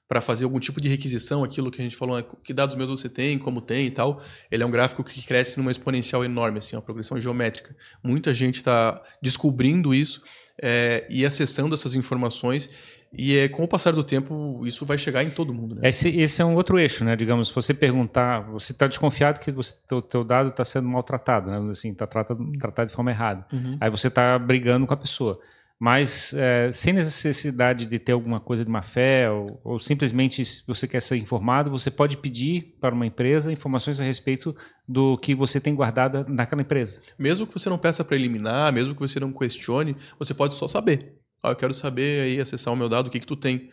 para 0.08 0.22
fazer 0.22 0.44
algum 0.44 0.60
tipo 0.60 0.80
de 0.80 0.90
requisição, 0.90 1.44
aquilo 1.44 1.72
que 1.72 1.82
a 1.82 1.84
gente 1.84 1.96
falou, 1.96 2.18
né, 2.18 2.24
que 2.44 2.54
dados 2.54 2.76
meus 2.76 2.90
você 2.90 3.10
tem, 3.10 3.38
como 3.40 3.62
tem 3.62 3.88
e 3.88 3.92
tal, 3.92 4.22
ele 4.52 4.62
é 4.62 4.66
um 4.66 4.72
gráfico 4.72 5.04
que 5.04 5.26
cresce 5.26 5.58
numa 5.58 5.72
exponencial 5.72 6.24
enorme, 6.24 6.60
assim, 6.60 6.76
uma 6.76 6.82
progressão 6.82 7.20
geométrica. 7.20 7.76
Muita 8.04 8.34
gente 8.34 8.58
está 8.58 9.02
descobrindo 9.22 9.94
isso 9.94 10.22
é, 10.62 11.08
e 11.10 11.26
acessando 11.26 11.74
essas 11.74 11.96
informações 11.96 12.70
e 13.16 13.38
é, 13.38 13.48
com 13.48 13.64
o 13.64 13.68
passar 13.68 13.92
do 13.92 14.04
tempo, 14.04 14.62
isso 14.66 14.86
vai 14.86 14.98
chegar 14.98 15.24
em 15.24 15.30
todo 15.30 15.54
mundo. 15.54 15.76
Né? 15.76 15.90
Esse, 15.90 16.10
esse 16.10 16.42
é 16.42 16.46
um 16.46 16.56
outro 16.56 16.80
eixo, 16.80 17.06
né? 17.06 17.16
Digamos, 17.16 17.50
se 17.50 17.56
você 17.56 17.74
perguntar, 17.74 18.42
você 18.52 18.72
está 18.72 18.88
desconfiado 18.88 19.40
que 19.40 19.52
o 19.52 19.62
teu, 19.88 20.02
teu, 20.02 20.24
dado 20.24 20.50
está 20.50 20.66
sendo 20.66 20.88
maltratado, 20.88 21.52
né? 21.52 21.70
Assim, 21.70 21.92
está 21.92 22.08
tratado, 22.08 22.52
tratado 22.60 22.90
de 22.90 22.96
forma 22.96 23.12
errada. 23.12 23.46
Uhum. 23.54 23.78
Aí 23.80 23.90
você 23.90 24.08
está 24.08 24.40
brigando 24.40 24.88
com 24.88 24.94
a 24.94 24.98
pessoa. 24.98 25.40
Mas 25.80 26.34
é, 26.34 26.72
sem 26.72 26.94
necessidade 26.94 27.86
de 27.86 28.00
ter 28.00 28.14
alguma 28.14 28.40
coisa 28.40 28.64
de 28.64 28.72
má 28.72 28.82
fé, 28.82 29.30
ou, 29.30 29.60
ou, 29.64 29.80
simplesmente 29.80 30.44
se 30.46 30.64
você 30.66 30.88
quer 30.88 31.02
ser 31.02 31.18
informado, 31.18 31.70
você 31.70 31.92
pode 31.92 32.18
pedir 32.18 32.78
para 32.80 32.96
uma 32.96 33.06
empresa 33.06 33.52
informações 33.52 34.00
a 34.00 34.04
respeito 34.04 34.56
do 34.88 35.18
que 35.18 35.36
você 35.36 35.60
tem 35.60 35.76
guardado 35.76 36.26
naquela 36.30 36.62
empresa. 36.62 37.02
Mesmo 37.20 37.46
que 37.46 37.54
você 37.54 37.70
não 37.70 37.78
peça 37.78 38.04
para 38.04 38.16
eliminar, 38.16 38.72
mesmo 38.72 38.96
que 38.96 39.02
você 39.02 39.20
não 39.20 39.34
questione, 39.34 39.96
você 40.18 40.34
pode 40.34 40.56
só 40.56 40.70
saber. 40.70 41.22
Ah, 41.44 41.50
eu 41.50 41.56
quero 41.56 41.74
saber 41.74 42.24
aí, 42.24 42.40
acessar 42.40 42.74
o 42.74 42.78
meu 42.78 42.88
dado, 42.88 43.08
o 43.08 43.10
que 43.10 43.20
que 43.20 43.28
tu 43.28 43.36
tem? 43.36 43.70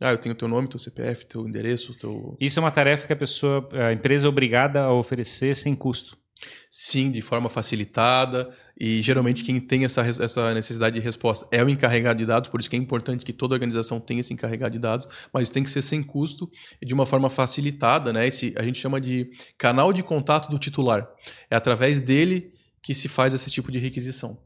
Ah, 0.00 0.10
eu 0.10 0.18
tenho 0.18 0.34
teu 0.34 0.48
nome, 0.48 0.68
teu 0.68 0.80
CPF, 0.80 1.24
teu 1.26 1.46
endereço, 1.46 1.94
teu... 1.94 2.36
Isso 2.40 2.58
é 2.58 2.62
uma 2.62 2.72
tarefa 2.72 3.06
que 3.06 3.12
a 3.12 3.16
pessoa, 3.16 3.68
a 3.72 3.92
empresa 3.92 4.26
é 4.26 4.28
obrigada 4.28 4.82
a 4.82 4.92
oferecer 4.92 5.54
sem 5.54 5.76
custo. 5.76 6.18
Sim, 6.68 7.12
de 7.12 7.22
forma 7.22 7.48
facilitada. 7.48 8.50
E 8.78 9.00
geralmente 9.00 9.44
quem 9.44 9.60
tem 9.60 9.84
essa, 9.84 10.00
essa 10.00 10.52
necessidade 10.54 10.96
de 10.96 11.00
resposta 11.00 11.46
é 11.52 11.62
o 11.62 11.68
encarregado 11.68 12.18
de 12.18 12.26
dados, 12.26 12.50
por 12.50 12.58
isso 12.58 12.68
que 12.68 12.74
é 12.74 12.78
importante 12.78 13.24
que 13.24 13.32
toda 13.32 13.54
organização 13.54 14.00
tenha 14.00 14.20
esse 14.20 14.32
encarregado 14.32 14.72
de 14.72 14.80
dados, 14.80 15.06
mas 15.32 15.44
isso 15.44 15.52
tem 15.52 15.62
que 15.62 15.70
ser 15.70 15.82
sem 15.82 16.02
custo 16.02 16.50
e 16.80 16.86
de 16.86 16.92
uma 16.92 17.06
forma 17.06 17.30
facilitada, 17.30 18.12
né? 18.12 18.26
Esse, 18.26 18.52
a 18.56 18.62
gente 18.64 18.80
chama 18.80 19.00
de 19.00 19.30
canal 19.56 19.92
de 19.92 20.02
contato 20.02 20.50
do 20.50 20.58
titular. 20.58 21.08
É 21.48 21.54
através 21.54 22.02
dele 22.02 22.52
que 22.82 22.94
se 22.94 23.08
faz 23.08 23.34
esse 23.34 23.48
tipo 23.50 23.70
de 23.70 23.78
requisição. 23.78 24.36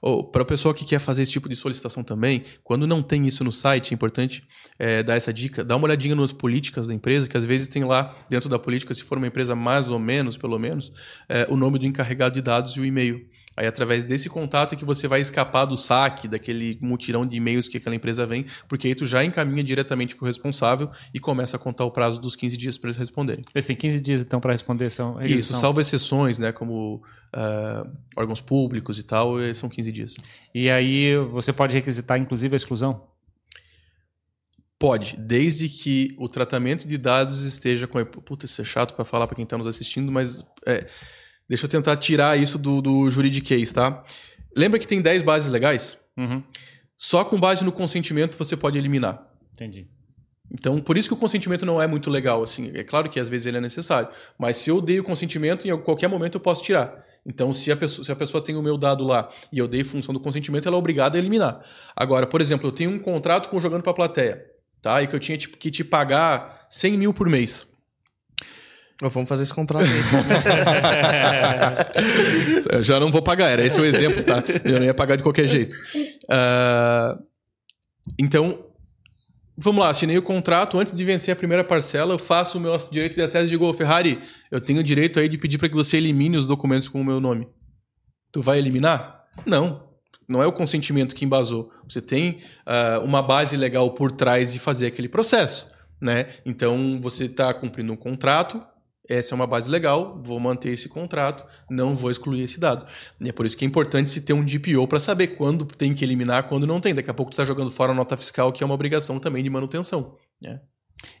Oh, 0.00 0.22
para 0.22 0.42
a 0.42 0.44
pessoa 0.44 0.72
que 0.74 0.84
quer 0.84 1.00
fazer 1.00 1.22
esse 1.22 1.32
tipo 1.32 1.48
de 1.48 1.56
solicitação 1.56 2.04
também, 2.04 2.44
quando 2.62 2.86
não 2.86 3.02
tem 3.02 3.26
isso 3.26 3.42
no 3.42 3.50
site, 3.50 3.92
é 3.92 3.94
importante 3.94 4.44
é, 4.78 5.02
dar 5.02 5.16
essa 5.16 5.32
dica, 5.32 5.64
dá 5.64 5.76
uma 5.76 5.86
olhadinha 5.86 6.14
nas 6.14 6.32
políticas 6.32 6.86
da 6.86 6.94
empresa, 6.94 7.28
que 7.28 7.36
às 7.36 7.44
vezes 7.44 7.68
tem 7.68 7.84
lá 7.84 8.16
dentro 8.28 8.48
da 8.48 8.58
política, 8.58 8.94
se 8.94 9.02
for 9.02 9.18
uma 9.18 9.26
empresa 9.26 9.54
mais 9.54 9.88
ou 9.88 9.98
menos, 9.98 10.36
pelo 10.36 10.58
menos, 10.58 10.92
é, 11.28 11.46
o 11.48 11.56
nome 11.56 11.78
do 11.78 11.86
encarregado 11.86 12.34
de 12.34 12.40
dados 12.40 12.72
e 12.72 12.80
o 12.80 12.84
e-mail. 12.84 13.26
Aí, 13.58 13.66
através 13.66 14.04
desse 14.04 14.28
contato, 14.28 14.74
é 14.74 14.76
que 14.76 14.84
você 14.84 15.08
vai 15.08 15.20
escapar 15.20 15.64
do 15.64 15.76
saque, 15.76 16.28
daquele 16.28 16.78
mutirão 16.80 17.26
de 17.26 17.36
e-mails 17.36 17.66
que 17.66 17.76
aquela 17.76 17.96
empresa 17.96 18.24
vem, 18.24 18.46
porque 18.68 18.86
aí 18.86 18.94
tu 18.94 19.04
já 19.04 19.24
encaminha 19.24 19.64
diretamente 19.64 20.14
para 20.14 20.22
o 20.22 20.26
responsável 20.28 20.88
e 21.12 21.18
começa 21.18 21.56
a 21.56 21.58
contar 21.58 21.84
o 21.84 21.90
prazo 21.90 22.20
dos 22.20 22.36
15 22.36 22.56
dias 22.56 22.78
para 22.78 22.90
eles 22.90 22.96
responderem. 22.96 23.42
Eles 23.52 23.66
têm 23.66 23.74
15 23.74 24.00
dias, 24.00 24.22
então, 24.22 24.38
para 24.38 24.52
responder. 24.52 24.88
São, 24.92 25.20
Isso, 25.22 25.56
salvo 25.56 25.80
exceções, 25.80 26.38
né, 26.38 26.52
como 26.52 27.02
uh, 27.34 27.90
órgãos 28.16 28.40
públicos 28.40 28.96
e 28.96 29.02
tal, 29.02 29.34
são 29.56 29.68
15 29.68 29.90
dias. 29.90 30.14
E 30.54 30.70
aí 30.70 31.16
você 31.32 31.52
pode 31.52 31.74
requisitar, 31.74 32.16
inclusive, 32.16 32.54
a 32.54 32.58
exclusão? 32.58 33.08
Pode, 34.78 35.16
desde 35.18 35.68
que 35.68 36.14
o 36.16 36.28
tratamento 36.28 36.86
de 36.86 36.96
dados 36.96 37.42
esteja 37.42 37.88
com. 37.88 38.04
Puta, 38.04 38.46
isso 38.46 38.62
é 38.62 38.64
chato 38.64 38.94
para 38.94 39.04
falar 39.04 39.26
para 39.26 39.34
quem 39.34 39.42
está 39.42 39.58
nos 39.58 39.66
assistindo, 39.66 40.12
mas 40.12 40.44
é, 40.64 40.86
Deixa 41.48 41.64
eu 41.64 41.68
tentar 41.68 41.96
tirar 41.96 42.38
isso 42.38 42.58
do, 42.58 42.82
do 42.82 43.10
juridiquês, 43.10 43.72
tá? 43.72 44.04
Lembra 44.54 44.78
que 44.78 44.86
tem 44.86 45.00
10 45.00 45.22
bases 45.22 45.50
legais? 45.50 45.96
Uhum. 46.16 46.42
Só 46.96 47.24
com 47.24 47.38
base 47.38 47.64
no 47.64 47.72
consentimento 47.72 48.36
você 48.36 48.56
pode 48.56 48.76
eliminar. 48.76 49.24
Entendi. 49.52 49.88
Então, 50.50 50.80
por 50.80 50.96
isso 50.96 51.08
que 51.08 51.14
o 51.14 51.16
consentimento 51.16 51.66
não 51.66 51.80
é 51.80 51.86
muito 51.86 52.10
legal, 52.10 52.42
assim. 52.42 52.70
É 52.74 52.82
claro 52.82 53.08
que 53.08 53.20
às 53.20 53.28
vezes 53.28 53.46
ele 53.46 53.58
é 53.58 53.60
necessário, 53.60 54.08
mas 54.38 54.56
se 54.56 54.70
eu 54.70 54.80
dei 54.80 54.98
o 54.98 55.04
consentimento, 55.04 55.68
em 55.68 55.78
qualquer 55.82 56.08
momento 56.08 56.36
eu 56.36 56.40
posso 56.40 56.62
tirar. 56.62 57.04
Então, 57.24 57.52
se 57.52 57.70
a 57.70 57.76
pessoa, 57.76 58.04
se 58.04 58.10
a 58.10 58.16
pessoa 58.16 58.42
tem 58.42 58.56
o 58.56 58.62
meu 58.62 58.78
dado 58.78 59.04
lá 59.04 59.28
e 59.52 59.58
eu 59.58 59.68
dei 59.68 59.84
função 59.84 60.14
do 60.14 60.20
consentimento, 60.20 60.66
ela 60.66 60.76
é 60.76 60.78
obrigada 60.78 61.18
a 61.18 61.20
eliminar. 61.20 61.60
Agora, 61.94 62.26
por 62.26 62.40
exemplo, 62.40 62.66
eu 62.66 62.72
tenho 62.72 62.90
um 62.90 62.98
contrato 62.98 63.50
com 63.50 63.60
jogando 63.60 63.82
para 63.82 63.92
a 63.92 63.94
plateia, 63.94 64.42
tá? 64.80 65.02
E 65.02 65.06
que 65.06 65.14
eu 65.14 65.20
tinha 65.20 65.36
que 65.36 65.70
te 65.70 65.84
pagar 65.84 66.66
100 66.70 66.96
mil 66.96 67.12
por 67.12 67.28
mês. 67.28 67.67
Vamos 69.00 69.28
fazer 69.28 69.44
esse 69.44 69.54
contrato 69.54 69.84
aí. 69.84 70.02
já 72.82 72.98
não 72.98 73.12
vou 73.12 73.22
pagar, 73.22 73.48
era 73.48 73.64
esse 73.64 73.80
o 73.80 73.84
exemplo, 73.84 74.24
tá? 74.24 74.42
Eu 74.64 74.80
não 74.80 74.86
ia 74.86 74.94
pagar 74.94 75.14
de 75.14 75.22
qualquer 75.22 75.46
jeito. 75.46 75.76
Uh, 76.24 77.22
então, 78.18 78.66
vamos 79.56 79.82
lá, 79.82 79.90
assinei 79.90 80.18
o 80.18 80.22
contrato. 80.22 80.80
Antes 80.80 80.92
de 80.92 81.04
vencer 81.04 81.32
a 81.32 81.36
primeira 81.36 81.62
parcela, 81.62 82.12
eu 82.12 82.18
faço 82.18 82.58
o 82.58 82.60
meu 82.60 82.76
direito 82.90 83.14
de 83.14 83.22
acesso 83.22 83.46
de 83.46 83.56
Gol 83.56 83.72
Ferrari. 83.72 84.20
Eu 84.50 84.60
tenho 84.60 84.80
o 84.80 84.84
direito 84.84 85.20
aí 85.20 85.28
de 85.28 85.38
pedir 85.38 85.58
para 85.58 85.68
que 85.68 85.76
você 85.76 85.96
elimine 85.96 86.36
os 86.36 86.48
documentos 86.48 86.88
com 86.88 87.00
o 87.00 87.04
meu 87.04 87.20
nome. 87.20 87.46
Tu 88.32 88.42
vai 88.42 88.58
eliminar? 88.58 89.26
Não. 89.46 89.86
Não 90.28 90.42
é 90.42 90.46
o 90.46 90.52
consentimento 90.52 91.14
que 91.14 91.24
embasou. 91.24 91.70
Você 91.88 92.02
tem 92.02 92.40
uh, 92.66 93.04
uma 93.04 93.22
base 93.22 93.56
legal 93.56 93.94
por 93.94 94.10
trás 94.10 94.52
de 94.52 94.58
fazer 94.58 94.86
aquele 94.86 95.08
processo. 95.08 95.70
Né? 96.00 96.26
Então, 96.44 97.00
você 97.00 97.24
está 97.24 97.54
cumprindo 97.54 97.92
um 97.92 97.96
contrato, 97.96 98.62
essa 99.08 99.32
é 99.32 99.36
uma 99.36 99.46
base 99.46 99.70
legal, 99.70 100.20
vou 100.22 100.38
manter 100.38 100.70
esse 100.70 100.88
contrato, 100.88 101.44
não 101.70 101.94
vou 101.94 102.10
excluir 102.10 102.42
esse 102.42 102.60
dado. 102.60 102.84
E 103.20 103.28
é 103.28 103.32
por 103.32 103.46
isso 103.46 103.56
que 103.56 103.64
é 103.64 103.68
importante 103.68 104.10
se 104.10 104.20
ter 104.20 104.34
um 104.34 104.44
DPO 104.44 104.86
para 104.86 105.00
saber 105.00 105.28
quando 105.28 105.64
tem 105.64 105.94
que 105.94 106.04
eliminar, 106.04 106.46
quando 106.48 106.66
não 106.66 106.80
tem. 106.80 106.94
Daqui 106.94 107.10
a 107.10 107.14
pouco 107.14 107.30
tu 107.30 107.34
está 107.34 107.44
jogando 107.44 107.70
fora 107.70 107.92
a 107.92 107.94
nota 107.94 108.16
fiscal, 108.16 108.52
que 108.52 108.62
é 108.62 108.66
uma 108.66 108.74
obrigação 108.74 109.18
também 109.18 109.42
de 109.42 109.48
manutenção. 109.48 110.16
Né? 110.40 110.60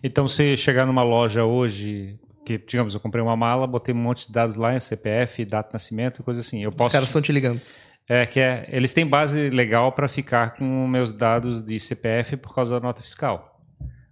Então, 0.02 0.28
se 0.28 0.56
chegar 0.56 0.84
numa 0.84 1.02
loja 1.02 1.44
hoje, 1.44 2.18
que, 2.44 2.58
digamos, 2.58 2.92
eu 2.94 3.00
comprei 3.00 3.22
uma 3.22 3.36
mala, 3.36 3.66
botei 3.66 3.94
um 3.94 3.98
monte 3.98 4.26
de 4.26 4.32
dados 4.32 4.56
lá, 4.56 4.78
CPF, 4.78 5.44
data 5.46 5.68
de 5.68 5.74
nascimento, 5.74 6.22
coisa 6.22 6.40
assim. 6.40 6.62
Eu 6.62 6.70
posso... 6.70 6.88
Os 6.88 6.92
caras 6.92 7.08
estão 7.08 7.22
te 7.22 7.32
ligando. 7.32 7.60
É, 8.06 8.24
que 8.26 8.40
é, 8.40 8.66
eles 8.70 8.92
têm 8.92 9.06
base 9.06 9.50
legal 9.50 9.92
para 9.92 10.08
ficar 10.08 10.56
com 10.56 10.86
meus 10.86 11.12
dados 11.12 11.62
de 11.62 11.78
CPF 11.78 12.36
por 12.38 12.54
causa 12.54 12.74
da 12.74 12.80
nota 12.80 13.02
fiscal. 13.02 13.58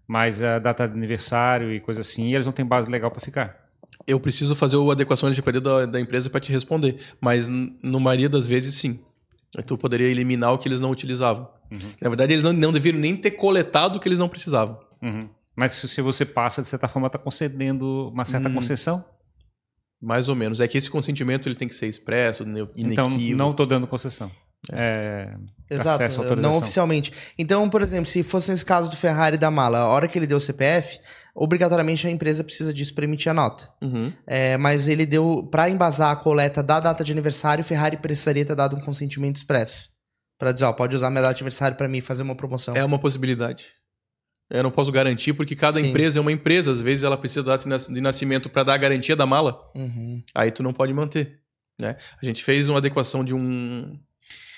Mas 0.06 0.42
a 0.42 0.58
data 0.58 0.86
de 0.86 0.94
aniversário 0.94 1.72
e 1.72 1.80
coisa 1.80 2.02
assim, 2.02 2.32
eles 2.32 2.46
não 2.46 2.52
têm 2.52 2.64
base 2.64 2.90
legal 2.90 3.10
para 3.10 3.20
ficar 3.20 3.65
eu 4.06 4.20
preciso 4.20 4.54
fazer 4.54 4.76
a 4.76 4.92
adequação 4.92 5.28
LGPD 5.28 5.60
da, 5.60 5.86
da 5.86 6.00
empresa 6.00 6.30
para 6.30 6.40
te 6.40 6.52
responder. 6.52 6.98
Mas, 7.20 7.48
no 7.48 8.00
maioria 8.00 8.28
das 8.28 8.46
vezes, 8.46 8.74
sim. 8.74 9.00
Tu 9.66 9.78
poderia 9.78 10.06
eliminar 10.06 10.52
o 10.52 10.58
que 10.58 10.68
eles 10.68 10.80
não 10.80 10.90
utilizavam. 10.90 11.48
Uhum. 11.70 11.92
Na 12.00 12.08
verdade, 12.08 12.32
eles 12.32 12.44
não, 12.44 12.52
não 12.52 12.72
deveriam 12.72 13.00
nem 13.00 13.16
ter 13.16 13.32
coletado 13.32 13.96
o 13.96 14.00
que 14.00 14.08
eles 14.08 14.18
não 14.18 14.28
precisavam. 14.28 14.78
Uhum. 15.02 15.28
Mas 15.56 15.72
se 15.72 16.02
você 16.02 16.24
passa, 16.24 16.60
de 16.60 16.68
certa 16.68 16.86
forma, 16.86 17.06
está 17.06 17.18
concedendo 17.18 18.10
uma 18.12 18.26
certa 18.26 18.48
hum. 18.48 18.54
concessão? 18.54 19.02
Mais 20.00 20.28
ou 20.28 20.34
menos. 20.34 20.60
É 20.60 20.68
que 20.68 20.76
esse 20.76 20.90
consentimento 20.90 21.48
ele 21.48 21.56
tem 21.56 21.66
que 21.66 21.74
ser 21.74 21.86
expresso, 21.86 22.42
inequívoco. 22.42 22.72
Então, 22.76 23.08
não 23.08 23.52
estou 23.52 23.64
dando 23.64 23.86
concessão. 23.86 24.30
É. 24.72 25.34
É, 25.68 25.74
Exato, 25.74 26.36
não 26.36 26.58
oficialmente. 26.58 27.12
Então, 27.38 27.68
por 27.68 27.82
exemplo, 27.82 28.06
se 28.06 28.22
fosse 28.22 28.50
nesse 28.50 28.64
caso 28.64 28.90
do 28.90 28.96
Ferrari 28.96 29.36
da 29.36 29.50
mala, 29.50 29.78
a 29.78 29.88
hora 29.88 30.06
que 30.06 30.18
ele 30.18 30.26
deu 30.26 30.36
o 30.36 30.40
CPF, 30.40 31.00
obrigatoriamente 31.36 32.06
a 32.06 32.10
empresa 32.10 32.42
precisa 32.42 32.72
disso 32.72 32.94
para 32.94 33.04
emitir 33.04 33.30
a 33.30 33.34
nota. 33.34 33.70
Uhum. 33.82 34.10
É, 34.26 34.56
mas 34.56 34.88
ele 34.88 35.04
deu, 35.04 35.46
para 35.50 35.68
embasar 35.68 36.10
a 36.10 36.16
coleta 36.16 36.62
da 36.62 36.80
data 36.80 37.04
de 37.04 37.12
aniversário, 37.12 37.62
Ferrari 37.62 37.98
precisaria 37.98 38.44
ter 38.44 38.56
dado 38.56 38.74
um 38.74 38.80
consentimento 38.80 39.36
expresso. 39.36 39.90
Para 40.38 40.52
dizer, 40.52 40.64
ó, 40.64 40.72
pode 40.72 40.96
usar 40.96 41.10
minha 41.10 41.22
data 41.22 41.34
de 41.34 41.42
aniversário 41.42 41.76
para 41.76 41.88
mim 41.88 42.00
fazer 42.00 42.22
uma 42.22 42.34
promoção. 42.34 42.74
É 42.74 42.84
uma 42.84 42.98
possibilidade. 42.98 43.66
Eu 44.48 44.62
não 44.62 44.70
posso 44.70 44.92
garantir, 44.92 45.34
porque 45.34 45.56
cada 45.56 45.78
Sim. 45.78 45.88
empresa 45.88 46.18
é 46.18 46.22
uma 46.22 46.32
empresa. 46.32 46.70
Às 46.72 46.80
vezes 46.80 47.02
ela 47.02 47.18
precisa 47.18 47.42
da 47.42 47.56
data 47.56 47.92
de 47.92 48.00
nascimento 48.00 48.48
para 48.48 48.62
dar 48.62 48.74
a 48.74 48.78
garantia 48.78 49.16
da 49.16 49.26
mala. 49.26 49.58
Uhum. 49.74 50.22
Aí 50.34 50.50
tu 50.50 50.62
não 50.62 50.72
pode 50.72 50.92
manter. 50.92 51.40
Né? 51.80 51.96
A 52.20 52.24
gente 52.24 52.42
fez 52.42 52.68
uma 52.68 52.78
adequação 52.78 53.24
de, 53.24 53.34
um, 53.34 53.98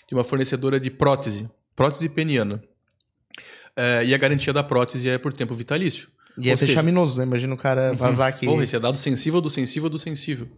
de 0.09 0.15
uma 0.15 0.23
fornecedora 0.23 0.79
de 0.79 0.91
prótese, 0.91 1.49
prótese 1.75 2.09
peniana. 2.09 2.61
É, 3.75 4.05
e 4.05 4.13
a 4.13 4.19
garantia 4.19 4.53
da 4.53 4.63
prótese 4.63 5.09
é 5.09 5.19
por 5.19 5.33
tempo 5.33 5.55
vitalício. 5.55 6.09
E 6.41 6.51
é 6.51 6.57
fechaminoso, 6.57 7.19
né? 7.19 7.25
Imagina 7.25 7.55
o 7.55 7.57
cara 7.57 7.91
uhum. 7.91 7.97
vazar 7.97 8.29
aqui. 8.29 8.47
Porra, 8.47 8.65
esse 8.65 8.77
é 8.77 8.81
dado 8.81 8.97
sensível 8.97 9.41
do 9.41 9.51
sensível 9.51 9.89
do 9.89 9.99
sensível. 9.99 10.49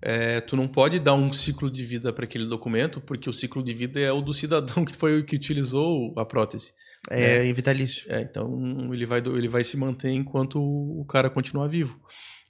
É, 0.00 0.40
tu 0.40 0.56
não 0.56 0.66
pode 0.66 0.98
dar 0.98 1.14
um 1.14 1.32
ciclo 1.32 1.70
de 1.70 1.84
vida 1.84 2.12
para 2.12 2.24
aquele 2.24 2.46
documento, 2.46 3.00
porque 3.00 3.30
o 3.30 3.32
ciclo 3.32 3.62
de 3.62 3.72
vida 3.72 4.00
é 4.00 4.10
o 4.10 4.20
do 4.20 4.34
cidadão 4.34 4.84
que 4.86 4.96
foi 4.96 5.20
o 5.20 5.24
que 5.24 5.36
utilizou 5.36 6.12
a 6.16 6.24
prótese. 6.24 6.72
É, 7.10 7.48
é 7.48 7.52
vitalício. 7.52 8.12
É, 8.12 8.20
então 8.20 8.92
ele 8.92 9.06
vai, 9.06 9.20
ele 9.20 9.48
vai 9.48 9.62
se 9.62 9.76
manter 9.76 10.10
enquanto 10.10 10.60
o 10.60 11.04
cara 11.04 11.30
continuar 11.30 11.68
vivo. 11.68 12.00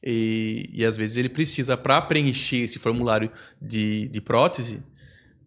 E, 0.05 0.69
e 0.73 0.85
às 0.85 0.97
vezes 0.97 1.17
ele 1.17 1.29
precisa, 1.29 1.77
para 1.77 2.01
preencher 2.03 2.65
esse 2.65 2.79
formulário 2.79 3.31
de, 3.61 4.09
de 4.09 4.21
prótese, 4.21 4.83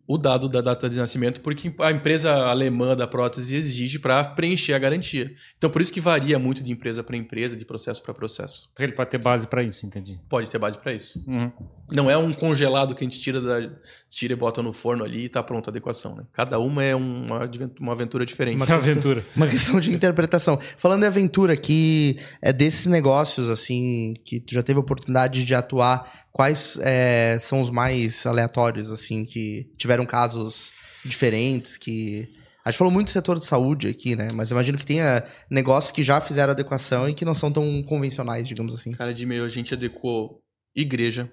o 0.08 0.18
dado 0.18 0.48
da 0.48 0.62
data 0.62 0.90
de 0.90 0.98
nascimento, 0.98 1.42
porque 1.42 1.74
a 1.80 1.92
empresa 1.92 2.32
alemã 2.32 2.96
da 2.96 3.08
prótese 3.08 3.56
exige 3.56 3.98
para 3.98 4.24
preencher 4.24 4.74
a 4.74 4.80
garantia. 4.80 5.34
Então, 5.58 5.70
por 5.70 5.82
isso 5.82 5.92
que 5.92 6.00
varia 6.00 6.38
muito 6.38 6.64
de 6.64 6.72
empresa 6.72 7.04
para 7.04 7.18
empresa, 7.18 7.56
de 7.56 7.66
processo 7.66 8.04
para 8.04 8.14
processo. 8.14 8.70
Ele 8.78 8.92
pode 8.92 9.10
ter 9.10 9.18
base 9.18 9.48
para 9.48 9.64
isso, 9.64 9.86
entendi. 9.86 10.20
Pode 10.30 10.50
ter 10.50 10.60
base 10.60 10.78
para 10.78 10.94
isso. 10.94 11.24
Uhum. 11.28 11.52
Não 11.92 12.10
é 12.10 12.18
um 12.18 12.34
congelado 12.34 12.96
que 12.96 13.04
a 13.04 13.08
gente 13.08 13.20
tira, 13.20 13.42
da, 13.42 13.70
tira 14.10 14.34
e 14.34 14.36
bota 14.36 14.62
no 14.62 14.74
forno 14.74 15.04
ali 15.04 15.22
e 15.22 15.26
está 15.26 15.42
pronta 15.42 15.70
a 15.70 15.72
adequação. 15.72 16.16
Né? 16.16 16.24
Cada 16.34 16.60
uma 16.60 16.84
é 16.84 16.96
uma, 16.96 17.50
uma 17.80 17.92
aventura 17.92 18.26
diferente. 18.26 18.58
Uma 18.58 18.66
questão, 18.66 18.92
aventura. 18.92 19.26
Uma 19.36 19.48
questão 19.48 19.80
de 19.80 19.94
interpretação. 19.94 20.60
Falando 20.78 21.02
de 21.02 21.08
aventura, 21.08 21.56
que 21.58 22.18
é 22.42 22.52
desses 22.52 22.88
negócios 22.88 23.50
assim 23.50 24.14
que 24.24 24.40
tu 24.40 24.54
já 24.54 24.64
teve 24.64 24.78
a 24.78 24.82
oportunidade 24.82 25.46
de 25.46 25.54
atuar, 25.54 26.10
quais 26.36 26.78
é, 26.82 27.38
são 27.40 27.62
os 27.62 27.70
mais 27.70 28.26
aleatórios 28.26 28.92
assim 28.92 29.24
que 29.24 29.70
tiveram 29.78 29.95
tiveram 29.96 30.06
casos 30.06 30.74
diferentes 31.04 31.78
que. 31.78 32.30
A 32.64 32.72
gente 32.72 32.80
falou 32.80 32.92
muito 32.92 33.08
do 33.08 33.12
setor 33.12 33.38
de 33.38 33.46
saúde 33.46 33.88
aqui, 33.88 34.16
né? 34.16 34.28
Mas 34.34 34.50
imagino 34.50 34.76
que 34.76 34.86
tenha 34.86 35.24
negócios 35.52 35.92
que 35.92 36.04
já 36.04 36.20
fizeram 36.20 36.52
adequação 36.52 37.08
e 37.08 37.14
que 37.14 37.24
não 37.24 37.36
são 37.36 37.52
tão 37.52 37.84
convencionais, 37.84 38.48
digamos 38.48 38.74
assim. 38.74 38.92
Cara, 38.94 39.14
de 39.14 39.24
meio 39.24 39.46
a 39.46 39.50
gente 39.50 39.76
adequou 39.76 40.42
igreja. 40.76 41.32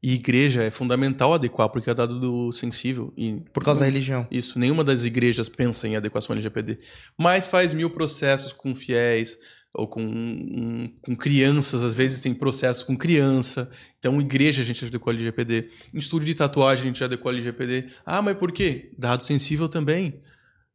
E 0.00 0.14
igreja 0.14 0.62
é 0.62 0.70
fundamental 0.70 1.34
adequar, 1.34 1.68
porque 1.70 1.90
é 1.90 1.94
dado 1.94 2.20
do 2.20 2.52
sensível. 2.52 3.12
E 3.16 3.40
Por 3.52 3.64
causa 3.64 3.80
da 3.80 3.86
religião. 3.86 4.28
Isso. 4.30 4.56
Nenhuma 4.56 4.84
das 4.84 5.04
igrejas 5.04 5.48
pensa 5.48 5.88
em 5.88 5.96
adequação 5.96 6.34
LGPD. 6.34 6.78
Mas 7.18 7.48
faz 7.48 7.72
mil 7.72 7.90
processos 7.90 8.52
com 8.52 8.76
fiéis, 8.76 9.36
ou 9.74 9.88
com, 9.88 10.02
um, 10.02 10.88
com 11.02 11.16
crianças, 11.16 11.82
às 11.82 11.94
vezes 11.94 12.20
tem 12.20 12.32
processo 12.32 12.86
com 12.86 12.96
criança. 12.96 13.68
Então, 13.98 14.20
igreja 14.20 14.62
a 14.62 14.64
gente 14.64 14.84
adequou 14.84 15.12
LGPD. 15.12 15.68
Em 15.92 15.98
estúdio 15.98 16.26
de 16.26 16.34
tatuagem 16.34 16.84
a 16.84 16.86
gente 16.86 17.02
adequou 17.02 17.32
LGPD. 17.32 17.86
Ah, 18.06 18.22
mas 18.22 18.36
por 18.36 18.52
quê? 18.52 18.92
Dado 18.96 19.24
sensível 19.24 19.68
também. 19.68 20.20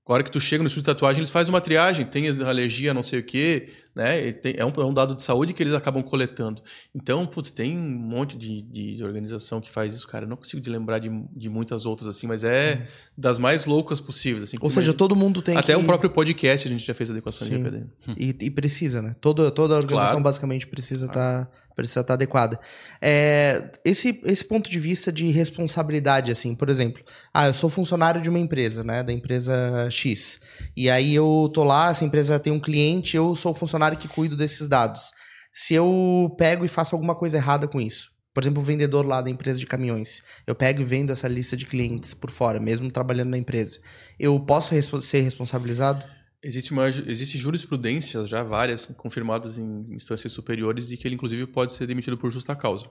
A 0.06 0.14
hora 0.14 0.24
que 0.24 0.32
tu 0.32 0.42
chega 0.42 0.64
no 0.64 0.68
estúdio 0.68 0.92
de 0.92 0.96
tatuagem, 0.96 1.20
eles 1.20 1.30
fazem 1.30 1.54
uma 1.54 1.62
triagem, 1.62 2.04
tem 2.04 2.28
alergia, 2.42 2.94
não 2.96 3.04
sei 3.04 3.20
o 3.20 3.24
quê, 3.24 3.70
né? 3.96 4.30
é, 4.30 4.66
um, 4.66 4.70
é 4.70 4.86
um 4.86 4.94
dado 4.94 5.16
de 5.16 5.24
saúde 5.24 5.54
que 5.54 5.62
eles 5.64 5.74
acabam 5.74 6.02
coletando. 6.02 6.62
Então, 6.94 7.26
putz, 7.26 7.52
tem 7.52 7.78
um 7.78 7.82
monte 7.82 8.38
de, 8.38 8.62
de 8.62 9.04
organização 9.04 9.60
que 9.60 9.70
faz 9.70 9.94
isso, 9.94 10.08
cara. 10.08 10.26
Eu 10.26 10.30
não 10.30 10.38
consigo 10.38 10.62
de 10.62 10.70
lembrar 10.70 11.00
de, 11.00 11.10
de 11.36 11.50
muitas 11.50 11.86
outras, 11.86 12.10
assim, 12.10 12.28
mas 12.28 12.44
é 12.44 12.82
hum. 12.82 12.88
das 13.18 13.40
mais 13.40 13.66
loucas 13.66 14.00
possíveis. 14.00 14.44
Assim, 14.44 14.58
Ou 14.62 14.70
seja, 14.70 14.94
todo 14.94 15.16
mundo 15.16 15.42
tem 15.42 15.58
Até 15.58 15.74
que... 15.74 15.80
o 15.80 15.84
próprio 15.84 16.10
podcast 16.10 16.68
a 16.68 16.72
gente 16.72 16.86
já 16.86 16.94
fez 16.94 17.10
adequação 17.10 17.48
Sim. 17.48 17.62
de 17.62 17.68
LGPD. 17.68 17.86
E, 18.18 18.46
e, 18.46 18.52
precisa, 18.52 19.02
né? 19.02 19.16
Toda, 19.20 19.52
toda 19.52 19.76
organização 19.76 20.12
claro. 20.14 20.24
basicamente 20.24 20.68
precisa 20.68 21.06
estar 21.06 21.46
tá, 21.46 21.52
precisa 21.76 22.04
tá 22.04 22.14
adequada. 22.14 22.60
É, 23.02 23.72
esse, 23.84 24.22
esse 24.26 24.46
ponto 24.46 24.70
de 24.70 24.80
vista 24.80 25.12
de 25.12 25.30
responsabilidade, 25.32 26.32
assim, 26.32 26.56
por 26.56 26.70
exemplo, 26.70 27.04
ah, 27.34 27.48
eu 27.48 27.54
sou 27.54 27.70
funcionário 27.70 28.22
de 28.22 28.30
uma 28.30 28.40
empresa, 28.40 28.84
né? 28.84 29.04
Da 29.04 29.14
empresa 29.14 29.88
X. 29.92 30.40
E 30.76 30.90
aí 30.90 31.14
eu 31.14 31.50
tô 31.54 31.64
lá, 31.64 31.90
essa 31.92 32.06
empresa 32.06 32.40
tem 32.40 32.54
um 32.54 32.60
cliente, 32.60 33.16
eu 33.16 33.36
sou 33.36 33.54
funcionário 33.54 33.89
que 33.96 34.08
cuido 34.08 34.36
desses 34.36 34.68
dados. 34.68 35.12
Se 35.54 35.74
eu 35.74 36.34
pego 36.38 36.64
e 36.64 36.68
faço 36.68 36.96
alguma 36.96 37.16
coisa 37.16 37.38
errada 37.38 37.68
com 37.68 37.82
isso, 37.82 38.12
por 38.34 38.44
exemplo, 38.44 38.62
o 38.62 38.66
vendedor 38.66 39.06
lá 39.06 39.22
da 39.22 39.30
empresa 39.30 39.60
de 39.60 39.66
caminhões, 39.66 40.24
eu 40.46 40.56
pego 40.56 40.82
e 40.82 40.86
vendo 40.86 41.12
essa 41.12 41.28
lista 41.28 41.58
de 41.58 41.66
clientes 41.66 42.14
por 42.14 42.32
fora, 42.32 42.60
mesmo 42.60 42.90
trabalhando 42.92 43.30
na 43.30 43.38
empresa, 43.38 43.80
eu 44.20 44.40
posso 44.40 44.74
respo 44.74 45.02
ser 45.02 45.22
responsabilizado? 45.22 46.06
Existe, 46.42 46.72
uma, 46.72 46.88
existe 46.88 47.38
jurisprudência, 47.38 48.26
já 48.26 48.44
várias, 48.44 48.86
confirmadas 48.96 49.58
em 49.58 49.84
instâncias 49.94 50.32
superiores, 50.32 50.88
de 50.88 50.96
que 50.96 51.08
ele, 51.08 51.16
inclusive, 51.16 51.46
pode 51.48 51.74
ser 51.74 51.86
demitido 51.86 52.18
por 52.18 52.32
justa 52.32 52.56
causa. 52.56 52.86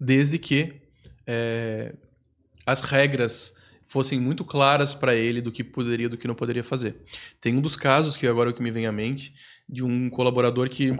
Desde 0.00 0.38
que 0.38 0.80
é, 1.26 1.94
as 2.64 2.80
regras 2.80 3.52
fossem 3.84 4.20
muito 4.20 4.44
claras 4.44 4.94
para 4.94 5.14
ele 5.14 5.40
do 5.40 5.52
que 5.52 5.64
poderia 5.64 6.06
e 6.06 6.08
do 6.08 6.16
que 6.16 6.28
não 6.28 6.34
poderia 6.34 6.64
fazer. 6.64 6.96
Tem 7.40 7.54
um 7.54 7.60
dos 7.60 7.76
casos 7.76 8.16
que 8.16 8.26
agora 8.26 8.50
é 8.50 8.52
que 8.52 8.62
me 8.62 8.70
vem 8.70 8.86
à 8.86 8.92
mente, 8.92 9.34
de 9.72 9.82
um 9.82 10.10
colaborador 10.10 10.68
que 10.68 10.94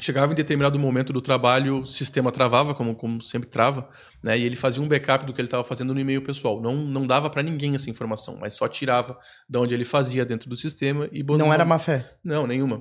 chegava 0.00 0.32
em 0.32 0.34
determinado 0.34 0.78
momento 0.78 1.12
do 1.12 1.20
trabalho, 1.20 1.82
o 1.82 1.86
sistema 1.86 2.32
travava, 2.32 2.74
como, 2.74 2.96
como 2.96 3.20
sempre 3.20 3.48
trava, 3.48 3.88
né? 4.22 4.38
E 4.38 4.44
ele 4.44 4.56
fazia 4.56 4.82
um 4.82 4.88
backup 4.88 5.26
do 5.26 5.34
que 5.34 5.40
ele 5.40 5.46
estava 5.46 5.62
fazendo 5.62 5.92
no 5.92 6.00
e-mail 6.00 6.22
pessoal. 6.22 6.60
Não, 6.60 6.74
não 6.74 7.06
dava 7.06 7.28
para 7.28 7.42
ninguém 7.42 7.74
essa 7.74 7.90
informação, 7.90 8.38
mas 8.40 8.54
só 8.54 8.66
tirava 8.66 9.18
de 9.46 9.58
onde 9.58 9.74
ele 9.74 9.84
fazia 9.84 10.24
dentro 10.24 10.48
do 10.48 10.56
sistema 10.56 11.08
e 11.12 11.22
Não 11.22 11.52
era 11.52 11.64
má 11.64 11.78
fé? 11.78 12.10
Não, 12.24 12.46
nenhuma. 12.46 12.80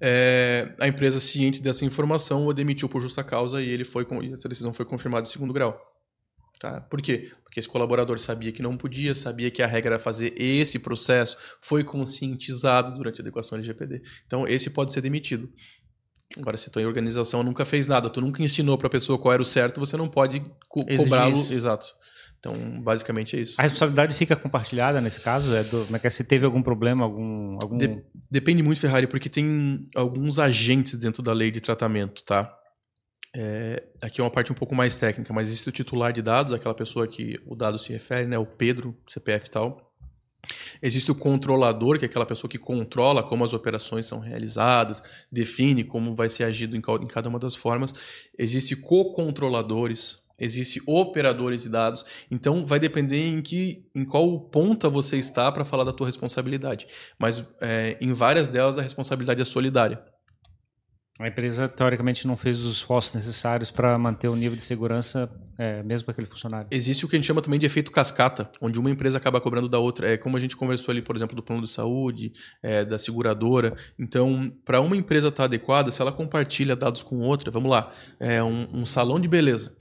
É, 0.00 0.74
a 0.80 0.88
empresa 0.88 1.20
ciente 1.20 1.60
dessa 1.60 1.84
informação 1.84 2.46
o 2.46 2.54
demitiu 2.54 2.88
por 2.88 3.02
justa 3.02 3.22
causa 3.22 3.60
e 3.60 3.68
ele 3.68 3.84
foi 3.84 4.06
essa 4.32 4.48
decisão 4.48 4.72
foi 4.72 4.86
confirmada 4.86 5.28
em 5.28 5.30
segundo 5.30 5.52
grau. 5.52 5.91
Tá? 6.62 6.80
Por 6.80 7.02
quê? 7.02 7.32
Porque 7.42 7.58
esse 7.58 7.68
colaborador 7.68 8.20
sabia 8.20 8.52
que 8.52 8.62
não 8.62 8.76
podia, 8.76 9.16
sabia 9.16 9.50
que 9.50 9.64
a 9.64 9.66
regra 9.66 9.96
era 9.96 9.98
fazer 9.98 10.32
esse 10.36 10.78
processo, 10.78 11.36
foi 11.60 11.82
conscientizado 11.82 12.94
durante 12.94 13.20
a 13.20 13.22
adequação 13.22 13.58
LGPD. 13.58 14.00
Então, 14.24 14.46
esse 14.46 14.70
pode 14.70 14.92
ser 14.92 15.00
demitido. 15.00 15.52
Agora, 16.38 16.56
se 16.56 16.68
a 16.68 16.72
tua 16.72 16.86
organização 16.86 17.42
nunca 17.42 17.64
fez 17.64 17.88
nada, 17.88 18.08
tu 18.08 18.20
nunca 18.20 18.40
ensinou 18.40 18.78
para 18.78 18.86
a 18.86 18.90
pessoa 18.90 19.18
qual 19.18 19.34
era 19.34 19.42
o 19.42 19.44
certo, 19.44 19.80
você 19.80 19.96
não 19.96 20.08
pode 20.08 20.40
co 20.68 20.86
cobrá-lo. 20.86 21.36
Exato. 21.52 21.88
Então, 22.38 22.54
basicamente 22.80 23.36
é 23.36 23.40
isso. 23.40 23.56
A 23.58 23.62
responsabilidade 23.62 24.14
fica 24.14 24.36
compartilhada 24.36 25.00
nesse 25.00 25.20
caso? 25.20 25.52
É 25.56 25.64
do, 25.64 25.84
é, 25.92 26.00
é 26.00 26.10
se 26.10 26.22
teve 26.22 26.44
algum 26.44 26.62
problema, 26.62 27.02
algum. 27.02 27.58
algum... 27.60 27.76
De, 27.76 28.04
depende 28.30 28.62
muito, 28.62 28.80
Ferrari, 28.80 29.08
porque 29.08 29.28
tem 29.28 29.82
alguns 29.96 30.38
agentes 30.38 30.96
dentro 30.96 31.24
da 31.24 31.32
lei 31.32 31.50
de 31.50 31.60
tratamento, 31.60 32.22
tá? 32.22 32.56
É, 33.34 33.82
aqui 34.02 34.20
é 34.20 34.24
uma 34.24 34.30
parte 34.30 34.52
um 34.52 34.54
pouco 34.54 34.74
mais 34.74 34.98
técnica, 34.98 35.32
mas 35.32 35.48
existe 35.48 35.68
o 35.68 35.72
titular 35.72 36.12
de 36.12 36.20
dados, 36.20 36.52
aquela 36.52 36.74
pessoa 36.74 37.08
que 37.08 37.40
o 37.46 37.54
dado 37.54 37.78
se 37.78 37.92
refere, 37.92 38.26
né, 38.26 38.38
o 38.38 38.44
Pedro, 38.44 38.96
CPF 39.08 39.50
tal. 39.50 39.92
Existe 40.82 41.10
o 41.10 41.14
controlador, 41.14 41.98
que 41.98 42.04
é 42.04 42.08
aquela 42.08 42.26
pessoa 42.26 42.50
que 42.50 42.58
controla 42.58 43.22
como 43.22 43.44
as 43.44 43.52
operações 43.52 44.06
são 44.06 44.18
realizadas, 44.18 45.02
define 45.30 45.84
como 45.84 46.16
vai 46.16 46.28
ser 46.28 46.44
agido 46.44 46.76
em 46.76 46.80
cada 46.80 47.28
uma 47.28 47.38
das 47.38 47.54
formas. 47.54 47.94
Existe 48.36 48.74
co-controladores, 48.74 50.26
existe 50.38 50.82
operadores 50.84 51.62
de 51.62 51.68
dados. 51.68 52.04
Então 52.28 52.66
vai 52.66 52.80
depender 52.80 53.24
em 53.28 53.40
que 53.40 53.86
em 53.94 54.04
qual 54.04 54.40
ponta 54.40 54.90
você 54.90 55.16
está 55.16 55.50
para 55.52 55.64
falar 55.64 55.84
da 55.84 55.92
tua 55.92 56.08
responsabilidade. 56.08 56.88
Mas 57.16 57.44
é, 57.60 57.96
em 58.00 58.12
várias 58.12 58.48
delas 58.48 58.78
a 58.78 58.82
responsabilidade 58.82 59.40
é 59.40 59.44
solidária. 59.44 60.11
A 61.20 61.28
empresa, 61.28 61.68
teoricamente, 61.68 62.26
não 62.26 62.38
fez 62.38 62.58
os 62.58 62.76
esforços 62.76 63.12
necessários 63.12 63.70
para 63.70 63.98
manter 63.98 64.28
o 64.28 64.34
nível 64.34 64.56
de 64.56 64.62
segurança, 64.62 65.30
é, 65.58 65.82
mesmo 65.82 66.06
para 66.06 66.12
aquele 66.12 66.26
funcionário. 66.26 66.68
Existe 66.70 67.04
o 67.04 67.08
que 67.08 67.14
a 67.14 67.18
gente 67.18 67.26
chama 67.26 67.42
também 67.42 67.60
de 67.60 67.66
efeito 67.66 67.92
cascata, 67.92 68.50
onde 68.62 68.78
uma 68.78 68.90
empresa 68.90 69.18
acaba 69.18 69.38
cobrando 69.38 69.68
da 69.68 69.78
outra. 69.78 70.08
É 70.08 70.16
como 70.16 70.38
a 70.38 70.40
gente 70.40 70.56
conversou 70.56 70.90
ali, 70.90 71.02
por 71.02 71.14
exemplo, 71.14 71.36
do 71.36 71.42
plano 71.42 71.62
de 71.62 71.70
saúde, 71.70 72.32
é, 72.62 72.82
da 72.82 72.96
seguradora. 72.96 73.76
Então, 73.98 74.50
para 74.64 74.80
uma 74.80 74.96
empresa 74.96 75.28
estar 75.28 75.42
tá 75.42 75.44
adequada, 75.44 75.92
se 75.92 76.00
ela 76.00 76.12
compartilha 76.12 76.74
dados 76.74 77.02
com 77.02 77.18
outra, 77.18 77.50
vamos 77.50 77.70
lá, 77.70 77.92
é 78.18 78.42
um, 78.42 78.66
um 78.72 78.86
salão 78.86 79.20
de 79.20 79.28
beleza. 79.28 79.76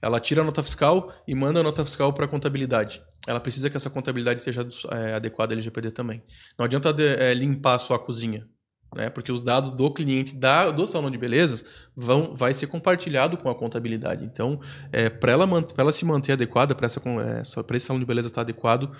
Ela 0.00 0.18
tira 0.18 0.40
a 0.40 0.44
nota 0.44 0.62
fiscal 0.62 1.12
e 1.28 1.34
manda 1.34 1.60
a 1.60 1.62
nota 1.62 1.84
fiscal 1.84 2.10
para 2.14 2.24
a 2.24 2.28
contabilidade. 2.28 3.02
Ela 3.28 3.38
precisa 3.38 3.68
que 3.68 3.76
essa 3.76 3.90
contabilidade 3.90 4.40
seja 4.40 4.66
é, 4.92 5.12
adequada 5.12 5.52
ao 5.52 5.56
LGPD 5.56 5.90
também. 5.90 6.22
Não 6.58 6.64
adianta 6.64 6.90
de, 6.90 7.06
é, 7.06 7.34
limpar 7.34 7.78
só 7.78 7.94
a 7.94 7.98
cozinha 7.98 8.48
né? 8.94 9.08
Porque 9.08 9.30
os 9.30 9.42
dados 9.42 9.70
do 9.70 9.90
cliente 9.90 10.34
da, 10.34 10.70
do 10.70 10.86
salão 10.86 11.10
de 11.10 11.18
belezas 11.18 11.64
vão 11.96 12.34
vai 12.34 12.52
ser 12.54 12.66
compartilhado 12.66 13.36
com 13.36 13.48
a 13.48 13.54
contabilidade. 13.54 14.24
Então, 14.24 14.60
é, 14.92 15.08
para 15.08 15.32
ela, 15.32 15.48
ela 15.76 15.92
se 15.92 16.04
manter 16.04 16.32
adequada, 16.32 16.74
para 16.74 16.86
essa, 16.86 17.00
essa, 17.40 17.64
esse 17.72 17.86
salão 17.86 18.00
de 18.00 18.06
beleza 18.06 18.28
estar 18.28 18.40
adequado, 18.40 18.90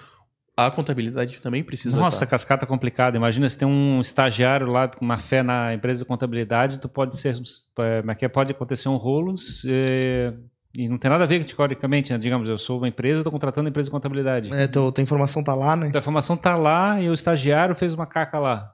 a 0.57 0.71
contabilidade 0.71 1.41
também 1.41 1.65
precisa. 1.65 1.99
Nossa, 1.99 2.25
estar. 2.25 2.27
cascata 2.27 2.67
complicada. 2.67 3.17
Imagina 3.17 3.49
se 3.49 3.59
tem 3.59 3.67
um 3.67 4.01
estagiário 4.01 4.67
lá 4.67 4.89
com 4.89 5.05
uma 5.05 5.19
fé 5.19 5.43
na 5.43 5.73
empresa 5.73 6.05
de 6.05 6.09
contabilidade, 6.09 6.79
tu 6.79 6.89
pode 6.89 7.17
ser, 7.17 7.35
é, 7.79 8.25
é 8.25 8.29
pode 8.29 8.53
acontecer 8.53 8.89
um 8.89 8.97
rolo. 8.97 9.39
Se, 9.39 10.33
e 10.75 10.89
não 10.89 10.99
tem 10.99 11.11
nada 11.11 11.25
a 11.25 11.27
ver, 11.27 11.45
teoricamente, 11.45 12.13
né? 12.13 12.19
digamos, 12.19 12.49
eu 12.49 12.59
sou 12.59 12.79
uma 12.79 12.89
empresa, 12.89 13.21
estou 13.21 13.33
contratando 13.33 13.67
uma 13.67 13.71
empresa 13.71 13.89
de 13.89 13.91
contabilidade. 13.91 14.53
É, 14.53 14.67
tua, 14.67 14.93
tua 14.93 15.03
informação 15.03 15.41
está 15.41 15.55
lá, 15.55 15.75
né? 15.75 15.91
A 15.93 15.99
informação 15.99 16.37
está 16.37 16.57
lá 16.57 17.01
e 17.01 17.09
o 17.09 17.15
estagiário 17.15 17.75
fez 17.75 17.95
uma 17.95 18.07
caca 18.07 18.39
lá. 18.39 18.65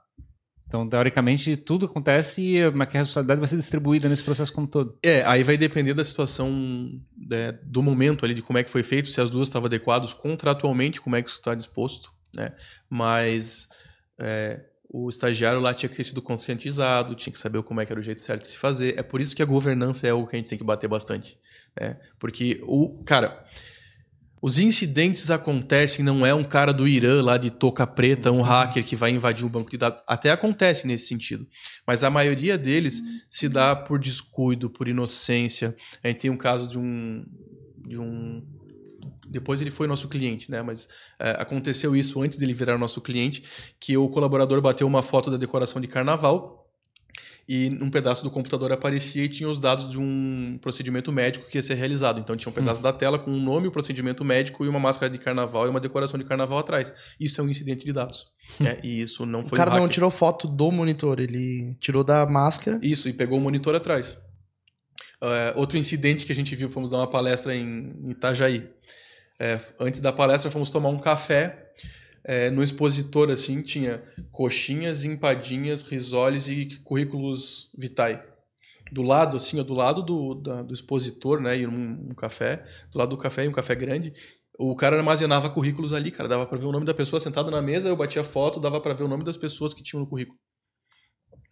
Então, 0.67 0.89
teoricamente, 0.89 1.57
tudo 1.57 1.87
acontece 1.87 2.43
e 2.43 2.63
a 2.63 2.71
responsabilidade 2.71 3.39
vai 3.39 3.49
ser 3.49 3.57
distribuída 3.57 4.09
nesse 4.09 4.25
processo 4.25 4.53
como 4.53 4.67
todo. 4.67 4.99
É, 5.03 5.25
aí 5.25 5.45
vai 5.45 5.57
depender 5.57 5.95
da 5.95 6.05
situação 6.05 6.51
né, 7.17 7.53
do 7.63 7.83
momento 7.83 8.25
ali, 8.25 8.35
de 8.35 8.43
como 8.43 8.59
é 8.59 8.65
que 8.65 8.71
foi 8.71 8.83
feito, 8.83 9.09
se 9.09 9.21
as 9.21 9.31
duas 9.31 9.49
estavam 9.49 9.67
adequadas 9.67 10.13
contratualmente, 10.13 11.01
como 11.01 11.15
é 11.15 11.23
que 11.23 11.29
isso 11.29 11.39
está 11.39 11.55
disposto, 11.55 12.13
né? 12.35 12.53
Mas 12.91 13.69
é, 14.19 14.65
o 14.91 15.09
estagiário 15.09 15.61
lá 15.61 15.73
tinha 15.73 15.89
que 15.89 15.97
ter 15.97 16.05
sido 16.05 16.21
conscientizado, 16.21 17.15
tinha 17.15 17.33
que 17.33 17.39
saber 17.39 17.63
como 17.63 17.81
é 17.81 17.87
que 17.87 17.93
era 17.93 18.01
o 18.01 18.03
jeito 18.03 18.21
certo 18.21 18.43
de 18.43 18.49
se 18.49 18.59
fazer. 18.59 18.99
É 18.99 19.05
por 19.05 19.21
isso 19.21 19.37
que 19.37 19.43
a 19.43 19.47
governança 19.47 20.07
é 20.09 20.13
o 20.13 20.27
que 20.27 20.35
a 20.35 20.39
gente 20.39 20.49
tem 20.49 20.59
que 20.59 20.65
bater 20.65 20.89
bastante, 20.89 21.39
né? 21.81 21.97
Porque 22.19 22.61
o... 22.65 23.05
Cara 23.05 23.45
os 24.47 24.59
incidentes 24.59 25.28
acontecem, 25.28 26.05
não 26.05 26.24
é 26.24 26.32
um 26.32 26.44
cara 26.44 26.73
do 26.73 26.86
Irã 26.86 27.20
lá 27.20 27.36
de 27.36 27.51
toca 27.51 27.85
preta, 27.85 28.31
um 28.31 28.43
hacker 28.43 28.85
que 28.85 28.94
vai 28.94 29.10
invadir 29.10 29.44
o 29.44 29.48
banco 29.48 29.68
de 29.68 29.77
dados. 29.77 30.01
Até 30.06 30.31
acontece 30.31 30.86
nesse 30.86 31.09
sentido. 31.09 31.44
Mas 31.85 32.05
a 32.05 32.10
maioria 32.10 32.56
deles 32.56 33.02
se 33.28 33.48
dá 33.48 33.74
por 33.74 33.98
descuido, 33.98 34.70
por 34.70 34.86
inocência. 34.86 35.74
A 36.01 36.06
gente 36.06 36.20
tem 36.20 36.31
um 36.31 36.36
caso 36.36 36.68
de 36.68 36.78
um. 36.78 37.27
De 37.85 37.98
um 37.98 38.40
depois 39.28 39.60
ele 39.60 39.73
foi 39.73 39.89
nosso 39.89 40.06
cliente, 40.06 40.48
né? 40.48 40.62
Mas 40.62 40.89
é, 41.18 41.31
aconteceu 41.40 41.97
isso 41.97 42.23
antes 42.23 42.39
dele 42.39 42.55
virar 42.55 42.78
nosso 42.78 43.01
cliente, 43.01 43.43
que 43.81 43.97
o 43.97 44.09
colaborador 44.09 44.60
bateu 44.62 44.86
uma 44.86 45.02
foto 45.02 45.28
da 45.28 45.36
decoração 45.36 45.81
de 45.81 45.89
carnaval 45.89 46.66
e 47.49 47.69
um 47.81 47.89
pedaço 47.89 48.25
do 48.25 48.31
computador 48.31 48.73
aparecia 48.73 49.25
e 49.25 49.29
tinha 49.29 49.49
os 49.49 49.59
dados 49.59 49.89
de 49.89 49.99
um 49.99 50.59
procedimento 50.61 51.13
médico 51.13 51.49
que 51.49 51.57
ia 51.57 51.63
ser 51.63 51.75
realizado. 51.75 52.19
Então 52.19 52.37
tinha 52.37 52.51
um 52.51 52.55
pedaço 52.55 52.81
hum. 52.81 52.83
da 52.83 52.93
tela 52.93 53.19
com 53.19 53.31
um 53.31 53.41
nome, 53.41 53.67
o 53.67 53.71
um 53.71 53.73
procedimento 53.73 54.25
médico 54.25 54.65
e 54.65 54.69
uma 54.69 54.81
máscara 54.81 55.11
de 55.11 55.19
carnaval 55.19 55.67
e 55.67 55.69
uma 55.69 55.81
decoração 55.81 56.19
de 56.19 56.25
carnaval 56.25 56.59
atrás. 56.59 56.93
Isso 57.21 57.41
é 57.41 57.45
um 57.45 57.49
incidente 57.49 57.85
de 57.85 57.93
dados. 57.93 58.27
Hum. 58.61 58.67
É, 58.67 58.81
e 58.83 59.01
isso 59.01 59.25
não 59.25 59.45
foi. 59.45 59.57
O 59.57 59.57
cara 59.57 59.77
um 59.77 59.79
não 59.79 59.89
tirou 59.89 60.11
foto 60.11 60.49
do 60.49 60.71
monitor, 60.73 61.21
ele 61.21 61.75
tirou 61.79 62.03
da 62.03 62.27
máscara. 62.27 62.81
Isso, 62.83 63.09
e 63.09 63.13
pegou 63.13 63.39
o 63.39 63.41
monitor 63.41 63.75
atrás. 63.75 64.19
Uh, 65.23 65.55
outro 65.55 65.79
incidente 65.79 66.27
que 66.27 66.33
a 66.33 66.35
gente 66.35 66.55
viu, 66.57 66.69
fomos 66.69 66.91
dar 66.91 66.99
uma 66.99 67.07
palestra 67.07 67.55
em 67.55 67.95
Itajaí. 68.09 68.69
É, 69.39 69.61
antes 69.79 70.01
da 70.01 70.13
palestra, 70.13 70.51
fomos 70.51 70.71
tomar 70.71 70.89
um 70.89 70.99
café 70.99 71.66
é, 72.28 72.51
no 72.51 72.61
expositor 72.61 73.31
assim 73.31 73.62
tinha 73.62 74.03
coxinhas, 74.32 75.05
empadinhas, 75.05 75.82
risoles 75.82 76.48
e 76.48 76.66
currículos 76.82 77.70
vitae. 77.78 78.20
Do 78.90 79.03
lado, 79.03 79.36
assim, 79.36 79.61
ó, 79.61 79.62
do 79.62 79.74
lado 79.74 80.03
do, 80.03 80.35
da, 80.35 80.62
do 80.62 80.74
expositor, 80.74 81.40
né, 81.40 81.59
e 81.59 81.66
um, 81.66 82.11
um, 82.11 82.15
café, 82.15 82.65
do 82.93 82.98
lado 82.98 83.11
do 83.11 83.16
café 83.16 83.44
e 83.44 83.48
um 83.48 83.53
café 83.53 83.74
grande, 83.74 84.12
o 84.59 84.74
cara 84.74 84.97
armazenava 84.97 85.51
currículos 85.51 85.93
ali, 85.93 86.11
cara, 86.11 86.28
dava 86.28 86.47
para 86.47 86.59
ver 86.59 86.66
o 86.66 86.73
nome 86.73 86.85
da 86.85 86.94
pessoa 86.94 87.20
sentada 87.20 87.51
na 87.51 87.62
mesa, 87.62 87.89
eu 87.89 87.97
batia 87.97 88.24
foto, 88.24 88.61
dava 88.61 88.81
para 88.81 88.94
ver 88.94 89.05
o 89.05 89.09
nome 89.09 89.24
das 89.24 89.36
pessoas 89.36 89.73
que 89.73 89.82
tinham 89.82 90.01
no 90.01 90.07
currículo. 90.09 90.39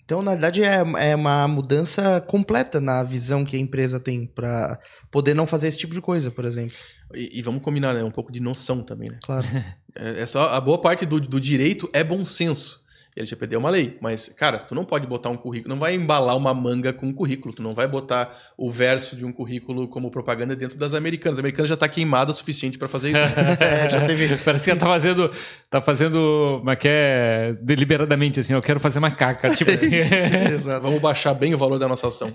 Então, 0.05 0.22
na 0.22 0.32
verdade, 0.32 0.62
é, 0.62 0.85
é 0.98 1.16
uma 1.16 1.48
mudança 1.48 2.20
completa 2.20 2.81
na 2.81 3.02
visão 3.02 3.44
que 3.44 3.56
a 3.56 3.59
empresa 3.59 3.98
tem 3.98 4.26
para 4.26 4.78
poder 5.10 5.32
não 5.32 5.47
fazer 5.47 5.68
esse 5.68 5.78
tipo 5.78 5.94
de 5.94 6.01
coisa, 6.01 6.31
por 6.31 6.44
exemplo. 6.44 6.76
E, 7.14 7.39
e, 7.39 7.43
vamos 7.43 7.62
combinar, 7.62 7.94
né? 7.94 8.05
Um 8.05 8.10
pouco 8.10 8.31
de 8.31 8.39
noção 8.39 8.82
também, 8.82 9.10
né? 9.10 9.18
Claro. 9.22 9.47
É, 9.97 10.22
é 10.22 10.26
só 10.26 10.48
a 10.48 10.60
boa 10.60 10.81
parte 10.81 11.06
do, 11.06 11.20
do 11.20 11.40
direito 11.40 11.89
é 11.93 12.02
bom 12.02 12.24
senso. 12.24 12.84
LGPD 13.16 13.55
é 13.55 13.59
uma 13.59 13.70
lei, 13.70 13.97
mas, 14.01 14.28
cara, 14.28 14.59
tu 14.59 14.74
não 14.74 14.85
pode 14.85 15.07
botar 15.07 15.31
um 15.31 15.36
currículo, 15.36 15.73
não 15.73 15.81
vai 15.81 15.95
embalar 15.95 16.36
uma 16.36 16.53
manga 16.53 16.93
com 16.93 17.07
um 17.07 17.12
currículo, 17.12 17.55
tu 17.55 17.62
não 17.62 17.73
vai 17.73 17.86
botar 17.86 18.36
o 18.59 18.70
verso 18.70 19.15
de 19.15 19.24
um 19.24 19.32
currículo 19.32 19.86
como 19.86 20.11
propaganda 20.11 20.57
dentro 20.57 20.77
das 20.77 20.95
americanas. 20.95 21.39
A 21.39 21.43
americana 21.43 21.69
já 21.69 21.77
tá 21.77 21.89
queimada 21.89 22.32
o 22.32 22.35
suficiente 22.35 22.77
para 22.77 22.89
fazer 22.89 23.12
isso. 23.12 23.20
é, 23.62 23.89
já 23.89 24.01
teve. 24.01 24.36
Parece 24.45 24.65
que 24.65 24.70
ela 24.73 24.81
tá 24.81 24.86
fazendo, 24.86 25.31
tá 25.70 25.81
fazendo, 25.81 26.61
mas 26.65 26.77
que 26.77 26.89
é 26.91 27.57
deliberadamente 27.62 28.41
assim, 28.41 28.53
eu 28.53 28.61
quero 28.61 28.81
fazer 28.81 28.99
uma 28.99 29.12
caca, 29.12 29.55
tipo 29.55 29.70
assim. 29.70 29.95
Exato. 30.53 30.82
Vamos 30.82 31.01
baixar 31.01 31.35
bem 31.35 31.55
o 31.55 31.59
valor 31.59 31.78
da 31.78 31.86
nossa 31.86 32.09
ação. 32.09 32.32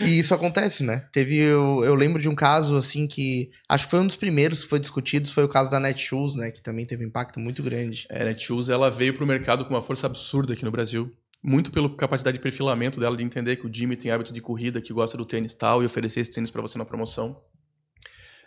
e 0.00 0.18
isso 0.18 0.34
acontece, 0.34 0.82
né? 0.82 1.04
Teve, 1.12 1.36
eu, 1.36 1.84
eu 1.84 1.94
lembro 1.94 2.20
de 2.20 2.28
um 2.28 2.34
caso 2.34 2.76
assim 2.76 3.06
que 3.06 3.50
acho 3.68 3.84
que 3.84 3.90
foi 3.92 4.00
um 4.00 4.06
dos 4.06 4.16
primeiros 4.16 4.64
que 4.64 4.70
foi 4.70 4.80
discutido, 4.80 5.28
foi 5.28 5.44
o 5.44 5.48
caso 5.48 5.70
da 5.70 5.78
Netshoes, 5.78 6.34
né, 6.34 6.50
que 6.50 6.60
também 6.60 6.84
teve 6.84 7.04
um 7.04 7.08
impacto 7.08 7.38
muito 7.38 7.62
grande. 7.62 8.06
É, 8.10 8.22
a 8.22 8.24
Netshoes 8.24 8.68
ela 8.68 8.90
veio 8.90 9.14
pro 9.14 9.24
mercado 9.24 9.35
com 9.64 9.74
uma 9.74 9.82
força 9.82 10.06
absurda 10.06 10.52
aqui 10.52 10.64
no 10.64 10.70
Brasil. 10.70 11.12
Muito 11.42 11.70
pela 11.70 11.94
capacidade 11.94 12.36
de 12.38 12.42
perfilamento 12.42 12.98
dela, 12.98 13.16
de 13.16 13.22
entender 13.22 13.56
que 13.56 13.66
o 13.66 13.72
Jimmy 13.72 13.96
tem 13.96 14.10
hábito 14.10 14.32
de 14.32 14.40
corrida, 14.40 14.80
que 14.80 14.92
gosta 14.92 15.16
do 15.16 15.24
tênis 15.24 15.54
tal, 15.54 15.82
e 15.82 15.86
oferecer 15.86 16.20
esse 16.20 16.34
tênis 16.34 16.50
para 16.50 16.62
você 16.62 16.76
na 16.78 16.84
promoção. 16.84 17.40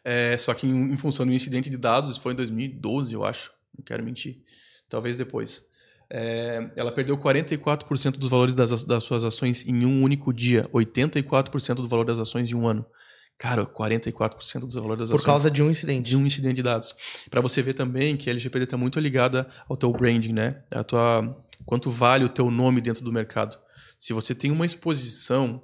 É, 0.04 0.38
só 0.38 0.54
que 0.54 0.68
em, 0.68 0.94
em, 0.94 0.98
função 0.98 1.26
do 1.26 1.32
incidente 1.32 1.70
de 1.70 1.78
dados, 1.78 2.18
foi 2.18 2.34
em 2.34 2.36
2012, 2.36 3.14
eu 3.14 3.24
acho. 3.24 3.52
Não 3.78 3.84
quero 3.84 4.04
mentir. 4.04 4.42
Talvez 4.90 5.18
depois. 5.18 5.66
É, 6.10 6.72
ela 6.76 6.92
perdeu 6.92 7.18
44% 7.18 8.12
dos 8.18 8.30
valores 8.30 8.56
das, 8.56 8.84
das 8.84 9.04
suas 9.04 9.24
ações 9.24 9.66
em 9.68 9.86
um 9.86 10.02
único 10.02 10.34
dia. 10.34 10.68
84% 10.74 11.76
do 11.76 11.88
valor 11.88 12.06
das 12.06 12.20
ações 12.20 12.50
em 12.50 12.56
um 12.56 12.68
ano. 12.68 12.86
Cara, 13.40 13.66
44% 13.66 14.66
dos 14.66 14.76
valores 14.76 15.00
das 15.00 15.10
Por 15.10 15.16
ações. 15.16 15.22
Por 15.22 15.26
causa 15.26 15.50
de 15.50 15.64
um 15.64 15.70
incidente. 15.72 16.10
De 16.10 16.18
um 16.18 16.26
incidente 16.26 16.56
de 16.56 16.64
dados. 16.64 16.94
Para 17.30 17.40
você 17.40 17.62
ver 17.62 17.74
também 17.74 18.18
que 18.18 18.30
a 18.30 18.34
LGPD 18.34 18.66
está 18.66 18.76
muito 18.76 19.00
ligada 19.00 19.48
ao 19.70 19.78
teu 19.78 19.94
branding, 19.94 20.34
né? 20.34 20.62
A 20.70 20.84
tua, 20.84 21.42
quanto 21.66 21.90
vale 21.90 22.26
o 22.26 22.30
teu 22.30 22.52
nome 22.52 22.82
dentro 22.82 23.02
do 23.02 23.14
mercado. 23.14 23.58
Se 23.98 24.12
você 24.12 24.36
tem 24.36 24.52
uma 24.52 24.66
exposição, 24.66 25.64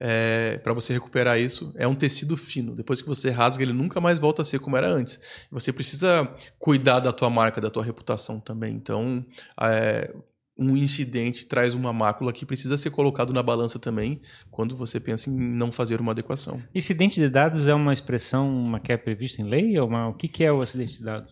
é, 0.00 0.56
para 0.64 0.72
você 0.72 0.94
recuperar 0.94 1.38
isso, 1.38 1.70
é 1.76 1.86
um 1.86 1.94
tecido 1.94 2.34
fino. 2.34 2.74
Depois 2.74 3.02
que 3.02 3.08
você 3.08 3.28
rasga, 3.28 3.62
ele 3.62 3.74
nunca 3.74 4.00
mais 4.00 4.18
volta 4.18 4.40
a 4.40 4.44
ser 4.44 4.58
como 4.58 4.78
era 4.78 4.88
antes. 4.88 5.20
Você 5.50 5.70
precisa 5.70 6.34
cuidar 6.58 7.00
da 7.00 7.12
tua 7.12 7.28
marca, 7.28 7.60
da 7.60 7.68
tua 7.68 7.84
reputação 7.84 8.40
também. 8.40 8.72
Então, 8.72 9.22
é, 9.60 10.10
um 10.58 10.76
incidente 10.76 11.46
traz 11.46 11.74
uma 11.74 11.92
mácula 11.92 12.32
que 12.32 12.44
precisa 12.44 12.76
ser 12.76 12.90
colocado 12.90 13.32
na 13.32 13.42
balança 13.42 13.78
também 13.78 14.20
quando 14.50 14.76
você 14.76 15.00
pensa 15.00 15.30
em 15.30 15.34
não 15.34 15.72
fazer 15.72 16.00
uma 16.00 16.12
adequação. 16.12 16.62
Incidente 16.74 17.20
de 17.20 17.28
dados 17.28 17.66
é 17.66 17.74
uma 17.74 17.92
expressão 17.92 18.50
uma 18.50 18.78
que 18.78 18.92
é 18.92 18.96
prevista 18.96 19.40
em 19.40 19.48
lei? 19.48 19.78
Ou 19.78 19.88
uma, 19.88 20.08
o 20.08 20.14
que, 20.14 20.28
que 20.28 20.44
é 20.44 20.52
o 20.52 20.60
acidente 20.60 20.98
de 20.98 21.04
dados? 21.04 21.30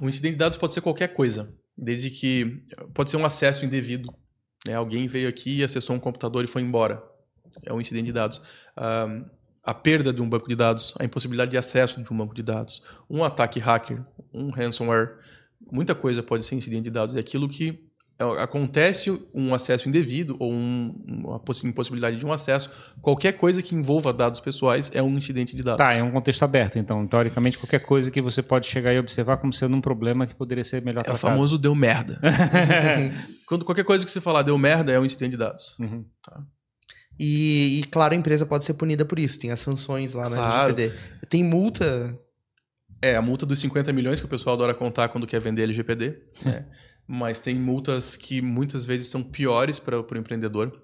Um 0.00 0.08
incidente 0.08 0.32
de 0.32 0.38
dados 0.38 0.58
pode 0.58 0.74
ser 0.74 0.82
qualquer 0.82 1.08
coisa, 1.08 1.52
desde 1.76 2.10
que 2.10 2.62
pode 2.92 3.10
ser 3.10 3.16
um 3.16 3.24
acesso 3.24 3.64
indevido. 3.64 4.12
Né? 4.66 4.74
Alguém 4.74 5.06
veio 5.06 5.28
aqui, 5.28 5.64
acessou 5.64 5.96
um 5.96 6.00
computador 6.00 6.44
e 6.44 6.46
foi 6.46 6.62
embora. 6.62 7.02
É 7.64 7.72
um 7.72 7.80
incidente 7.80 8.06
de 8.06 8.12
dados. 8.12 8.42
Um, 8.78 9.24
a 9.62 9.72
perda 9.72 10.12
de 10.12 10.20
um 10.20 10.28
banco 10.28 10.46
de 10.46 10.54
dados, 10.54 10.92
a 10.98 11.04
impossibilidade 11.04 11.50
de 11.50 11.56
acesso 11.56 12.02
de 12.02 12.12
um 12.12 12.16
banco 12.16 12.34
de 12.34 12.42
dados, 12.42 12.82
um 13.08 13.24
ataque 13.24 13.58
hacker, 13.58 14.04
um 14.32 14.50
ransomware, 14.50 15.16
muita 15.72 15.94
coisa 15.94 16.22
pode 16.22 16.44
ser 16.44 16.54
incidente 16.54 16.84
de 16.84 16.90
dados. 16.90 17.16
É 17.16 17.20
aquilo 17.20 17.48
que 17.48 17.88
acontece 18.18 19.10
um 19.34 19.54
acesso 19.54 19.88
indevido 19.88 20.36
ou 20.38 20.52
um, 20.52 20.94
uma 21.06 21.42
impossibilidade 21.64 22.16
de 22.16 22.24
um 22.24 22.32
acesso, 22.32 22.70
qualquer 23.02 23.32
coisa 23.32 23.60
que 23.60 23.74
envolva 23.74 24.12
dados 24.12 24.38
pessoais 24.38 24.90
é 24.94 25.02
um 25.02 25.18
incidente 25.18 25.56
de 25.56 25.62
dados. 25.62 25.78
Tá, 25.78 25.92
é 25.92 26.02
um 26.02 26.12
contexto 26.12 26.42
aberto. 26.44 26.78
Então, 26.78 27.06
teoricamente, 27.06 27.58
qualquer 27.58 27.80
coisa 27.80 28.10
que 28.10 28.22
você 28.22 28.42
pode 28.42 28.66
chegar 28.66 28.92
e 28.92 28.98
observar 28.98 29.38
como 29.38 29.52
sendo 29.52 29.76
um 29.76 29.80
problema 29.80 30.26
que 30.26 30.34
poderia 30.34 30.62
ser 30.62 30.82
melhor 30.82 31.00
é 31.00 31.04
tratado. 31.04 31.26
É 31.26 31.30
o 31.30 31.30
famoso 31.34 31.58
deu 31.58 31.74
merda. 31.74 32.20
Quando 33.48 33.64
qualquer 33.64 33.84
coisa 33.84 34.04
que 34.04 34.10
você 34.10 34.20
falar 34.20 34.42
deu 34.42 34.56
merda 34.56 34.92
é 34.92 35.00
um 35.00 35.04
incidente 35.04 35.32
de 35.32 35.38
dados. 35.38 35.76
Uhum. 35.80 36.04
Tá. 36.22 36.40
E, 37.18 37.80
e, 37.80 37.84
claro, 37.84 38.14
a 38.14 38.16
empresa 38.16 38.46
pode 38.46 38.64
ser 38.64 38.74
punida 38.74 39.04
por 39.04 39.18
isso. 39.18 39.38
Tem 39.38 39.50
as 39.50 39.60
sanções 39.60 40.14
lá 40.14 40.28
na 40.28 40.36
claro. 40.36 40.72
LGPD. 40.72 40.92
Tem 41.28 41.44
multa? 41.44 42.18
É, 43.02 43.16
a 43.16 43.22
multa 43.22 43.44
dos 43.44 43.60
50 43.60 43.92
milhões 43.92 44.20
que 44.20 44.26
o 44.26 44.28
pessoal 44.28 44.54
adora 44.54 44.74
contar 44.74 45.08
quando 45.08 45.26
quer 45.26 45.40
vender 45.40 45.62
LGPD. 45.64 46.16
né? 46.44 46.66
Mas 47.06 47.40
tem 47.40 47.54
multas 47.54 48.16
que 48.16 48.40
muitas 48.40 48.84
vezes 48.84 49.08
são 49.08 49.22
piores 49.22 49.78
para 49.78 50.00
o 50.00 50.16
empreendedor. 50.16 50.80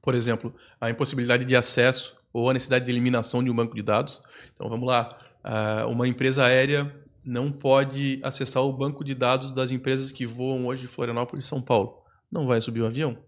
Por 0.00 0.14
exemplo, 0.14 0.54
a 0.80 0.90
impossibilidade 0.90 1.44
de 1.44 1.56
acesso 1.56 2.16
ou 2.32 2.48
a 2.48 2.52
necessidade 2.52 2.84
de 2.84 2.90
eliminação 2.90 3.42
de 3.42 3.50
um 3.50 3.54
banco 3.54 3.74
de 3.74 3.82
dados. 3.82 4.20
Então 4.54 4.68
vamos 4.68 4.86
lá. 4.86 5.16
Uh, 5.44 5.88
uma 5.88 6.06
empresa 6.06 6.44
aérea 6.44 6.94
não 7.24 7.50
pode 7.50 8.20
acessar 8.22 8.62
o 8.62 8.72
banco 8.72 9.04
de 9.04 9.14
dados 9.14 9.50
das 9.50 9.70
empresas 9.70 10.12
que 10.12 10.26
voam 10.26 10.66
hoje 10.66 10.82
de 10.82 10.88
Florianópolis 10.88 11.44
e 11.44 11.48
São 11.48 11.60
Paulo. 11.60 11.98
Não 12.30 12.46
vai 12.46 12.60
subir 12.60 12.80
o 12.80 12.86
avião. 12.86 13.18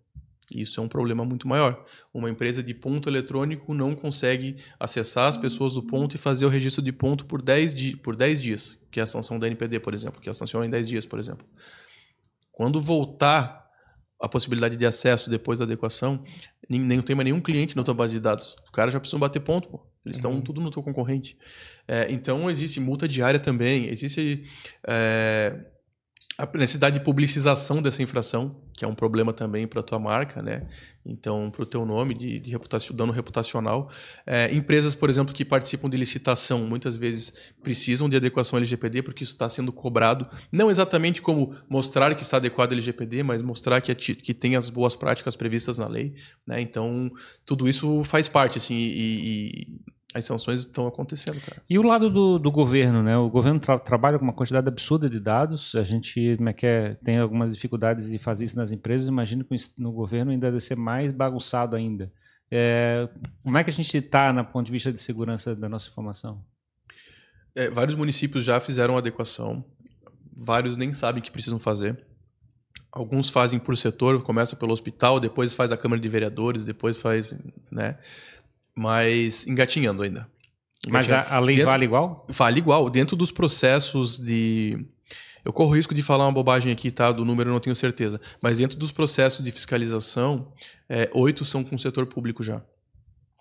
Isso 0.51 0.81
é 0.81 0.83
um 0.83 0.89
problema 0.89 1.25
muito 1.25 1.49
maior. 1.49 1.81
Uma 2.13 2.29
empresa 2.29 2.63
de 2.63 2.75
ponto 2.75 3.09
eletrônico 3.09 3.73
não 3.75 3.95
consegue 3.95 4.57
acessar 4.79 5.29
as 5.29 5.37
pessoas 5.37 5.75
do 5.75 5.83
ponto 5.83 6.15
e 6.15 6.19
fazer 6.19 6.45
o 6.45 6.49
registro 6.49 6.83
de 6.83 6.93
ponto 6.93 7.25
por 7.25 7.41
10, 7.41 7.75
di 7.75 7.97
por 7.97 8.15
10 8.15 8.43
dias, 8.43 8.79
que 8.91 9.01
é 9.01 9.03
a 9.03 9.07
sanção 9.07 9.39
da 9.39 9.47
NPD, 9.47 9.81
por 9.81 9.95
exemplo, 9.95 10.21
que 10.21 10.29
é 10.29 10.33
a 10.33 10.35
sanção 10.35 10.63
em 10.63 10.69
10 10.69 10.89
dias, 10.89 11.07
por 11.07 11.19
exemplo. 11.19 11.47
Quando 12.53 12.81
voltar 12.81 13.67
a 14.21 14.29
possibilidade 14.29 14.77
de 14.77 14.87
acesso 14.87 15.29
depois 15.29 15.59
da 15.59 15.65
adequação, 15.65 16.23
nem, 16.69 16.81
nem 16.81 17.01
tem 17.01 17.17
mais 17.17 17.25
nenhum 17.25 17.41
cliente 17.41 17.77
na 17.77 17.83
tua 17.83 17.95
base 17.95 18.15
de 18.15 18.21
dados. 18.21 18.55
Os 18.65 18.71
caras 18.71 18.95
já 18.95 19.01
precisam 19.01 19.19
bater 19.19 19.41
ponto, 19.41 19.69
pô. 19.69 19.85
Eles 20.05 20.17
estão 20.17 20.33
uhum. 20.33 20.41
tudo 20.41 20.61
no 20.61 20.71
teu 20.71 20.83
concorrente. 20.83 21.37
É, 21.87 22.07
então, 22.11 22.51
existe 22.51 22.81
multa 22.81 23.07
diária 23.07 23.39
também, 23.39 23.87
existe 23.87 24.45
é, 24.87 25.65
a 26.39 26.49
necessidade 26.57 26.99
de 26.99 27.05
publicização 27.05 27.83
dessa 27.83 28.03
infração, 28.03 28.51
que 28.73 28.85
é 28.85 28.89
um 28.89 28.95
problema 28.95 29.33
também 29.33 29.67
para 29.67 29.81
a 29.81 29.83
tua 29.83 29.99
marca, 29.99 30.41
né? 30.41 30.67
Então, 31.05 31.51
para 31.51 31.63
o 31.63 31.67
teu 31.67 31.85
nome, 31.85 32.15
de, 32.15 32.41
de 32.41 32.51
reputação, 32.51 32.97
dano 32.97 33.13
reputacional. 33.13 33.91
É, 34.27 34.53
empresas, 34.55 34.95
por 34.95 35.11
exemplo, 35.11 35.35
que 35.35 35.45
participam 35.45 35.91
de 35.91 35.97
licitação, 35.97 36.61
muitas 36.67 36.97
vezes 36.97 37.53
precisam 37.63 38.09
de 38.09 38.17
adequação 38.17 38.57
LGPD, 38.57 39.03
porque 39.03 39.25
isso 39.25 39.33
está 39.33 39.49
sendo 39.49 39.73
cobrado, 39.73 40.27
não 40.51 40.71
exatamente 40.71 41.21
como 41.21 41.55
mostrar 41.69 42.15
que 42.15 42.23
está 42.23 42.39
adequado 42.39 42.73
LGPD, 42.73 43.23
mas 43.23 43.43
mostrar 43.43 43.81
que, 43.81 43.93
é, 43.93 43.95
que 43.95 44.33
tem 44.33 44.57
as 44.57 44.71
boas 44.71 44.97
práticas 44.97 45.37
previstas 45.37 45.77
na 45.77 45.87
lei. 45.87 46.15
Né? 46.47 46.61
Então, 46.63 47.11
tudo 47.45 47.69
isso 47.69 48.05
faz 48.05 48.27
parte, 48.27 48.57
assim, 48.59 48.75
e, 48.75 49.67
e 49.69 49.81
as 50.15 50.25
sanções 50.25 50.61
estão 50.61 50.87
acontecendo, 50.87 51.41
cara. 51.41 51.63
E 51.69 51.79
o 51.79 51.83
lado 51.83 52.11
do, 52.11 52.39
do 52.39 52.51
governo, 52.51 53.03
né? 53.03 53.17
O 53.17 53.31
governo 53.31 53.59
tra 53.59 53.79
trabalha 53.79 54.19
com 54.19 54.25
uma 54.25 54.33
quantidade 54.33 54.69
absurda 54.69 55.09
de 55.09 55.19
dados. 55.19 55.75
A 55.75 55.83
gente 55.83 56.37
como 56.37 56.49
é 56.49 56.53
que 56.53 56.67
é, 56.67 56.95
tem 57.03 57.19
algumas 57.19 57.55
dificuldades 57.55 58.11
de 58.11 58.19
fazer 58.19 58.45
isso 58.45 58.57
nas 58.57 58.73
empresas. 58.73 59.09
Imagino 59.09 59.45
que 59.45 59.55
no 59.79 59.93
governo 59.93 60.31
ainda 60.31 60.49
deve 60.49 60.61
ser 60.61 60.77
mais 60.77 61.13
bagunçado 61.13 61.77
ainda. 61.77 62.13
É, 62.51 63.09
como 63.43 63.57
é 63.57 63.65
que 63.65 63.71
a 63.71 63.73
gente 63.73 63.97
está 63.97 64.33
na 64.33 64.45
ponto 64.45 64.67
de 64.67 64.73
vista 64.73 64.93
de 64.93 65.01
segurança 65.01 65.55
da 65.55 65.69
nossa 65.69 65.89
informação? 65.89 66.45
É, 67.55 67.71
vários 67.71 67.95
municípios 67.95 68.45
já 68.45 68.61
fizeram 68.61 68.99
adequação. 68.99 69.65
Vários 70.35 70.77
nem 70.77 70.93
sabem 70.93 71.23
que 71.23 71.31
precisam 71.31 71.59
fazer. 71.59 71.99
Alguns 72.91 73.31
fazem 73.31 73.59
por 73.59 73.75
setor, 73.75 74.23
começa 74.23 74.55
pelo 74.55 74.73
hospital, 74.73 75.19
depois 75.19 75.55
faz 75.55 75.73
a 75.73 75.79
Câmara 75.79 76.01
de 76.01 76.09
Vereadores, 76.11 76.63
depois 76.63 76.99
faz, 76.99 77.35
né? 77.71 77.99
Mas 78.75 79.47
engatinhando 79.47 80.03
ainda. 80.03 80.29
Engatinhando. 80.87 80.93
Mas 80.93 81.11
a, 81.11 81.37
a 81.37 81.39
lei 81.39 81.57
dentro, 81.57 81.71
vale 81.71 81.85
igual? 81.85 82.27
Vale 82.29 82.59
igual. 82.59 82.91
Dentro 82.91 83.17
dos 83.17 83.31
processos 83.31 84.19
de. 84.19 84.87
Eu 85.45 85.53
corro 85.53 85.71
o 85.71 85.75
risco 85.75 85.95
de 85.95 86.03
falar 86.03 86.25
uma 86.25 86.33
bobagem 86.33 86.71
aqui, 86.71 86.91
tá? 86.91 87.11
Do 87.11 87.25
número 87.25 87.51
eu 87.51 87.53
não 87.53 87.61
tenho 87.61 87.75
certeza. 87.75 88.21
Mas 88.41 88.59
dentro 88.59 88.79
dos 88.79 88.93
processos 88.93 89.45
de 89.45 89.51
fiscalização, 89.51 90.53
é, 90.89 91.11
oito 91.13 91.45
são 91.45 91.65
com 91.65 91.75
o 91.75 91.79
setor 91.79 92.07
público 92.07 92.43
já. 92.43 92.63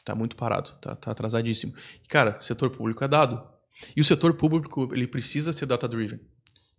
Tá 0.03 0.16
muito 0.16 0.36
parado, 0.36 0.72
tá, 0.82 0.95
tá 0.95 1.12
atrasadíssimo. 1.12 1.74
Cara, 2.10 2.38
o 2.40 2.44
setor 2.44 2.72
público 2.72 3.03
é 3.03 3.08
dado. 3.08 3.44
E 3.95 4.02
o 4.02 4.06
setor 4.06 4.34
público, 4.34 4.90
ele 4.94 5.06
precisa 5.06 5.53
ser 5.53 5.68
data-driven. 5.68 6.20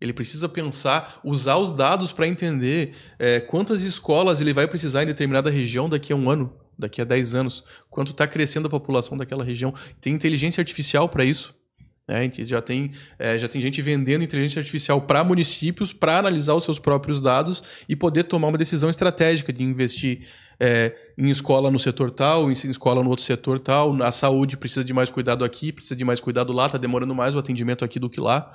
Ele 0.00 0.12
precisa 0.12 0.48
pensar, 0.48 1.20
usar 1.22 1.56
os 1.58 1.72
dados 1.72 2.12
para 2.12 2.26
entender 2.26 2.96
é, 3.16 3.38
quantas 3.38 3.82
escolas 3.82 4.40
ele 4.40 4.52
vai 4.52 4.66
precisar 4.66 5.04
em 5.04 5.06
determinada 5.06 5.50
região 5.50 5.88
daqui 5.88 6.12
a 6.12 6.16
um 6.16 6.28
ano 6.28 6.52
daqui 6.78 7.00
a 7.00 7.04
10 7.04 7.34
anos, 7.34 7.64
quanto 7.90 8.12
está 8.12 8.26
crescendo 8.26 8.66
a 8.66 8.70
população 8.70 9.16
daquela 9.16 9.44
região. 9.44 9.74
Tem 10.00 10.12
inteligência 10.12 10.60
artificial 10.60 11.08
para 11.08 11.24
isso. 11.24 11.54
Né? 12.08 12.18
A 12.18 12.22
gente 12.22 12.44
já 12.44 12.60
tem, 12.60 12.90
é, 13.18 13.38
já 13.38 13.48
tem 13.48 13.60
gente 13.60 13.80
vendendo 13.80 14.24
inteligência 14.24 14.60
artificial 14.60 15.00
para 15.02 15.22
municípios 15.22 15.92
para 15.92 16.18
analisar 16.18 16.54
os 16.54 16.64
seus 16.64 16.78
próprios 16.78 17.20
dados 17.20 17.62
e 17.88 17.94
poder 17.94 18.24
tomar 18.24 18.48
uma 18.48 18.58
decisão 18.58 18.90
estratégica 18.90 19.52
de 19.52 19.62
investir 19.62 20.26
é, 20.58 20.94
em 21.16 21.30
escola 21.30 21.70
no 21.70 21.78
setor 21.78 22.10
tal, 22.10 22.50
em 22.50 22.52
escola 22.52 23.02
no 23.02 23.10
outro 23.10 23.24
setor 23.24 23.58
tal. 23.58 24.02
A 24.02 24.12
saúde 24.12 24.56
precisa 24.56 24.84
de 24.84 24.92
mais 24.92 25.10
cuidado 25.10 25.44
aqui, 25.44 25.72
precisa 25.72 25.96
de 25.96 26.04
mais 26.04 26.20
cuidado 26.20 26.52
lá, 26.52 26.66
está 26.66 26.78
demorando 26.78 27.14
mais 27.14 27.34
o 27.34 27.38
atendimento 27.38 27.84
aqui 27.84 27.98
do 27.98 28.10
que 28.10 28.20
lá. 28.20 28.50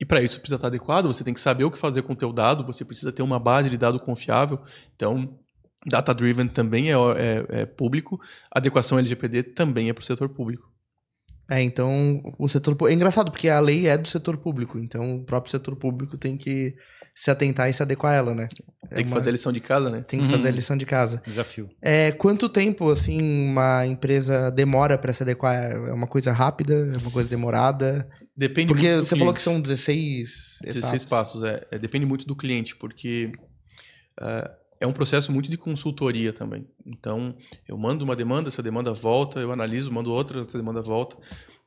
E 0.00 0.04
para 0.04 0.22
isso 0.22 0.40
precisa 0.40 0.56
estar 0.56 0.66
adequado, 0.66 1.06
você 1.06 1.22
tem 1.22 1.32
que 1.32 1.40
saber 1.40 1.64
o 1.64 1.70
que 1.70 1.78
fazer 1.78 2.02
com 2.02 2.14
o 2.14 2.16
teu 2.16 2.32
dado, 2.32 2.66
você 2.66 2.84
precisa 2.84 3.12
ter 3.12 3.22
uma 3.22 3.38
base 3.38 3.70
de 3.70 3.76
dado 3.76 4.00
confiável. 4.00 4.60
Então, 4.94 5.38
Data-driven 5.86 6.48
também 6.48 6.90
é, 6.90 6.94
é, 6.94 7.60
é, 7.60 7.66
público, 7.66 8.20
adequação 8.50 8.98
LGPD 8.98 9.42
também 9.42 9.88
é 9.88 9.92
para 9.92 10.02
o 10.02 10.04
setor 10.04 10.28
público. 10.28 10.72
É, 11.50 11.60
então 11.60 12.22
o 12.38 12.48
setor 12.48 12.76
é 12.88 12.92
engraçado 12.92 13.30
porque 13.30 13.50
a 13.50 13.60
lei 13.60 13.86
é 13.86 13.98
do 13.98 14.08
setor 14.08 14.38
público, 14.38 14.78
então 14.78 15.16
o 15.16 15.24
próprio 15.24 15.50
setor 15.50 15.76
público 15.76 16.16
tem 16.16 16.38
que 16.38 16.74
se 17.14 17.30
atentar 17.30 17.70
e 17.70 17.72
se 17.72 17.82
adequar 17.82 18.12
a 18.12 18.16
ela, 18.16 18.34
né? 18.34 18.48
É 18.90 18.96
tem 18.96 19.04
que 19.04 19.10
uma... 19.10 19.16
fazer 19.16 19.28
a 19.28 19.32
lição 19.32 19.52
de 19.52 19.60
casa, 19.60 19.88
né? 19.88 20.02
Tem 20.02 20.18
que 20.18 20.26
uhum. 20.26 20.32
fazer 20.32 20.48
a 20.48 20.50
lição 20.50 20.76
de 20.76 20.84
casa. 20.84 21.22
Desafio. 21.24 21.68
É, 21.80 22.10
quanto 22.12 22.48
tempo 22.48 22.90
assim 22.90 23.20
uma 23.22 23.86
empresa 23.86 24.50
demora 24.50 24.98
para 24.98 25.12
se 25.12 25.22
adequar? 25.22 25.54
É 25.54 25.92
uma 25.92 26.08
coisa 26.08 26.32
rápida? 26.32 26.74
É 26.74 26.98
uma 26.98 27.10
coisa 27.10 27.30
demorada? 27.30 28.08
Depende 28.36 28.68
porque 28.68 28.88
muito 28.88 29.00
do 29.00 29.04
você 29.04 29.10
cliente. 29.10 29.18
falou 29.20 29.34
que 29.34 29.40
são 29.40 29.60
16 29.60 30.58
16 30.64 30.84
etapas. 30.84 31.04
passos, 31.04 31.44
é, 31.44 31.64
é, 31.70 31.78
Depende 31.78 32.04
muito 32.04 32.26
do 32.26 32.34
cliente, 32.34 32.74
porque 32.74 33.30
uh, 34.20 34.50
é 34.84 34.86
um 34.86 34.92
processo 34.92 35.32
muito 35.32 35.50
de 35.50 35.56
consultoria 35.56 36.32
também. 36.32 36.68
Então, 36.86 37.34
eu 37.66 37.76
mando 37.76 38.04
uma 38.04 38.14
demanda, 38.14 38.48
essa 38.48 38.62
demanda 38.62 38.92
volta, 38.92 39.40
eu 39.40 39.50
analiso, 39.50 39.90
mando 39.90 40.12
outra, 40.12 40.42
essa 40.42 40.58
demanda 40.58 40.82
volta. 40.82 41.16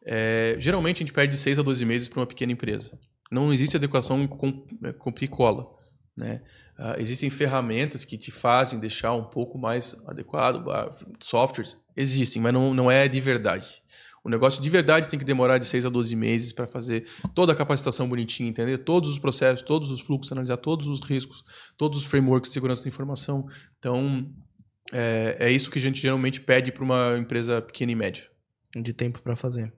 É, 0.05 0.55
geralmente, 0.59 0.97
a 0.97 0.99
gente 0.99 1.13
perde 1.13 1.35
6 1.35 1.59
a 1.59 1.61
12 1.63 1.83
meses 1.83 2.07
para 2.07 2.19
uma 2.19 2.27
pequena 2.27 2.51
empresa. 2.51 2.97
Não 3.31 3.51
existe 3.51 3.75
adequação 3.75 4.25
com, 4.27 4.65
é, 4.83 4.93
com 4.93 5.11
picola. 5.11 5.67
Né? 6.15 6.41
Uh, 6.79 6.99
existem 6.99 7.29
ferramentas 7.29 8.05
que 8.05 8.17
te 8.17 8.31
fazem 8.31 8.79
deixar 8.79 9.13
um 9.13 9.23
pouco 9.23 9.57
mais 9.57 9.95
adequado, 10.07 10.65
uh, 10.67 11.15
softwares 11.19 11.77
existem, 11.95 12.41
mas 12.41 12.53
não, 12.53 12.73
não 12.73 12.89
é 12.89 13.07
de 13.07 13.19
verdade. 13.19 13.81
O 14.27 14.29
negócio 14.29 14.61
de 14.61 14.69
verdade 14.69 15.07
tem 15.07 15.17
que 15.17 15.23
demorar 15.23 15.57
de 15.57 15.65
6 15.65 15.85
a 15.85 15.89
12 15.89 16.13
meses 16.13 16.51
para 16.51 16.67
fazer 16.67 17.07
toda 17.33 17.53
a 17.53 17.55
capacitação 17.55 18.09
bonitinha, 18.09 18.49
entender 18.49 18.79
todos 18.79 19.09
os 19.09 19.17
processos, 19.17 19.61
todos 19.61 19.89
os 19.89 20.01
fluxos, 20.01 20.33
analisar 20.33 20.57
todos 20.57 20.85
os 20.89 20.99
riscos, 20.99 21.45
todos 21.77 21.99
os 21.99 22.03
frameworks 22.03 22.49
de 22.49 22.53
segurança 22.53 22.83
da 22.83 22.89
informação. 22.89 23.47
Então, 23.79 24.29
é, 24.91 25.37
é 25.39 25.49
isso 25.49 25.71
que 25.71 25.79
a 25.79 25.81
gente 25.81 26.01
geralmente 26.01 26.41
pede 26.41 26.73
para 26.73 26.83
uma 26.83 27.15
empresa 27.17 27.61
pequena 27.61 27.93
e 27.93 27.95
média. 27.95 28.25
De 28.75 28.91
tempo 28.91 29.21
para 29.21 29.37
fazer. 29.37 29.71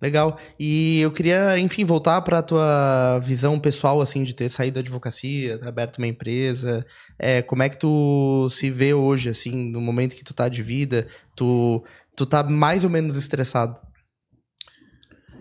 Legal. 0.00 0.38
E 0.60 1.00
eu 1.00 1.10
queria, 1.10 1.58
enfim, 1.58 1.82
voltar 1.84 2.20
para 2.20 2.38
a 2.38 2.42
tua 2.42 3.18
visão 3.20 3.58
pessoal, 3.58 4.00
assim, 4.00 4.22
de 4.24 4.34
ter 4.34 4.48
saído 4.50 4.74
da 4.74 4.80
advocacia, 4.80 5.58
ter 5.58 5.66
aberto 5.66 5.96
uma 5.96 6.06
empresa. 6.06 6.86
É, 7.18 7.40
como 7.40 7.62
é 7.62 7.68
que 7.68 7.78
tu 7.78 8.46
se 8.50 8.70
vê 8.70 8.92
hoje, 8.92 9.30
assim, 9.30 9.70
no 9.70 9.80
momento 9.80 10.14
que 10.14 10.22
tu 10.22 10.34
tá 10.34 10.48
de 10.50 10.62
vida? 10.62 11.08
Tu 11.34 11.82
Tu 12.16 12.24
tá 12.24 12.42
mais 12.42 12.82
ou 12.82 12.90
menos 12.90 13.14
estressado. 13.14 13.78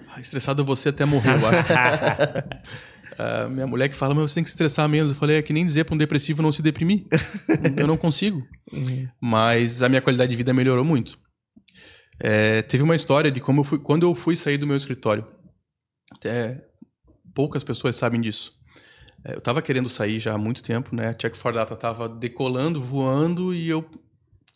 Ah, 0.10 0.20
estressado 0.20 0.64
você 0.64 0.90
até 0.90 1.06
morrer, 1.06 1.30
eu 1.30 1.48
acho. 1.48 1.74
uh, 3.14 3.50
minha 3.52 3.66
mulher 3.66 3.90
que 3.90 3.96
fala, 3.96 4.14
mas 4.14 4.32
você 4.32 4.36
tem 4.36 4.44
que 4.44 4.50
se 4.50 4.56
estressar 4.56 4.88
menos. 4.88 5.12
Eu 5.12 5.18
falei, 5.18 5.38
é 5.38 5.42
que 5.42 5.54
nem 5.54 5.66
dizer 5.66 5.86
para 5.86 5.96
um 5.96 5.98
depressivo 5.98 6.42
não 6.42 6.52
se 6.52 6.62
deprimir. 6.62 7.06
eu 7.78 7.88
não 7.88 7.98
consigo. 7.98 8.46
Uhum. 8.72 9.08
Mas 9.22 9.82
a 9.82 9.90
minha 9.90 10.02
qualidade 10.02 10.30
de 10.30 10.36
vida 10.36 10.54
melhorou 10.54 10.84
muito. 10.86 11.18
É, 12.20 12.62
teve 12.62 12.84
uma 12.84 12.96
história 12.96 13.32
de 13.32 13.42
como 13.42 13.62
eu 13.62 13.64
fui, 13.64 13.80
quando 13.80 14.04
eu 14.04 14.16
fui 14.16 14.36
sair 14.36 14.58
do 14.58 14.68
meu 14.68 14.78
escritório. 14.78 15.26
Até 16.18 16.62
poucas 17.34 17.64
pessoas 17.64 17.96
sabem 17.98 18.22
disso. 18.22 18.54
É, 19.24 19.34
eu 19.34 19.40
estava 19.40 19.62
querendo 19.62 19.90
sair 19.90 20.20
já 20.20 20.34
há 20.34 20.38
muito 20.38 20.64
tempo, 20.64 20.96
né? 20.96 21.10
A 21.10 21.14
Check 21.14 21.36
for 21.36 21.54
Data 21.54 21.74
estava 21.74 22.08
decolando, 22.08 22.82
voando 22.82 23.54
e 23.54 23.68
eu 23.68 23.86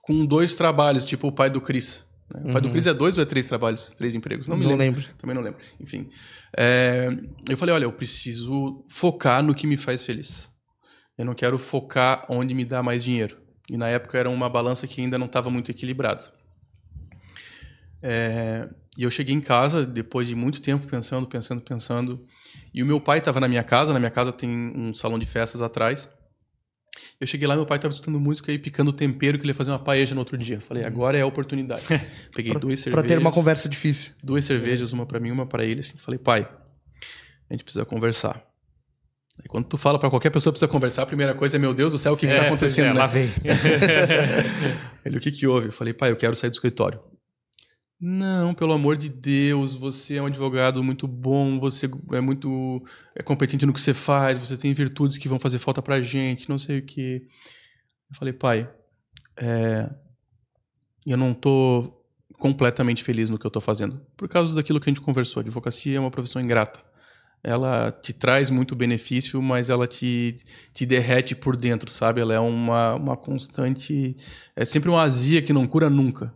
com 0.01 0.25
dois 0.25 0.55
trabalhos, 0.55 1.05
tipo 1.05 1.27
o 1.27 1.31
pai 1.31 1.49
do 1.49 1.59
Cris. 1.59 2.05
Né? 2.33 2.41
O 2.41 2.53
pai 2.53 2.55
uhum. 2.55 2.61
do 2.61 2.69
Cris 2.69 2.87
é 2.87 2.93
dois 2.93 3.17
ou 3.17 3.23
é 3.23 3.25
três 3.25 3.47
trabalhos? 3.47 3.89
Três 3.95 4.15
empregos? 4.15 4.47
Não 4.47 4.57
me 4.57 4.63
não 4.63 4.75
lembro. 4.75 5.01
lembro. 5.01 5.15
Também 5.17 5.35
não 5.35 5.41
lembro. 5.41 5.59
Enfim. 5.79 6.09
É, 6.55 7.09
eu 7.47 7.57
falei, 7.57 7.73
olha, 7.73 7.85
eu 7.85 7.91
preciso 7.91 8.85
focar 8.87 9.43
no 9.43 9.55
que 9.55 9.65
me 9.65 9.77
faz 9.77 10.03
feliz. 10.03 10.51
Eu 11.17 11.25
não 11.25 11.33
quero 11.33 11.57
focar 11.57 12.25
onde 12.29 12.53
me 12.53 12.63
dá 12.63 12.81
mais 12.81 13.03
dinheiro. 13.03 13.37
E 13.69 13.77
na 13.77 13.87
época 13.87 14.17
era 14.17 14.29
uma 14.29 14.49
balança 14.49 14.87
que 14.87 15.01
ainda 15.01 15.17
não 15.17 15.25
estava 15.25 15.49
muito 15.49 15.69
equilibrada. 15.69 16.23
É, 18.01 18.69
e 18.97 19.03
eu 19.03 19.11
cheguei 19.11 19.35
em 19.35 19.41
casa 19.41 19.85
depois 19.85 20.27
de 20.27 20.35
muito 20.35 20.61
tempo 20.61 20.87
pensando, 20.87 21.27
pensando, 21.27 21.61
pensando. 21.61 22.25
E 22.73 22.81
o 22.81 22.85
meu 22.85 22.99
pai 22.99 23.19
estava 23.19 23.39
na 23.39 23.47
minha 23.47 23.63
casa. 23.63 23.93
Na 23.93 23.99
minha 23.99 24.11
casa 24.11 24.31
tem 24.31 24.49
um 24.49 24.93
salão 24.93 25.19
de 25.19 25.25
festas 25.25 25.61
atrás. 25.61 26.09
Eu 27.19 27.27
cheguei 27.27 27.47
lá, 27.47 27.55
meu 27.55 27.65
pai 27.65 27.77
estava 27.77 27.91
escutando 27.91 28.19
música 28.19 28.51
e 28.51 28.57
picando 28.57 28.93
tempero 28.93 29.37
que 29.37 29.43
ele 29.43 29.51
ia 29.51 29.55
fazer 29.55 29.71
uma 29.71 29.79
paeja 29.79 30.15
no 30.15 30.21
outro 30.21 30.37
dia. 30.37 30.59
Falei, 30.61 30.83
agora 30.83 31.17
é 31.17 31.21
a 31.21 31.25
oportunidade. 31.25 31.83
Peguei 32.33 32.51
pra, 32.51 32.59
duas 32.59 32.79
cervejas. 32.79 33.05
Pra 33.05 33.15
ter 33.15 33.19
uma 33.19 33.31
conversa 33.31 33.67
difícil. 33.67 34.11
Duas 34.23 34.45
cervejas, 34.45 34.91
uma 34.91 35.05
para 35.05 35.19
mim, 35.19 35.31
uma 35.31 35.45
para 35.45 35.65
ele. 35.65 35.81
Assim. 35.81 35.97
Falei, 35.97 36.17
pai, 36.17 36.47
a 37.49 37.53
gente 37.53 37.63
precisa 37.63 37.85
conversar. 37.85 38.43
Aí 39.41 39.47
quando 39.47 39.65
tu 39.65 39.77
fala 39.77 39.97
para 39.97 40.09
qualquer 40.09 40.29
pessoa 40.29 40.51
que 40.51 40.55
precisa 40.55 40.71
conversar, 40.71 41.03
a 41.03 41.05
primeira 41.05 41.33
coisa 41.33 41.55
é, 41.55 41.59
meu 41.59 41.73
Deus 41.73 41.93
do 41.93 41.97
céu, 41.97 42.13
o 42.13 42.17
que, 42.17 42.25
é, 42.25 42.29
que 42.29 42.35
tá 42.35 42.45
acontecendo? 42.45 42.87
É, 42.87 42.93
né? 42.93 42.99
Lá 42.99 43.07
vem. 43.07 43.29
ele, 45.05 45.17
o 45.17 45.21
que 45.21 45.31
que 45.31 45.47
houve? 45.47 45.67
Eu 45.67 45.71
falei, 45.71 45.93
pai, 45.93 46.11
eu 46.11 46.17
quero 46.17 46.35
sair 46.35 46.49
do 46.49 46.53
escritório. 46.53 46.99
Não, 48.01 48.53
pelo 48.53 48.71
amor 48.71 48.95
de 48.95 49.09
Deus, 49.09 49.73
você 49.73 50.15
é 50.15 50.21
um 50.21 50.27
advogado 50.27 50.81
muito 50.81 51.05
bom, 51.05 51.59
você 51.59 51.89
é 52.13 52.21
muito 52.21 52.81
é 53.13 53.21
competente 53.21 53.65
no 53.65 53.73
que 53.73 53.81
você 53.81 53.93
faz, 53.93 54.37
você 54.37 54.55
tem 54.55 54.73
virtudes 54.73 55.17
que 55.17 55.27
vão 55.27 55.37
fazer 55.37 55.59
falta 55.59 55.81
pra 55.81 56.01
gente, 56.01 56.47
não 56.47 56.57
sei 56.57 56.79
o 56.79 56.85
que. 56.85 57.27
Eu 58.09 58.15
falei, 58.15 58.33
pai, 58.33 58.69
é, 59.37 59.89
eu 61.05 61.17
não 61.17 61.33
tô 61.33 61.93
completamente 62.33 63.03
feliz 63.03 63.29
no 63.29 63.37
que 63.37 63.45
eu 63.45 63.51
tô 63.51 63.59
fazendo. 63.59 63.99
Por 64.15 64.29
causa 64.29 64.55
daquilo 64.55 64.79
que 64.79 64.89
a 64.89 64.93
gente 64.93 65.01
conversou, 65.01 65.41
a 65.41 65.43
advocacia 65.43 65.97
é 65.97 65.99
uma 65.99 66.11
profissão 66.11 66.41
ingrata. 66.41 66.81
Ela 67.43 67.91
te 67.91 68.13
traz 68.13 68.49
muito 68.49 68.75
benefício, 68.75 69.41
mas 69.41 69.69
ela 69.69 69.87
te, 69.87 70.35
te 70.73 70.85
derrete 70.85 71.35
por 71.35 71.57
dentro, 71.57 71.89
sabe? 71.91 72.21
Ela 72.21 72.33
é 72.33 72.39
uma, 72.39 72.95
uma 72.95 73.17
constante. 73.17 74.15
É 74.55 74.65
sempre 74.65 74.89
uma 74.89 75.01
azia 75.01 75.41
que 75.41 75.53
não 75.53 75.67
cura 75.67 75.89
nunca. 75.89 76.33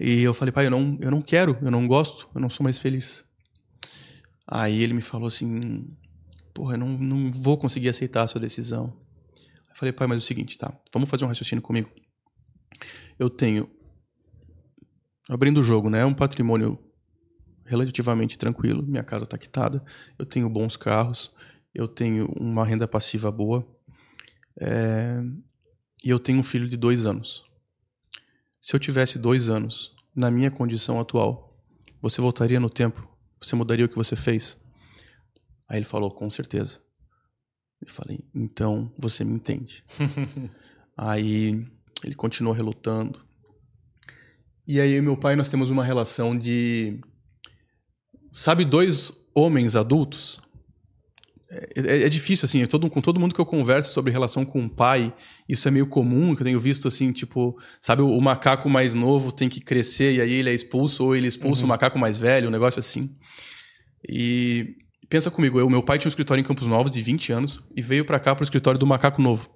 E 0.00 0.22
eu 0.22 0.34
falei, 0.34 0.52
pai, 0.52 0.66
eu 0.66 0.70
não, 0.70 0.98
eu 1.00 1.10
não 1.10 1.22
quero, 1.22 1.56
eu 1.62 1.70
não 1.70 1.86
gosto, 1.86 2.28
eu 2.34 2.40
não 2.40 2.50
sou 2.50 2.64
mais 2.64 2.78
feliz. 2.78 3.24
Aí 4.46 4.82
ele 4.82 4.92
me 4.92 5.00
falou 5.00 5.28
assim, 5.28 5.88
porra, 6.52 6.74
eu 6.74 6.78
não, 6.78 6.88
não 6.88 7.32
vou 7.32 7.56
conseguir 7.56 7.88
aceitar 7.88 8.22
a 8.22 8.26
sua 8.26 8.40
decisão. 8.40 8.96
Eu 9.68 9.74
falei, 9.74 9.92
pai, 9.92 10.06
mas 10.06 10.16
é 10.16 10.18
o 10.18 10.26
seguinte, 10.26 10.58
tá, 10.58 10.72
vamos 10.92 11.08
fazer 11.08 11.24
um 11.24 11.28
raciocínio 11.28 11.62
comigo. 11.62 11.90
Eu 13.18 13.30
tenho, 13.30 13.70
abrindo 15.28 15.60
o 15.60 15.64
jogo, 15.64 15.88
né, 15.88 16.04
um 16.04 16.14
patrimônio 16.14 16.78
relativamente 17.64 18.36
tranquilo, 18.36 18.82
minha 18.82 19.02
casa 19.02 19.24
está 19.24 19.38
quitada, 19.38 19.82
eu 20.18 20.26
tenho 20.26 20.48
bons 20.50 20.76
carros, 20.76 21.32
eu 21.74 21.88
tenho 21.88 22.26
uma 22.38 22.64
renda 22.64 22.86
passiva 22.86 23.32
boa, 23.32 23.66
é, 24.60 25.20
e 26.04 26.10
eu 26.10 26.18
tenho 26.18 26.38
um 26.38 26.42
filho 26.42 26.68
de 26.68 26.76
dois 26.76 27.06
anos. 27.06 27.44
Se 28.64 28.74
eu 28.74 28.80
tivesse 28.80 29.18
dois 29.18 29.50
anos 29.50 29.94
na 30.16 30.30
minha 30.30 30.50
condição 30.50 30.98
atual, 30.98 31.54
você 32.00 32.22
voltaria 32.22 32.58
no 32.58 32.70
tempo? 32.70 33.06
Você 33.38 33.54
mudaria 33.54 33.84
o 33.84 33.88
que 33.90 33.94
você 33.94 34.16
fez? 34.16 34.56
Aí 35.68 35.76
ele 35.76 35.84
falou, 35.84 36.10
com 36.10 36.30
certeza. 36.30 36.80
Eu 37.78 37.92
falei, 37.92 38.24
então 38.34 38.90
você 38.98 39.22
me 39.22 39.34
entende. 39.34 39.84
aí 40.96 41.62
ele 42.02 42.14
continuou 42.14 42.54
relutando. 42.54 43.22
E 44.66 44.80
aí 44.80 44.98
meu 45.02 45.18
pai 45.18 45.36
nós 45.36 45.50
temos 45.50 45.68
uma 45.68 45.84
relação 45.84 46.34
de 46.34 46.98
sabe 48.32 48.64
dois 48.64 49.12
homens 49.34 49.76
adultos 49.76 50.40
é, 51.54 51.80
é, 51.80 52.06
é, 52.06 52.08
difícil, 52.08 52.46
assim, 52.46 52.64
todo, 52.66 52.88
com 52.90 53.00
todo 53.00 53.20
mundo 53.20 53.34
que 53.34 53.40
eu 53.40 53.46
converso 53.46 53.92
sobre 53.92 54.10
relação 54.10 54.44
com 54.44 54.64
o 54.64 54.68
pai, 54.68 55.14
isso 55.48 55.68
é 55.68 55.70
meio 55.70 55.86
comum, 55.86 56.34
que 56.34 56.42
eu 56.42 56.46
tenho 56.46 56.58
visto, 56.58 56.88
assim, 56.88 57.12
tipo, 57.12 57.56
sabe, 57.80 58.02
o, 58.02 58.08
o 58.08 58.20
macaco 58.20 58.68
mais 58.68 58.94
novo 58.94 59.30
tem 59.30 59.48
que 59.48 59.60
crescer 59.60 60.14
e 60.14 60.20
aí 60.20 60.32
ele 60.32 60.50
é 60.50 60.54
expulso, 60.54 61.04
ou 61.04 61.16
ele 61.16 61.28
expulsa 61.28 61.62
uhum. 61.62 61.66
o 61.66 61.68
macaco 61.68 61.98
mais 61.98 62.18
velho, 62.18 62.48
um 62.48 62.50
negócio 62.50 62.80
assim. 62.80 63.14
E 64.08 64.76
pensa 65.08 65.30
comigo, 65.30 65.60
eu, 65.60 65.70
meu 65.70 65.82
pai 65.82 65.98
tinha 65.98 66.08
um 66.08 66.10
escritório 66.10 66.40
em 66.40 66.44
Campos 66.44 66.66
Novos 66.66 66.92
de 66.92 67.00
20 67.02 67.32
anos 67.32 67.60
e 67.76 67.80
veio 67.80 68.04
para 68.04 68.18
cá 68.18 68.34
pro 68.34 68.44
escritório 68.44 68.78
do 68.78 68.86
macaco 68.86 69.22
novo. 69.22 69.48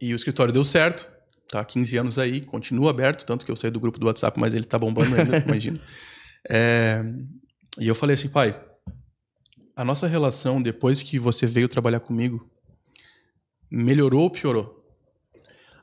E 0.00 0.12
o 0.12 0.16
escritório 0.16 0.52
deu 0.52 0.64
certo, 0.64 1.08
tá 1.48 1.64
15 1.64 1.96
anos 1.96 2.18
aí, 2.18 2.40
continua 2.40 2.90
aberto, 2.90 3.24
tanto 3.24 3.44
que 3.44 3.50
eu 3.50 3.56
saí 3.56 3.70
do 3.70 3.80
grupo 3.80 3.98
do 3.98 4.06
WhatsApp, 4.06 4.38
mas 4.38 4.54
ele 4.54 4.64
tá 4.64 4.78
bombando 4.78 5.14
ainda, 5.14 5.38
imagina. 5.46 5.80
É, 6.48 7.04
e 7.78 7.86
eu 7.86 7.94
falei 7.94 8.14
assim, 8.14 8.28
pai, 8.28 8.58
a 9.78 9.84
nossa 9.84 10.08
relação, 10.08 10.60
depois 10.60 11.04
que 11.04 11.20
você 11.20 11.46
veio 11.46 11.68
trabalhar 11.68 12.00
comigo, 12.00 12.50
melhorou 13.70 14.22
ou 14.22 14.30
piorou? 14.30 14.76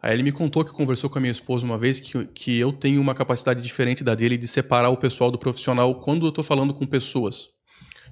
Aí 0.02 0.14
ele 0.14 0.22
me 0.22 0.34
contou 0.34 0.66
que 0.66 0.72
conversou 0.74 1.10
com 1.10 1.18
a 1.18 1.22
minha 1.22 1.32
esposa 1.32 1.66
uma 1.66 1.78
vez 1.78 2.02
que, 2.02 2.26
que 2.26 2.60
eu 2.60 2.74
tenho 2.74 3.00
uma 3.00 3.16
capacidade 3.16 3.64
diferente 3.64 4.04
da 4.04 4.14
dele 4.14 4.36
de 4.36 4.50
separar 4.50 4.90
o 4.90 4.98
pessoal 4.98 5.32
do 5.32 5.40
profissional 5.40 5.96
quando 6.02 6.26
eu 6.26 6.30
estou 6.30 6.44
falando 6.44 6.74
com 6.74 6.86
pessoas. 6.86 7.48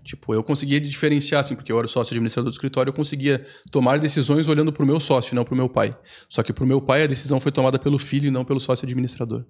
Tipo, 0.06 0.34
eu 0.34 0.42
conseguia 0.42 0.80
diferenciar, 0.80 1.42
assim, 1.42 1.54
porque 1.54 1.70
eu 1.70 1.78
era 1.78 1.88
sócio 1.90 2.14
administrador 2.14 2.50
do 2.50 2.54
escritório, 2.54 2.90
eu 2.90 2.96
conseguia 2.96 3.46
tomar 3.70 4.00
decisões 4.00 4.48
olhando 4.48 4.72
para 4.72 4.84
o 4.84 4.88
meu 4.88 5.02
sócio, 5.02 5.36
não 5.36 5.44
para 5.44 5.54
o 5.54 5.58
meu 5.58 5.68
pai. 5.68 5.92
Só 6.30 6.42
que 6.42 6.54
para 6.54 6.64
o 6.64 6.68
meu 6.68 6.82
pai 6.82 7.04
a 7.04 7.08
decisão 7.08 7.42
foi 7.42 7.52
tomada 7.52 7.78
pelo 7.78 8.00
filho 8.00 8.28
e 8.28 8.32
não 8.32 8.46
pelo 8.46 8.62
sócio 8.62 8.86
administrador. 8.86 9.46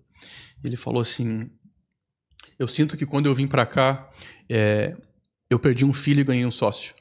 Ele 0.64 0.76
falou 0.76 1.03
assim: 1.03 1.47
Eu 2.57 2.68
sinto 2.68 2.97
que 2.97 3.05
quando 3.05 3.27
eu 3.27 3.35
vim 3.35 3.45
para 3.45 3.68
cá, 3.68 4.10
é, 4.49 4.97
eu 5.53 5.59
perdi 5.59 5.85
um 5.85 5.93
filho 5.93 6.21
e 6.21 6.23
ganhei 6.23 6.45
um 6.45 6.51
sócio. 6.51 6.93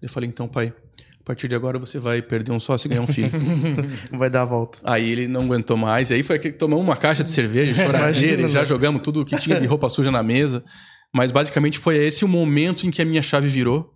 Eu 0.00 0.08
falei, 0.08 0.28
então, 0.28 0.48
pai, 0.48 0.72
a 1.20 1.24
partir 1.24 1.48
de 1.48 1.54
agora 1.54 1.78
você 1.78 1.98
vai 1.98 2.22
perder 2.22 2.52
um 2.52 2.60
sócio 2.60 2.86
e 2.86 2.88
ganhar 2.88 3.02
um 3.02 3.06
filho. 3.06 3.30
vai 4.12 4.30
dar 4.30 4.42
a 4.42 4.44
volta. 4.44 4.78
Aí 4.84 5.10
ele 5.10 5.28
não 5.28 5.42
aguentou 5.42 5.76
mais, 5.76 6.10
e 6.10 6.14
aí 6.14 6.22
foi 6.22 6.38
que 6.38 6.50
tomamos 6.50 6.84
uma 6.84 6.96
caixa 6.96 7.22
de 7.22 7.30
cerveja, 7.30 7.74
choradeira, 7.84 8.48
já 8.48 8.64
jogamos 8.64 9.02
tudo 9.02 9.24
que 9.24 9.36
tinha 9.36 9.60
de 9.60 9.66
roupa 9.66 9.88
suja 9.90 10.10
na 10.10 10.22
mesa. 10.22 10.64
Mas 11.12 11.30
basicamente 11.32 11.78
foi 11.78 11.96
esse 11.96 12.24
o 12.24 12.28
momento 12.28 12.86
em 12.86 12.90
que 12.90 13.02
a 13.02 13.04
minha 13.04 13.22
chave 13.22 13.48
virou, 13.48 13.92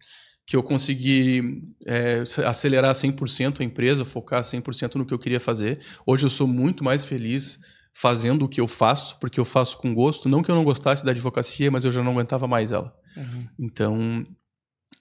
que 0.46 0.56
eu 0.56 0.62
consegui 0.62 1.62
é, 1.86 2.24
acelerar 2.44 2.92
100% 2.92 3.60
a 3.60 3.64
empresa, 3.64 4.04
focar 4.04 4.42
100% 4.42 4.96
no 4.96 5.06
que 5.06 5.14
eu 5.14 5.18
queria 5.18 5.40
fazer. 5.40 5.80
Hoje 6.04 6.26
eu 6.26 6.30
sou 6.30 6.46
muito 6.46 6.82
mais 6.82 7.04
feliz 7.04 7.58
fazendo 7.94 8.44
o 8.44 8.48
que 8.48 8.60
eu 8.60 8.66
faço, 8.66 9.16
porque 9.20 9.38
eu 9.38 9.44
faço 9.44 9.78
com 9.78 9.94
gosto. 9.94 10.28
Não 10.28 10.42
que 10.42 10.50
eu 10.50 10.54
não 10.54 10.64
gostasse 10.64 11.04
da 11.04 11.12
advocacia, 11.12 11.70
mas 11.70 11.84
eu 11.84 11.92
já 11.92 12.02
não 12.02 12.12
aguentava 12.12 12.48
mais 12.48 12.72
ela. 12.72 12.92
Uhum. 13.16 13.48
Então, 13.58 14.26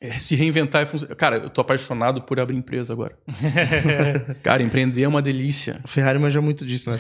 é, 0.04 0.20
se 0.20 0.36
reinventar 0.36 0.84
é 0.84 0.86
fun... 0.86 0.98
Cara, 1.16 1.38
eu 1.38 1.50
tô 1.50 1.62
apaixonado 1.62 2.22
por 2.24 2.38
abrir 2.38 2.58
empresa 2.58 2.92
agora. 2.92 3.18
cara, 4.44 4.62
empreender 4.62 5.04
é 5.04 5.08
uma 5.08 5.22
delícia. 5.22 5.80
A 5.82 5.88
Ferrari 5.88 6.20
manja 6.20 6.42
muito 6.42 6.66
disso, 6.66 6.92
né? 6.92 7.00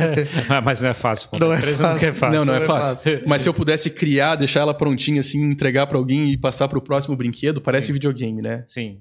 Mas 0.64 0.80
não 0.80 0.88
é 0.88 0.94
fácil. 0.94 1.28
Não 1.38 1.52
é 1.52 1.58
fácil. 1.60 1.82
Não, 1.82 1.96
é 1.96 2.12
fácil. 2.12 2.38
Não, 2.38 2.44
não, 2.46 2.54
é, 2.54 2.60
fácil. 2.60 2.94
fácil. 2.94 3.22
Mas 3.26 3.42
se 3.42 3.50
eu 3.50 3.52
pudesse 3.52 3.90
criar, 3.90 4.34
deixar 4.34 4.60
ela 4.60 4.72
prontinha, 4.72 5.20
assim, 5.20 5.42
entregar 5.42 5.86
para 5.86 5.98
alguém 5.98 6.30
e 6.30 6.38
passar 6.38 6.68
para 6.68 6.78
o 6.78 6.80
próximo 6.80 7.14
brinquedo, 7.14 7.60
parece 7.60 7.88
Sim. 7.88 7.92
videogame, 7.92 8.40
né? 8.40 8.62
Sim, 8.64 8.98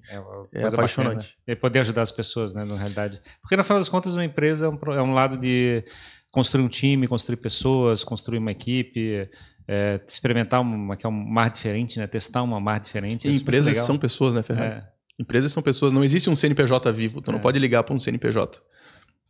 é, 0.54 0.64
é 0.64 0.68
apaixonante. 0.68 1.16
Bacana. 1.16 1.36
E 1.48 1.56
poder 1.56 1.80
ajudar 1.80 2.02
as 2.02 2.12
pessoas, 2.12 2.54
né, 2.54 2.66
na 2.66 2.76
realidade. 2.76 3.22
Porque, 3.42 3.56
no 3.56 3.64
final 3.64 3.80
das 3.80 3.88
contas, 3.88 4.14
uma 4.14 4.26
empresa 4.26 4.66
é 4.66 4.70
um, 4.70 4.80
é 4.94 5.02
um 5.02 5.14
lado 5.14 5.38
de 5.38 5.86
construir 6.30 6.66
um 6.66 6.68
time, 6.68 7.08
construir 7.08 7.38
pessoas, 7.38 8.04
construir 8.04 8.40
uma 8.40 8.52
equipe, 8.52 9.30
é, 9.68 10.00
experimentar 10.08 10.62
uma 10.62 10.96
que 10.96 11.06
é 11.06 11.10
um 11.10 11.12
mar 11.12 11.50
diferente, 11.50 12.00
né? 12.00 12.08
Testar 12.08 12.42
uma 12.42 12.60
mar 12.60 12.80
diferente. 12.80 13.28
E 13.28 13.36
empresas 13.36 13.78
são 13.80 13.98
pessoas, 13.98 14.36
né, 14.36 14.44
Fernando? 14.44 14.72
É. 14.72 14.88
Empresas 15.20 15.52
são 15.52 15.62
pessoas. 15.62 15.92
Não 15.92 16.04
existe 16.04 16.30
um 16.30 16.36
CNPJ 16.36 16.92
vivo. 16.92 17.22
Tu 17.22 17.32
é. 17.32 17.34
não 17.34 17.40
pode 17.40 17.60
ligar 17.60 17.84
para 17.84 17.94
um 17.94 18.00
CNPJ. 18.00 18.62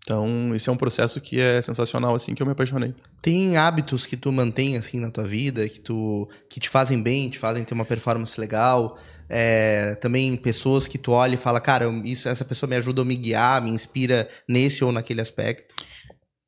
Então, 0.07 0.55
esse 0.55 0.69
é 0.69 0.71
um 0.71 0.77
processo 0.77 1.19
que 1.19 1.37
é 1.37 1.61
sensacional, 1.61 2.15
assim, 2.15 2.33
que 2.33 2.41
eu 2.41 2.45
me 2.45 2.53
apaixonei. 2.53 2.93
Tem 3.21 3.57
hábitos 3.57 4.05
que 4.05 4.15
tu 4.15 4.31
mantém, 4.31 4.77
assim, 4.77 5.01
na 5.01 5.11
tua 5.11 5.25
vida, 5.25 5.67
que 5.67 5.81
tu 5.81 6.29
que 6.49 6.61
te 6.61 6.69
fazem 6.69 7.01
bem, 7.01 7.29
te 7.29 7.37
fazem 7.37 7.65
ter 7.65 7.73
uma 7.73 7.83
performance 7.83 8.39
legal. 8.39 8.97
É, 9.27 9.95
também 9.95 10.37
pessoas 10.37 10.87
que 10.87 10.97
tu 10.97 11.11
olha 11.11 11.33
e 11.33 11.37
fala, 11.37 11.59
cara, 11.59 11.89
isso, 12.05 12.29
essa 12.29 12.45
pessoa 12.45 12.69
me 12.69 12.77
ajuda 12.77 13.01
a 13.01 13.05
me 13.05 13.17
guiar, 13.17 13.61
me 13.61 13.69
inspira 13.69 14.29
nesse 14.47 14.81
ou 14.81 14.93
naquele 14.93 15.19
aspecto. 15.19 15.75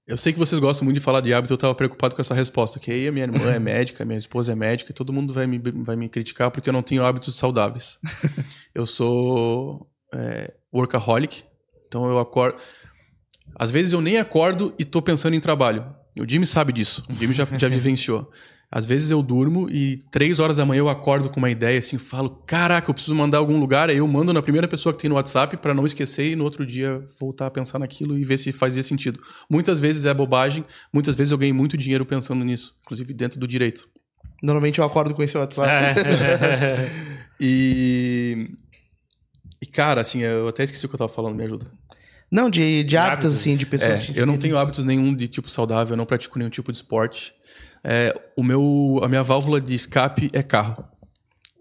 Eu 0.10 0.18
sei 0.18 0.34
que 0.34 0.40
vocês 0.40 0.60
gostam 0.60 0.86
muito 0.86 0.96
de 0.96 1.04
falar 1.04 1.22
de 1.22 1.32
hábito, 1.32 1.54
eu 1.54 1.56
estava 1.56 1.76
preocupado 1.76 2.16
com 2.16 2.22
essa 2.22 2.34
resposta. 2.34 2.80
Que 2.80 2.90
aí 2.90 3.08
a 3.08 3.12
minha 3.12 3.26
irmã 3.26 3.52
é 3.52 3.60
médica, 3.60 4.04
minha 4.04 4.18
esposa 4.18 4.54
é 4.54 4.56
médica, 4.56 4.92
e 4.92 4.96
todo 4.96 5.14
mundo 5.14 5.32
vai 5.32 5.46
me, 5.46 5.60
vai 5.60 5.96
me 5.96 6.10
criticar 6.10 6.50
porque 6.50 6.68
eu 6.68 6.74
não 6.74 6.82
tenho 6.82 7.06
hábitos 7.06 7.36
saudáveis. 7.36 8.00
eu 8.74 8.88
sou 8.88 9.88
é, 10.12 10.52
workaholic, 10.74 11.44
então 11.88 12.08
eu 12.08 12.18
acordo. 12.18 12.58
Às 13.54 13.70
vezes 13.70 13.94
eu 13.94 14.02
nem 14.02 14.18
acordo 14.18 14.74
e 14.80 14.82
estou 14.82 15.00
pensando 15.00 15.36
em 15.36 15.40
trabalho. 15.40 15.86
O 16.20 16.28
Jimmy 16.28 16.48
sabe 16.48 16.74
disso, 16.74 17.04
o 17.08 17.14
Jimmy 17.14 17.32
já, 17.36 17.46
já 17.46 17.68
vivenciou. 17.70 18.32
Às 18.72 18.86
vezes 18.86 19.10
eu 19.10 19.24
durmo 19.24 19.68
e 19.72 19.98
três 20.12 20.40
horas 20.40 20.58
da 20.58 20.66
manhã 20.66 20.80
eu 20.80 20.90
acordo 20.90 21.30
com 21.30 21.40
uma 21.40 21.50
ideia 21.50 21.80
assim, 21.80 21.98
falo, 21.98 22.30
caraca, 22.46 22.88
eu 22.88 22.94
preciso 22.94 23.16
mandar 23.16 23.40
algum 23.40 23.60
lugar, 23.60 23.90
aí 23.90 23.98
eu 23.98 24.08
mando 24.08 24.32
na 24.32 24.44
primeira 24.44 24.68
pessoa 24.68 24.94
que 24.94 25.00
tem 25.00 25.10
no 25.10 25.16
WhatsApp 25.16 25.58
para 25.58 25.74
não 25.74 25.88
esquecer 25.88 26.30
e 26.30 26.36
no 26.36 26.44
outro 26.44 26.64
dia 26.64 27.04
voltar 27.20 27.48
a 27.48 27.52
pensar 27.52 27.80
naquilo 27.80 28.16
e 28.16 28.24
ver 28.24 28.38
se 28.38 28.52
fazia 28.52 28.84
sentido. 28.84 29.20
Muitas 29.50 29.80
vezes 29.80 30.06
é 30.06 30.14
bobagem, 30.14 30.64
muitas 30.94 31.16
vezes 31.16 31.32
eu 31.32 31.38
ganhei 31.38 31.54
muito 31.54 31.76
dinheiro 31.76 32.06
pensando 32.06 32.44
nisso, 32.44 32.78
inclusive 32.84 33.12
dentro 33.12 33.40
do 33.40 33.48
direito. 33.48 33.90
Normalmente 34.42 34.78
eu 34.78 34.86
acordo 34.86 35.16
com 35.16 35.24
esse 35.24 35.36
WhatsApp. 35.36 36.00
e... 37.42 38.52
e 39.60 39.66
cara, 39.66 40.02
assim, 40.02 40.22
eu 40.22 40.48
até 40.48 40.64
esqueci 40.64 40.86
o 40.86 40.90
que 40.90 40.96
eu 40.96 41.00
tava 41.00 41.12
falando, 41.12 41.36
me 41.36 41.44
ajuda. 41.44 41.66
Não, 42.32 42.52
de, 42.52 42.84
de 42.84 42.96
hábitos, 42.96 43.26
hábitos. 43.26 43.36
assim, 43.40 43.58
de 43.58 43.66
pessoas. 43.66 44.16
É, 44.16 44.22
eu 44.22 44.28
não 44.28 44.38
tenho 44.38 44.58
hábitos 44.58 44.86
nenhum 44.86 45.16
de 45.16 45.28
tipo 45.28 45.50
saudável, 45.50 45.94
eu 45.94 45.98
não 45.98 46.06
pratico 46.06 46.38
nenhum 46.38 46.52
tipo 46.52 46.72
de 46.72 46.78
esporte. 46.78 47.34
É, 47.84 48.14
o 48.36 48.44
meu, 48.44 49.00
a 49.04 49.08
minha 49.08 49.24
válvula 49.24 49.60
de 49.60 49.74
escape 49.74 50.30
é 50.34 50.44
carro. 50.44 50.86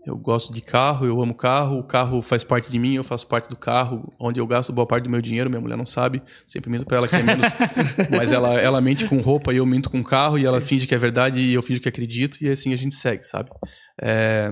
Eu 0.08 0.16
gosto 0.16 0.54
de 0.54 0.62
carro, 0.62 1.04
eu 1.04 1.20
amo 1.20 1.34
carro, 1.34 1.78
o 1.78 1.84
carro 1.84 2.22
faz 2.22 2.42
parte 2.42 2.70
de 2.70 2.78
mim, 2.78 2.94
eu 2.94 3.04
faço 3.04 3.26
parte 3.26 3.50
do 3.50 3.56
carro, 3.56 4.10
onde 4.18 4.40
eu 4.40 4.46
gasto 4.46 4.72
boa 4.72 4.86
parte 4.86 5.04
do 5.04 5.10
meu 5.10 5.20
dinheiro, 5.20 5.50
minha 5.50 5.60
mulher 5.60 5.76
não 5.76 5.84
sabe, 5.84 6.22
sempre 6.46 6.70
minto 6.70 6.86
pra 6.86 6.96
ela 6.96 7.08
que 7.08 7.14
é 7.14 7.22
menos, 7.22 7.44
mas 8.16 8.32
ela, 8.32 8.58
ela 8.58 8.80
mente 8.80 9.06
com 9.06 9.18
roupa 9.18 9.52
e 9.52 9.58
eu 9.58 9.66
minto 9.66 9.90
com 9.90 10.02
carro, 10.02 10.38
e 10.38 10.46
ela 10.46 10.62
finge 10.62 10.86
que 10.86 10.94
é 10.94 10.98
verdade 10.98 11.40
e 11.40 11.52
eu 11.52 11.60
finge 11.60 11.78
que 11.78 11.90
acredito, 11.90 12.38
e 12.40 12.48
assim 12.48 12.72
a 12.72 12.76
gente 12.76 12.94
segue, 12.94 13.22
sabe? 13.22 13.50
É, 14.00 14.50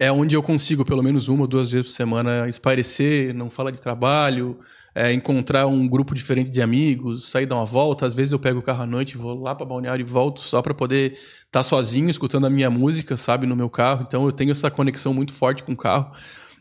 é 0.00 0.10
onde 0.10 0.34
eu 0.34 0.42
consigo, 0.42 0.84
pelo 0.84 1.02
menos 1.02 1.28
uma 1.28 1.42
ou 1.42 1.46
duas 1.46 1.70
vezes 1.70 1.86
por 1.86 1.92
semana, 1.92 2.48
espairecer, 2.48 3.32
não 3.32 3.48
falar 3.48 3.70
de 3.70 3.80
trabalho, 3.80 4.58
é, 4.94 5.12
encontrar 5.12 5.66
um 5.66 5.88
grupo 5.88 6.14
diferente 6.14 6.50
de 6.50 6.62
amigos, 6.62 7.28
sair 7.28 7.46
dar 7.46 7.56
uma 7.56 7.66
volta. 7.66 8.06
Às 8.06 8.14
vezes 8.14 8.32
eu 8.32 8.38
pego 8.38 8.60
o 8.60 8.62
carro 8.62 8.82
à 8.82 8.86
noite, 8.86 9.16
vou 9.16 9.34
lá 9.42 9.54
para 9.54 9.66
Balneário 9.66 10.04
e 10.04 10.08
volto 10.08 10.40
só 10.40 10.62
para 10.62 10.72
poder 10.72 11.18
estar 11.46 11.62
sozinho, 11.62 12.08
escutando 12.08 12.46
a 12.46 12.50
minha 12.50 12.70
música, 12.70 13.16
sabe, 13.16 13.46
no 13.46 13.56
meu 13.56 13.68
carro. 13.68 14.04
Então 14.06 14.24
eu 14.24 14.32
tenho 14.32 14.52
essa 14.52 14.70
conexão 14.70 15.12
muito 15.12 15.32
forte 15.32 15.64
com 15.64 15.72
o 15.72 15.76
carro. 15.76 16.12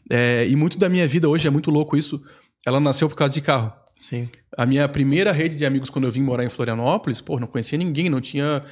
É, 0.09 0.47
e 0.47 0.55
muito 0.55 0.77
da 0.77 0.89
minha 0.89 1.07
vida 1.07 1.29
hoje 1.29 1.47
é 1.47 1.51
muito 1.51 1.69
louco 1.69 1.95
isso. 1.95 2.21
Ela 2.65 2.79
nasceu 2.79 3.07
por 3.07 3.15
causa 3.15 3.33
de 3.33 3.41
carro. 3.41 3.71
Sim. 3.97 4.27
A 4.57 4.65
minha 4.65 4.87
primeira 4.89 5.31
rede 5.31 5.55
de 5.55 5.65
amigos 5.65 5.89
quando 5.89 6.05
eu 6.05 6.11
vim 6.11 6.21
morar 6.21 6.43
em 6.43 6.49
Florianópolis, 6.49 7.21
pô, 7.21 7.39
não 7.39 7.47
conhecia 7.47 7.77
ninguém, 7.77 8.09
não 8.09 8.19
tinha 8.19 8.63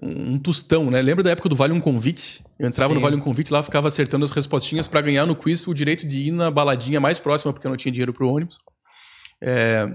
um 0.00 0.38
tostão, 0.38 0.90
né? 0.90 1.02
Lembra 1.02 1.24
da 1.24 1.30
época 1.30 1.48
do 1.48 1.56
Vale 1.56 1.72
um 1.72 1.80
Convite? 1.80 2.42
Eu 2.58 2.68
entrava 2.68 2.94
no 2.94 3.00
Sim. 3.00 3.02
Vale 3.02 3.16
um 3.16 3.20
Convite 3.20 3.52
lá, 3.52 3.62
ficava 3.62 3.88
acertando 3.88 4.24
as 4.24 4.30
respostinhas 4.30 4.86
para 4.86 5.00
ganhar 5.00 5.26
no 5.26 5.34
quiz 5.34 5.66
o 5.66 5.74
direito 5.74 6.06
de 6.06 6.28
ir 6.28 6.30
na 6.30 6.50
baladinha 6.50 7.00
mais 7.00 7.18
próxima, 7.18 7.52
porque 7.52 7.66
eu 7.66 7.70
não 7.70 7.76
tinha 7.76 7.90
dinheiro 7.90 8.12
pro 8.12 8.28
ônibus. 8.28 8.58
É, 9.42 9.88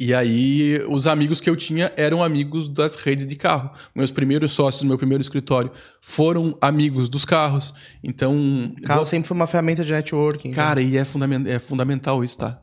E 0.00 0.12
aí, 0.12 0.82
os 0.88 1.06
amigos 1.06 1.40
que 1.40 1.48
eu 1.48 1.54
tinha 1.54 1.92
eram 1.96 2.24
amigos 2.24 2.66
das 2.68 2.96
redes 2.96 3.26
de 3.26 3.36
carro. 3.36 3.70
Meus 3.94 4.10
primeiros 4.10 4.50
sócios 4.52 4.82
meu 4.82 4.98
primeiro 4.98 5.22
escritório 5.22 5.70
foram 6.00 6.56
amigos 6.60 7.08
dos 7.08 7.24
carros. 7.24 7.72
Então, 8.02 8.74
Carro 8.84 9.06
sempre 9.06 9.28
foi 9.28 9.36
uma 9.36 9.46
ferramenta 9.46 9.84
de 9.84 9.92
networking. 9.92 10.48
né? 10.48 10.54
Cara, 10.54 10.80
e 10.82 10.96
é, 10.96 11.04
fundamen- 11.04 11.48
é 11.48 11.58
fundamental 11.60 12.24
isso, 12.24 12.38
tá? 12.38 12.60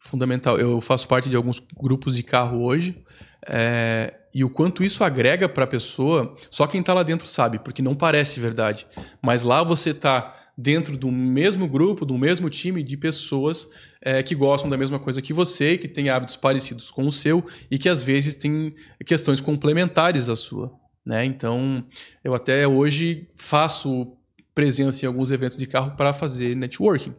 Fundamental. 0.00 0.58
Eu 0.58 0.80
faço 0.80 1.08
parte 1.08 1.28
de 1.28 1.36
alguns 1.36 1.60
grupos 1.80 2.14
de 2.16 2.22
carro 2.22 2.62
hoje. 2.62 3.02
é, 3.48 4.14
e 4.34 4.44
o 4.44 4.48
quanto 4.48 4.82
isso 4.84 5.02
agrega 5.04 5.48
para 5.48 5.64
a 5.64 5.66
pessoa, 5.66 6.34
só 6.50 6.66
quem 6.66 6.80
tá 6.82 6.94
lá 6.94 7.02
dentro 7.02 7.26
sabe, 7.26 7.58
porque 7.58 7.82
não 7.82 7.94
parece 7.94 8.38
verdade. 8.40 8.86
Mas 9.20 9.42
lá 9.42 9.62
você 9.64 9.92
tá 9.92 10.34
dentro 10.56 10.96
do 10.96 11.10
mesmo 11.10 11.66
grupo, 11.68 12.06
do 12.06 12.16
mesmo 12.16 12.48
time 12.48 12.82
de 12.84 12.96
pessoas 12.96 13.66
é, 14.02 14.22
que 14.22 14.34
gostam 14.34 14.68
da 14.68 14.76
mesma 14.76 14.98
coisa 14.98 15.22
que 15.22 15.32
você, 15.32 15.78
que 15.78 15.88
têm 15.88 16.10
hábitos 16.10 16.36
parecidos 16.36 16.90
com 16.90 17.06
o 17.06 17.12
seu 17.12 17.44
e 17.70 17.78
que 17.78 17.88
às 17.88 18.02
vezes 18.02 18.36
têm 18.36 18.74
questões 19.06 19.40
complementares 19.40 20.28
à 20.28 20.36
sua. 20.36 20.72
Né? 21.06 21.24
Então, 21.24 21.84
eu 22.22 22.34
até 22.34 22.66
hoje 22.66 23.28
faço 23.36 24.16
presença 24.54 25.04
em 25.04 25.08
alguns 25.08 25.30
eventos 25.30 25.56
de 25.56 25.66
carro 25.66 25.96
para 25.96 26.12
fazer 26.12 26.54
networking, 26.54 27.14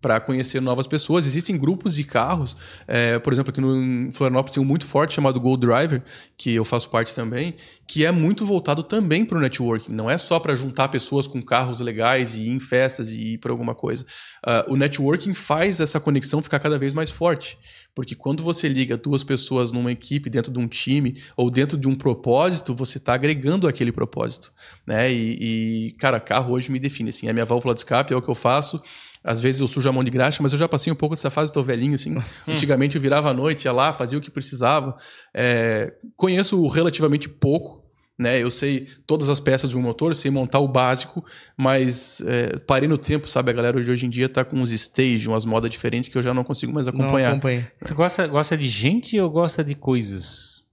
para 0.00 0.20
conhecer 0.20 0.60
novas 0.60 0.86
pessoas. 0.86 1.26
Existem 1.26 1.56
grupos 1.56 1.94
de 1.94 2.04
carros, 2.04 2.56
é, 2.86 3.18
por 3.18 3.32
exemplo, 3.32 3.50
aqui 3.50 3.60
no 3.60 4.12
Florianópolis 4.12 4.54
tem 4.54 4.62
um 4.62 4.66
muito 4.66 4.86
forte 4.86 5.14
chamado 5.14 5.40
Gold 5.40 5.66
Driver, 5.66 6.02
que 6.36 6.54
eu 6.54 6.64
faço 6.64 6.88
parte 6.90 7.14
também, 7.14 7.54
que 7.86 8.04
é 8.04 8.12
muito 8.12 8.44
voltado 8.44 8.82
também 8.82 9.24
para 9.24 9.38
o 9.38 9.40
networking. 9.40 9.92
Não 9.92 10.10
é 10.10 10.16
só 10.18 10.38
para 10.38 10.54
juntar 10.54 10.88
pessoas 10.88 11.26
com 11.26 11.42
carros 11.42 11.80
legais 11.80 12.36
e 12.36 12.44
ir 12.44 12.50
em 12.50 12.60
festas 12.60 13.08
e 13.08 13.34
ir 13.34 13.38
para 13.38 13.50
alguma 13.50 13.74
coisa. 13.74 14.04
Ah, 14.44 14.64
o 14.68 14.76
networking 14.76 15.34
faz 15.34 15.80
essa 15.80 15.98
conexão 15.98 16.42
ficar 16.42 16.58
cada 16.58 16.78
vez 16.78 16.92
mais 16.92 17.10
forte. 17.10 17.58
Porque 17.94 18.14
quando 18.14 18.44
você 18.44 18.68
liga 18.68 18.96
duas 18.96 19.24
pessoas 19.24 19.72
numa 19.72 19.90
equipe, 19.90 20.30
dentro 20.30 20.52
de 20.52 20.58
um 20.60 20.68
time, 20.68 21.20
ou 21.36 21.50
dentro 21.50 21.76
de 21.76 21.88
um 21.88 21.96
propósito, 21.96 22.72
você 22.74 22.98
está 22.98 23.14
agregando 23.14 23.66
aquele 23.66 23.90
propósito. 23.90 24.52
Né? 24.86 25.12
E, 25.12 25.88
e, 25.88 25.92
cara, 25.98 26.20
carro 26.20 26.52
hoje 26.52 26.70
me 26.70 26.78
define. 26.78 27.10
Assim, 27.10 27.28
a 27.28 27.32
minha 27.32 27.44
válvula 27.44 27.74
de 27.74 27.80
escape, 27.80 28.12
é 28.12 28.16
o 28.16 28.22
que 28.22 28.28
eu 28.28 28.36
faço. 28.36 28.80
Às 29.28 29.42
vezes 29.42 29.60
eu 29.60 29.68
sujo 29.68 29.86
a 29.86 29.92
mão 29.92 30.02
de 30.02 30.10
graxa, 30.10 30.42
mas 30.42 30.52
eu 30.52 30.58
já 30.58 30.66
passei 30.66 30.90
um 30.90 30.96
pouco 30.96 31.14
dessa 31.14 31.28
fase, 31.28 31.50
estou 31.50 31.62
velhinho, 31.62 31.94
assim. 31.94 32.14
Antigamente 32.46 32.96
eu 32.96 33.02
virava 33.02 33.28
à 33.28 33.34
noite, 33.34 33.66
ia 33.66 33.72
lá, 33.72 33.92
fazia 33.92 34.18
o 34.18 34.22
que 34.22 34.30
precisava. 34.30 34.96
É, 35.34 35.92
conheço 36.16 36.66
relativamente 36.68 37.28
pouco, 37.28 37.84
né? 38.18 38.42
Eu 38.42 38.50
sei 38.50 38.88
todas 39.06 39.28
as 39.28 39.38
peças 39.38 39.68
de 39.68 39.76
um 39.76 39.82
motor, 39.82 40.16
sei 40.16 40.30
montar 40.30 40.60
o 40.60 40.66
básico, 40.66 41.22
mas 41.58 42.22
é, 42.22 42.58
parei 42.60 42.88
no 42.88 42.96
tempo, 42.96 43.28
sabe? 43.28 43.50
A 43.50 43.52
galera 43.52 43.78
de 43.82 43.90
hoje 43.90 44.06
em 44.06 44.08
dia 44.08 44.30
tá 44.30 44.46
com 44.46 44.56
uns 44.56 44.72
stage, 44.72 45.28
umas 45.28 45.44
modas 45.44 45.70
diferentes 45.70 46.08
que 46.08 46.16
eu 46.16 46.22
já 46.22 46.32
não 46.32 46.42
consigo 46.42 46.72
mais 46.72 46.86
Não 46.86 46.94
acompanhar. 46.94 47.32
acompanhei. 47.32 47.66
Você 47.82 47.92
gosta, 47.92 48.26
gosta 48.26 48.56
de 48.56 48.66
gente 48.66 49.20
ou 49.20 49.28
gosta 49.28 49.62
de 49.62 49.74
coisas? 49.74 50.66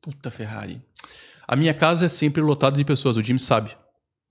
Puta 0.00 0.30
Ferrari. 0.30 0.80
A 1.48 1.56
minha 1.56 1.74
casa 1.74 2.06
é 2.06 2.08
sempre 2.08 2.40
lotada 2.40 2.78
de 2.78 2.84
pessoas, 2.84 3.16
o 3.16 3.22
Jim 3.22 3.36
sabe. 3.36 3.76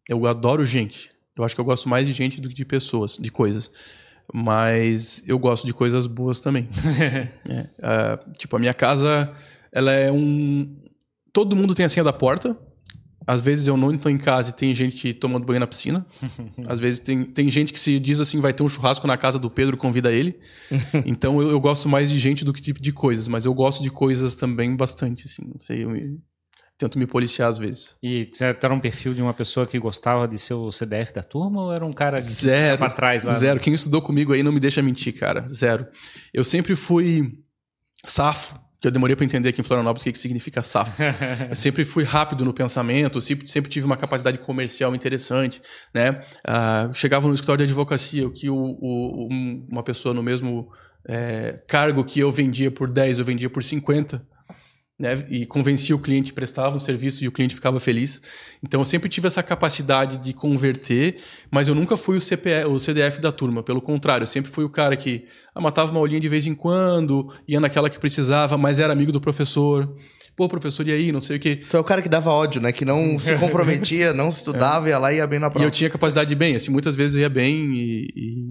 Eu 0.08 0.26
adoro 0.26 0.66
gente. 0.66 1.12
Eu 1.40 1.46
acho 1.46 1.56
que 1.56 1.62
eu 1.62 1.66
gosto 1.66 1.88
mais 1.90 2.06
de 2.06 2.12
gente 2.14 2.40
do 2.42 2.50
que 2.50 2.56
de 2.56 2.66
pessoas, 2.66 3.18
de 3.18 3.32
coisas. 3.32 3.72
Mas 4.34 5.24
eu 5.28 5.40
gosto 5.40 5.66
de 5.66 5.74
coisas 5.74 6.06
boas 6.06 6.42
também. 6.42 6.68
É, 7.50 7.68
ah, 7.82 8.20
tipo, 8.38 8.56
a 8.56 8.60
minha 8.60 8.74
casa, 8.74 9.32
ela 9.72 9.92
é 9.92 10.12
um. 10.12 10.76
Todo 11.34 11.56
mundo 11.56 11.74
tem 11.74 11.86
a 11.86 11.90
senha 11.90 12.04
da 12.04 12.14
porta. 12.14 12.56
Às 13.26 13.42
vezes 13.42 13.68
eu 13.68 13.78
não 13.78 13.92
estou 13.92 14.12
em 14.12 14.18
casa 14.18 14.50
e 14.50 14.54
tem 14.54 14.74
gente 14.74 15.14
tomando 15.14 15.46
banho 15.46 15.60
na 15.60 15.68
piscina. 15.68 16.06
Às 16.68 16.80
vezes 16.80 17.00
tem, 17.00 17.24
tem 17.24 17.50
gente 17.52 17.72
que 17.72 17.80
se 17.80 18.00
diz 18.00 18.20
assim, 18.20 18.40
vai 18.40 18.54
ter 18.54 18.64
um 18.64 18.70
churrasco 18.70 19.06
na 19.06 19.18
casa 19.18 19.38
do 19.38 19.50
Pedro, 19.52 19.78
convida 19.78 20.12
ele. 20.12 20.40
então 21.06 21.40
eu, 21.42 21.50
eu 21.52 21.60
gosto 21.60 21.88
mais 21.88 22.10
de 22.10 22.18
gente 22.18 22.44
do 22.44 22.52
que 22.52 22.62
tipo 22.62 22.82
de 22.82 22.92
coisas, 22.92 23.28
mas 23.28 23.46
eu 23.46 23.54
gosto 23.54 23.84
de 23.84 23.90
coisas 23.92 24.36
também 24.36 24.76
bastante, 24.76 25.26
assim. 25.26 25.44
Não 25.48 25.60
sei, 25.60 25.84
eu 25.84 25.90
me- 25.92 26.20
tento 26.80 26.98
me 26.98 27.06
policiar 27.06 27.50
às 27.50 27.58
vezes. 27.60 27.96
E 28.02 28.30
você 28.34 28.46
era 28.46 28.74
um 28.74 28.80
perfil 28.80 29.14
de 29.14 29.22
uma 29.22 29.34
pessoa 29.34 29.68
que 29.68 29.78
gostava 29.78 30.28
de 30.28 30.40
ser 30.40 30.54
o 30.56 30.72
CDF 30.72 31.14
da 31.14 31.22
turma 31.22 31.62
ou 31.66 31.74
era 31.74 31.86
um 31.86 31.92
cara 31.92 32.16
que 32.18 32.24
Zero. 32.24 32.78
pra 32.80 32.90
trás 32.90 33.24
lá? 33.24 33.34
Zero. 33.34 33.60
Quem 33.60 33.74
estudou 33.74 34.02
comigo 34.02 34.32
aí 34.34 34.42
não 34.42 34.52
me 34.52 34.60
deixa 34.62 34.82
mentir, 34.82 35.14
cara. 35.20 35.46
Zero. 35.50 35.86
Eu 36.34 36.44
sempre 36.44 36.76
fui 36.76 37.38
safo, 38.06 38.56
que 38.80 38.88
eu 38.88 38.92
demorei 38.92 39.14
para 39.14 39.26
entender 39.26 39.50
aqui 39.50 39.60
em 39.60 39.64
Florianópolis 39.64 40.04
o 40.04 40.06
que, 40.06 40.14
que 40.14 40.20
significa 40.20 40.64
safo. 40.64 41.04
eu 41.50 41.56
sempre 41.58 41.84
fui 41.84 42.06
rápido 42.06 42.46
no 42.46 42.54
pensamento, 42.54 43.20
sempre, 43.22 43.46
sempre 43.48 43.70
tive 43.70 43.86
uma 43.86 43.98
capacidade 43.98 44.38
comercial 44.40 44.96
interessante, 44.96 45.62
né? 45.94 46.22
Ah, 46.48 46.90
chegava 46.94 47.28
no 47.28 47.34
escritório 47.34 47.58
de 47.66 47.72
advocacia, 47.72 48.30
que 48.30 48.50
o, 48.50 48.56
o- 48.56 49.28
um- 49.30 49.68
uma 49.70 49.84
pessoa 49.84 50.14
no 50.14 50.24
mesmo 50.24 50.70
é, 51.08 51.62
cargo 51.68 52.04
que 52.06 52.20
eu 52.22 52.32
vendia 52.32 52.72
por 52.72 52.90
10, 52.90 53.20
eu 53.20 53.26
vendia 53.26 53.50
por 53.50 53.64
50. 53.64 54.26
Né, 55.00 55.26
e 55.30 55.46
convencia 55.46 55.96
o 55.96 56.00
cliente, 56.00 56.34
prestava 56.34 56.76
um 56.76 56.80
serviço 56.80 57.24
e 57.24 57.28
o 57.30 57.32
cliente 57.32 57.56
ficava 57.56 57.80
feliz. 57.80 58.22
Então 58.62 58.82
eu 58.82 58.86
sempre 58.86 59.08
tive 59.08 59.28
essa 59.28 59.42
capacidade 59.42 60.18
de 60.18 60.34
converter, 60.34 61.16
mas 61.50 61.70
eu 61.70 61.74
nunca 61.76 61.96
fui 61.96 62.18
o, 62.18 62.22
CPE, 62.22 62.66
o 62.68 62.78
CDF 62.82 63.22
da 63.22 63.32
turma. 63.32 63.64
Pelo 63.64 63.82
contrário, 63.82 64.24
eu 64.24 64.28
sempre 64.28 64.52
fui 64.52 64.66
o 64.66 64.70
cara 64.70 64.98
que 64.98 65.26
ah, 65.56 65.62
matava 65.62 65.90
uma 65.92 66.02
aulinha 66.02 66.20
de 66.20 66.28
vez 66.28 66.48
em 66.48 66.54
quando, 66.54 67.34
ia 67.48 67.62
naquela 67.62 67.90
que 67.90 67.98
precisava, 67.98 68.58
mas 68.58 68.78
era 68.78 68.92
amigo 68.92 69.14
do 69.14 69.22
professor. 69.22 69.96
Pô, 70.36 70.50
professor, 70.50 70.86
e 70.86 70.92
aí? 70.92 71.14
Não 71.14 71.22
sei 71.22 71.38
o 71.38 71.40
quê. 71.40 71.56
Tu 71.70 71.78
é 71.78 71.80
o 71.80 71.84
cara 71.84 72.02
que 72.02 72.10
dava 72.10 72.30
ódio, 72.32 72.62
né? 72.62 72.74
Que 72.74 72.84
não 72.84 73.18
se 73.20 73.38
comprometia, 73.38 74.14
não 74.14 74.28
estudava, 74.28 74.90
ia 74.90 75.00
lá 75.00 75.14
e 75.14 75.18
ia 75.18 75.28
bem 75.28 75.40
na 75.40 75.48
E 75.48 75.50
prova. 75.50 75.66
eu 75.66 75.72
tinha 75.72 75.90
capacidade 75.90 76.28
de 76.28 76.36
bem. 76.36 76.58
Assim, 76.58 76.72
muitas 76.72 76.96
vezes 76.96 77.16
eu 77.16 77.22
ia 77.22 77.30
bem 77.30 77.74
e, 77.74 78.08
e 78.16 78.48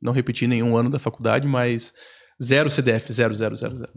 não 0.00 0.12
repeti 0.12 0.46
nenhum 0.46 0.76
ano 0.76 0.90
da 0.90 0.98
faculdade, 0.98 1.46
mas 1.46 1.92
zero 2.42 2.70
CDF, 2.70 3.10
zero, 3.12 3.34
zero, 3.34 3.56
zero, 3.56 3.78
zero. 3.78 3.92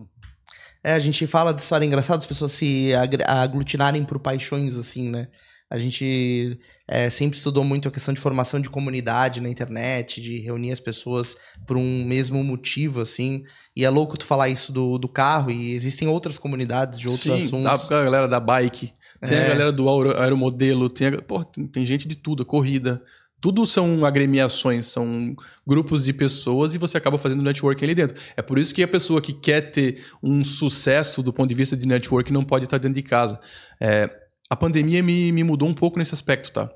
É, 0.83 0.93
a 0.93 0.99
gente 0.99 1.25
fala 1.25 1.53
de 1.53 1.61
história 1.61 1.85
engraçada, 1.85 2.17
as 2.19 2.25
pessoas 2.25 2.51
se 2.51 2.91
aglutinarem 3.25 4.03
por 4.03 4.19
paixões, 4.19 4.75
assim, 4.75 5.09
né? 5.09 5.27
A 5.71 5.77
gente 5.79 6.59
é, 6.87 7.09
sempre 7.09 7.35
estudou 7.37 7.63
muito 7.63 7.87
a 7.87 7.91
questão 7.91 8.13
de 8.13 8.19
formação 8.19 8.59
de 8.59 8.69
comunidade 8.69 9.41
na 9.41 9.49
internet, 9.49 10.21
de 10.21 10.37
reunir 10.39 10.71
as 10.71 10.79
pessoas 10.79 11.35
por 11.65 11.77
um 11.77 12.03
mesmo 12.05 12.43
motivo, 12.43 13.01
assim. 13.01 13.43
E 13.75 13.83
é 13.83 13.89
louco 13.89 14.15
tu 14.17 14.25
falar 14.25 14.49
isso 14.49 14.71
do, 14.71 14.99
do 14.99 15.07
carro, 15.07 15.49
e 15.49 15.73
existem 15.73 16.07
outras 16.07 16.37
comunidades 16.37 16.99
de 16.99 17.07
outros 17.07 17.23
Sim, 17.23 17.45
assuntos. 17.45 17.87
tá, 17.87 17.99
a 17.99 18.03
galera 18.03 18.27
da 18.27 18.39
bike, 18.39 18.91
tem 19.21 19.37
É. 19.37 19.45
a 19.45 19.49
galera 19.49 19.71
do 19.71 19.89
aero- 19.89 20.19
aeromodelo, 20.21 20.89
tem, 20.89 21.07
a, 21.07 21.21
pô, 21.21 21.43
tem 21.43 21.83
gente 21.85 22.07
de 22.07 22.17
tudo, 22.17 22.45
corrida. 22.45 23.01
Tudo 23.43 23.67
são 23.67 24.05
agremiações, 24.05 24.87
são 24.87 25.35
grupos 25.67 26.05
de 26.05 26.13
pessoas 26.13 26.73
e 26.75 26.77
você 26.77 26.95
acaba 26.95 27.17
fazendo 27.17 27.43
networking 27.43 27.83
ali 27.83 27.93
dentro. 27.93 28.15
É 28.37 28.41
por 28.41 28.57
isso 28.57 28.73
que 28.73 28.81
a 28.81 28.87
pessoa 28.87 29.21
que 29.21 29.33
quer 29.33 29.69
ter 29.69 30.01
um 30.23 30.45
sucesso 30.45 31.21
do 31.21 31.33
ponto 31.33 31.49
de 31.49 31.53
vista 31.55 31.75
de 31.75 31.85
networking 31.85 32.31
não 32.31 32.45
pode 32.45 32.63
estar 32.63 32.77
dentro 32.77 32.95
de 32.95 33.03
casa. 33.03 33.37
É, 33.81 34.09
a 34.49 34.55
pandemia 34.55 35.03
me, 35.03 35.29
me 35.33 35.43
mudou 35.43 35.67
um 35.67 35.73
pouco 35.73 35.99
nesse 35.99 36.13
aspecto, 36.13 36.53
tá? 36.53 36.71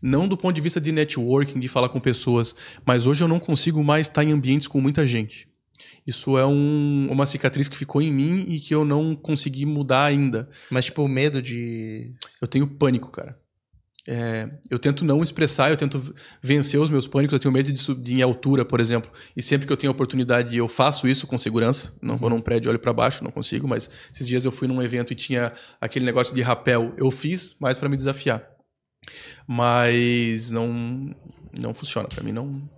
Não 0.00 0.28
do 0.28 0.36
ponto 0.36 0.54
de 0.54 0.60
vista 0.60 0.80
de 0.80 0.92
networking, 0.92 1.58
de 1.58 1.66
falar 1.66 1.88
com 1.88 1.98
pessoas, 1.98 2.54
mas 2.86 3.04
hoje 3.04 3.24
eu 3.24 3.28
não 3.28 3.40
consigo 3.40 3.82
mais 3.82 4.06
estar 4.06 4.22
em 4.22 4.30
ambientes 4.30 4.68
com 4.68 4.80
muita 4.80 5.04
gente. 5.08 5.48
Isso 6.06 6.38
é 6.38 6.46
um- 6.46 7.08
uma 7.10 7.26
cicatriz 7.26 7.66
que 7.66 7.76
ficou 7.76 8.00
em 8.00 8.12
mim 8.12 8.46
e 8.48 8.60
que 8.60 8.72
eu 8.72 8.84
não 8.84 9.16
consegui 9.16 9.66
mudar 9.66 10.04
ainda. 10.04 10.48
Mas, 10.70 10.84
tipo, 10.84 11.02
o 11.02 11.08
medo 11.08 11.42
de. 11.42 12.14
Eu 12.40 12.46
tenho 12.46 12.64
pânico, 12.64 13.10
cara. 13.10 13.36
É, 14.08 14.48
eu 14.70 14.78
tento 14.78 15.04
não 15.04 15.22
expressar, 15.22 15.70
eu 15.70 15.76
tento 15.76 16.14
vencer 16.40 16.80
os 16.80 16.90
meus 16.90 17.06
pânicos. 17.06 17.32
Eu 17.32 17.38
tenho 17.38 17.52
medo 17.52 17.72
de 17.72 17.78
subir 17.78 18.18
em 18.18 18.22
altura, 18.22 18.64
por 18.64 18.80
exemplo. 18.80 19.10
E 19.36 19.42
sempre 19.42 19.66
que 19.66 19.72
eu 19.72 19.76
tenho 19.76 19.90
oportunidade, 19.90 20.56
eu 20.56 20.68
faço 20.68 21.08
isso 21.08 21.26
com 21.26 21.36
segurança. 21.36 21.92
Não 22.00 22.16
vou 22.16 22.30
num 22.30 22.40
prédio, 22.40 22.70
olho 22.70 22.78
para 22.78 22.92
baixo, 22.92 23.24
não 23.24 23.30
consigo. 23.30 23.66
Mas 23.66 23.90
esses 24.12 24.26
dias 24.28 24.44
eu 24.44 24.52
fui 24.52 24.68
num 24.68 24.80
evento 24.80 25.12
e 25.12 25.16
tinha 25.16 25.52
aquele 25.80 26.04
negócio 26.04 26.34
de 26.34 26.40
rapel. 26.40 26.94
Eu 26.96 27.10
fiz, 27.10 27.56
mais 27.60 27.78
para 27.78 27.88
me 27.88 27.96
desafiar. 27.96 28.46
Mas 29.46 30.50
não, 30.50 31.14
não 31.60 31.74
funciona. 31.74 32.08
Para 32.08 32.22
mim, 32.22 32.32
não, 32.32 32.68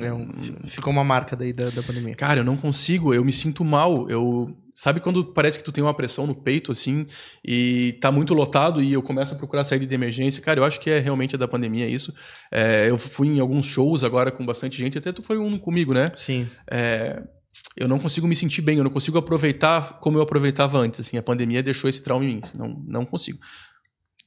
é 0.00 0.12
um, 0.12 0.28
ficou 0.66 0.92
uma 0.92 1.04
marca 1.04 1.36
daí 1.36 1.52
da, 1.52 1.68
da 1.70 1.82
pandemia. 1.82 2.14
Cara, 2.14 2.40
eu 2.40 2.44
não 2.44 2.56
consigo, 2.56 3.12
eu 3.12 3.24
me 3.24 3.32
sinto 3.32 3.64
mal. 3.64 4.08
Eu 4.08 4.56
Sabe 4.78 5.00
quando 5.00 5.24
parece 5.24 5.58
que 5.58 5.64
tu 5.64 5.72
tem 5.72 5.82
uma 5.82 5.92
pressão 5.92 6.24
no 6.24 6.36
peito, 6.36 6.70
assim, 6.70 7.04
e 7.44 7.98
tá 8.00 8.12
muito 8.12 8.32
lotado 8.32 8.80
e 8.80 8.92
eu 8.92 9.02
começo 9.02 9.34
a 9.34 9.36
procurar 9.36 9.64
saída 9.64 9.84
de 9.84 9.92
emergência? 9.92 10.40
Cara, 10.40 10.60
eu 10.60 10.64
acho 10.64 10.78
que 10.78 10.88
é 10.88 11.00
realmente 11.00 11.36
da 11.36 11.48
pandemia 11.48 11.84
isso. 11.88 12.14
É, 12.48 12.88
eu 12.88 12.96
fui 12.96 13.26
em 13.26 13.40
alguns 13.40 13.66
shows 13.66 14.04
agora 14.04 14.30
com 14.30 14.46
bastante 14.46 14.78
gente, 14.78 14.96
até 14.96 15.10
tu 15.10 15.20
foi 15.20 15.36
um 15.36 15.58
comigo, 15.58 15.92
né? 15.92 16.12
Sim. 16.14 16.48
É, 16.70 17.20
eu 17.76 17.88
não 17.88 17.98
consigo 17.98 18.28
me 18.28 18.36
sentir 18.36 18.62
bem, 18.62 18.78
eu 18.78 18.84
não 18.84 18.90
consigo 18.92 19.18
aproveitar 19.18 19.98
como 19.98 20.16
eu 20.16 20.22
aproveitava 20.22 20.78
antes, 20.78 21.00
assim. 21.00 21.16
A 21.16 21.22
pandemia 21.24 21.60
deixou 21.60 21.90
esse 21.90 22.00
trauma 22.00 22.24
em 22.24 22.36
mim, 22.36 22.40
não, 22.54 22.80
não 22.86 23.04
consigo. 23.04 23.40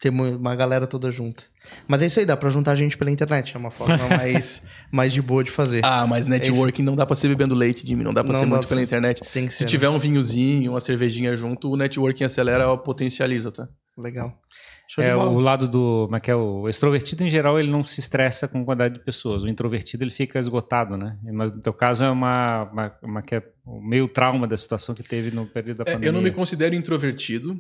Ter 0.01 0.09
uma 0.09 0.55
galera 0.55 0.87
toda 0.87 1.11
junta. 1.11 1.43
Mas 1.87 2.01
é 2.01 2.07
isso 2.07 2.19
aí, 2.19 2.25
dá 2.25 2.35
pra 2.35 2.49
juntar 2.49 2.73
gente 2.73 2.97
pela 2.97 3.11
internet. 3.11 3.55
É 3.55 3.59
uma 3.59 3.69
forma 3.69 3.95
mais, 4.09 4.61
mais 4.91 5.13
de 5.13 5.21
boa 5.21 5.43
de 5.43 5.51
fazer. 5.51 5.81
Ah, 5.85 6.07
mas 6.07 6.25
networking 6.25 6.81
é 6.81 6.85
não 6.85 6.95
dá 6.95 7.05
pra 7.05 7.15
ser 7.15 7.27
bebendo 7.27 7.53
leite, 7.53 7.87
Jimmy. 7.87 8.03
Não 8.03 8.11
dá 8.13 8.23
pra 8.23 8.33
não 8.33 8.39
ser 8.39 8.47
muito 8.47 8.67
pela 8.67 8.81
internet. 8.81 9.21
Tem 9.31 9.45
que 9.45 9.51
Se 9.53 9.59
ser, 9.59 9.65
tiver 9.65 9.89
né? 9.89 9.95
um 9.95 9.99
vinhozinho, 9.99 10.71
uma 10.71 10.79
cervejinha 10.79 11.37
junto, 11.37 11.69
o 11.71 11.77
networking 11.77 12.23
acelera, 12.23 12.75
potencializa, 12.77 13.51
tá? 13.51 13.67
Legal. 13.95 14.33
Show 14.89 15.03
é, 15.03 15.07
de 15.07 15.13
bola. 15.13 15.29
o 15.29 15.39
lado 15.39 15.67
do. 15.67 16.05
Como 16.05 16.15
é 16.15 16.19
que 16.19 16.31
é? 16.31 16.35
O 16.35 16.67
extrovertido, 16.67 17.23
em 17.23 17.29
geral, 17.29 17.59
ele 17.59 17.69
não 17.69 17.83
se 17.83 17.99
estressa 17.99 18.47
com 18.47 18.65
quantidade 18.65 18.95
de 18.95 18.99
pessoas. 19.05 19.43
O 19.43 19.47
introvertido, 19.47 20.03
ele 20.03 20.11
fica 20.11 20.39
esgotado, 20.39 20.97
né? 20.97 21.15
Mas 21.31 21.51
no 21.53 21.61
teu 21.61 21.71
caso, 21.73 22.03
é 22.03 22.09
uma, 22.09 22.63
uma, 22.73 22.97
uma 23.03 23.21
que 23.21 23.35
é 23.35 23.43
o 23.63 23.79
meio 23.79 24.07
trauma 24.09 24.47
da 24.47 24.57
situação 24.57 24.95
que 24.95 25.03
teve 25.03 25.29
no 25.29 25.45
período 25.45 25.77
da 25.77 25.83
É, 25.83 25.93
pandemia. 25.93 26.09
eu 26.09 26.13
não 26.13 26.21
me 26.21 26.31
considero 26.31 26.73
introvertido 26.75 27.55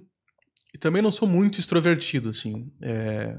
e 0.73 0.77
também 0.77 1.01
não 1.01 1.11
sou 1.11 1.27
muito 1.27 1.59
extrovertido, 1.59 2.29
assim. 2.29 2.71
É, 2.81 3.37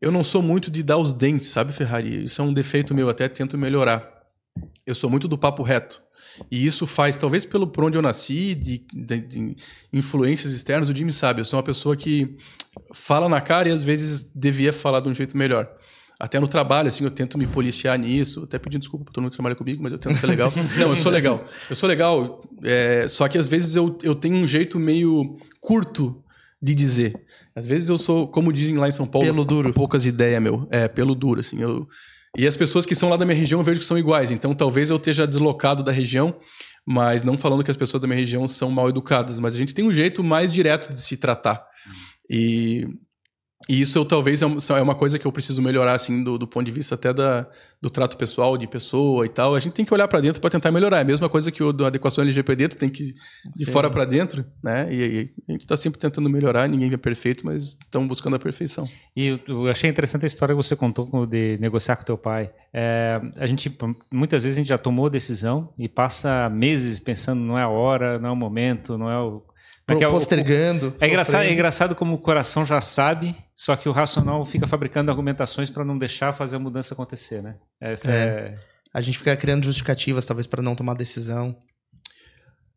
Eu 0.00 0.12
não 0.12 0.22
sou 0.22 0.40
muito 0.42 0.70
de 0.70 0.82
dar 0.82 0.98
os 0.98 1.12
dentes, 1.12 1.48
sabe, 1.48 1.72
Ferrari? 1.72 2.24
Isso 2.24 2.40
é 2.40 2.44
um 2.44 2.52
defeito 2.52 2.94
meu, 2.94 3.08
até 3.08 3.28
tento 3.28 3.58
melhorar. 3.58 4.08
Eu 4.86 4.94
sou 4.94 5.10
muito 5.10 5.26
do 5.28 5.36
papo 5.38 5.62
reto. 5.62 6.00
E 6.52 6.64
isso 6.64 6.86
faz, 6.86 7.16
talvez 7.16 7.44
pelo 7.44 7.66
por 7.66 7.82
onde 7.84 7.98
eu 7.98 8.02
nasci, 8.02 8.54
de, 8.54 8.86
de- 8.92 9.20
de 9.20 9.56
influências 9.92 10.54
externas, 10.54 10.88
o 10.88 10.94
Jimmy 10.94 11.12
sabe. 11.12 11.40
Eu 11.40 11.44
sou 11.44 11.56
uma 11.58 11.64
pessoa 11.64 11.96
que 11.96 12.36
fala 12.94 13.28
na 13.28 13.40
cara 13.40 13.68
e 13.68 13.72
às 13.72 13.82
vezes 13.82 14.30
devia 14.34 14.72
falar 14.72 15.00
de 15.00 15.08
um 15.08 15.14
jeito 15.14 15.36
melhor. 15.36 15.68
Até 16.20 16.40
no 16.40 16.48
trabalho, 16.48 16.88
assim, 16.88 17.04
eu 17.04 17.10
tento 17.10 17.38
me 17.38 17.46
policiar 17.46 17.96
nisso. 17.98 18.42
Até 18.42 18.58
pedindo 18.58 18.80
desculpa 18.80 19.04
pra 19.04 19.12
todo 19.12 19.22
mundo 19.22 19.30
que 19.30 19.36
trabalha 19.36 19.54
comigo, 19.54 19.80
mas 19.82 19.92
eu 19.92 19.98
tento 19.98 20.16
ser 20.16 20.26
legal. 20.26 20.52
Não, 20.76 20.90
eu 20.90 20.96
sou 20.96 21.12
legal. 21.12 21.44
Eu 21.70 21.76
sou 21.76 21.88
legal. 21.88 22.42
é, 22.64 23.06
só 23.08 23.28
que 23.28 23.38
às 23.38 23.48
vezes 23.48 23.76
eu, 23.76 23.94
eu 24.02 24.14
tenho 24.16 24.36
um 24.36 24.46
jeito 24.46 24.78
meio 24.80 25.36
curto 25.60 26.20
de 26.60 26.74
dizer. 26.74 27.14
Às 27.54 27.68
vezes 27.68 27.88
eu 27.88 27.96
sou, 27.96 28.26
como 28.26 28.52
dizem 28.52 28.76
lá 28.76 28.88
em 28.88 28.92
São 28.92 29.06
Paulo, 29.06 29.26
Pelo 29.26 29.44
duro. 29.44 29.72
poucas 29.72 30.06
ideias, 30.06 30.42
meu. 30.42 30.66
É, 30.72 30.88
pelo 30.88 31.14
duro, 31.14 31.38
assim. 31.38 31.60
Eu, 31.62 31.86
e 32.36 32.46
as 32.48 32.56
pessoas 32.56 32.84
que 32.84 32.96
são 32.96 33.08
lá 33.08 33.16
da 33.16 33.24
minha 33.24 33.38
região 33.38 33.60
eu 33.60 33.64
vejo 33.64 33.78
que 33.78 33.86
são 33.86 33.96
iguais. 33.96 34.32
Então 34.32 34.52
talvez 34.54 34.90
eu 34.90 34.96
esteja 34.96 35.24
deslocado 35.24 35.84
da 35.84 35.92
região, 35.92 36.36
mas 36.84 37.22
não 37.22 37.38
falando 37.38 37.62
que 37.62 37.70
as 37.70 37.76
pessoas 37.76 38.00
da 38.00 38.08
minha 38.08 38.18
região 38.18 38.46
são 38.48 38.72
mal 38.72 38.88
educadas. 38.88 39.38
Mas 39.38 39.54
a 39.54 39.58
gente 39.58 39.72
tem 39.72 39.84
um 39.84 39.92
jeito 39.92 40.24
mais 40.24 40.50
direto 40.52 40.92
de 40.92 41.00
se 41.00 41.16
tratar. 41.16 41.64
E, 42.28 42.86
e 43.68 43.82
isso 43.82 43.98
eu, 43.98 44.04
talvez 44.04 44.40
é 44.40 44.46
é 44.46 44.82
uma 44.82 44.94
coisa 44.94 45.18
que 45.18 45.26
eu 45.26 45.32
preciso 45.32 45.60
melhorar, 45.60 45.92
assim, 45.92 46.24
do, 46.24 46.38
do 46.38 46.48
ponto 46.48 46.64
de 46.64 46.72
vista 46.72 46.94
até 46.94 47.12
da, 47.12 47.46
do 47.80 47.90
trato 47.90 48.16
pessoal, 48.16 48.56
de 48.56 48.66
pessoa 48.66 49.26
e 49.26 49.28
tal. 49.28 49.54
A 49.54 49.60
gente 49.60 49.74
tem 49.74 49.84
que 49.84 49.92
olhar 49.92 50.08
para 50.08 50.20
dentro 50.20 50.40
para 50.40 50.48
tentar 50.48 50.72
melhorar. 50.72 50.98
É 50.98 51.00
a 51.02 51.04
mesma 51.04 51.28
coisa 51.28 51.52
que 51.52 51.62
o 51.62 51.72
da 51.72 51.88
adequação 51.88 52.22
LGPD, 52.22 52.68
tu 52.68 52.78
tem 52.78 52.88
que 52.88 53.02
ir 53.02 53.14
de 53.54 53.66
Sim. 53.66 53.72
fora 53.72 53.90
para 53.90 54.06
dentro, 54.06 54.44
né? 54.62 54.88
E, 54.90 54.96
e 54.96 55.30
a 55.48 55.52
gente 55.52 55.60
está 55.60 55.76
sempre 55.76 56.00
tentando 56.00 56.30
melhorar, 56.30 56.66
ninguém 56.66 56.90
é 56.90 56.96
perfeito, 56.96 57.44
mas 57.46 57.76
estamos 57.80 58.08
buscando 58.08 58.36
a 58.36 58.38
perfeição. 58.38 58.88
E 59.14 59.38
eu, 59.46 59.68
achei 59.68 59.90
interessante 59.90 60.24
a 60.24 60.26
história 60.26 60.54
que 60.54 60.62
você 60.62 60.74
contou 60.74 61.26
de 61.26 61.58
negociar 61.58 61.96
com 61.96 62.04
teu 62.04 62.16
pai. 62.16 62.50
É, 62.72 63.20
a 63.36 63.46
gente 63.46 63.76
muitas 64.10 64.44
vezes 64.44 64.56
a 64.56 64.60
gente 64.60 64.68
já 64.68 64.78
tomou 64.78 65.10
decisão 65.10 65.72
e 65.78 65.88
passa 65.88 66.48
meses 66.48 66.98
pensando 66.98 67.40
não 67.40 67.58
é 67.58 67.62
a 67.62 67.68
hora, 67.68 68.18
não 68.18 68.30
é 68.30 68.32
o 68.32 68.36
momento, 68.36 68.96
não 68.96 69.10
é 69.10 69.18
o 69.18 69.42
como 69.88 69.96
é 69.96 70.00
que 70.00 70.04
é 70.04 70.08
o- 70.08 70.12
Postergando. 70.12 70.94
É 71.00 71.06
engraçado, 71.06 71.44
é 71.44 71.52
engraçado 71.52 71.94
como 71.96 72.14
o 72.14 72.18
coração 72.18 72.64
já 72.64 72.80
sabe, 72.80 73.34
só 73.56 73.74
que 73.74 73.88
o 73.88 73.92
racional 73.92 74.44
fica 74.46 74.66
fabricando 74.66 75.10
argumentações 75.10 75.68
para 75.70 75.84
não 75.84 75.96
deixar 75.98 76.32
fazer 76.32 76.56
a 76.56 76.58
mudança 76.58 76.94
acontecer, 76.94 77.42
né? 77.42 77.56
Essa 77.80 78.10
É. 78.10 78.14
é- 78.14 78.58
A 78.94 79.00
gente 79.02 79.18
fica 79.18 79.36
criando 79.36 79.64
justificativas, 79.64 80.24
talvez, 80.24 80.46
para 80.46 80.62
não 80.62 80.74
tomar 80.74 80.94
decisão. 80.94 81.54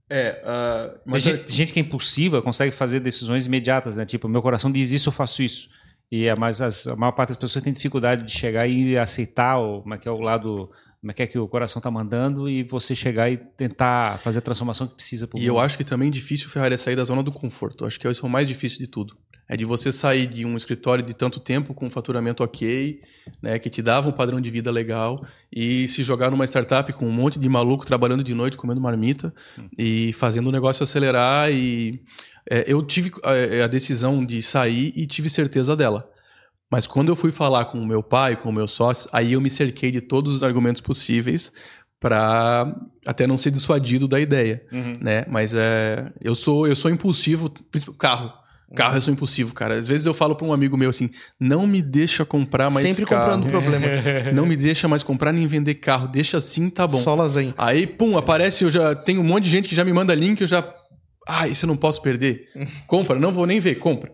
É, 0.10 0.32
Tem 0.34 1.00
mas 1.06 1.24
gente, 1.24 1.52
gente 1.52 1.72
que 1.72 1.80
é 1.80 1.82
impulsiva 1.82 2.42
consegue 2.42 2.72
fazer 2.76 3.00
decisões 3.00 3.46
imediatas, 3.46 3.96
né? 3.96 4.06
Tipo, 4.06 4.28
meu 4.28 4.42
coração 4.42 4.70
diz 4.72 4.92
isso, 4.92 5.08
eu 5.08 5.14
faço 5.14 5.42
isso. 5.42 5.70
E 6.12 6.28
é 6.28 6.36
mais 6.36 6.60
as- 6.62 6.86
a 6.86 6.96
maior 6.98 7.14
parte 7.14 7.30
das 7.30 7.38
pessoas 7.38 7.64
tem 7.64 7.72
dificuldade 7.72 8.24
de 8.26 8.32
chegar 8.32 8.68
e 8.68 8.98
aceitar 8.98 9.58
o, 9.58 9.82
como 9.84 9.94
é 9.94 9.98
que 9.98 10.08
é 10.10 10.12
o 10.12 10.20
lado, 10.20 10.70
como 11.02 11.12
é 11.12 11.14
que 11.16 11.24
é 11.24 11.28
que 11.28 11.40
o 11.40 11.48
coração 11.48 11.80
está 11.80 11.90
mandando 11.90 12.48
e 12.48 12.62
você 12.62 12.94
chegar 12.94 13.28
e 13.30 13.36
tentar 13.36 14.20
fazer 14.20 14.38
a 14.38 14.42
transformação 14.42 14.88
que 14.88 14.94
precisa. 14.94 15.28
pro 15.28 15.40
E 15.40 15.46
eu 15.48 15.56
mundo. 15.56 15.64
acho 15.64 15.76
que 15.76 15.84
também 15.84 16.12
difícil, 16.12 16.48
Ferrari, 16.48 16.76
é 16.76 16.78
sair 16.78 16.96
da 16.96 17.04
zona 17.04 17.24
do 17.24 17.32
conforto. 17.32 17.84
Eu 17.84 17.88
acho 17.88 18.00
que 18.00 18.08
isso 18.08 18.24
é 18.24 18.30
o 18.30 18.32
mais 18.32 18.48
difícil 18.48 18.78
de 18.78 18.88
tudo. 18.88 19.18
É 19.50 19.58
de 19.58 19.66
você 19.66 19.92
sair 19.92 20.28
de 20.28 20.46
um 20.46 20.56
escritório 20.56 21.04
de 21.04 21.14
tanto 21.14 21.40
tempo 21.40 21.74
com 21.74 21.88
um 21.88 21.90
faturamento 21.90 22.44
ok, 22.44 23.02
né, 23.42 23.58
que 23.58 23.70
te 23.70 23.82
dava 23.82 24.08
um 24.08 24.12
padrão 24.12 24.40
de 24.40 24.50
vida 24.50 24.72
legal, 24.72 25.26
e 25.52 25.88
se 25.90 26.04
jogar 26.04 26.32
numa 26.32 26.46
startup 26.46 26.94
com 26.94 27.06
um 27.06 27.12
monte 27.12 27.38
de 27.38 27.50
maluco 27.50 27.86
trabalhando 27.86 28.24
de 28.24 28.34
noite, 28.34 28.56
comendo 28.56 28.80
marmita 28.80 29.34
e 29.78 30.14
fazendo 30.14 30.48
o 30.48 30.52
negócio 30.52 30.84
acelerar. 30.84 31.52
E 31.52 32.02
é, 32.50 32.64
eu 32.68 32.82
tive 32.84 33.12
a, 33.24 33.66
a 33.66 33.68
decisão 33.68 34.24
de 34.24 34.42
sair 34.44 34.94
e 34.96 35.08
tive 35.08 35.30
certeza 35.32 35.76
dela. 35.76 36.08
Mas 36.72 36.88
quando 36.88 37.10
eu 37.10 37.16
fui 37.16 37.32
falar 37.32 37.66
com 37.66 37.78
o 37.78 37.86
meu 37.86 38.02
pai, 38.02 38.36
com 38.36 38.50
o 38.50 38.54
meu 38.54 38.68
sócio, 38.68 39.10
aí 39.12 39.34
eu 39.34 39.42
me 39.42 39.50
cerquei 39.50 39.92
de 39.92 40.00
todos 40.02 40.32
os 40.34 40.44
argumentos 40.44 40.80
possíveis 40.82 41.52
para 42.00 42.74
até 43.06 43.28
não 43.28 43.38
ser 43.38 43.52
dissuadido 43.52 44.08
da 44.08 44.20
ideia, 44.20 44.64
Uhum. 44.72 44.98
né? 45.02 45.24
Mas 45.30 45.54
é, 45.54 46.12
eu 46.22 46.34
sou 46.34 46.68
eu 46.68 46.76
sou 46.76 46.90
impulsivo, 46.90 47.50
principalmente 47.70 48.00
carro. 48.00 48.34
Carro 48.74 48.96
eu 48.96 49.02
sou 49.02 49.14
impulsivo, 49.14 49.54
cara. 49.54 49.76
Às 49.78 49.86
vezes 49.86 50.08
eu 50.08 50.14
falo 50.14 50.34
para 50.34 50.48
um 50.48 50.54
amigo 50.54 50.78
meu 50.78 50.90
assim: 50.90 51.10
"Não 51.38 51.68
me 51.68 51.82
deixa 51.82 52.24
comprar 52.24 52.72
mais 52.72 52.88
Sempre 52.88 53.06
carro. 53.06 53.34
comprando 53.44 53.50
problema. 53.52 53.86
Não 54.34 54.46
me 54.46 54.56
deixa 54.56 54.88
mais 54.88 55.04
comprar 55.04 55.34
nem 55.34 55.46
vender 55.46 55.76
carro. 55.76 56.08
Deixa 56.08 56.38
assim, 56.38 56.70
tá 56.70 56.88
bom." 56.88 56.98
Só 56.98 57.14
lasanha. 57.14 57.54
Aí, 57.58 57.86
pum, 57.86 58.18
aparece, 58.18 58.64
eu 58.64 58.70
já 58.70 58.96
tenho 58.96 59.20
um 59.20 59.26
monte 59.26 59.44
de 59.44 59.50
gente 59.50 59.68
que 59.68 59.76
já 59.76 59.84
me 59.84 59.92
manda 59.92 60.16
link, 60.16 60.40
eu 60.40 60.48
já. 60.48 60.64
Ah, 61.28 61.50
isso 61.50 61.66
eu 61.66 61.68
não 61.68 61.76
posso 61.76 62.02
perder. 62.02 62.46
Compra, 62.88 63.20
não 63.20 63.32
vou 63.34 63.46
nem 63.46 63.60
ver, 63.60 63.76
compra. 63.76 64.10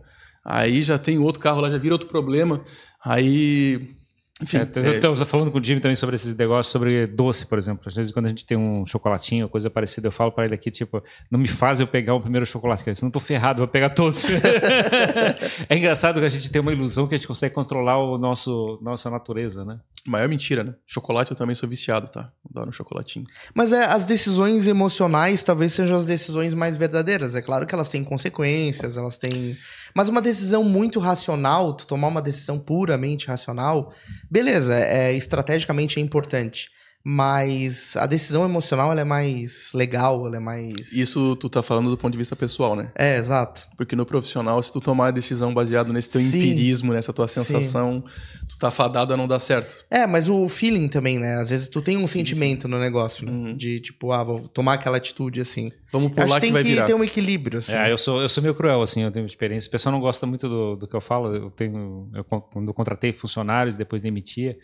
Aí 0.49 0.81
já 0.81 0.97
tem 0.97 1.19
outro 1.19 1.41
carro 1.41 1.59
lá, 1.59 1.69
já 1.69 1.77
vira 1.77 1.93
outro 1.93 2.07
problema. 2.07 2.63
Aí. 3.03 3.95
Enfim. 4.41 4.57
É, 4.57 4.69
eu 4.75 4.83
é, 4.83 4.95
estava 4.95 5.25
falando 5.25 5.51
com 5.51 5.57
o 5.57 5.63
Jimmy 5.63 5.81
também 5.81 5.95
sobre 5.95 6.15
esses 6.15 6.33
negócios, 6.33 6.71
sobre 6.71 7.05
doce, 7.05 7.45
por 7.45 7.57
exemplo. 7.57 7.83
Às 7.85 7.95
vezes, 7.95 8.11
quando 8.13 8.27
a 8.27 8.29
gente 8.29 8.45
tem 8.45 8.55
um 8.55 8.85
chocolatinho 8.85 9.45
ou 9.45 9.49
coisa 9.49 9.69
parecida, 9.69 10.07
eu 10.07 10.11
falo 10.11 10.31
para 10.31 10.45
ele 10.45 10.53
aqui, 10.53 10.71
tipo, 10.71 11.03
não 11.29 11.37
me 11.39 11.47
faz 11.47 11.81
eu 11.81 11.87
pegar 11.87 12.13
o 12.13 12.21
primeiro 12.21 12.45
chocolate, 12.45 12.83
cara, 12.83 12.95
senão 12.95 13.09
eu 13.09 13.13
tô 13.13 13.19
ferrado, 13.19 13.57
vou 13.57 13.67
pegar 13.67 13.89
todos. 13.89 14.27
é 15.67 15.75
engraçado 15.75 16.19
que 16.19 16.25
a 16.25 16.29
gente 16.29 16.49
tem 16.49 16.61
uma 16.61 16.71
ilusão 16.71 17.07
que 17.07 17.15
a 17.15 17.17
gente 17.17 17.27
consegue 17.27 17.53
controlar 17.53 17.97
o 17.97 18.17
nosso 18.17 18.79
nossa 18.81 19.09
natureza, 19.09 19.65
né? 19.65 19.79
maior 20.07 20.27
mentira, 20.29 20.63
né? 20.63 20.73
Chocolate 20.85 21.31
eu 21.31 21.37
também 21.37 21.55
sou 21.55 21.67
viciado, 21.67 22.09
tá? 22.09 22.31
Adoro 22.49 22.69
um 22.69 22.71
chocolatinho. 22.71 23.25
Mas 23.53 23.73
é, 23.73 23.83
as 23.85 24.05
decisões 24.05 24.65
emocionais 24.67 25.43
talvez 25.43 25.73
sejam 25.73 25.97
as 25.97 26.07
decisões 26.07 26.53
mais 26.53 26.77
verdadeiras. 26.77 27.35
É 27.35 27.41
claro 27.41 27.67
que 27.67 27.75
elas 27.75 27.89
têm 27.89 28.03
consequências, 28.03 28.97
elas 28.97 29.17
têm. 29.17 29.55
Mas 29.93 30.09
uma 30.09 30.21
decisão 30.21 30.63
muito 30.63 30.99
racional, 30.99 31.73
tu 31.73 31.87
tomar 31.87 32.07
uma 32.07 32.21
decisão 32.21 32.59
puramente 32.59 33.27
racional, 33.27 33.91
beleza, 34.29 34.75
é, 34.75 35.13
estrategicamente 35.13 35.99
é 35.99 36.01
importante. 36.01 36.69
Mas 37.09 37.95
a 37.95 38.05
decisão 38.05 38.43
emocional 38.43 38.91
ela 38.91 38.99
é 38.99 39.05
mais 39.05 39.71
legal, 39.73 40.27
ela 40.27 40.35
é 40.35 40.39
mais. 40.41 40.91
Isso 40.91 41.37
tu 41.37 41.47
tá 41.47 41.63
falando 41.63 41.89
do 41.89 41.97
ponto 41.97 42.11
de 42.11 42.17
vista 42.17 42.35
pessoal, 42.35 42.75
né? 42.75 42.91
É, 42.93 43.15
exato. 43.15 43.61
Porque 43.77 43.95
no 43.95 44.05
profissional, 44.05 44.61
se 44.61 44.73
tu 44.73 44.81
tomar 44.81 45.07
a 45.07 45.11
decisão 45.11 45.53
baseado 45.53 45.93
nesse 45.93 46.09
teu 46.09 46.19
Sim. 46.19 46.27
empirismo, 46.27 46.91
nessa 46.91 47.13
tua 47.13 47.29
sensação, 47.29 48.03
tu 48.49 48.57
tá 48.57 48.69
fadado 48.69 49.13
a 49.13 49.17
não 49.17 49.25
dar 49.25 49.39
certo. 49.39 49.85
É, 49.89 50.05
mas 50.05 50.27
o 50.27 50.49
feeling 50.49 50.89
também, 50.89 51.17
né? 51.17 51.35
Às 51.35 51.49
vezes 51.49 51.69
tu 51.69 51.81
tem 51.81 51.95
um 51.95 52.07
sentimento 52.07 52.67
no 52.67 52.77
negócio, 52.77 53.25
né? 53.25 53.31
Uhum. 53.31 53.55
De 53.55 53.79
tipo, 53.79 54.11
ah, 54.11 54.25
vou 54.25 54.41
tomar 54.41 54.73
aquela 54.73 54.97
atitude 54.97 55.39
assim. 55.39 55.71
Vamos 55.89 56.11
por 56.11 56.25
Acho 56.25 56.33
que 56.33 56.39
que, 56.41 56.45
tem 56.47 56.51
vai 56.51 56.63
que 56.63 56.71
virar. 56.71 56.87
ter 56.87 56.93
um 56.93 57.05
equilíbrio, 57.05 57.59
assim. 57.59 57.73
É, 57.73 57.89
eu 57.89 57.97
sou, 57.97 58.21
eu 58.21 58.27
sou 58.27 58.43
meio 58.43 58.53
cruel, 58.53 58.81
assim, 58.81 59.03
eu 59.03 59.11
tenho 59.11 59.25
experiência. 59.25 59.69
O 59.69 59.71
pessoal 59.71 59.93
não 59.93 60.01
gosta 60.01 60.25
muito 60.25 60.49
do, 60.49 60.75
do 60.75 60.85
que 60.85 60.95
eu 60.97 60.99
falo. 60.99 61.33
Eu 61.33 61.51
tenho, 61.51 62.09
eu, 62.13 62.25
quando 62.25 62.67
eu 62.67 62.73
contratei 62.73 63.13
funcionários, 63.13 63.77
depois 63.77 64.01
demitia, 64.01 64.57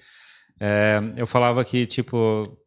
é, 0.60 1.00
eu 1.18 1.28
falava 1.28 1.64
que, 1.64 1.86
tipo, 1.86 2.58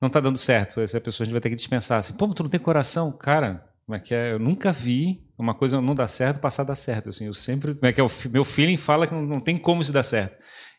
não 0.00 0.08
tá 0.08 0.20
dando 0.20 0.38
certo. 0.38 0.80
Essa 0.80 1.00
pessoa 1.00 1.24
a 1.24 1.26
gente 1.26 1.32
vai 1.32 1.40
ter 1.40 1.50
que 1.50 1.56
dispensar. 1.56 1.98
Assim, 1.98 2.14
pô, 2.14 2.32
tu 2.34 2.42
não 2.42 2.50
tem 2.50 2.60
coração? 2.60 3.12
Cara, 3.12 3.64
como 3.86 3.96
é 3.96 4.00
que 4.00 4.14
é? 4.14 4.32
Eu 4.32 4.38
nunca 4.38 4.72
vi 4.72 5.26
uma 5.36 5.54
coisa 5.54 5.80
não 5.80 5.94
dá 5.94 6.06
certo, 6.06 6.38
passar 6.38 6.62
a 6.62 6.66
dar 6.66 6.74
certo. 6.74 7.08
Assim, 7.08 7.26
eu 7.26 7.34
sempre, 7.34 7.74
como 7.74 7.86
é 7.86 7.92
que 7.92 8.00
é, 8.00 8.04
o 8.04 8.10
meu 8.30 8.44
feeling 8.44 8.76
fala 8.76 9.06
que 9.06 9.14
não, 9.14 9.22
não 9.22 9.40
tem 9.40 9.58
como 9.58 9.82
isso 9.82 9.92
dar 9.92 10.02
certo. 10.02 10.36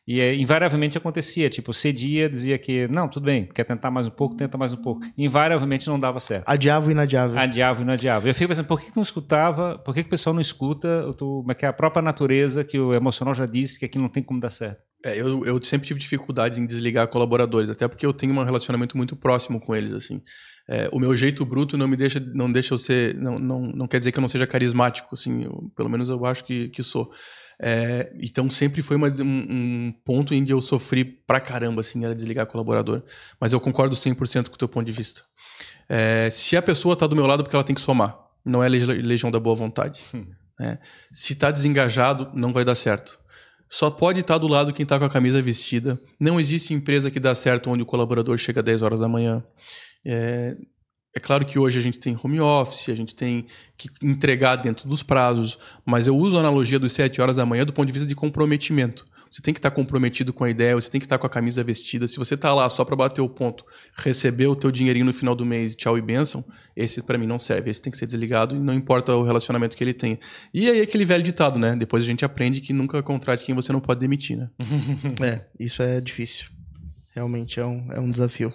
E 0.07 0.19
é, 0.19 0.35
invariavelmente 0.35 0.97
acontecia, 0.97 1.49
tipo, 1.49 1.73
cedia, 1.73 2.27
dizia 2.27 2.57
que, 2.57 2.87
não, 2.87 3.07
tudo 3.07 3.25
bem, 3.25 3.45
quer 3.45 3.63
tentar 3.63 3.91
mais 3.91 4.07
um 4.07 4.11
pouco, 4.11 4.35
tenta 4.35 4.57
mais 4.57 4.73
um 4.73 4.77
pouco. 4.77 5.01
Invariavelmente 5.17 5.87
não 5.87 5.99
dava 5.99 6.19
certo. 6.19 6.43
Adiava 6.47 6.89
e 6.89 6.91
inadiava. 6.91 7.39
Adiava 7.39 7.81
e 7.81 7.83
inadiava. 7.83 8.27
Eu 8.27 8.33
fico 8.33 8.49
pensando, 8.49 8.65
por 8.65 8.79
que, 8.79 8.89
que 8.89 8.95
não 8.95 9.03
escutava, 9.03 9.77
por 9.77 9.93
que, 9.93 10.01
que 10.01 10.07
o 10.07 10.09
pessoal 10.09 10.33
não 10.33 10.41
escuta 10.41 11.13
como 11.19 11.51
é 11.51 11.55
que 11.55 11.65
é 11.65 11.67
a 11.67 11.73
própria 11.73 12.01
natureza, 12.01 12.63
que 12.63 12.79
o 12.79 12.93
emocional 12.93 13.35
já 13.35 13.45
disse 13.45 13.77
que 13.77 13.85
aqui 13.85 13.99
não 13.99 14.09
tem 14.09 14.23
como 14.23 14.39
dar 14.39 14.49
certo? 14.49 14.81
É, 15.03 15.19
eu, 15.19 15.45
eu 15.45 15.61
sempre 15.63 15.87
tive 15.87 15.99
dificuldades 15.99 16.57
em 16.57 16.65
desligar 16.65 17.07
colaboradores, 17.07 17.69
até 17.69 17.87
porque 17.87 18.05
eu 18.05 18.13
tenho 18.13 18.33
um 18.33 18.43
relacionamento 18.43 18.95
muito 18.95 19.15
próximo 19.15 19.59
com 19.59 19.75
eles, 19.75 19.93
assim. 19.93 20.21
É, 20.69 20.89
o 20.91 20.99
meu 20.99 21.15
jeito 21.17 21.43
bruto 21.43 21.77
não 21.77 21.87
me 21.87 21.97
deixa, 21.97 22.19
não 22.33 22.51
deixa 22.51 22.73
eu 22.73 22.77
ser, 22.77 23.15
não, 23.15 23.39
não, 23.39 23.61
não 23.61 23.87
quer 23.87 23.99
dizer 23.99 24.11
que 24.11 24.19
eu 24.19 24.21
não 24.21 24.29
seja 24.29 24.45
carismático, 24.45 25.13
assim, 25.13 25.43
eu, 25.43 25.71
pelo 25.75 25.89
menos 25.89 26.09
eu 26.09 26.23
acho 26.25 26.45
que, 26.45 26.69
que 26.69 26.83
sou. 26.83 27.11
É, 27.63 28.11
então 28.19 28.49
sempre 28.49 28.81
foi 28.81 28.95
uma, 28.95 29.07
um, 29.07 29.21
um, 29.21 29.93
ponto 30.03 30.33
em 30.33 30.43
que 30.43 30.51
eu 30.51 30.59
sofri 30.59 31.05
pra 31.05 31.39
caramba, 31.39 31.81
assim, 31.81 32.03
era 32.03 32.15
desligar 32.15 32.47
colaborador. 32.47 33.03
Mas 33.39 33.53
eu 33.53 33.59
concordo 33.59 33.95
100% 33.95 34.49
com 34.49 34.55
o 34.55 34.57
teu 34.57 34.67
ponto 34.67 34.85
de 34.85 34.91
vista. 34.91 35.21
É, 35.87 36.27
se 36.31 36.57
a 36.57 36.61
pessoa 36.61 36.95
tá 36.95 37.05
do 37.05 37.15
meu 37.15 37.27
lado, 37.27 37.41
é 37.41 37.43
porque 37.43 37.55
ela 37.55 37.63
tem 37.63 37.75
que 37.75 37.81
somar. 37.81 38.17
Não 38.43 38.63
é 38.63 38.67
legião 38.67 39.29
da 39.29 39.39
boa 39.39 39.55
vontade. 39.55 40.01
Hum. 40.13 40.25
Né? 40.59 40.79
Se 41.11 41.35
tá 41.35 41.51
desengajado, 41.51 42.31
não 42.33 42.51
vai 42.51 42.65
dar 42.65 42.73
certo. 42.73 43.19
Só 43.69 43.91
pode 43.91 44.19
estar 44.19 44.37
do 44.39 44.47
lado 44.47 44.73
quem 44.73 44.83
está 44.83 44.97
com 44.97 45.05
a 45.05 45.09
camisa 45.09 45.41
vestida. 45.41 45.99
Não 46.19 46.39
existe 46.39 46.73
empresa 46.73 47.11
que 47.11 47.19
dá 47.19 47.33
certo 47.35 47.69
onde 47.69 47.83
o 47.83 47.85
colaborador 47.85 48.37
chega 48.37 48.59
às 48.59 48.65
10 48.65 48.81
horas 48.81 48.99
da 48.99 49.07
manhã. 49.07 49.43
É, 50.03 50.57
é 51.13 51.19
claro 51.19 51.45
que 51.45 51.59
hoje 51.59 51.77
a 51.77 51.81
gente 51.81 51.99
tem 51.99 52.17
home 52.21 52.39
office, 52.39 52.89
a 52.89 52.95
gente 52.95 53.13
tem 53.13 53.45
que 53.77 53.89
entregar 54.01 54.55
dentro 54.55 54.87
dos 54.87 55.03
prazos, 55.03 55.57
mas 55.85 56.07
eu 56.07 56.15
uso 56.15 56.37
a 56.37 56.39
analogia 56.39 56.79
dos 56.79 56.93
7 56.93 57.21
horas 57.21 57.35
da 57.35 57.45
manhã 57.45 57.65
do 57.65 57.73
ponto 57.73 57.87
de 57.87 57.91
vista 57.91 58.07
de 58.07 58.15
comprometimento. 58.15 59.05
Você 59.29 59.41
tem 59.41 59.53
que 59.53 59.59
estar 59.59 59.71
comprometido 59.71 60.33
com 60.33 60.43
a 60.43 60.49
ideia, 60.49 60.75
você 60.75 60.89
tem 60.89 60.99
que 60.99 61.05
estar 61.05 61.17
com 61.17 61.25
a 61.25 61.29
camisa 61.29 61.63
vestida. 61.63 62.05
Se 62.05 62.17
você 62.17 62.33
está 62.33 62.53
lá 62.53 62.69
só 62.69 62.83
para 62.83 62.97
bater 62.97 63.21
o 63.21 63.29
ponto, 63.29 63.65
receber 63.95 64.47
o 64.47 64.55
teu 64.57 64.69
dinheirinho 64.69 65.05
no 65.05 65.13
final 65.13 65.33
do 65.33 65.45
mês, 65.45 65.73
tchau 65.73 65.97
e 65.97 66.01
benção, 66.01 66.43
esse 66.75 67.01
para 67.01 67.17
mim 67.17 67.27
não 67.27 67.39
serve. 67.39 67.71
Esse 67.71 67.81
tem 67.81 67.89
que 67.89 67.97
ser 67.97 68.05
desligado 68.05 68.57
e 68.57 68.59
não 68.59 68.73
importa 68.73 69.15
o 69.15 69.23
relacionamento 69.23 69.77
que 69.77 69.83
ele 69.85 69.93
tenha. 69.93 70.19
E 70.53 70.69
aí 70.69 70.81
aquele 70.81 71.05
velho 71.05 71.23
ditado, 71.23 71.57
né? 71.57 71.77
Depois 71.77 72.03
a 72.03 72.07
gente 72.07 72.25
aprende 72.25 72.59
que 72.59 72.73
nunca 72.73 73.01
contrate 73.01 73.45
quem 73.45 73.55
você 73.55 73.71
não 73.71 73.79
pode 73.79 74.01
demitir, 74.01 74.37
né? 74.37 74.49
é, 75.25 75.47
isso 75.57 75.81
é 75.81 76.01
difícil. 76.01 76.47
Realmente 77.15 77.57
é 77.57 77.65
um, 77.65 77.87
é 77.93 78.01
um 78.01 78.11
desafio. 78.11 78.51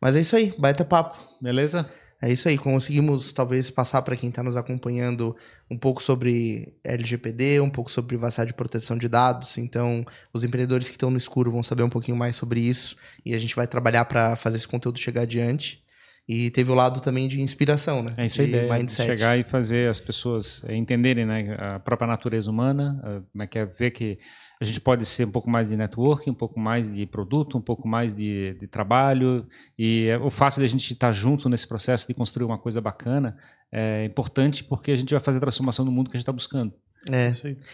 Mas 0.00 0.16
é 0.16 0.20
isso 0.20 0.34
aí, 0.34 0.54
baita 0.58 0.84
papo. 0.84 1.18
Beleza? 1.40 1.88
É 2.22 2.30
isso 2.30 2.48
aí, 2.48 2.58
conseguimos 2.58 3.32
talvez 3.32 3.70
passar 3.70 4.02
para 4.02 4.14
quem 4.14 4.28
está 4.28 4.42
nos 4.42 4.54
acompanhando 4.54 5.34
um 5.70 5.76
pouco 5.76 6.02
sobre 6.02 6.74
LGPD, 6.84 7.60
um 7.60 7.70
pouco 7.70 7.90
sobre 7.90 8.08
privacidade 8.08 8.50
e 8.50 8.54
proteção 8.54 8.98
de 8.98 9.08
dados. 9.08 9.56
Então, 9.56 10.04
os 10.32 10.44
empreendedores 10.44 10.88
que 10.88 10.96
estão 10.96 11.10
no 11.10 11.16
escuro 11.16 11.50
vão 11.50 11.62
saber 11.62 11.82
um 11.82 11.88
pouquinho 11.88 12.16
mais 12.16 12.36
sobre 12.36 12.60
isso 12.60 12.94
e 13.24 13.32
a 13.32 13.38
gente 13.38 13.56
vai 13.56 13.66
trabalhar 13.66 14.04
para 14.04 14.36
fazer 14.36 14.56
esse 14.56 14.68
conteúdo 14.68 15.00
chegar 15.00 15.22
adiante. 15.22 15.82
E 16.28 16.50
teve 16.50 16.70
o 16.70 16.74
lado 16.74 17.00
também 17.00 17.26
de 17.26 17.40
inspiração, 17.40 18.02
né? 18.02 18.12
É 18.16 18.26
isso 18.26 18.42
aí, 18.42 18.70
mindset. 18.70 19.08
chegar 19.08 19.38
e 19.38 19.42
fazer 19.42 19.88
as 19.88 19.98
pessoas 19.98 20.62
entenderem 20.68 21.24
né, 21.26 21.56
a 21.58 21.80
própria 21.80 22.06
natureza 22.06 22.50
humana, 22.50 23.24
como 23.32 23.42
é 23.42 23.46
que 23.46 23.58
é 23.58 23.64
ver 23.64 23.90
que 23.90 24.18
a 24.60 24.64
gente 24.64 24.78
pode 24.78 25.06
ser 25.06 25.26
um 25.26 25.30
pouco 25.30 25.48
mais 25.48 25.70
de 25.70 25.76
networking, 25.76 26.30
um 26.30 26.34
pouco 26.34 26.60
mais 26.60 26.90
de 26.90 27.06
produto, 27.06 27.56
um 27.56 27.62
pouco 27.62 27.88
mais 27.88 28.12
de, 28.12 28.54
de 28.54 28.66
trabalho. 28.66 29.46
E 29.78 30.08
é, 30.08 30.18
o 30.18 30.30
fato 30.30 30.56
de 30.56 30.64
a 30.64 30.68
gente 30.68 30.92
estar 30.92 31.12
junto 31.12 31.48
nesse 31.48 31.66
processo 31.66 32.06
de 32.06 32.12
construir 32.12 32.44
uma 32.44 32.58
coisa 32.58 32.78
bacana 32.78 33.38
é 33.72 34.04
importante 34.04 34.62
porque 34.62 34.90
a 34.90 34.96
gente 34.96 35.14
vai 35.14 35.20
fazer 35.20 35.38
a 35.38 35.40
transformação 35.40 35.82
do 35.82 35.90
mundo 35.90 36.10
que 36.10 36.16
a 36.16 36.18
gente 36.18 36.24
está 36.24 36.32
buscando. 36.32 36.74
É. 37.08 37.32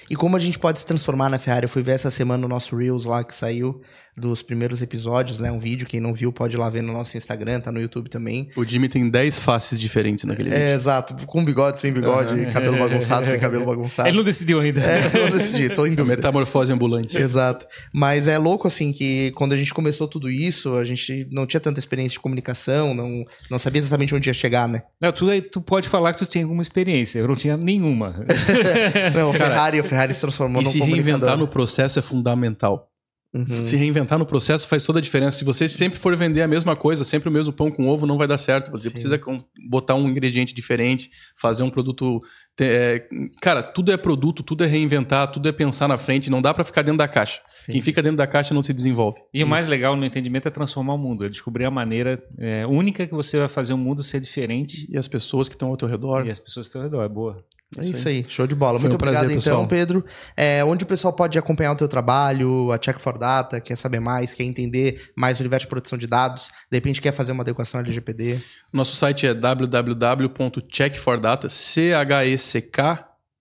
E 0.09 0.15
como 0.15 0.37
a 0.37 0.39
gente 0.39 0.59
pode 0.59 0.79
se 0.79 0.87
transformar 0.87 1.29
na 1.29 1.39
Ferrari? 1.39 1.65
Eu 1.65 1.69
fui 1.69 1.83
ver 1.83 1.93
essa 1.93 2.11
semana 2.11 2.45
o 2.47 2.49
nosso 2.49 2.77
Reels 2.77 3.05
lá 3.05 3.25
que 3.25 3.35
saiu 3.35 3.81
dos 4.17 4.43
primeiros 4.43 4.81
episódios, 4.81 5.41
né? 5.41 5.53
Um 5.53 5.59
vídeo, 5.59 5.87
quem 5.87 6.01
não 6.01 6.15
viu 6.15 6.33
pode 6.33 6.57
ir 6.57 6.59
lá 6.59 6.71
ver 6.71 6.83
no 6.83 6.93
nosso 6.93 7.17
Instagram, 7.17 7.61
tá 7.61 7.71
no 7.71 7.81
YouTube 7.81 8.09
também. 8.09 8.49
O 8.57 8.65
Jimmy 8.65 8.89
tem 8.89 9.09
10 9.09 9.41
faces 9.41 9.79
diferentes 9.79 10.25
naquele 10.25 10.49
é, 10.49 10.53
vídeo. 10.53 10.69
É, 10.69 10.75
exato. 10.75 11.27
Com 11.27 11.45
bigode, 11.45 11.81
sem 11.81 11.93
bigode, 11.93 12.33
uhum. 12.33 12.51
cabelo 12.51 12.79
bagunçado, 12.79 13.29
sem 13.29 13.39
cabelo 13.39 13.67
bagunçado. 13.67 14.09
Ele 14.09 14.17
não 14.17 14.25
decidiu 14.25 14.61
ainda. 14.61 14.81
É, 14.81 15.23
não 15.23 15.31
decidi, 15.37 15.69
tô 15.69 15.87
em 15.87 15.95
dúvida. 15.95 16.17
Metamorfose 16.17 16.73
ambulante. 16.73 17.17
Exato. 17.19 17.67
Mas 17.93 18.27
é 18.27 18.39
louco, 18.39 18.67
assim, 18.67 18.91
que 18.91 19.33
quando 19.33 19.53
a 19.53 19.57
gente 19.57 19.75
começou 19.75 20.09
tudo 20.09 20.31
isso, 20.31 20.75
a 20.77 20.85
gente 20.85 21.29
não 21.31 21.45
tinha 21.47 21.61
tanta 21.61 21.79
experiência 21.79 22.15
de 22.15 22.21
comunicação, 22.21 22.95
não, 22.95 23.23
não 23.51 23.59
sabia 23.59 23.81
exatamente 23.81 24.15
onde 24.15 24.31
ia 24.31 24.35
chegar, 24.35 24.67
né? 24.67 24.83
Não, 24.99 25.13
tu, 25.13 25.27
tu 25.43 25.61
pode 25.61 25.89
falar 25.89 26.15
que 26.15 26.21
tu 26.21 26.27
tem 26.27 26.43
alguma 26.43 26.63
experiência, 26.63 27.19
eu 27.19 27.29
não 27.29 27.37
tinha 27.37 27.57
nenhuma. 27.57 28.25
não, 29.17 29.31
o 29.31 29.33
Ferrari, 29.35 29.81
o 29.81 29.85
Ferrari 29.85 30.15
se 30.15 30.21
transformou 30.21 30.63
e 30.63 30.65
num 30.65 30.71
se 30.71 30.81
reinventar 30.81 31.37
no 31.37 31.49
processo 31.49 31.99
é 31.99 32.03
fundamental. 32.03 32.91
Uhum. 33.37 33.65
Se 33.65 33.77
reinventar 33.77 34.19
no 34.19 34.25
processo 34.25 34.67
faz 34.67 34.85
toda 34.85 34.99
a 34.99 35.03
diferença. 35.03 35.39
Se 35.39 35.45
você 35.45 35.69
sempre 35.69 35.99
for 35.99 36.17
vender 36.17 36.41
a 36.41 36.49
mesma 36.49 36.75
coisa, 36.75 37.05
sempre 37.05 37.29
o 37.29 37.33
mesmo 37.33 37.53
pão 37.53 37.71
com 37.71 37.87
ovo, 37.87 38.07
não 38.07 38.17
vai 38.17 38.27
dar 38.27 38.39
certo. 38.39 38.71
Você 38.71 38.85
Sim. 38.85 38.91
precisa 38.91 39.21
botar 39.69 39.95
um 39.95 40.09
ingrediente 40.09 40.55
diferente, 40.55 41.11
fazer 41.35 41.63
um 41.63 41.71
produto. 41.71 42.23
É, 42.59 43.07
cara, 43.41 43.63
tudo 43.63 43.93
é 43.93 43.97
produto, 43.97 44.43
tudo 44.43 44.65
é 44.65 44.67
reinventar, 44.67 45.31
tudo 45.31 45.49
é 45.49 45.53
pensar 45.53 45.89
na 45.89 45.99
frente. 45.99 46.31
Não 46.31 46.41
dá 46.41 46.55
para 46.55 46.65
ficar 46.65 46.83
dentro 46.83 46.99
da 46.99 47.09
caixa. 47.09 47.41
Sim. 47.53 47.73
Quem 47.73 47.83
fica 47.83 48.03
dentro 48.03 48.17
da 48.17 48.27
caixa 48.27 48.55
não 48.55 48.63
se 48.63 48.73
desenvolve. 48.73 49.21
E 49.33 49.39
Isso. 49.39 49.47
o 49.47 49.49
mais 49.49 49.67
legal 49.67 49.97
no 49.97 50.05
entendimento 50.05 50.49
é 50.49 50.51
transformar 50.51 50.95
o 50.95 50.99
mundo, 50.99 51.25
é 51.25 51.29
descobrir 51.29 51.65
a 51.65 51.71
maneira 51.71 52.23
é, 52.39 52.67
única 52.67 53.07
que 53.07 53.15
você 53.15 53.39
vai 53.39 53.49
fazer 53.49 53.75
o 53.75 53.79
mundo 53.79 54.03
ser 54.03 54.21
diferente. 54.21 54.87
E 54.91 54.97
as 54.97 55.07
pessoas 55.07 55.49
que 55.49 55.55
estão 55.55 55.69
ao 55.69 55.77
teu 55.77 55.89
redor. 55.89 56.27
E 56.27 56.31
as 56.31 56.39
pessoas 56.39 56.67
que 56.67 56.69
estão 56.69 56.83
ao 56.83 56.89
redor, 56.89 57.05
é 57.05 57.09
boa. 57.09 57.45
É 57.77 57.81
isso 57.85 58.09
aí. 58.09 58.25
show 58.29 58.47
de 58.47 58.55
bola. 58.55 58.79
Foi 58.79 58.89
Muito 58.89 58.93
um 58.93 59.03
obrigado, 59.03 59.27
prazer, 59.27 59.39
então, 59.39 59.67
Pedro. 59.67 60.05
É, 60.37 60.65
onde 60.65 60.85
o 60.85 60.87
pessoal 60.87 61.13
pode 61.13 61.37
acompanhar 61.37 61.73
o 61.73 61.75
teu 61.75 61.89
trabalho, 61.89 62.71
a 62.71 62.79
Check 62.79 63.01
for 63.01 63.19
Data, 63.19 63.61
quer 63.61 63.75
saber 63.77 63.99
mais, 63.99 64.33
quer 64.33 64.45
entender 64.45 65.11
mais 65.17 65.39
o 65.39 65.41
universo 65.43 65.67
de 65.67 65.71
proteção 65.71 65.99
de 65.99 66.07
dados, 66.07 66.49
de 66.71 66.77
repente 66.77 67.01
quer 67.01 67.11
fazer 67.13 67.33
uma 67.33 67.43
adequação 67.43 67.81
LGPD? 67.81 68.39
Nosso 68.73 68.95
site 68.95 69.27
é 69.27 69.35
www.checkfordata, 69.35 71.49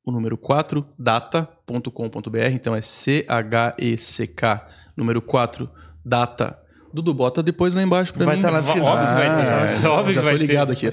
O 0.06 0.12
número 0.12 0.38
4, 0.38 0.86
data.com.br, 1.00 2.52
então 2.54 2.76
é 2.76 2.82
C-H-E-C-K, 2.82 4.68
número 4.96 5.20
4, 5.20 5.68
data 6.06 6.60
Dudu, 6.96 7.14
bota 7.14 7.44
depois 7.44 7.76
lá 7.76 7.84
embaixo 7.84 8.14
pra 8.14 8.26
vai 8.26 8.38
mim. 8.38 8.42
Tá 8.42 8.50
nas 8.50 8.70
óbvio 8.70 8.84
vai 8.86 9.36
ter. 9.36 9.86
Ah, 9.86 9.92
óbvio 9.92 10.14
já 10.14 10.22
tô 10.22 10.30
ligado 10.30 10.72
aqui. 10.72 10.90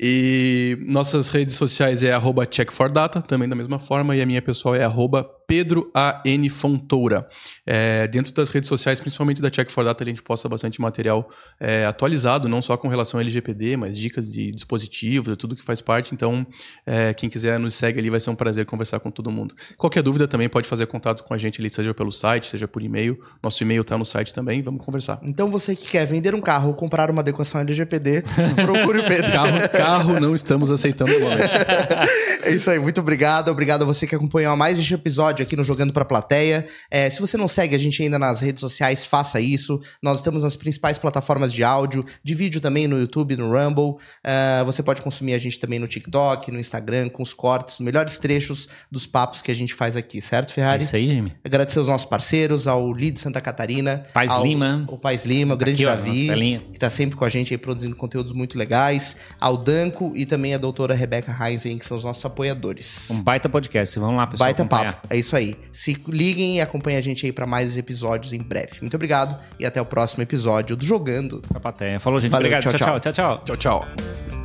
E 0.00 0.76
nossas 0.84 1.28
redes 1.28 1.54
sociais 1.54 2.02
é 2.02 2.12
arroba 2.12 2.44
checkfordata, 2.50 3.22
também 3.22 3.48
da 3.48 3.54
mesma 3.54 3.78
forma, 3.78 4.16
e 4.16 4.20
a 4.20 4.26
minha 4.26 4.42
pessoal 4.42 4.74
é 4.74 4.82
arroba 4.82 5.30
Pedro 5.48 5.90
A. 5.94 6.20
N. 6.26 6.50
Fontoura. 6.50 7.26
É, 7.66 8.06
dentro 8.06 8.34
das 8.34 8.50
redes 8.50 8.68
sociais, 8.68 9.00
principalmente 9.00 9.40
da 9.40 9.50
Check 9.50 9.70
for 9.70 9.82
Data, 9.82 10.04
a 10.04 10.06
gente 10.06 10.22
posta 10.22 10.46
bastante 10.46 10.78
material 10.78 11.30
é, 11.58 11.86
atualizado, 11.86 12.50
não 12.50 12.60
só 12.60 12.76
com 12.76 12.86
relação 12.86 13.18
ao 13.18 13.22
LGPD, 13.22 13.78
mas 13.78 13.96
dicas 13.96 14.30
de 14.30 14.52
dispositivos, 14.52 15.28
de 15.28 15.36
tudo 15.36 15.56
que 15.56 15.64
faz 15.64 15.80
parte. 15.80 16.14
Então, 16.14 16.46
é, 16.84 17.14
quem 17.14 17.30
quiser 17.30 17.58
nos 17.58 17.74
segue 17.74 17.98
ali, 17.98 18.10
vai 18.10 18.20
ser 18.20 18.28
um 18.28 18.34
prazer 18.34 18.66
conversar 18.66 19.00
com 19.00 19.10
todo 19.10 19.30
mundo. 19.30 19.54
Qualquer 19.78 20.02
dúvida 20.02 20.28
também 20.28 20.50
pode 20.50 20.68
fazer 20.68 20.84
contato 20.84 21.24
com 21.24 21.32
a 21.32 21.38
gente 21.38 21.62
ali, 21.62 21.70
seja 21.70 21.94
pelo 21.94 22.12
site, 22.12 22.46
seja 22.46 22.68
por 22.68 22.82
e-mail. 22.82 23.18
Nosso 23.42 23.62
e-mail 23.62 23.80
está 23.80 23.96
no 23.96 24.04
site 24.04 24.34
também, 24.34 24.60
vamos 24.60 24.84
conversar. 24.84 25.18
Então, 25.22 25.50
você 25.50 25.74
que 25.74 25.88
quer 25.88 26.04
vender 26.04 26.34
um 26.34 26.42
carro 26.42 26.68
ou 26.68 26.74
comprar 26.74 27.10
uma 27.10 27.22
adequação 27.22 27.58
LGPD, 27.62 28.22
procure 28.66 28.98
o 28.98 29.08
Pedro. 29.08 29.32
carro, 29.32 29.68
carro 29.70 30.20
não 30.20 30.34
estamos 30.34 30.70
aceitando 30.70 31.10
no 31.14 31.20
momento. 31.20 31.48
é 32.48 32.54
isso 32.54 32.70
aí, 32.70 32.78
muito 32.78 32.98
obrigado. 33.00 33.50
Obrigado 33.50 33.82
a 33.82 33.84
você 33.84 34.06
que 34.06 34.14
acompanhou 34.14 34.56
mais 34.56 34.78
este 34.78 34.94
episódio 34.94 35.42
aqui 35.42 35.54
no 35.54 35.62
Jogando 35.62 35.92
Pra 35.92 36.02
Plateia. 36.04 36.66
É, 36.90 37.10
se 37.10 37.20
você 37.20 37.36
não 37.36 37.46
segue 37.46 37.74
a 37.74 37.78
gente 37.78 38.02
ainda 38.02 38.18
nas 38.18 38.40
redes 38.40 38.60
sociais, 38.60 39.04
faça 39.04 39.38
isso. 39.38 39.78
Nós 40.02 40.18
estamos 40.18 40.42
nas 40.42 40.56
principais 40.56 40.96
plataformas 40.96 41.52
de 41.52 41.62
áudio, 41.62 42.06
de 42.24 42.34
vídeo 42.34 42.58
também 42.58 42.88
no 42.88 42.98
YouTube, 42.98 43.36
no 43.36 43.52
Rumble. 43.52 43.96
Uh, 44.24 44.64
você 44.64 44.82
pode 44.82 45.02
consumir 45.02 45.34
a 45.34 45.38
gente 45.38 45.60
também 45.60 45.78
no 45.78 45.86
TikTok, 45.86 46.50
no 46.50 46.58
Instagram, 46.58 47.10
com 47.10 47.22
os 47.22 47.34
cortes, 47.34 47.74
os 47.74 47.80
melhores 47.80 48.18
trechos 48.18 48.66
dos 48.90 49.06
papos 49.06 49.42
que 49.42 49.50
a 49.50 49.54
gente 49.54 49.74
faz 49.74 49.94
aqui, 49.94 50.22
certo, 50.22 50.50
Ferrari? 50.50 50.82
É 50.82 50.86
isso 50.86 50.96
aí, 50.96 51.10
Jimmy. 51.10 51.34
Agradecer 51.44 51.80
aos 51.80 51.88
nossos 51.88 52.06
parceiros, 52.06 52.66
ao 52.66 52.90
Lead 52.90 53.20
Santa 53.20 53.42
Catarina. 53.42 54.06
Paz 54.14 54.30
ao, 54.30 54.42
Lima. 54.42 54.86
O 54.88 54.98
Paz 54.98 55.26
Lima, 55.26 55.52
o 55.52 55.56
grande 55.58 55.86
aqui, 55.86 56.26
Davi, 56.28 56.62
que 56.70 56.76
está 56.78 56.88
sempre 56.88 57.14
com 57.14 57.26
a 57.26 57.28
gente 57.28 57.52
aí 57.52 57.58
produzindo 57.58 57.94
conteúdos 57.94 58.32
muito 58.32 58.56
legais. 58.56 59.18
Ao 59.38 59.54
Danco 59.54 60.12
e 60.14 60.24
também 60.24 60.54
a 60.54 60.58
doutora 60.58 60.94
Rebeca 60.94 61.36
Heinzen, 61.38 61.76
que 61.76 61.84
são 61.84 61.94
os 61.94 62.04
nossos 62.04 62.24
apoiadores. 62.38 63.10
Um 63.10 63.22
baita 63.22 63.48
podcast. 63.48 63.98
Vamos 63.98 64.16
lá, 64.16 64.26
pessoal. 64.26 64.46
Baita 64.46 64.62
acompanhar. 64.62 64.94
papo. 64.94 65.08
É 65.10 65.16
isso 65.16 65.36
aí. 65.36 65.56
Se 65.72 65.96
liguem 66.06 66.58
e 66.58 66.60
acompanhem 66.60 66.98
a 66.98 67.02
gente 67.02 67.26
aí 67.26 67.32
para 67.32 67.46
mais 67.46 67.76
episódios 67.76 68.32
em 68.32 68.38
breve. 68.40 68.78
Muito 68.80 68.94
obrigado 68.94 69.36
e 69.58 69.66
até 69.66 69.80
o 69.80 69.86
próximo 69.86 70.22
episódio 70.22 70.76
do 70.76 70.84
Jogando. 70.84 71.42
A 71.52 71.60
plateia. 71.60 71.98
Falou, 71.98 72.20
gente. 72.20 72.30
Valeu, 72.30 72.46
Obrigado. 72.46 72.62
tchau, 72.62 73.00
tchau. 73.00 73.00
tchau, 73.00 73.12
tchau. 73.12 73.40
tchau, 73.44 73.56
tchau. 73.56 74.37